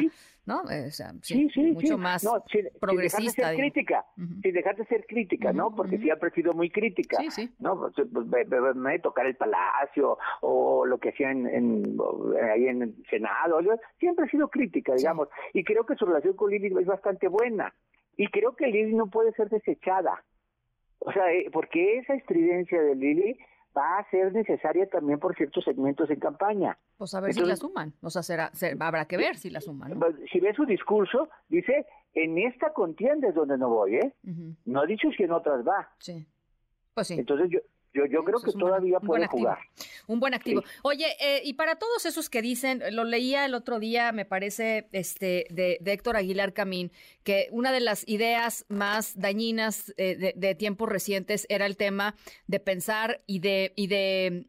¿no? 0.45 0.69
Eh, 0.73 0.87
o 0.89 0.91
sea, 0.91 1.13
sí, 1.23 1.49
mucho 1.73 1.97
más 1.99 2.27
progresista. 2.81 3.51
Sin 3.53 3.55
dejar 3.55 3.55
de 3.55 3.55
ser 3.55 3.57
crítica, 3.57 4.07
sin 4.17 4.55
dejar 4.55 4.77
de 4.77 4.85
ser 4.87 5.07
crítica, 5.07 5.53
¿no? 5.53 5.73
Porque 5.73 5.99
siempre 5.99 6.31
ha 6.31 6.35
sido 6.35 6.53
muy 6.53 6.69
crítica, 6.71 7.19
¿no? 7.61 7.79
Pues, 7.79 8.09
pues, 8.13 8.75
me, 8.75 8.99
tocar 8.99 9.27
el 9.27 9.37
palacio 9.37 10.19
o 10.41 10.85
lo 10.85 10.99
que 10.99 11.11
hacía 11.11 11.31
en, 11.31 11.47
en, 11.47 11.97
ahí 12.53 12.67
en 12.67 12.83
el 12.83 12.95
Senado, 13.09 13.61
siempre 14.01 14.25
ha 14.25 14.29
sido 14.29 14.49
crítica, 14.49 14.95
digamos. 14.95 15.29
Y 15.53 15.63
creo 15.63 15.87
que 15.87 15.95
su 15.95 16.07
relación 16.07 16.35
con 16.35 16.51
Lili 16.51 16.75
es 16.77 16.87
bastante 16.87 17.29
buena. 17.29 17.73
Y 18.17 18.29
creo 18.29 18.55
que 18.57 18.67
Lili 18.67 18.95
no 18.95 19.09
puede 19.09 19.33
ser 19.33 19.49
desechada. 19.49 20.25
O 20.99 21.13
sea, 21.13 21.33
eh, 21.33 21.51
porque 21.53 21.99
esa 21.99 22.15
estridencia 22.15 22.81
de 22.81 22.95
Lili 22.95 23.39
va 23.77 23.99
a 23.99 24.11
ser 24.11 24.33
necesaria 24.33 24.89
también 24.89 25.19
por 25.19 25.37
ciertos 25.37 25.65
segmentos 25.65 26.09
en 26.11 26.21
campaña. 26.21 26.79
Pues 26.97 27.13
a 27.15 27.21
ver 27.21 27.35
si 27.35 27.41
la 27.41 27.57
suman. 27.57 27.93
O 28.03 28.11
sea, 28.11 28.23
será, 28.23 28.53
habrá 28.81 29.05
que 29.07 29.17
ver 29.17 29.37
si 29.37 29.51
la 29.51 29.61
suman. 29.61 29.99
Pues, 29.99 30.15
si 30.31 30.41
ve 30.41 30.55
su 30.55 30.65
discurso, 30.65 31.29
dice, 31.49 31.87
en 32.15 32.39
esta 32.39 32.73
contienda 32.73 33.29
es 33.29 33.35
donde 33.35 33.59
no 33.59 33.69
voy, 33.69 33.97
¿eh? 33.97 34.15
No 34.65 34.83
ha 34.83 34.87
dicho 34.87 35.11
si 35.17 35.25
en 35.25 35.33
otras 35.33 35.67
va. 35.67 35.89
Sí. 35.99 36.27
Pues 36.95 37.09
sí. 37.09 37.15
Entonces 37.19 37.51
yo, 37.51 37.59
yo, 37.95 38.07
yo 38.07 38.25
creo 38.25 38.41
que 38.41 38.53
todavía 38.53 38.99
puede 38.99 39.27
jugar. 39.29 39.59
Un 40.09 40.19
buen 40.19 40.35
activo. 40.35 40.63
Oye, 40.83 41.07
eh, 41.21 41.43
y 41.45 41.55
para 41.55 41.77
todos 41.77 42.05
esos 42.07 42.29
que 42.29 42.43
dicen, 42.43 42.83
lo 42.91 43.05
leía 43.05 43.45
el 43.45 43.55
otro 43.55 43.79
día, 43.79 44.11
me 44.11 44.25
parece, 44.25 44.89
este, 44.91 45.47
de, 45.51 45.79
Héctor 45.85 46.17
Aguilar 46.17 46.53
Camín, 46.53 46.91
que 47.23 47.49
una 47.53 47.71
de 47.71 47.79
las 47.79 48.07
ideas 48.09 48.67
más 48.69 49.19
dañinas 49.19 49.95
eh, 49.97 50.35
de, 50.35 50.55
tiempos 50.57 50.89
recientes 50.89 51.47
era 51.49 51.67
el 51.67 51.77
tema 51.77 52.17
de 52.49 52.59
pensar 52.59 53.23
y 53.27 53.39
de, 53.39 53.73
y 53.77 53.87
de 53.87 54.49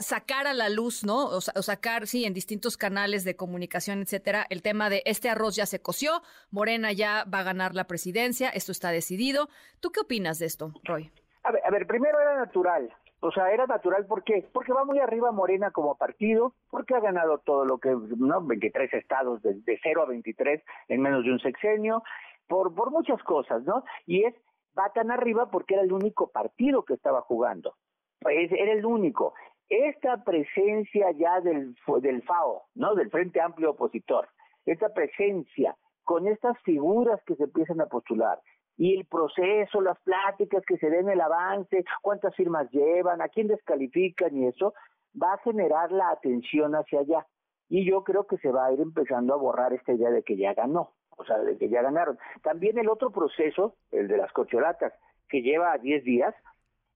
sacar 0.00 0.46
a 0.46 0.54
la 0.54 0.68
luz, 0.68 1.04
¿no? 1.04 1.26
O, 1.26 1.40
sacar, 1.40 2.06
sí, 2.06 2.24
en 2.24 2.32
distintos 2.32 2.76
canales 2.76 3.24
de 3.24 3.34
comunicación, 3.34 4.02
etcétera, 4.02 4.46
el 4.50 4.62
tema 4.62 4.88
de 4.88 5.02
este 5.04 5.28
arroz 5.28 5.56
ya 5.56 5.66
se 5.66 5.80
coció, 5.80 6.22
Morena 6.50 6.92
ya 6.92 7.24
va 7.24 7.40
a 7.40 7.42
ganar 7.42 7.74
la 7.74 7.88
presidencia, 7.88 8.50
esto 8.50 8.70
está 8.70 8.90
decidido. 8.90 9.48
¿Tú 9.80 9.90
qué 9.90 10.00
opinas 10.00 10.38
de 10.38 10.46
esto, 10.46 10.72
Roy? 10.84 11.10
A 11.48 11.70
ver, 11.70 11.86
primero 11.86 12.20
era 12.20 12.36
natural. 12.36 12.92
O 13.20 13.32
sea, 13.32 13.50
era 13.50 13.66
natural, 13.66 14.06
¿por 14.06 14.22
qué? 14.22 14.48
Porque 14.52 14.72
va 14.72 14.84
muy 14.84 15.00
arriba 15.00 15.32
Morena 15.32 15.72
como 15.72 15.96
partido, 15.96 16.54
porque 16.70 16.94
ha 16.94 17.00
ganado 17.00 17.38
todo 17.38 17.64
lo 17.64 17.78
que, 17.78 17.90
¿no? 18.16 18.40
23 18.42 18.92
estados 18.92 19.42
de, 19.42 19.54
de 19.54 19.78
0 19.82 20.02
a 20.02 20.06
23 20.06 20.62
en 20.88 21.00
menos 21.00 21.24
de 21.24 21.32
un 21.32 21.40
sexenio, 21.40 22.04
por, 22.46 22.74
por 22.74 22.92
muchas 22.92 23.20
cosas, 23.24 23.64
¿no? 23.64 23.82
Y 24.06 24.24
es, 24.24 24.34
va 24.78 24.92
tan 24.92 25.10
arriba 25.10 25.50
porque 25.50 25.74
era 25.74 25.82
el 25.82 25.92
único 25.92 26.30
partido 26.30 26.84
que 26.84 26.94
estaba 26.94 27.22
jugando. 27.22 27.74
Pues 28.20 28.52
era 28.52 28.72
el 28.72 28.84
único. 28.84 29.34
Esta 29.68 30.22
presencia 30.22 31.10
ya 31.12 31.40
del, 31.40 31.74
del 32.00 32.22
FAO, 32.22 32.66
¿no? 32.74 32.94
Del 32.94 33.10
Frente 33.10 33.40
Amplio 33.40 33.70
Opositor, 33.70 34.28
esta 34.64 34.92
presencia 34.94 35.76
con 36.04 36.26
estas 36.26 36.58
figuras 36.60 37.20
que 37.26 37.34
se 37.34 37.44
empiezan 37.44 37.80
a 37.80 37.86
postular, 37.86 38.38
y 38.78 38.96
el 38.96 39.06
proceso, 39.06 39.80
las 39.80 39.98
pláticas 39.98 40.64
que 40.64 40.78
se 40.78 40.88
den, 40.88 41.08
el 41.08 41.20
avance, 41.20 41.84
cuántas 42.00 42.34
firmas 42.36 42.70
llevan, 42.70 43.20
a 43.20 43.28
quién 43.28 43.48
descalifican 43.48 44.36
y 44.36 44.46
eso, 44.46 44.72
va 45.20 45.34
a 45.34 45.38
generar 45.38 45.90
la 45.90 46.10
atención 46.10 46.74
hacia 46.74 47.00
allá. 47.00 47.26
Y 47.68 47.84
yo 47.84 48.04
creo 48.04 48.26
que 48.28 48.38
se 48.38 48.52
va 48.52 48.66
a 48.66 48.72
ir 48.72 48.80
empezando 48.80 49.34
a 49.34 49.36
borrar 49.36 49.72
esta 49.72 49.92
idea 49.92 50.10
de 50.10 50.22
que 50.22 50.36
ya 50.36 50.54
ganó, 50.54 50.92
o 51.16 51.24
sea, 51.24 51.38
de 51.38 51.58
que 51.58 51.68
ya 51.68 51.82
ganaron. 51.82 52.18
También 52.42 52.78
el 52.78 52.88
otro 52.88 53.10
proceso, 53.10 53.74
el 53.90 54.06
de 54.06 54.16
las 54.16 54.32
cocholatas, 54.32 54.92
que 55.28 55.42
lleva 55.42 55.76
10 55.76 56.04
días, 56.04 56.34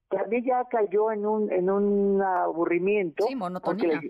también 0.09 0.45
ya 0.45 0.65
cayó 0.71 1.11
en 1.11 1.27
un, 1.27 1.51
en 1.51 1.69
un 1.69 2.23
aburrimiento. 2.23 3.27
Sí, 3.27 3.35
monotonía. 3.35 4.01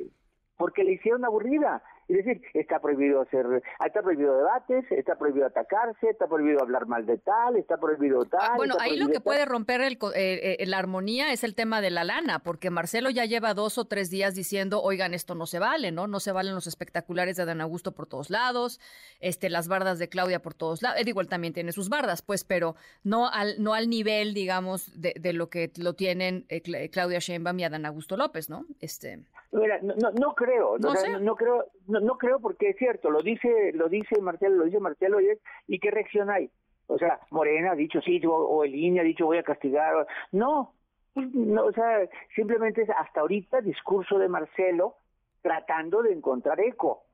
porque 0.58 0.84
le 0.84 0.92
hicieron 0.92 1.24
aburrida. 1.24 1.82
Es 2.08 2.16
decir, 2.24 2.42
está 2.54 2.80
prohibido 2.80 3.20
hacer, 3.20 3.46
está 3.84 4.02
prohibido 4.02 4.36
debates, 4.36 4.84
está 4.90 5.16
prohibido 5.16 5.46
atacarse, 5.46 6.10
está 6.10 6.26
prohibido 6.26 6.60
hablar 6.60 6.86
mal 6.86 7.06
de 7.06 7.18
tal, 7.18 7.56
está 7.56 7.78
prohibido 7.78 8.24
tal. 8.24 8.40
Ah, 8.42 8.54
bueno, 8.56 8.74
ahí 8.80 8.96
lo 8.96 9.08
que 9.08 9.20
puede 9.20 9.44
romper 9.44 9.80
el, 9.80 9.98
eh, 10.14 10.56
eh, 10.58 10.66
la 10.66 10.78
armonía 10.78 11.32
es 11.32 11.44
el 11.44 11.54
tema 11.54 11.80
de 11.80 11.90
la 11.90 12.04
lana, 12.04 12.40
porque 12.40 12.70
Marcelo 12.70 13.10
ya 13.10 13.24
lleva 13.24 13.54
dos 13.54 13.78
o 13.78 13.84
tres 13.86 14.10
días 14.10 14.34
diciendo, 14.34 14.82
oigan, 14.82 15.14
esto 15.14 15.34
no 15.34 15.46
se 15.46 15.58
vale, 15.58 15.92
¿no? 15.92 16.06
No 16.06 16.20
se 16.20 16.32
valen 16.32 16.54
los 16.54 16.66
espectaculares 16.66 17.36
de 17.36 17.44
Dan 17.44 17.60
Augusto 17.60 17.92
por 17.92 18.06
todos 18.06 18.30
lados, 18.30 18.80
este, 19.20 19.48
las 19.48 19.68
bardas 19.68 19.98
de 19.98 20.08
Claudia 20.08 20.42
por 20.42 20.54
todos 20.54 20.82
lados. 20.82 21.04
digo, 21.04 21.20
él 21.20 21.28
también 21.28 21.54
tiene 21.54 21.72
sus 21.72 21.88
bardas, 21.88 22.22
pues, 22.22 22.44
pero 22.44 22.74
no 23.04 23.28
al, 23.28 23.62
no 23.62 23.74
al 23.74 23.88
nivel, 23.88 24.34
digamos, 24.34 25.00
de, 25.00 25.14
de 25.18 25.32
lo 25.32 25.48
que 25.48 25.70
lo 25.76 25.94
tienen 25.94 26.46
eh, 26.48 26.90
Claudia 26.90 27.18
Sheinbaum 27.18 27.58
y 27.60 27.64
Adán 27.64 27.86
Augusto 27.86 28.16
López, 28.16 28.50
¿no? 28.50 28.66
Este. 28.80 29.20
Mira, 29.52 29.78
no, 29.82 29.94
no, 30.12 30.34
creo, 30.34 30.78
no, 30.78 30.94
no 31.20 31.36
creo, 31.36 31.66
no, 31.86 32.18
creo 32.18 32.40
porque 32.40 32.70
es 32.70 32.76
cierto, 32.76 33.10
lo 33.10 33.22
dice, 33.22 33.72
lo 33.74 33.88
dice 33.88 34.20
Marcelo, 34.20 34.56
lo 34.56 34.64
dice 34.64 34.80
Marcelo 34.80 35.18
y 35.66 35.78
qué 35.78 35.90
reacción 35.90 36.30
hay. 36.30 36.50
O 36.86 36.98
sea, 36.98 37.20
Morena 37.30 37.72
ha 37.72 37.74
dicho 37.74 38.00
sí, 38.00 38.20
o, 38.26 38.64
el 38.64 38.74
INE 38.74 39.00
ha 39.00 39.04
dicho 39.04 39.26
voy 39.26 39.38
a 39.38 39.42
castigar. 39.42 40.06
No, 40.30 40.74
no, 41.14 41.64
o 41.64 41.72
sea, 41.72 42.08
simplemente 42.34 42.82
es 42.82 42.90
hasta 42.90 43.20
ahorita 43.20 43.60
discurso 43.60 44.18
de 44.18 44.28
Marcelo 44.28 44.96
tratando 45.40 46.02
de 46.02 46.12
encontrar 46.12 46.60
eco, 46.60 47.04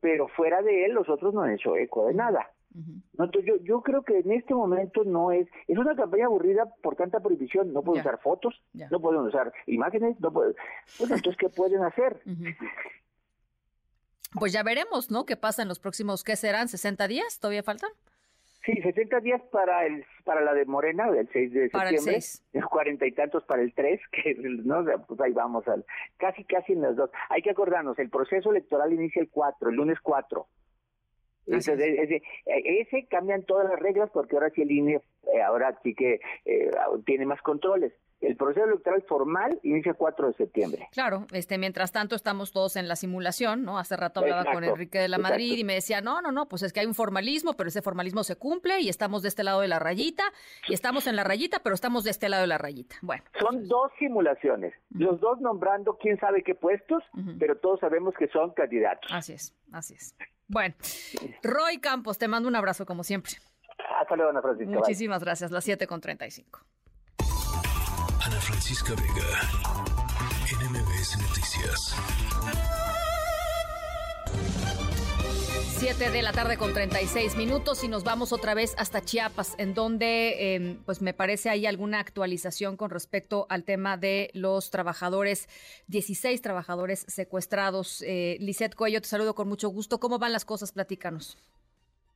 pero 0.00 0.28
fuera 0.28 0.62
de 0.62 0.84
él 0.86 0.92
los 0.92 1.08
otros 1.08 1.34
no 1.34 1.42
han 1.42 1.52
hecho 1.52 1.76
eco 1.76 2.06
de 2.06 2.14
nada. 2.14 2.50
entonces 3.18 3.44
yo, 3.44 3.56
yo 3.62 3.82
creo 3.82 4.02
que 4.02 4.18
en 4.18 4.32
este 4.32 4.54
momento 4.54 5.04
no 5.04 5.32
es, 5.32 5.48
es 5.66 5.78
una 5.78 5.94
campaña 5.94 6.26
aburrida 6.26 6.66
por 6.82 6.96
tanta 6.96 7.20
prohibición, 7.20 7.72
no 7.72 7.82
pueden 7.82 8.02
usar 8.02 8.18
fotos, 8.20 8.60
no 8.90 9.00
pueden 9.00 9.22
usar 9.22 9.52
imágenes, 9.66 10.18
no 10.20 10.32
pueden, 10.32 10.54
pues 10.98 11.10
entonces 11.10 11.36
¿qué 11.36 11.48
pueden 11.48 11.82
hacer? 11.82 12.20
Pues 14.38 14.52
ya 14.52 14.62
veremos, 14.62 15.10
¿no? 15.10 15.24
¿Qué 15.24 15.36
pasa 15.36 15.62
en 15.62 15.68
los 15.68 15.78
próximos, 15.78 16.22
qué 16.24 16.36
serán? 16.36 16.68
¿60 16.68 17.08
días? 17.08 17.38
¿Todavía 17.40 17.62
faltan? 17.62 17.90
Sí, 18.64 18.74
60 18.82 19.20
días 19.20 19.40
para 19.52 19.86
el 19.86 20.04
para 20.24 20.40
la 20.40 20.52
de 20.52 20.64
Morena, 20.64 21.08
el 21.16 21.28
6 21.32 21.52
de 21.52 21.70
para 21.70 21.90
septiembre. 21.90 22.16
El 22.16 22.22
6. 22.22 22.44
Cuarenta 22.68 23.06
y 23.06 23.12
tantos 23.12 23.44
para 23.44 23.62
el 23.62 23.72
3, 23.72 24.00
que 24.12 24.34
no, 24.34 24.84
pues 25.06 25.20
ahí 25.20 25.32
vamos, 25.32 25.66
al, 25.68 25.84
casi 26.16 26.44
casi 26.44 26.72
en 26.72 26.82
las 26.82 26.96
dos. 26.96 27.10
Hay 27.30 27.42
que 27.42 27.50
acordarnos, 27.50 27.98
el 27.98 28.10
proceso 28.10 28.50
electoral 28.50 28.92
inicia 28.92 29.22
el 29.22 29.30
4, 29.30 29.70
el 29.70 29.76
lunes 29.76 29.98
4. 30.02 30.46
Entonces, 31.46 31.78
ese, 31.78 32.22
ese, 32.44 33.06
cambian 33.06 33.44
todas 33.44 33.70
las 33.70 33.78
reglas 33.78 34.10
porque 34.12 34.34
ahora 34.34 34.50
sí 34.50 34.62
el 34.62 34.70
INE, 34.72 35.00
eh, 35.32 35.42
ahora 35.42 35.78
sí 35.84 35.94
que 35.94 36.20
eh, 36.44 36.70
tiene 37.04 37.24
más 37.24 37.40
controles. 37.40 37.92
El 38.20 38.36
proceso 38.36 38.64
electoral 38.66 39.02
formal 39.02 39.58
inicia 39.62 39.90
el 39.90 39.96
4 39.96 40.28
de 40.28 40.34
septiembre. 40.34 40.88
Claro, 40.92 41.26
este, 41.32 41.58
mientras 41.58 41.92
tanto 41.92 42.14
estamos 42.16 42.52
todos 42.52 42.76
en 42.76 42.88
la 42.88 42.96
simulación, 42.96 43.64
¿no? 43.64 43.78
Hace 43.78 43.96
rato 43.96 44.20
hablaba 44.20 44.44
con 44.52 44.64
Enrique 44.64 44.98
de 44.98 45.08
la 45.08 45.18
Madrid 45.18 45.58
y 45.58 45.64
me 45.64 45.74
decía, 45.74 46.00
no, 46.00 46.20
no, 46.22 46.32
no, 46.32 46.48
pues 46.48 46.62
es 46.62 46.72
que 46.72 46.80
hay 46.80 46.86
un 46.86 46.94
formalismo, 46.94 47.54
pero 47.54 47.68
ese 47.68 47.82
formalismo 47.82 48.24
se 48.24 48.36
cumple 48.36 48.80
y 48.80 48.88
estamos 48.88 49.22
de 49.22 49.28
este 49.28 49.44
lado 49.44 49.60
de 49.60 49.68
la 49.68 49.78
rayita 49.78 50.24
y 50.68 50.74
estamos 50.74 51.06
en 51.06 51.16
la 51.16 51.24
rayita, 51.24 51.60
pero 51.62 51.74
estamos 51.74 52.04
de 52.04 52.10
este 52.10 52.28
lado 52.28 52.42
de 52.42 52.48
la 52.48 52.58
rayita. 52.58 52.96
Bueno. 53.02 53.22
Son 53.38 53.68
dos 53.68 53.92
simulaciones, 53.98 54.74
los 54.90 55.20
dos 55.20 55.40
nombrando 55.40 55.96
quién 55.98 56.18
sabe 56.18 56.42
qué 56.42 56.54
puestos, 56.54 57.02
pero 57.38 57.58
todos 57.58 57.80
sabemos 57.80 58.14
que 58.18 58.28
son 58.28 58.52
candidatos. 58.52 59.10
Así 59.12 59.34
es, 59.34 59.54
así 59.72 59.94
es. 59.94 60.16
Bueno, 60.48 60.74
Roy 61.42 61.78
Campos, 61.78 62.18
te 62.18 62.28
mando 62.28 62.48
un 62.48 62.56
abrazo 62.56 62.86
como 62.86 63.02
siempre. 63.02 63.32
Hasta 64.00 64.16
luego, 64.16 64.30
Ana 64.30 64.42
Francisca. 64.42 64.72
Muchísimas 64.72 65.22
gracias, 65.22 65.50
las 65.50 65.64
7 65.64 65.86
con 65.86 66.00
35. 66.00 66.60
Francisca 68.46 68.94
Vega, 68.94 69.40
NMBS 70.62 71.18
Noticias. 71.18 71.96
7 75.78 76.10
de 76.10 76.22
la 76.22 76.30
tarde 76.30 76.56
con 76.56 76.72
36 76.72 77.34
minutos 77.34 77.82
y 77.82 77.88
nos 77.88 78.04
vamos 78.04 78.32
otra 78.32 78.54
vez 78.54 78.76
hasta 78.78 79.04
Chiapas, 79.04 79.56
en 79.58 79.74
donde 79.74 80.54
em, 80.54 80.76
pues 80.84 81.02
me 81.02 81.12
parece 81.12 81.50
hay 81.50 81.66
alguna 81.66 81.98
actualización 81.98 82.76
con 82.76 82.90
respecto 82.90 83.48
al 83.48 83.64
tema 83.64 83.96
de 83.96 84.30
los 84.32 84.70
trabajadores, 84.70 85.48
16 85.88 86.40
trabajadores 86.40 87.04
secuestrados. 87.08 88.00
Eh, 88.02 88.36
Lisette 88.38 88.76
Cuello, 88.76 89.00
te 89.00 89.08
saludo 89.08 89.34
con 89.34 89.48
mucho 89.48 89.70
gusto. 89.70 89.98
¿Cómo 89.98 90.20
van 90.20 90.32
las 90.32 90.44
cosas? 90.44 90.70
Platícanos. 90.70 91.36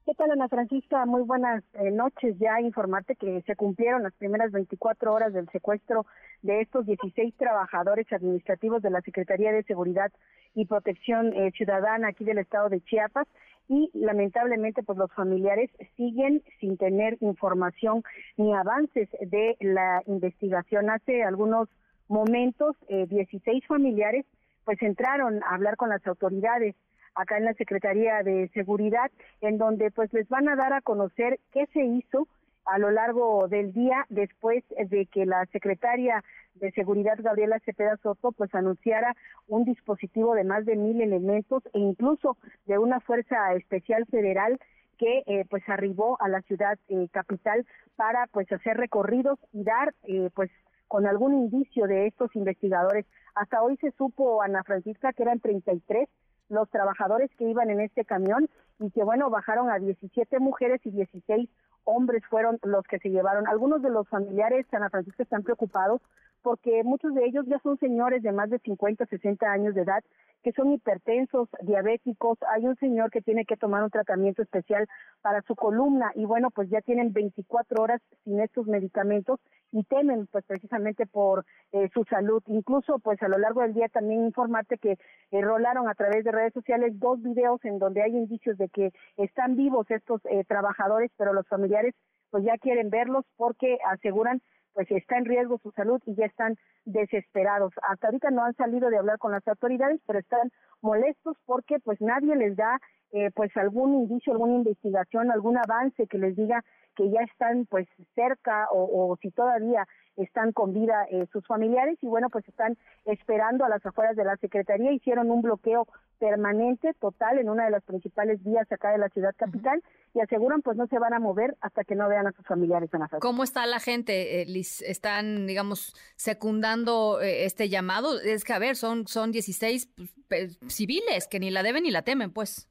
¿Qué 0.06 0.14
tal, 0.14 0.30
Ana 0.30 0.48
Francisca? 0.48 1.04
Muy 1.04 1.22
buenas 1.22 1.62
eh, 1.74 1.90
noches. 1.90 2.34
Ya 2.38 2.60
informarte 2.60 3.16
que 3.16 3.42
se 3.42 3.54
cumplieron 3.54 4.02
las 4.02 4.14
primeras 4.14 4.50
24 4.50 5.12
horas 5.12 5.32
del 5.34 5.48
secuestro 5.50 6.06
de 6.42 6.62
estos 6.62 6.86
16 6.86 7.34
trabajadores 7.36 8.10
administrativos 8.10 8.80
de 8.80 8.90
la 8.90 9.02
Secretaría 9.02 9.52
de 9.52 9.62
Seguridad 9.64 10.10
y 10.54 10.64
Protección 10.64 11.34
eh, 11.34 11.52
Ciudadana 11.52 12.08
aquí 12.08 12.24
del 12.24 12.38
estado 12.38 12.70
de 12.70 12.80
Chiapas 12.80 13.28
y 13.68 13.90
lamentablemente 13.92 14.82
pues 14.82 14.98
los 14.98 15.12
familiares 15.12 15.70
siguen 15.96 16.42
sin 16.60 16.78
tener 16.78 17.18
información 17.20 18.02
ni 18.38 18.54
avances 18.54 19.08
de 19.20 19.56
la 19.60 20.02
investigación. 20.06 20.88
Hace 20.88 21.22
algunos 21.22 21.68
momentos 22.08 22.74
eh, 22.88 23.06
16 23.06 23.66
familiares 23.66 24.24
pues 24.64 24.80
entraron 24.82 25.42
a 25.44 25.54
hablar 25.54 25.76
con 25.76 25.90
las 25.90 26.04
autoridades 26.06 26.74
acá 27.14 27.38
en 27.38 27.44
la 27.44 27.54
Secretaría 27.54 28.22
de 28.22 28.48
Seguridad, 28.54 29.10
en 29.40 29.58
donde 29.58 29.90
pues 29.90 30.12
les 30.12 30.28
van 30.28 30.48
a 30.48 30.56
dar 30.56 30.72
a 30.72 30.80
conocer 30.80 31.40
qué 31.52 31.66
se 31.72 31.84
hizo 31.84 32.28
a 32.66 32.78
lo 32.78 32.90
largo 32.90 33.48
del 33.48 33.72
día 33.72 34.06
después 34.10 34.62
de 34.68 35.06
que 35.06 35.26
la 35.26 35.46
secretaria 35.46 36.22
de 36.54 36.70
Seguridad 36.72 37.18
Gabriela 37.18 37.58
Cepeda 37.60 37.96
Soto 38.02 38.32
pues 38.32 38.54
anunciara 38.54 39.16
un 39.48 39.64
dispositivo 39.64 40.34
de 40.34 40.44
más 40.44 40.64
de 40.66 40.76
mil 40.76 41.00
elementos 41.00 41.62
e 41.72 41.78
incluso 41.78 42.36
de 42.66 42.78
una 42.78 43.00
fuerza 43.00 43.54
especial 43.54 44.06
federal 44.06 44.58
que 44.98 45.22
eh, 45.26 45.46
pues 45.48 45.66
arribó 45.68 46.20
a 46.20 46.28
la 46.28 46.42
ciudad 46.42 46.78
eh, 46.88 47.08
capital 47.10 47.66
para 47.96 48.26
pues 48.26 48.50
hacer 48.52 48.76
recorridos 48.76 49.38
y 49.52 49.64
dar 49.64 49.94
eh, 50.04 50.28
pues 50.34 50.50
con 50.88 51.06
algún 51.06 51.34
indicio 51.34 51.86
de 51.86 52.06
estos 52.06 52.34
investigadores. 52.36 53.06
Hasta 53.34 53.62
hoy 53.62 53.76
se 53.78 53.92
supo, 53.92 54.42
Ana 54.42 54.62
Francisca, 54.64 55.12
que 55.12 55.22
eran 55.22 55.40
33 55.40 56.08
los 56.50 56.68
trabajadores 56.68 57.30
que 57.38 57.48
iban 57.48 57.70
en 57.70 57.80
este 57.80 58.04
camión 58.04 58.48
y 58.78 58.90
que 58.90 59.02
bueno, 59.02 59.30
bajaron 59.30 59.70
a 59.70 59.78
17 59.78 60.38
mujeres 60.38 60.80
y 60.84 60.90
16 60.90 61.48
hombres 61.84 62.22
fueron 62.28 62.58
los 62.62 62.84
que 62.84 62.98
se 62.98 63.08
llevaron. 63.08 63.46
Algunos 63.48 63.82
de 63.82 63.90
los 63.90 64.06
familiares 64.08 64.66
de 64.66 64.78
San 64.78 64.90
Francisco 64.90 65.22
están 65.22 65.42
preocupados 65.42 66.02
porque 66.42 66.82
muchos 66.84 67.14
de 67.14 67.24
ellos 67.24 67.44
ya 67.46 67.58
son 67.60 67.78
señores 67.78 68.22
de 68.22 68.32
más 68.32 68.50
de 68.50 68.58
50, 68.58 69.06
60 69.06 69.46
años 69.46 69.74
de 69.74 69.82
edad 69.82 70.02
que 70.42 70.52
son 70.52 70.72
hipertensos, 70.72 71.48
diabéticos. 71.62 72.38
Hay 72.54 72.66
un 72.66 72.76
señor 72.76 73.10
que 73.10 73.20
tiene 73.20 73.44
que 73.44 73.56
tomar 73.56 73.82
un 73.82 73.90
tratamiento 73.90 74.42
especial 74.42 74.88
para 75.20 75.42
su 75.42 75.54
columna 75.54 76.12
y 76.14 76.24
bueno, 76.24 76.50
pues 76.50 76.70
ya 76.70 76.80
tienen 76.80 77.12
24 77.12 77.82
horas 77.82 78.00
sin 78.24 78.40
estos 78.40 78.66
medicamentos 78.66 79.38
y 79.72 79.84
temen 79.84 80.26
pues 80.28 80.44
precisamente 80.46 81.06
por 81.06 81.44
eh, 81.72 81.88
su 81.92 82.04
salud. 82.04 82.42
Incluso 82.46 82.98
pues 83.00 83.22
a 83.22 83.28
lo 83.28 83.38
largo 83.38 83.60
del 83.62 83.74
día 83.74 83.88
también 83.88 84.24
informarte 84.24 84.78
que 84.78 84.92
eh, 85.30 85.42
a 85.42 85.94
través 85.94 86.24
de 86.24 86.32
redes 86.32 86.52
sociales 86.52 86.98
dos 86.98 87.20
videos 87.22 87.64
en 87.64 87.78
donde 87.78 88.02
hay 88.02 88.16
indicios 88.16 88.56
de 88.56 88.68
que 88.68 88.92
están 89.16 89.56
vivos 89.56 89.90
estos 89.90 90.20
eh, 90.24 90.44
trabajadores, 90.44 91.10
pero 91.16 91.32
los 91.32 91.46
familiares 91.48 91.94
pues 92.30 92.44
ya 92.44 92.56
quieren 92.58 92.90
verlos 92.90 93.24
porque 93.36 93.78
aseguran 93.90 94.40
pues 94.74 94.90
está 94.90 95.18
en 95.18 95.24
riesgo 95.24 95.58
su 95.58 95.70
salud 95.72 96.00
y 96.06 96.14
ya 96.14 96.26
están 96.26 96.56
desesperados. 96.84 97.72
Hasta 97.82 98.08
ahorita 98.08 98.30
no 98.30 98.44
han 98.44 98.54
salido 98.54 98.90
de 98.90 98.98
hablar 98.98 99.18
con 99.18 99.32
las 99.32 99.46
autoridades, 99.46 100.00
pero 100.06 100.18
están 100.18 100.50
molestos 100.80 101.36
porque 101.46 101.78
pues 101.80 102.00
nadie 102.00 102.34
les 102.36 102.56
da 102.56 102.80
eh, 103.12 103.30
pues 103.34 103.56
algún 103.56 103.94
indicio, 103.94 104.32
alguna 104.32 104.54
investigación, 104.54 105.30
algún 105.30 105.56
avance 105.56 106.06
que 106.06 106.18
les 106.18 106.36
diga 106.36 106.64
que 106.96 107.10
ya 107.10 107.20
están 107.22 107.66
pues 107.66 107.88
cerca 108.14 108.68
o, 108.72 109.16
si 109.22 109.30
todavía 109.30 109.86
están 110.16 110.52
con 110.52 110.72
vida 110.74 111.06
eh, 111.10 111.26
sus 111.32 111.46
familiares 111.46 111.96
y 112.02 112.06
bueno 112.06 112.28
pues 112.30 112.46
están 112.48 112.76
esperando 113.04 113.64
a 113.64 113.68
las 113.68 113.84
afueras 113.86 114.16
de 114.16 114.24
la 114.24 114.36
secretaría 114.36 114.92
hicieron 114.92 115.30
un 115.30 115.40
bloqueo 115.40 115.86
permanente 116.18 116.92
total 117.00 117.38
en 117.38 117.48
una 117.48 117.64
de 117.64 117.70
las 117.70 117.82
principales 117.84 118.42
vías 118.44 118.70
acá 118.70 118.90
de 118.90 118.98
la 118.98 119.08
ciudad 119.08 119.34
capital 119.36 119.82
y 120.14 120.20
aseguran 120.20 120.60
pues 120.62 120.76
no 120.76 120.86
se 120.88 120.98
van 120.98 121.14
a 121.14 121.18
mover 121.20 121.56
hasta 121.60 121.84
que 121.84 121.94
no 121.94 122.08
vean 122.08 122.26
a 122.26 122.32
sus 122.32 122.46
familiares 122.46 122.90
en 122.92 123.00
la 123.00 123.08
¿Cómo 123.20 123.44
está 123.44 123.66
la 123.66 123.80
gente? 123.80 124.42
Eh, 124.42 124.60
¿Están, 124.86 125.46
digamos, 125.46 125.94
secundando 126.16 127.20
eh, 127.20 127.44
este 127.44 127.68
llamado? 127.68 128.20
Es 128.20 128.44
que, 128.44 128.52
a 128.52 128.58
ver, 128.58 128.76
son, 128.76 129.06
son 129.06 129.32
16 129.32 129.88
pues, 130.28 130.58
civiles 130.68 131.28
que 131.28 131.40
ni 131.40 131.50
la 131.50 131.62
deben 131.62 131.84
ni 131.84 131.90
la 131.90 132.02
temen, 132.02 132.32
pues. 132.32 132.69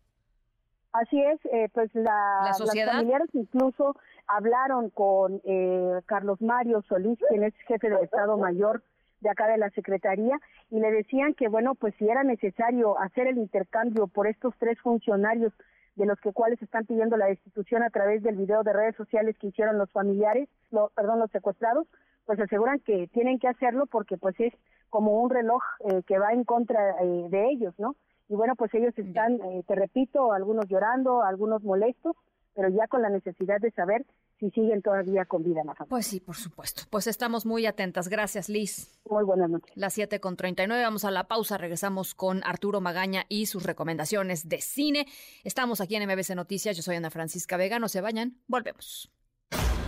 Así 0.92 1.22
es, 1.22 1.40
eh, 1.46 1.70
pues 1.74 1.94
la, 1.94 2.42
¿La 2.46 2.54
sociedad? 2.54 2.88
las 2.88 2.96
familiares 2.96 3.30
incluso 3.34 3.96
hablaron 4.28 4.90
con 4.90 5.42
eh, 5.44 6.00
Carlos 6.06 6.42
Mario 6.42 6.82
Solís, 6.88 7.20
quien 7.30 7.44
es 7.44 7.54
jefe 7.68 7.90
del 7.90 8.04
Estado 8.04 8.38
Mayor 8.38 8.82
de 9.22 9.30
acá 9.30 9.48
de 9.48 9.58
la 9.58 9.70
Secretaría, 9.72 10.40
y 10.72 10.80
le 10.80 10.92
decían 10.92 11.34
que, 11.34 11.48
bueno, 11.48 11.76
pues 11.76 11.94
si 12.00 12.08
era 12.08 12.24
necesario 12.24 13.00
hacer 13.00 13.28
el 13.28 13.38
intercambio 13.38 14.08
por 14.08 14.28
estos 14.28 14.54
tres 14.58 14.80
funcionarios 14.80 15.54
de 15.96 16.06
los 16.06 16.20
que 16.22 16.32
cuales 16.32 16.62
están 16.62 16.86
pidiendo 16.86 17.18
la 17.18 17.26
destitución 17.26 17.84
a 17.84 17.90
través 17.90 18.24
del 18.24 18.38
video 18.38 18.64
de 18.64 18.74
redes 18.74 18.96
sociales 18.96 19.38
que 19.38 19.48
hicieron 19.48 19.78
los 19.78 19.92
familiares, 19.92 20.48
perdón, 20.96 21.20
los 21.20 21.30
secuestrados, 21.32 21.88
pues 22.26 22.40
aseguran 22.40 22.80
que 22.80 23.08
tienen 23.08 23.38
que 23.40 23.48
hacerlo 23.48 23.86
porque 23.86 24.18
pues 24.18 24.40
es 24.40 24.54
como 24.90 25.22
un 25.22 25.30
reloj 25.30 25.62
eh, 25.90 26.02
que 26.08 26.18
va 26.18 26.32
en 26.32 26.46
contra 26.46 26.80
eh, 27.02 27.28
de 27.30 27.50
ellos, 27.50 27.74
¿no? 27.78 27.96
Y 28.30 28.36
bueno, 28.36 28.56
pues 28.56 28.74
ellos 28.76 28.94
están, 28.96 29.42
eh, 29.42 29.64
te 29.68 29.76
repito, 29.76 30.32
algunos 30.32 30.68
llorando, 30.68 31.24
algunos 31.24 31.64
molestos, 31.64 32.16
pero 32.54 32.70
ya 32.70 32.88
con 32.88 33.02
la 33.02 33.10
necesidad 33.10 33.60
de 33.60 33.72
saber 33.72 34.06
si 34.40 34.50
siguen 34.52 34.82
todavía 34.82 35.26
con 35.26 35.44
vida 35.44 35.62
la 35.66 35.74
Pues 35.74 36.08
sí, 36.08 36.20
por 36.20 36.36
supuesto. 36.36 36.84
Pues 36.90 37.08
estamos 37.08 37.46
muy 37.46 37.66
atentas. 37.66 38.08
Gracias, 38.08 38.48
Liz. 38.48 39.02
Muy 39.10 39.24
buenas 39.24 39.50
noches. 39.50 39.76
Las 39.76 39.94
7 39.94 40.20
con 40.20 40.38
39, 40.38 40.82
vamos 40.82 41.04
a 41.04 41.12
la 41.12 41.28
pausa. 41.28 41.58
Regresamos 41.58 42.16
con 42.16 42.42
Arturo 42.46 42.80
Magaña 42.80 43.26
y 43.28 43.48
sus 43.48 43.64
recomendaciones 43.64 44.48
de 44.48 44.62
cine. 44.62 45.08
Estamos 45.44 45.82
aquí 45.82 45.96
en 45.96 46.08
MBC 46.08 46.36
Noticias. 46.36 46.78
Yo 46.78 46.84
soy 46.84 46.96
Ana 46.96 47.10
Francisca 47.10 47.58
Vega. 47.58 47.80
No 47.80 47.90
se 47.90 48.00
vayan. 48.00 48.38
Volvemos. 48.48 49.12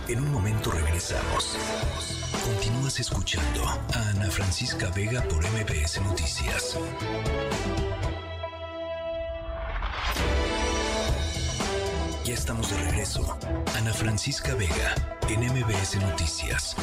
En 0.08 0.18
un 0.18 0.32
momento 0.32 0.70
regresamos. 0.70 1.56
Continúas 2.44 2.98
escuchando 2.98 3.62
a 3.64 4.10
Ana 4.10 4.28
Francisca 4.30 4.90
Vega 4.94 5.22
por 5.22 5.38
MBS 5.38 6.02
Noticias. 6.02 6.76
Estamos 12.42 12.70
de 12.70 12.76
regreso. 12.90 13.38
Ana 13.76 13.92
Francisca 13.92 14.52
Vega, 14.56 14.96
en 15.28 15.42
MBS 15.42 15.94
Noticias. 16.00 16.74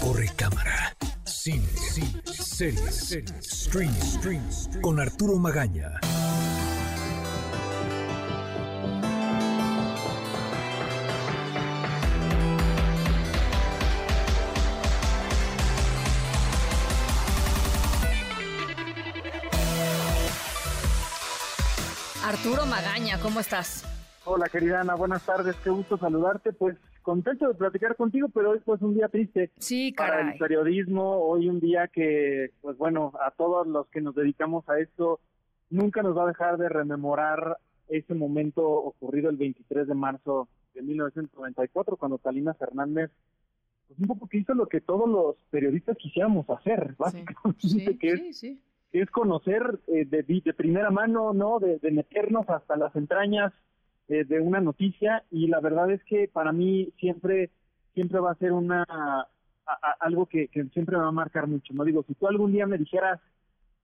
Corre 0.00 0.30
cámara. 0.34 0.96
Cine, 1.24 1.68
cine, 1.76 2.22
series, 2.24 3.12
stream, 3.42 3.94
stream, 4.00 4.42
con 4.80 4.98
Arturo 4.98 5.36
Magaña. 5.36 6.00
Arturo 22.36 22.66
Magaña, 22.66 23.18
¿cómo 23.22 23.40
estás? 23.40 23.82
Hola, 24.26 24.46
querida 24.52 24.82
Ana, 24.82 24.94
buenas 24.94 25.24
tardes, 25.24 25.56
qué 25.64 25.70
gusto 25.70 25.96
saludarte. 25.96 26.52
Pues 26.52 26.76
contento 27.00 27.48
de 27.48 27.54
platicar 27.54 27.96
contigo, 27.96 28.28
pero 28.28 28.50
hoy 28.50 28.60
pues 28.62 28.82
un 28.82 28.94
día 28.94 29.08
triste. 29.08 29.52
Sí, 29.58 29.94
Para 29.96 30.32
el 30.32 30.38
periodismo, 30.38 31.16
hoy 31.16 31.48
un 31.48 31.60
día 31.60 31.88
que, 31.88 32.50
pues 32.60 32.76
bueno, 32.76 33.12
a 33.24 33.30
todos 33.30 33.66
los 33.66 33.86
que 33.86 34.02
nos 34.02 34.14
dedicamos 34.14 34.68
a 34.68 34.78
esto, 34.78 35.18
nunca 35.70 36.02
nos 36.02 36.14
va 36.14 36.24
a 36.24 36.28
dejar 36.28 36.58
de 36.58 36.68
rememorar 36.68 37.56
ese 37.88 38.14
momento 38.14 38.68
ocurrido 38.68 39.30
el 39.30 39.38
23 39.38 39.88
de 39.88 39.94
marzo 39.94 40.46
de 40.74 40.82
1994, 40.82 41.96
cuando 41.96 42.18
Talina 42.18 42.52
Fernández, 42.52 43.10
pues 43.88 43.98
un 43.98 44.08
poco 44.08 44.28
que 44.28 44.38
hizo 44.38 44.52
lo 44.52 44.68
que 44.68 44.82
todos 44.82 45.08
los 45.08 45.36
periodistas 45.48 45.96
quisiéramos 45.96 46.44
hacer, 46.50 46.96
básicamente, 46.98 47.96
que, 47.98 48.12
es, 48.12 48.40
que 48.40 48.58
es 49.00 49.10
conocer 49.10 49.80
eh, 49.86 50.04
de, 50.04 50.22
de, 50.22 50.54
primera 50.54 50.90
mano, 50.90 51.32
¿no? 51.32 51.58
De, 51.58 51.78
meternos 51.90 52.48
hasta 52.48 52.76
las 52.76 52.94
entrañas 52.96 53.52
eh, 54.08 54.24
de 54.24 54.40
una 54.40 54.60
noticia 54.60 55.24
y 55.30 55.48
la 55.48 55.60
verdad 55.60 55.90
es 55.90 56.02
que 56.04 56.28
para 56.32 56.52
mí 56.52 56.92
siempre, 56.98 57.50
siempre 57.94 58.20
va 58.20 58.32
a 58.32 58.36
ser 58.36 58.52
una, 58.52 58.84
algo 60.00 60.26
que, 60.26 60.48
que 60.48 60.64
siempre 60.66 60.96
me 60.96 61.02
va 61.02 61.08
a 61.08 61.12
marcar 61.12 61.46
mucho, 61.46 61.74
¿no? 61.74 61.84
Digo, 61.84 62.04
si 62.06 62.14
tú 62.14 62.28
algún 62.28 62.52
día 62.52 62.66
me 62.66 62.78
dijeras, 62.78 63.20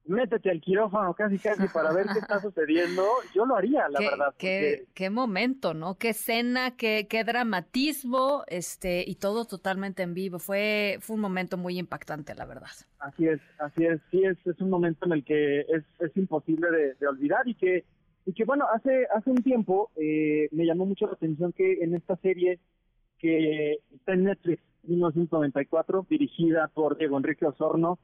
métete 0.05 0.51
al 0.51 0.61
quirófano 0.61 1.15
casi 1.15 1.39
casi 1.39 1.69
para 1.69 1.93
ver 1.93 2.07
qué 2.13 2.19
está 2.19 2.41
sucediendo, 2.41 3.05
yo 3.35 3.47
lo 3.47 3.57
haría, 3.57 3.89
la 3.89 4.01
verdad. 4.01 4.35
Qué, 4.37 4.87
qué, 4.95 5.11
momento, 5.11 5.75
¿no? 5.75 5.97
Qué 5.97 6.11
escena, 6.11 6.77
qué, 6.77 7.07
qué 7.09 7.25
dramatismo, 7.25 8.45
este, 8.49 9.05
y 9.07 9.17
todo 9.17 9.45
totalmente 9.45 10.03
en 10.03 10.15
vivo. 10.15 10.39
Fue, 10.39 10.99
fue 11.01 11.17
un 11.17 11.23
momento 11.23 11.57
muy 11.57 11.79
impactante, 11.79 12.35
la 12.35 12.45
verdad. 12.45 12.71
Así 12.99 13.27
es, 13.27 13.41
así 13.59 13.85
es, 13.85 14.01
sí, 14.11 14.25
es, 14.25 14.37
es 14.47 14.61
un 14.61 14.71
momento 14.71 15.07
en 15.07 15.13
el 15.13 15.25
que 15.25 15.61
es, 15.61 15.85
es 16.01 16.17
imposible 16.17 16.69
de, 16.99 17.07
olvidar 17.07 17.47
y 17.47 17.55
que, 17.55 17.85
y 18.27 18.33
que 18.33 18.45
bueno, 18.45 18.67
hace, 18.73 19.07
hace 19.15 19.31
un 19.31 19.43
tiempo 19.43 19.91
eh, 19.97 20.49
me 20.53 20.65
llamó 20.65 20.87
mucho 20.87 21.07
la 21.07 21.13
atención 21.13 21.53
que 21.53 21.83
en 21.83 21.95
esta 21.95 22.17
serie 22.17 22.59
que 23.19 23.79
está 23.95 24.15
en 24.15 24.25
Netflix, 24.25 24.63
1994, 24.85 26.07
dirigida 26.11 26.69
por 26.75 26.99
Diego 26.99 27.17
Enrique 27.17 27.47
Osorno, 27.47 28.01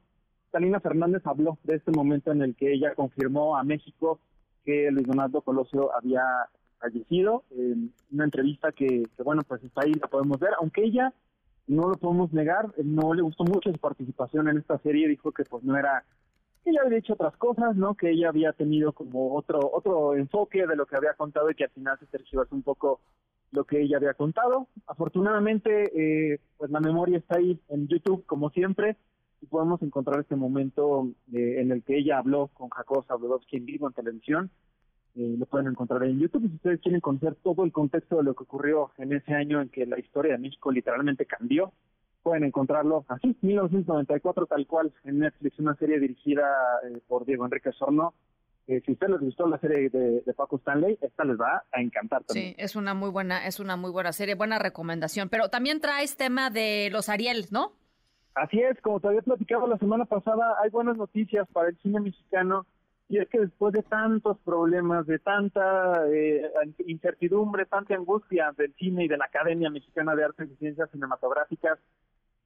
Talina 0.51 0.79
Fernández 0.79 1.25
habló 1.25 1.57
de 1.63 1.75
este 1.75 1.91
momento 1.91 2.31
en 2.31 2.41
el 2.41 2.55
que 2.55 2.73
ella 2.73 2.95
confirmó 2.95 3.57
a 3.57 3.63
México 3.63 4.19
que 4.65 4.89
Luis 4.91 5.07
Donaldo 5.07 5.41
Colosio 5.41 5.95
había 5.95 6.23
fallecido, 6.79 7.43
en 7.51 7.93
una 8.11 8.23
entrevista 8.25 8.71
que, 8.71 9.03
bueno, 9.23 9.43
pues 9.47 9.63
está 9.63 9.81
ahí, 9.83 9.93
la 9.93 10.07
podemos 10.07 10.39
ver, 10.39 10.51
aunque 10.59 10.83
ella 10.83 11.13
no 11.67 11.89
lo 11.89 11.95
podemos 11.95 12.33
negar, 12.33 12.73
no 12.83 13.13
le 13.13 13.21
gustó 13.21 13.43
mucho 13.43 13.71
su 13.71 13.77
participación 13.77 14.47
en 14.47 14.57
esta 14.57 14.77
serie, 14.79 15.07
dijo 15.07 15.31
que 15.31 15.43
pues 15.43 15.63
no 15.63 15.77
era, 15.77 16.03
que 16.63 16.71
ella 16.71 16.81
había 16.83 16.97
dicho 16.97 17.13
otras 17.13 17.35
cosas, 17.37 17.75
¿no? 17.75 17.95
Que 17.95 18.11
ella 18.11 18.29
había 18.29 18.53
tenido 18.53 18.93
como 18.93 19.35
otro 19.35 19.59
otro 19.71 20.15
enfoque 20.15 20.65
de 20.65 20.75
lo 20.75 20.85
que 20.85 20.95
había 20.95 21.13
contado 21.13 21.51
y 21.51 21.55
que 21.55 21.65
al 21.65 21.69
final 21.71 21.99
se 21.99 22.07
tergiversó 22.07 22.55
un 22.55 22.63
poco 22.63 23.01
lo 23.51 23.65
que 23.65 23.81
ella 23.81 23.97
había 23.97 24.13
contado. 24.13 24.67
Afortunadamente, 24.87 25.91
eh, 26.33 26.39
pues 26.57 26.71
la 26.71 26.79
memoria 26.79 27.19
está 27.19 27.37
ahí 27.37 27.59
en 27.69 27.87
YouTube, 27.87 28.25
como 28.25 28.49
siempre, 28.49 28.97
y 29.41 29.45
podemos 29.45 29.81
encontrar 29.81 30.19
este 30.19 30.35
momento 30.35 31.09
eh, 31.33 31.61
en 31.61 31.71
el 31.71 31.83
que 31.83 31.97
ella 31.97 32.17
habló 32.17 32.47
con 32.47 32.69
Jacob 32.69 33.05
Sabludowski 33.07 33.57
en 33.57 33.65
vivo 33.65 33.87
en 33.87 33.93
televisión. 33.93 34.51
Eh, 35.15 35.35
lo 35.37 35.45
pueden 35.45 35.67
encontrar 35.67 36.03
en 36.03 36.19
YouTube. 36.19 36.47
Si 36.47 36.55
ustedes 36.55 36.81
quieren 36.81 37.01
conocer 37.01 37.35
todo 37.35 37.63
el 37.63 37.71
contexto 37.71 38.17
de 38.17 38.23
lo 38.23 38.35
que 38.35 38.43
ocurrió 38.43 38.91
en 38.97 39.13
ese 39.13 39.33
año 39.33 39.61
en 39.61 39.69
que 39.69 39.85
la 39.85 39.99
historia 39.99 40.33
de 40.33 40.39
México 40.39 40.71
literalmente 40.71 41.25
cambió, 41.25 41.73
pueden 42.21 42.43
encontrarlo 42.43 43.05
así, 43.07 43.35
1994, 43.41 44.45
tal 44.45 44.67
cual, 44.67 44.93
en 45.03 45.19
Netflix, 45.19 45.57
una 45.59 45.75
serie 45.75 45.99
dirigida 45.99 46.45
eh, 46.87 46.99
por 47.07 47.25
Diego 47.25 47.45
Enrique 47.45 47.71
Sorno. 47.71 48.13
Eh, 48.67 48.81
si 48.85 48.91
a 48.91 48.93
ustedes 48.93 49.13
les 49.13 49.21
gustó 49.21 49.47
la 49.47 49.57
serie 49.57 49.89
de, 49.89 50.21
de, 50.21 50.33
Paco 50.35 50.57
Stanley, 50.57 50.97
esta 51.01 51.23
les 51.23 51.39
va 51.39 51.63
a 51.71 51.81
encantar 51.81 52.23
también. 52.23 52.49
Sí, 52.49 52.55
es 52.59 52.75
una 52.75 52.93
muy 52.93 53.09
buena, 53.09 53.47
es 53.47 53.59
una 53.59 53.75
muy 53.75 53.89
buena 53.89 54.13
serie, 54.13 54.35
buena 54.35 54.59
recomendación. 54.59 55.27
Pero 55.29 55.49
también 55.49 55.81
traes 55.81 56.17
tema 56.17 56.51
de 56.51 56.89
los 56.91 57.09
Ariel, 57.09 57.47
¿no? 57.49 57.73
Así 58.35 58.59
es, 58.59 58.79
como 58.81 58.99
te 58.99 59.07
había 59.07 59.21
platicado 59.21 59.67
la 59.67 59.77
semana 59.77 60.05
pasada, 60.05 60.55
hay 60.61 60.69
buenas 60.69 60.97
noticias 60.97 61.47
para 61.51 61.69
el 61.69 61.77
cine 61.79 61.99
mexicano 61.99 62.65
y 63.09 63.17
es 63.17 63.27
que 63.27 63.39
después 63.39 63.73
de 63.73 63.81
tantos 63.81 64.37
problemas, 64.45 65.07
de 65.07 65.17
tanta 65.17 66.07
eh, 66.07 66.49
incertidumbre, 66.85 67.65
tanta 67.65 67.95
angustia 67.95 68.53
del 68.55 68.73
cine 68.75 69.05
y 69.05 69.07
de 69.07 69.17
la 69.17 69.25
Academia 69.25 69.71
Mexicana 69.71 70.15
de 70.15 70.25
Artes 70.25 70.49
y 70.51 70.55
Ciencias 70.57 70.91
Cinematográficas, 70.91 71.79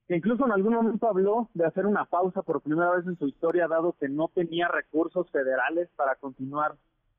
que 0.07 0.15
incluso 0.15 0.45
en 0.45 0.53
algún 0.53 0.73
momento 0.73 1.10
habló 1.10 1.49
de 1.53 1.65
hacer 1.65 1.85
una 1.85 2.05
pausa 2.05 2.41
por 2.43 2.61
primera 2.61 2.91
vez 2.91 3.05
en 3.05 3.18
su 3.18 3.27
historia, 3.27 3.68
dado 3.68 3.93
que 3.99 4.07
no 4.07 4.30
tenía 4.34 4.69
recursos 4.69 5.30
federales 5.31 5.89
para 5.97 6.15
continuar 6.15 6.76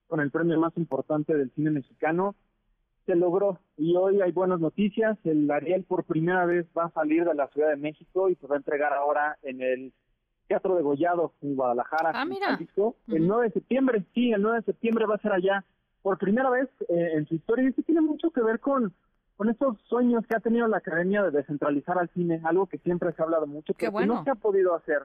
con 0.08 0.20
el 0.20 0.30
premio 0.30 0.58
más 0.58 0.74
importante 0.78 1.34
del 1.34 1.50
cine 1.52 1.70
mexicano, 1.70 2.34
se 3.06 3.14
logró 3.14 3.58
y 3.76 3.96
hoy 3.96 4.20
hay 4.20 4.32
buenas 4.32 4.60
noticias. 4.60 5.18
El 5.24 5.50
Ariel 5.50 5.84
por 5.84 6.04
primera 6.04 6.44
vez 6.46 6.66
va 6.76 6.86
a 6.86 6.90
salir 6.90 7.24
de 7.24 7.34
la 7.34 7.48
Ciudad 7.48 7.70
de 7.70 7.76
México 7.76 8.28
y 8.28 8.34
se 8.36 8.46
va 8.46 8.56
a 8.56 8.58
entregar 8.58 8.92
ahora 8.92 9.36
en 9.42 9.60
el 9.60 9.92
Teatro 10.46 10.76
de 10.76 10.82
Gollado 10.82 11.32
en 11.40 11.56
Guadalajara, 11.56 12.12
ah, 12.14 12.24
mira. 12.24 12.58
el 13.08 13.26
9 13.26 13.44
de 13.44 13.52
septiembre. 13.52 14.04
Sí, 14.14 14.32
el 14.32 14.42
9 14.42 14.58
de 14.58 14.64
septiembre 14.64 15.06
va 15.06 15.14
a 15.14 15.22
ser 15.22 15.32
allá 15.32 15.64
por 16.02 16.18
primera 16.18 16.50
vez 16.50 16.68
eh, 16.88 17.12
en 17.14 17.26
su 17.26 17.34
historia 17.34 17.64
y 17.64 17.68
esto 17.68 17.82
tiene 17.82 18.02
mucho 18.02 18.30
que 18.30 18.42
ver 18.42 18.60
con 18.60 18.92
con 19.36 19.50
estos 19.50 19.76
sueños 19.88 20.24
que 20.26 20.36
ha 20.36 20.40
tenido 20.40 20.68
la 20.68 20.78
academia 20.78 21.22
de 21.22 21.30
descentralizar 21.30 21.98
al 21.98 22.08
cine, 22.10 22.40
algo 22.44 22.66
que 22.66 22.78
siempre 22.78 23.12
se 23.12 23.22
ha 23.22 23.24
hablado 23.24 23.46
mucho, 23.46 23.74
pero 23.74 23.92
que 23.92 24.06
no 24.06 24.22
se 24.22 24.30
ha 24.30 24.36
podido 24.36 24.74
hacer 24.74 25.02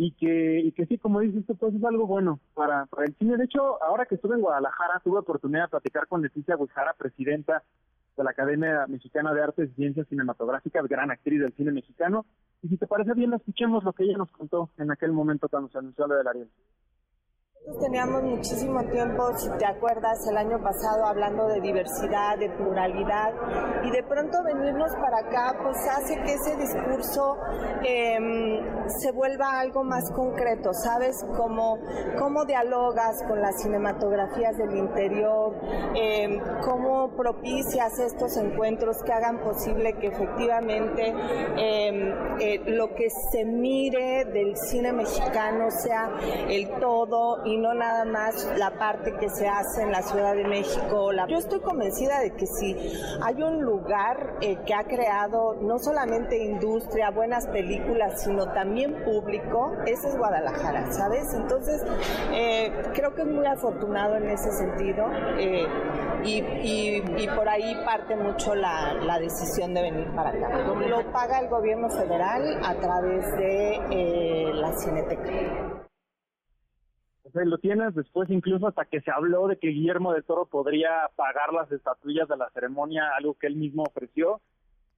y 0.00 0.12
que, 0.12 0.60
y 0.60 0.70
que 0.70 0.86
sí, 0.86 0.96
como 0.96 1.18
dices 1.18 1.40
esto 1.40 1.56
pues 1.56 1.74
es 1.74 1.82
algo 1.82 2.06
bueno 2.06 2.38
para, 2.54 2.86
para 2.86 3.04
el 3.04 3.16
cine. 3.16 3.36
De 3.36 3.44
hecho, 3.44 3.82
ahora 3.82 4.06
que 4.06 4.14
estuve 4.14 4.36
en 4.36 4.42
Guadalajara, 4.42 5.00
tuve 5.02 5.18
oportunidad 5.18 5.64
de 5.64 5.70
platicar 5.70 6.06
con 6.06 6.22
Leticia 6.22 6.54
Guijara, 6.56 6.94
presidenta 6.96 7.64
de 8.16 8.22
la 8.22 8.30
Academia 8.30 8.86
Mexicana 8.86 9.34
de 9.34 9.42
Artes 9.42 9.70
y 9.70 9.74
Ciencias 9.74 10.06
Cinematográficas, 10.06 10.86
gran 10.86 11.10
actriz 11.10 11.40
del 11.40 11.52
cine 11.54 11.72
mexicano. 11.72 12.26
Y 12.62 12.68
si 12.68 12.76
te 12.76 12.86
parece 12.86 13.12
bien, 13.14 13.34
escuchemos 13.34 13.82
lo 13.82 13.92
que 13.92 14.04
ella 14.04 14.18
nos 14.18 14.30
contó 14.30 14.70
en 14.78 14.92
aquel 14.92 15.10
momento 15.10 15.48
cuando 15.48 15.68
se 15.68 15.78
anunció 15.78 16.06
lo 16.06 16.14
del 16.14 16.28
Ariel. 16.28 16.48
Teníamos 17.66 18.22
muchísimo 18.22 18.82
tiempo, 18.84 19.30
si 19.36 19.50
te 19.58 19.66
acuerdas, 19.66 20.26
el 20.28 20.36
año 20.36 20.60
pasado 20.62 21.04
hablando 21.04 21.46
de 21.48 21.60
diversidad, 21.60 22.38
de 22.38 22.48
pluralidad, 22.50 23.32
y 23.84 23.90
de 23.90 24.02
pronto 24.04 24.42
venirnos 24.42 24.90
para 24.96 25.18
acá, 25.18 25.58
pues 25.62 25.76
hace 25.86 26.16
que 26.22 26.34
ese 26.34 26.56
discurso 26.56 27.36
em, 27.84 28.88
se 28.88 29.12
vuelva 29.12 29.60
algo 29.60 29.84
más 29.84 30.10
concreto, 30.12 30.72
¿sabes? 30.72 31.24
Cómo, 31.36 31.78
cómo 32.18 32.44
dialogas 32.46 33.22
con 33.28 33.40
las 33.40 33.60
cinematografías 33.60 34.56
del 34.56 34.76
interior, 34.76 35.54
eh, 35.94 36.40
cómo 36.64 37.10
propicias 37.16 37.98
estos 37.98 38.36
encuentros 38.38 39.02
que 39.04 39.12
hagan 39.12 39.40
posible 39.40 39.92
que 39.94 40.08
efectivamente 40.08 41.14
em, 41.56 42.14
eh, 42.40 42.62
lo 42.66 42.94
que 42.94 43.08
se 43.10 43.44
mire 43.44 44.24
del 44.24 44.56
cine 44.56 44.92
mexicano 44.92 45.70
sea 45.70 46.10
el 46.48 46.68
todo 46.80 47.44
y 47.48 47.56
no 47.56 47.72
nada 47.74 48.04
más 48.04 48.46
la 48.56 48.70
parte 48.72 49.14
que 49.18 49.28
se 49.30 49.48
hace 49.48 49.82
en 49.82 49.92
la 49.92 50.02
Ciudad 50.02 50.34
de 50.34 50.44
México. 50.44 51.10
Yo 51.28 51.38
estoy 51.38 51.60
convencida 51.60 52.20
de 52.20 52.32
que 52.34 52.46
si 52.46 52.76
hay 53.22 53.42
un 53.42 53.62
lugar 53.62 54.34
eh, 54.40 54.58
que 54.66 54.74
ha 54.74 54.84
creado 54.84 55.54
no 55.62 55.78
solamente 55.78 56.36
industria, 56.36 57.10
buenas 57.10 57.46
películas, 57.46 58.22
sino 58.22 58.52
también 58.52 59.02
público, 59.04 59.72
ese 59.86 60.08
es 60.08 60.18
Guadalajara, 60.18 60.92
¿sabes? 60.92 61.32
Entonces, 61.34 61.82
eh, 62.32 62.70
creo 62.94 63.14
que 63.14 63.22
es 63.22 63.28
muy 63.28 63.46
afortunado 63.46 64.16
en 64.16 64.28
ese 64.28 64.52
sentido 64.52 65.06
eh, 65.38 65.66
y, 66.24 67.28
por 67.34 67.48
ahí 67.48 67.76
parte 67.84 68.16
mucho 68.16 68.54
la, 68.54 68.94
la, 68.94 69.18
decisión 69.18 69.74
de 69.74 69.82
venir 69.82 70.10
para 70.14 70.30
acá. 70.30 70.48
Lo 70.58 71.12
paga 71.12 71.38
el 71.38 71.48
gobierno 71.48 71.88
federal 71.88 72.60
a 72.64 72.74
través 72.74 73.30
de 73.36 74.50
la 74.54 74.72
Cineteca 74.76 75.87
lo 77.46 77.58
tienes 77.58 77.94
después 77.94 78.30
incluso 78.30 78.66
hasta 78.66 78.84
que 78.84 79.00
se 79.00 79.10
habló 79.10 79.48
de 79.48 79.58
que 79.58 79.68
Guillermo 79.68 80.12
de 80.12 80.22
Toro 80.22 80.46
podría 80.46 80.90
pagar 81.16 81.52
las 81.52 81.70
estatuillas 81.70 82.28
de 82.28 82.36
la 82.36 82.50
ceremonia, 82.50 83.10
algo 83.16 83.34
que 83.34 83.46
él 83.46 83.56
mismo 83.56 83.82
ofreció, 83.82 84.40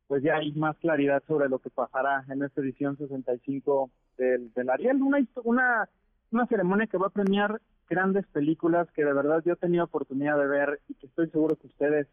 pues 0.07 0.23
ya 0.23 0.37
hay 0.37 0.53
más 0.53 0.77
claridad 0.79 1.23
sobre 1.27 1.49
lo 1.49 1.59
que 1.59 1.71
pasará 1.71 2.25
en 2.29 2.43
esta 2.43 2.61
edición 2.61 2.97
65 2.97 3.91
del, 4.19 4.53
del 4.55 4.71
Ariel, 4.71 5.03
una, 5.03 5.19
una, 5.45 5.89
una 6.31 6.47
ceremonia 6.47 6.87
que 6.87 6.99
va 6.99 7.09
a 7.09 7.11
premiar 7.11 7.61
grandes 7.89 8.27
películas 8.29 8.89
que 8.93 9.05
de 9.05 9.13
verdad 9.13 9.43
yo 9.45 9.55
he 9.55 9.57
tenido 9.57 9.85
oportunidad 9.85 10.39
de 10.39 10.47
ver 10.47 10.81
y 10.89 10.95
que 10.95 11.07
estoy 11.07 11.29
seguro 11.31 11.57
que 11.57 11.67
ustedes 11.67 12.07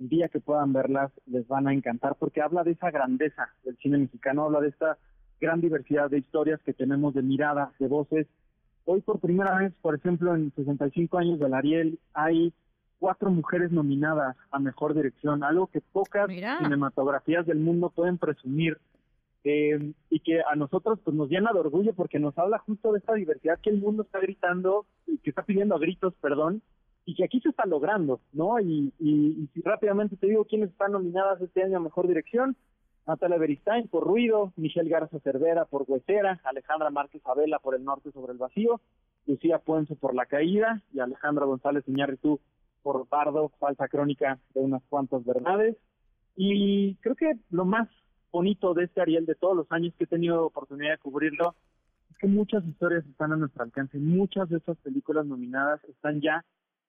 el 0.00 0.08
día 0.08 0.28
que 0.28 0.40
puedan 0.40 0.72
verlas 0.72 1.12
les 1.26 1.46
van 1.48 1.68
a 1.68 1.72
encantar 1.72 2.16
porque 2.16 2.40
habla 2.40 2.64
de 2.64 2.72
esa 2.72 2.90
grandeza 2.90 3.48
del 3.64 3.76
cine 3.78 3.98
mexicano, 3.98 4.44
habla 4.44 4.60
de 4.60 4.68
esta 4.68 4.96
gran 5.40 5.60
diversidad 5.60 6.10
de 6.10 6.18
historias 6.18 6.60
que 6.62 6.72
tenemos, 6.72 7.14
de 7.14 7.22
miradas, 7.22 7.70
de 7.78 7.88
voces, 7.88 8.26
Hoy 8.90 9.02
por 9.02 9.20
primera 9.20 9.54
vez, 9.58 9.74
por 9.82 9.94
ejemplo, 9.94 10.34
en 10.34 10.50
65 10.56 11.18
años 11.18 11.38
del 11.38 11.52
Ariel, 11.52 11.98
hay 12.14 12.54
cuatro 12.98 13.30
mujeres 13.30 13.70
nominadas 13.70 14.34
a 14.50 14.58
Mejor 14.58 14.94
Dirección, 14.94 15.44
algo 15.44 15.66
que 15.66 15.82
pocas 15.82 16.26
cinematografías 16.26 17.44
del 17.44 17.58
mundo 17.58 17.90
pueden 17.90 18.16
presumir. 18.16 18.78
Eh, 19.44 19.92
y 20.08 20.20
que 20.20 20.40
a 20.40 20.56
nosotros 20.56 21.00
pues 21.04 21.14
nos 21.14 21.28
llena 21.28 21.52
de 21.52 21.60
orgullo 21.60 21.92
porque 21.92 22.18
nos 22.18 22.36
habla 22.38 22.60
justo 22.60 22.92
de 22.92 23.00
esta 23.00 23.12
diversidad 23.12 23.60
que 23.60 23.68
el 23.68 23.78
mundo 23.78 24.04
está 24.04 24.20
gritando 24.20 24.86
y 25.06 25.18
que 25.18 25.30
está 25.30 25.42
pidiendo 25.42 25.74
a 25.74 25.78
gritos, 25.78 26.14
perdón, 26.22 26.62
y 27.04 27.14
que 27.14 27.24
aquí 27.24 27.40
se 27.40 27.50
está 27.50 27.66
logrando, 27.66 28.20
¿no? 28.32 28.58
Y, 28.58 28.94
y, 28.98 29.50
y 29.54 29.60
rápidamente 29.60 30.16
te 30.16 30.28
digo 30.28 30.46
quiénes 30.46 30.70
están 30.70 30.92
nominadas 30.92 31.38
este 31.42 31.62
año 31.62 31.76
a 31.76 31.80
Mejor 31.80 32.08
Dirección. 32.08 32.56
Natalia 33.08 33.38
Beristain 33.38 33.88
por 33.88 34.04
Ruido, 34.06 34.52
Michelle 34.56 34.90
Garza 34.90 35.18
Cervera 35.20 35.64
por 35.64 35.86
Huesera, 35.88 36.38
Alejandra 36.44 36.90
Márquez 36.90 37.22
Abela 37.24 37.58
por 37.58 37.74
El 37.74 37.82
Norte 37.82 38.12
sobre 38.12 38.32
el 38.32 38.38
Vacío, 38.38 38.82
Lucía 39.26 39.58
Puenzo 39.60 39.94
por 39.94 40.14
La 40.14 40.26
Caída 40.26 40.82
y 40.92 41.00
Alejandra 41.00 41.46
González 41.46 41.88
Iñárritu 41.88 42.38
por 42.82 43.08
Bardo, 43.08 43.50
falsa 43.58 43.88
crónica 43.88 44.38
de 44.52 44.60
unas 44.60 44.82
cuantas 44.90 45.24
verdades. 45.24 45.74
Y 46.36 46.96
creo 46.96 47.14
que 47.16 47.32
lo 47.48 47.64
más 47.64 47.88
bonito 48.30 48.74
de 48.74 48.84
este 48.84 49.00
Ariel, 49.00 49.24
de 49.24 49.36
todos 49.36 49.56
los 49.56 49.72
años 49.72 49.94
que 49.96 50.04
he 50.04 50.06
tenido 50.06 50.44
oportunidad 50.44 50.90
de 50.90 50.98
cubrirlo, 50.98 51.54
es 52.10 52.18
que 52.18 52.26
muchas 52.26 52.62
historias 52.66 53.06
están 53.06 53.32
a 53.32 53.36
nuestro 53.36 53.62
alcance. 53.62 53.96
Muchas 53.96 54.50
de 54.50 54.58
esas 54.58 54.76
películas 54.80 55.24
nominadas 55.24 55.82
están 55.84 56.20
ya 56.20 56.44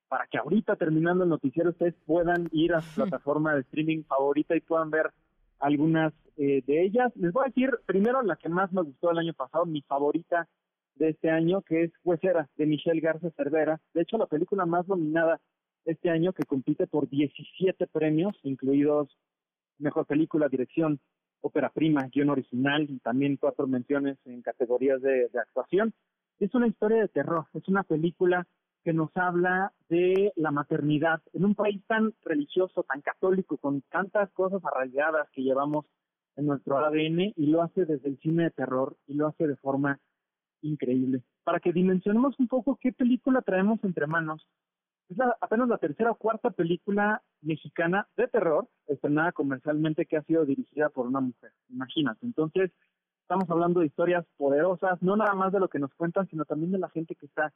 para 0.09 0.27
que 0.27 0.37
ahorita 0.37 0.75
terminando 0.75 1.23
el 1.23 1.29
noticiero 1.29 1.69
ustedes 1.69 1.95
puedan 2.05 2.49
ir 2.51 2.73
a 2.73 2.81
su 2.81 2.95
plataforma 2.95 3.53
de 3.53 3.61
streaming 3.61 4.03
favorita 4.03 4.53
y 4.53 4.59
puedan 4.59 4.89
ver 4.89 5.11
algunas 5.59 6.13
eh, 6.37 6.63
de 6.65 6.83
ellas. 6.83 7.11
Les 7.15 7.31
voy 7.31 7.43
a 7.43 7.47
decir 7.49 7.71
primero 7.85 8.21
la 8.21 8.35
que 8.35 8.49
más 8.49 8.71
me 8.71 8.81
gustó 8.81 9.11
el 9.11 9.19
año 9.19 9.33
pasado, 9.33 9.65
mi 9.65 9.81
favorita 9.81 10.47
de 10.95 11.09
este 11.09 11.29
año, 11.29 11.61
que 11.61 11.83
es 11.83 11.91
Huesera, 12.03 12.49
de 12.57 12.65
Michelle 12.65 13.01
Garza 13.01 13.29
Cervera. 13.31 13.79
De 13.93 14.01
hecho, 14.01 14.17
la 14.17 14.25
película 14.25 14.65
más 14.65 14.87
nominada 14.87 15.39
este 15.85 16.09
año 16.09 16.33
que 16.33 16.43
compite 16.43 16.87
por 16.87 17.09
17 17.09 17.87
premios, 17.87 18.37
incluidos 18.43 19.17
Mejor 19.77 20.05
Película, 20.05 20.49
Dirección, 20.49 20.99
Ópera 21.41 21.69
Prima, 21.69 22.09
Guión 22.13 22.29
Original 22.29 22.85
y 22.89 22.99
también 22.99 23.37
cuatro 23.37 23.65
menciones 23.65 24.17
en 24.25 24.41
categorías 24.41 25.01
de 25.01 25.29
actuación. 25.39 25.93
Es 26.39 26.53
una 26.53 26.67
historia 26.67 27.01
de 27.01 27.07
terror, 27.07 27.45
es 27.53 27.67
una 27.69 27.83
película 27.83 28.45
que 28.83 28.93
nos 28.93 29.09
habla 29.15 29.73
de 29.89 30.31
la 30.35 30.51
maternidad 30.51 31.21
en 31.33 31.45
un 31.45 31.55
país 31.55 31.81
tan 31.87 32.13
religioso, 32.23 32.83
tan 32.83 33.01
católico, 33.01 33.57
con 33.57 33.81
tantas 33.89 34.31
cosas 34.31 34.61
arraigadas 34.63 35.29
que 35.31 35.43
llevamos 35.43 35.85
en 36.35 36.45
nuestro 36.45 36.77
ADN 36.77 37.33
y 37.35 37.47
lo 37.47 37.61
hace 37.61 37.85
desde 37.85 38.09
el 38.09 38.17
cine 38.19 38.43
de 38.43 38.51
terror 38.51 38.95
y 39.07 39.15
lo 39.15 39.27
hace 39.27 39.47
de 39.47 39.57
forma 39.57 39.99
increíble. 40.61 41.21
Para 41.43 41.59
que 41.59 41.73
dimensionemos 41.73 42.39
un 42.39 42.47
poco 42.47 42.77
qué 42.81 42.91
película 42.91 43.41
traemos 43.41 43.83
entre 43.83 44.07
manos, 44.07 44.47
es 45.09 45.17
apenas 45.41 45.67
la 45.67 45.79
tercera 45.79 46.11
o 46.11 46.15
cuarta 46.15 46.51
película 46.51 47.23
mexicana 47.41 48.07
de 48.15 48.27
terror 48.27 48.67
estrenada 48.87 49.31
comercialmente 49.31 50.05
que 50.05 50.17
ha 50.17 50.23
sido 50.23 50.45
dirigida 50.45 50.89
por 50.89 51.07
una 51.07 51.19
mujer. 51.19 51.51
Imagínate. 51.69 52.25
Entonces, 52.25 52.71
estamos 53.21 53.49
hablando 53.49 53.79
de 53.79 53.87
historias 53.87 54.25
poderosas, 54.37 55.01
no 55.01 55.15
nada 55.15 55.33
más 55.33 55.51
de 55.51 55.59
lo 55.59 55.67
que 55.67 55.79
nos 55.79 55.93
cuentan, 55.95 56.27
sino 56.27 56.45
también 56.45 56.71
de 56.71 56.77
la 56.77 56.89
gente 56.89 57.15
que 57.15 57.25
está 57.25 57.51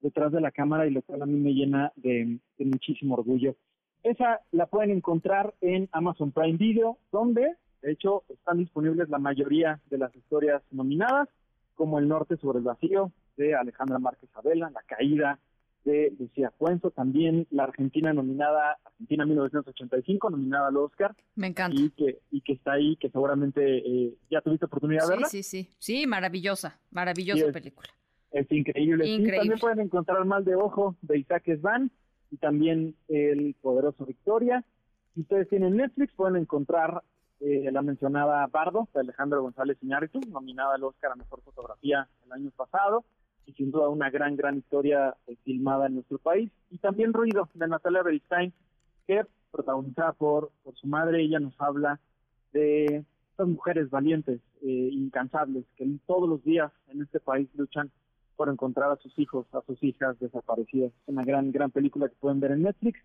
detrás 0.00 0.32
de 0.32 0.40
la 0.40 0.50
cámara 0.50 0.86
y 0.86 0.90
lo 0.90 1.02
cual 1.02 1.22
a 1.22 1.26
mí 1.26 1.38
me 1.38 1.52
llena 1.52 1.92
de, 1.96 2.38
muchísimo 2.58 3.14
orgullo. 3.14 3.56
Esa 4.02 4.40
la 4.52 4.66
pueden 4.66 4.90
encontrar 4.90 5.54
en 5.60 5.88
Amazon 5.92 6.32
Prime 6.32 6.56
Video, 6.56 6.98
donde 7.10 7.56
de 7.82 7.92
hecho 7.92 8.24
están 8.28 8.58
disponibles 8.58 9.08
la 9.08 9.18
mayoría 9.18 9.80
de 9.90 9.98
las 9.98 10.14
historias 10.14 10.62
nominadas, 10.70 11.28
como 11.74 11.98
El 11.98 12.08
Norte 12.08 12.36
sobre 12.36 12.58
el 12.58 12.64
Vacío 12.64 13.12
de 13.36 13.54
Alejandra 13.54 13.98
Márquez 13.98 14.30
Abela, 14.34 14.70
La 14.70 14.82
Caída 14.82 15.38
de 15.84 16.12
Lucía 16.18 16.52
Cuenzo, 16.56 16.90
también 16.90 17.46
la 17.50 17.64
Argentina 17.64 18.12
nominada, 18.12 18.78
Argentina 18.84 19.24
1985, 19.24 20.30
nominada 20.30 20.68
al 20.68 20.76
Oscar. 20.76 21.16
Me 21.34 21.46
encanta. 21.46 21.80
Y 21.80 21.90
que, 21.90 22.18
y 22.30 22.40
que 22.42 22.52
está 22.52 22.72
ahí, 22.72 22.96
que 22.96 23.10
seguramente 23.10 23.78
eh, 23.78 24.14
ya 24.30 24.40
tuviste 24.40 24.66
oportunidad 24.66 25.04
de 25.04 25.08
verla. 25.08 25.28
Sí, 25.28 25.42
sí, 25.42 25.64
sí, 25.64 25.70
sí, 25.78 26.06
maravillosa, 26.06 26.78
maravillosa 26.90 27.50
película. 27.52 27.88
Es 28.30 28.50
increíble. 28.50 29.04
también 29.36 29.58
pueden 29.58 29.80
encontrar 29.80 30.24
Mal 30.24 30.44
de 30.44 30.54
Ojo 30.54 30.96
de 31.02 31.18
Isaac 31.18 31.44
Svan 31.60 31.90
y 32.30 32.36
también 32.36 32.94
El 33.08 33.54
Poderoso 33.60 34.04
Victoria. 34.04 34.64
Si 35.14 35.22
ustedes 35.22 35.48
tienen 35.48 35.76
Netflix, 35.76 36.12
pueden 36.14 36.36
encontrar 36.36 37.02
eh, 37.40 37.70
la 37.72 37.82
mencionada 37.82 38.46
Bardo 38.48 38.88
de 38.92 39.00
Alejandro 39.00 39.42
González 39.42 39.78
Iñárritu, 39.82 40.20
nominada 40.28 40.74
al 40.74 40.84
Oscar 40.84 41.12
a 41.12 41.16
Mejor 41.16 41.40
Fotografía 41.42 42.08
el 42.26 42.32
año 42.32 42.50
pasado 42.50 43.04
y 43.46 43.52
sin 43.54 43.70
duda 43.70 43.88
una 43.88 44.10
gran, 44.10 44.36
gran 44.36 44.58
historia 44.58 45.16
eh, 45.26 45.36
filmada 45.44 45.86
en 45.86 45.94
nuestro 45.94 46.18
país. 46.18 46.50
Y 46.70 46.78
también 46.78 47.14
Ruido 47.14 47.48
de 47.54 47.66
Natalia 47.66 48.02
Beristain, 48.02 48.52
que 49.06 49.24
protagonizada 49.50 50.12
por, 50.12 50.50
por 50.62 50.76
su 50.76 50.86
madre, 50.86 51.22
ella 51.22 51.40
nos 51.40 51.58
habla 51.58 51.98
de 52.52 53.04
estas 53.30 53.48
mujeres 53.48 53.88
valientes, 53.88 54.40
eh, 54.62 54.90
incansables, 54.92 55.64
que 55.76 55.88
todos 56.06 56.28
los 56.28 56.44
días 56.44 56.70
en 56.88 57.00
este 57.00 57.20
país 57.20 57.48
luchan 57.54 57.90
por 58.38 58.48
encontrar 58.48 58.92
a 58.92 58.96
sus 58.96 59.18
hijos, 59.18 59.46
a 59.52 59.60
sus 59.62 59.82
hijas 59.82 60.16
desaparecidas. 60.20 60.92
Es 60.92 61.08
una 61.08 61.24
gran, 61.24 61.50
gran 61.50 61.72
película 61.72 62.08
que 62.08 62.14
pueden 62.20 62.38
ver 62.38 62.52
en 62.52 62.62
Netflix. 62.62 63.00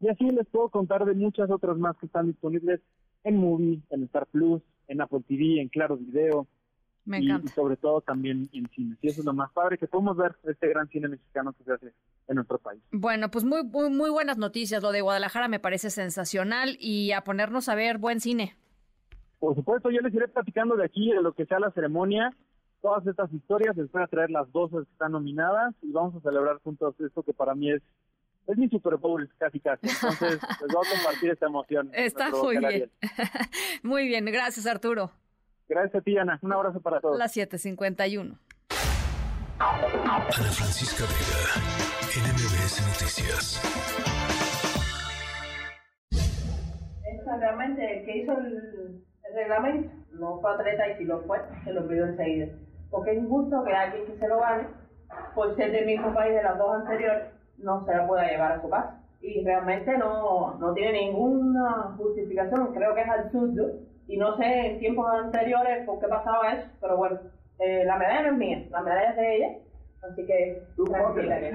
Y 0.00 0.08
así 0.08 0.28
les 0.28 0.46
puedo 0.48 0.68
contar 0.70 1.04
de 1.04 1.14
muchas 1.14 1.48
otras 1.50 1.78
más 1.78 1.96
que 1.98 2.06
están 2.06 2.26
disponibles 2.26 2.80
en 3.22 3.36
Movie, 3.36 3.80
en 3.90 4.02
Star 4.02 4.26
Plus, 4.26 4.60
en 4.88 5.00
Apple 5.00 5.20
TV, 5.26 5.60
en 5.60 5.68
Claro 5.68 5.96
Video. 5.96 6.48
Me 7.04 7.20
y, 7.20 7.26
encanta. 7.26 7.54
sobre 7.54 7.76
todo 7.76 8.00
también 8.00 8.48
en 8.52 8.68
cine. 8.70 8.96
Y 9.00 9.06
eso 9.06 9.20
es 9.20 9.24
lo 9.24 9.32
más 9.32 9.52
padre 9.52 9.78
que 9.78 9.86
podemos 9.86 10.16
ver 10.16 10.34
este 10.42 10.68
gran 10.68 10.88
cine 10.88 11.06
mexicano 11.06 11.52
que 11.52 11.62
se 11.62 11.72
hace 11.72 11.92
en 12.26 12.34
nuestro 12.34 12.58
país. 12.58 12.82
Bueno, 12.90 13.30
pues 13.30 13.44
muy, 13.44 13.62
muy, 13.62 13.88
muy 13.90 14.10
buenas 14.10 14.36
noticias. 14.36 14.82
Lo 14.82 14.90
de 14.90 15.00
Guadalajara 15.00 15.46
me 15.46 15.60
parece 15.60 15.90
sensacional 15.90 16.76
y 16.80 17.12
a 17.12 17.22
ponernos 17.22 17.68
a 17.68 17.76
ver 17.76 17.98
buen 17.98 18.18
cine. 18.18 18.56
Por 19.38 19.54
supuesto, 19.54 19.90
yo 19.92 20.00
les 20.00 20.12
iré 20.12 20.26
platicando 20.26 20.74
de 20.76 20.84
aquí, 20.86 21.12
de 21.12 21.22
lo 21.22 21.32
que 21.32 21.46
sea 21.46 21.60
la 21.60 21.70
ceremonia, 21.70 22.34
todas 22.80 23.06
estas 23.06 23.32
historias, 23.32 23.76
les 23.76 23.90
voy 23.90 24.02
a 24.02 24.06
traer 24.06 24.30
las 24.30 24.50
dos 24.52 24.70
que 24.70 24.78
están 24.78 25.12
nominadas 25.12 25.74
y 25.82 25.92
vamos 25.92 26.14
a 26.16 26.20
celebrar 26.20 26.58
juntos 26.62 26.94
esto 27.00 27.22
que 27.22 27.32
para 27.32 27.54
mí 27.54 27.72
es 27.72 27.82
es 28.46 28.56
mi 28.56 28.68
Super 28.68 28.96
Bowl 28.96 29.28
casi 29.38 29.60
casi. 29.60 29.88
Entonces, 29.88 30.40
les 30.60 30.72
voy 30.72 30.86
a 30.86 30.90
compartir 30.96 31.30
esta 31.30 31.46
emoción. 31.46 31.90
Está 31.92 32.30
muy 32.30 32.58
bien. 32.58 32.90
muy 33.82 34.06
bien, 34.06 34.24
gracias 34.26 34.66
Arturo. 34.66 35.10
Gracias 35.68 35.96
a 35.96 36.00
ti, 36.00 36.16
Ana. 36.16 36.38
Un 36.42 36.52
abrazo 36.52 36.80
para 36.80 37.00
todos. 37.00 37.18
Las 37.18 37.36
7:51. 37.36 38.38
Ana 39.58 40.20
Francisca 40.30 41.04
Vega, 41.04 41.58
NMBS 42.22 42.86
Noticias. 42.86 43.60
Esta 47.18 47.36
realmente 47.38 47.98
el 47.98 48.04
que 48.04 48.18
hizo 48.18 48.32
el, 48.32 49.04
el 49.24 49.34
reglamento 49.34 49.90
no 50.12 50.40
fue 50.40 50.52
atleta 50.52 50.88
y 50.92 50.98
si 50.98 51.04
lo 51.04 51.22
fue, 51.22 51.38
se 51.64 51.72
lo 51.72 51.88
pidió 51.88 52.06
enseguida 52.06 52.48
porque 52.96 53.10
es 53.10 53.18
injusto 53.18 53.62
que 53.62 53.74
alguien 53.74 54.06
que 54.06 54.16
se 54.16 54.26
lo 54.26 54.40
gane, 54.40 54.68
por 55.34 55.54
ser 55.54 55.70
del 55.70 55.84
mismo 55.84 56.14
país 56.14 56.34
de 56.34 56.42
las 56.42 56.56
dos 56.56 56.76
anteriores, 56.76 57.24
no 57.58 57.84
se 57.84 57.94
la 57.94 58.06
pueda 58.06 58.26
llevar 58.26 58.52
a 58.52 58.62
su 58.62 58.70
casa. 58.70 59.02
Y 59.20 59.44
realmente 59.44 59.98
no, 59.98 60.54
no 60.54 60.72
tiene 60.72 60.92
ninguna 61.04 61.94
justificación, 61.98 62.72
creo 62.72 62.94
que 62.94 63.02
es 63.02 63.08
absurdo. 63.08 63.66
Y 64.08 64.16
no 64.16 64.34
sé 64.38 64.44
en 64.44 64.78
tiempos 64.78 65.06
anteriores 65.10 65.84
por 65.84 66.00
qué 66.00 66.08
pasaba 66.08 66.52
eso, 66.52 66.68
pero 66.80 66.96
bueno, 66.96 67.18
eh, 67.58 67.84
la 67.84 67.98
medalla 67.98 68.22
no 68.22 68.28
es 68.28 68.38
mía, 68.38 68.66
la 68.70 68.80
medalla 68.80 69.10
es 69.10 69.16
de 69.16 69.36
ella, 69.36 69.48
así 70.10 70.24
que 70.24 70.62
tranquila 70.90 71.38
que 71.38 71.52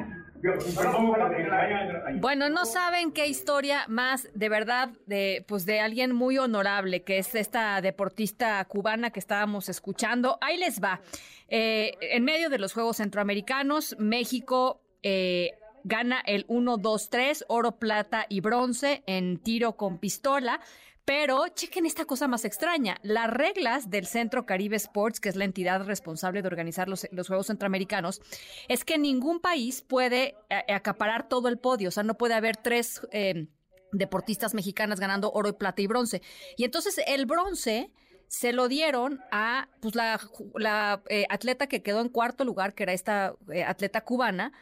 bueno, 2.19 2.49
no 2.49 2.65
saben 2.65 3.11
qué 3.11 3.27
historia 3.27 3.85
más 3.87 4.27
de 4.33 4.49
verdad 4.49 4.89
de 5.05 5.43
pues 5.47 5.65
de 5.65 5.79
alguien 5.79 6.13
muy 6.13 6.37
honorable 6.37 7.03
que 7.03 7.17
es 7.17 7.35
esta 7.35 7.81
deportista 7.81 8.63
cubana 8.65 9.11
que 9.11 9.19
estábamos 9.19 9.69
escuchando. 9.69 10.37
Ahí 10.41 10.57
les 10.57 10.81
va. 10.81 11.01
Eh, 11.47 11.97
en 12.01 12.23
medio 12.23 12.49
de 12.49 12.57
los 12.57 12.73
Juegos 12.73 12.97
Centroamericanos, 12.97 13.95
México 13.99 14.81
eh, 15.03 15.51
gana 15.83 16.21
el 16.25 16.45
1, 16.47 16.77
2, 16.77 17.09
3, 17.09 17.45
oro, 17.47 17.77
plata 17.77 18.25
y 18.29 18.39
bronce 18.41 19.03
en 19.05 19.37
tiro 19.37 19.75
con 19.75 19.97
pistola. 19.97 20.59
Pero 21.05 21.47
chequen 21.47 21.85
esta 21.85 22.05
cosa 22.05 22.27
más 22.27 22.45
extraña. 22.45 22.97
Las 23.01 23.29
reglas 23.29 23.89
del 23.89 24.05
Centro 24.05 24.45
Caribe 24.45 24.75
Sports, 24.75 25.19
que 25.19 25.29
es 25.29 25.35
la 25.35 25.45
entidad 25.45 25.83
responsable 25.85 26.41
de 26.41 26.47
organizar 26.47 26.87
los, 26.87 27.07
Juegos 27.27 27.47
Centroamericanos, 27.47 28.21
es 28.67 28.85
que 28.85 28.97
ningún 28.97 29.39
país 29.39 29.81
puede 29.81 30.35
eh, 30.49 30.73
acaparar 30.73 31.27
todo 31.27 31.47
el 31.47 31.57
podio. 31.57 31.89
O 31.89 31.91
sea, 31.91 32.03
no 32.03 32.17
puede 32.17 32.35
haber 32.35 32.55
tres 32.55 33.01
eh, 33.11 33.47
deportistas 33.91 34.53
mexicanas 34.53 34.99
ganando 34.99 35.31
oro, 35.31 35.57
plata 35.57 35.81
y 35.81 35.87
bronce. 35.87 36.21
Y 36.55 36.65
entonces 36.65 36.99
el 37.07 37.25
bronce 37.25 37.91
se 38.27 38.53
lo 38.53 38.67
dieron 38.67 39.19
a 39.31 39.69
pues, 39.81 39.95
la, 39.95 41.01
eh, 41.09 41.25
atleta 41.29 41.67
que 41.67 41.81
quedó 41.81 41.99
en 41.99 42.09
cuarto 42.09 42.45
lugar, 42.45 42.75
que 42.75 42.83
era 42.83 42.93
esta 42.93 43.35
atleta 43.65 44.01
cubana, 44.01 44.53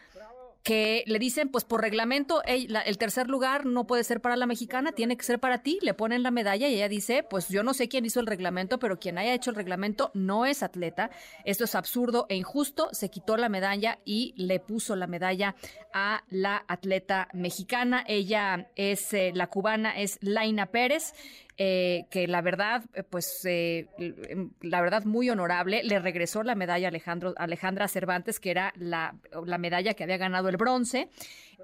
que 0.64 1.04
le 1.08 1.20
dicen, 1.20 1.50
pues 1.50 1.64
por 1.64 1.82
reglamento, 1.82 2.44
el, 2.44 2.98
tercer 2.98 3.28
lugar 3.28 3.66
no 3.66 3.88
puede 3.88 4.04
ser 4.04 4.22
para 4.22 4.36
la 4.36 4.46
mexicana, 4.46 4.92
tiene 4.92 5.18
que 5.18 5.24
ser 5.24 5.40
para 5.40 5.64
ti, 5.64 5.80
le 5.82 5.94
ponen 5.94 6.22
la 6.22 6.32
medalla 6.32 6.68
y 6.68 6.76
ella 6.76 6.90
dice, 6.90 7.24
pues 7.24 7.48
yo 7.48 7.64
no 7.64 7.74
sé 7.74 7.88
quién 7.88 8.06
hizo 8.06 8.20
el 8.20 8.28
reglamento, 8.28 8.78
pero 8.78 9.00
quien 9.00 9.18
haya 9.18 9.34
hecho 9.34 9.52
el 9.52 9.56
reglamento 9.56 10.12
no 10.14 10.46
es 10.46 10.62
atleta, 10.62 11.12
esto 11.46 11.64
es 11.64 11.76
absurdo 11.76 12.26
e 12.30 12.36
injusto, 12.36 12.90
se 12.92 13.10
quitó 13.10 13.38
la 13.38 13.50
medalla 13.50 14.00
y 14.04 14.34
le 14.36 14.60
puso 14.60 14.96
la 14.96 15.08
medalla 15.08 15.56
a 15.94 16.24
la 16.30 16.66
atleta 16.68 17.30
mexicana, 17.34 18.04
ella 18.08 18.70
es, 18.76 19.14
eh, 19.14 19.32
la 19.34 19.48
cubana 19.48 19.98
es 19.98 20.18
Laina 20.22 20.68
Pérez, 20.68 21.14
eh, 21.62 22.06
que 22.10 22.26
la 22.26 22.42
verdad, 22.42 22.86
eh, 22.94 23.04
pues, 23.04 23.42
eh, 23.44 23.90
la 24.62 24.80
verdad 24.80 25.04
muy 25.04 25.30
honorable, 25.30 25.84
le 25.84 26.00
regresó 26.00 26.42
la 26.42 26.56
medalla 26.56 26.88
Alejandro, 26.88 27.34
Alejandra 27.36 27.90
Cervantes, 27.90 28.40
que 28.40 28.52
era 28.52 28.74
la, 28.78 29.18
la 29.46 29.58
medalla 29.58 29.94
que 29.94 30.06
había 30.06 30.16
ganado 30.16 30.48
el 30.48 30.56
bronce. 30.56 31.10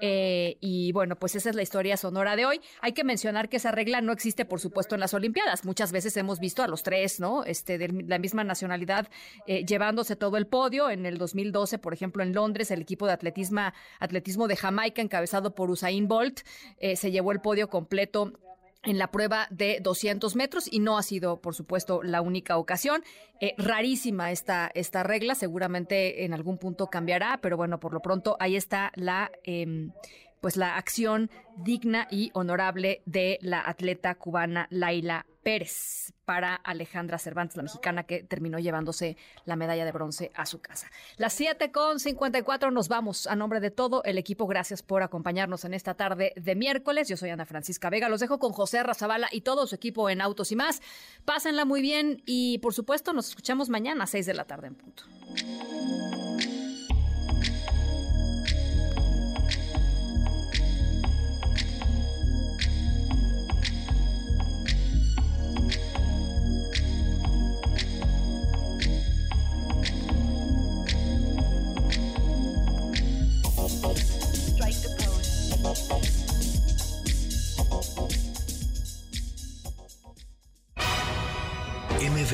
y 0.01 0.91
bueno, 0.91 1.15
pues 1.15 1.35
esa 1.35 1.49
es 1.49 1.55
la 1.55 1.61
historia 1.61 1.95
sonora 1.95 2.35
de 2.35 2.45
hoy. 2.45 2.59
Hay 2.81 2.91
que 2.91 3.05
mencionar 3.05 3.47
que 3.47 3.55
esa 3.55 3.71
regla 3.71 4.01
no 4.01 4.11
existe, 4.11 4.43
por 4.43 4.59
supuesto, 4.59 4.95
en 4.95 4.99
las 4.99 5.13
Olimpiadas. 5.13 5.63
Muchas 5.63 5.93
veces 5.93 6.17
hemos 6.17 6.41
visto 6.41 6.61
a 6.61 6.67
los 6.67 6.83
tres, 6.83 7.21
¿no? 7.21 7.45
Este, 7.45 7.77
de 7.77 7.87
la 7.87 8.19
misma 8.19 8.43
nacionalidad 8.43 9.07
llevándose 9.47 10.17
todo 10.17 10.35
el 10.35 10.45
podio. 10.45 10.89
En 10.89 11.05
el 11.05 11.17
2012, 11.17 11.77
por 11.79 11.93
ejemplo, 11.93 12.21
en 12.21 12.33
Londres, 12.33 12.69
el 12.69 12.81
equipo 12.81 13.07
de 13.07 13.13
atletismo, 13.13 13.71
atletismo 14.01 14.49
de 14.49 14.57
Jamaica, 14.57 15.01
encabezado 15.01 15.55
por 15.55 15.69
Usain 15.69 16.09
Bolt, 16.09 16.41
se 16.95 17.11
llevó 17.11 17.31
el 17.31 17.39
podio 17.39 17.69
completo 17.69 18.33
en 18.85 18.97
la 18.97 19.11
prueba 19.11 19.47
de 19.49 19.79
200 19.81 20.35
metros 20.35 20.71
y 20.71 20.79
no 20.79 20.97
ha 20.97 21.03
sido, 21.03 21.41
por 21.41 21.55
supuesto, 21.55 22.03
la 22.03 22.21
única 22.21 22.57
ocasión. 22.57 23.03
Eh, 23.39 23.53
rarísima 23.57 24.31
esta, 24.31 24.71
esta 24.73 25.03
regla, 25.03 25.35
seguramente 25.35 26.25
en 26.25 26.33
algún 26.33 26.57
punto 26.57 26.87
cambiará, 26.87 27.39
pero 27.41 27.57
bueno, 27.57 27.79
por 27.79 27.93
lo 27.93 28.01
pronto 28.01 28.37
ahí 28.39 28.55
está 28.55 28.91
la... 28.95 29.31
Em, 29.43 29.91
pues 30.41 30.57
la 30.57 30.75
acción 30.75 31.31
digna 31.57 32.07
y 32.11 32.29
honorable 32.35 33.01
de 33.07 33.39
la 33.41 33.67
atleta 33.67 34.13
cubana 34.13 34.67
Laila 34.69 35.25
Pérez 35.45 36.11
para 36.25 36.55
Alejandra 36.55 37.19
Cervantes, 37.19 37.55
la 37.55 37.61
mexicana 37.61 38.01
que 38.01 38.23
terminó 38.23 38.57
llevándose 38.57 39.15
la 39.45 39.55
medalla 39.55 39.85
de 39.85 39.91
bronce 39.91 40.31
a 40.33 40.47
su 40.47 40.59
casa. 40.59 40.89
Las 41.17 41.33
7 41.33 41.71
con 41.71 41.99
54 41.99 42.71
nos 42.71 42.87
vamos. 42.87 43.27
A 43.27 43.35
nombre 43.35 43.59
de 43.59 43.69
todo 43.69 44.03
el 44.05 44.17
equipo, 44.17 44.47
gracias 44.47 44.81
por 44.81 45.03
acompañarnos 45.03 45.63
en 45.63 45.75
esta 45.75 45.93
tarde 45.93 46.33
de 46.35 46.55
miércoles. 46.55 47.07
Yo 47.09 47.15
soy 47.15 47.29
Ana 47.29 47.45
Francisca 47.45 47.91
Vega. 47.91 48.09
Los 48.09 48.21
dejo 48.21 48.39
con 48.39 48.53
José 48.53 48.81
Razabala 48.81 49.29
y 49.31 49.41
todo 49.41 49.67
su 49.67 49.75
equipo 49.75 50.09
en 50.09 50.19
Autos 50.19 50.51
y 50.51 50.55
más. 50.55 50.81
Pásenla 51.25 51.63
muy 51.63 51.83
bien 51.83 52.23
y, 52.25 52.57
por 52.57 52.73
supuesto, 52.73 53.13
nos 53.13 53.29
escuchamos 53.29 53.69
mañana 53.69 54.05
a 54.05 54.07
6 54.07 54.25
de 54.25 54.33
la 54.33 54.45
tarde 54.45 54.65
en 54.65 54.73
punto. 54.73 55.03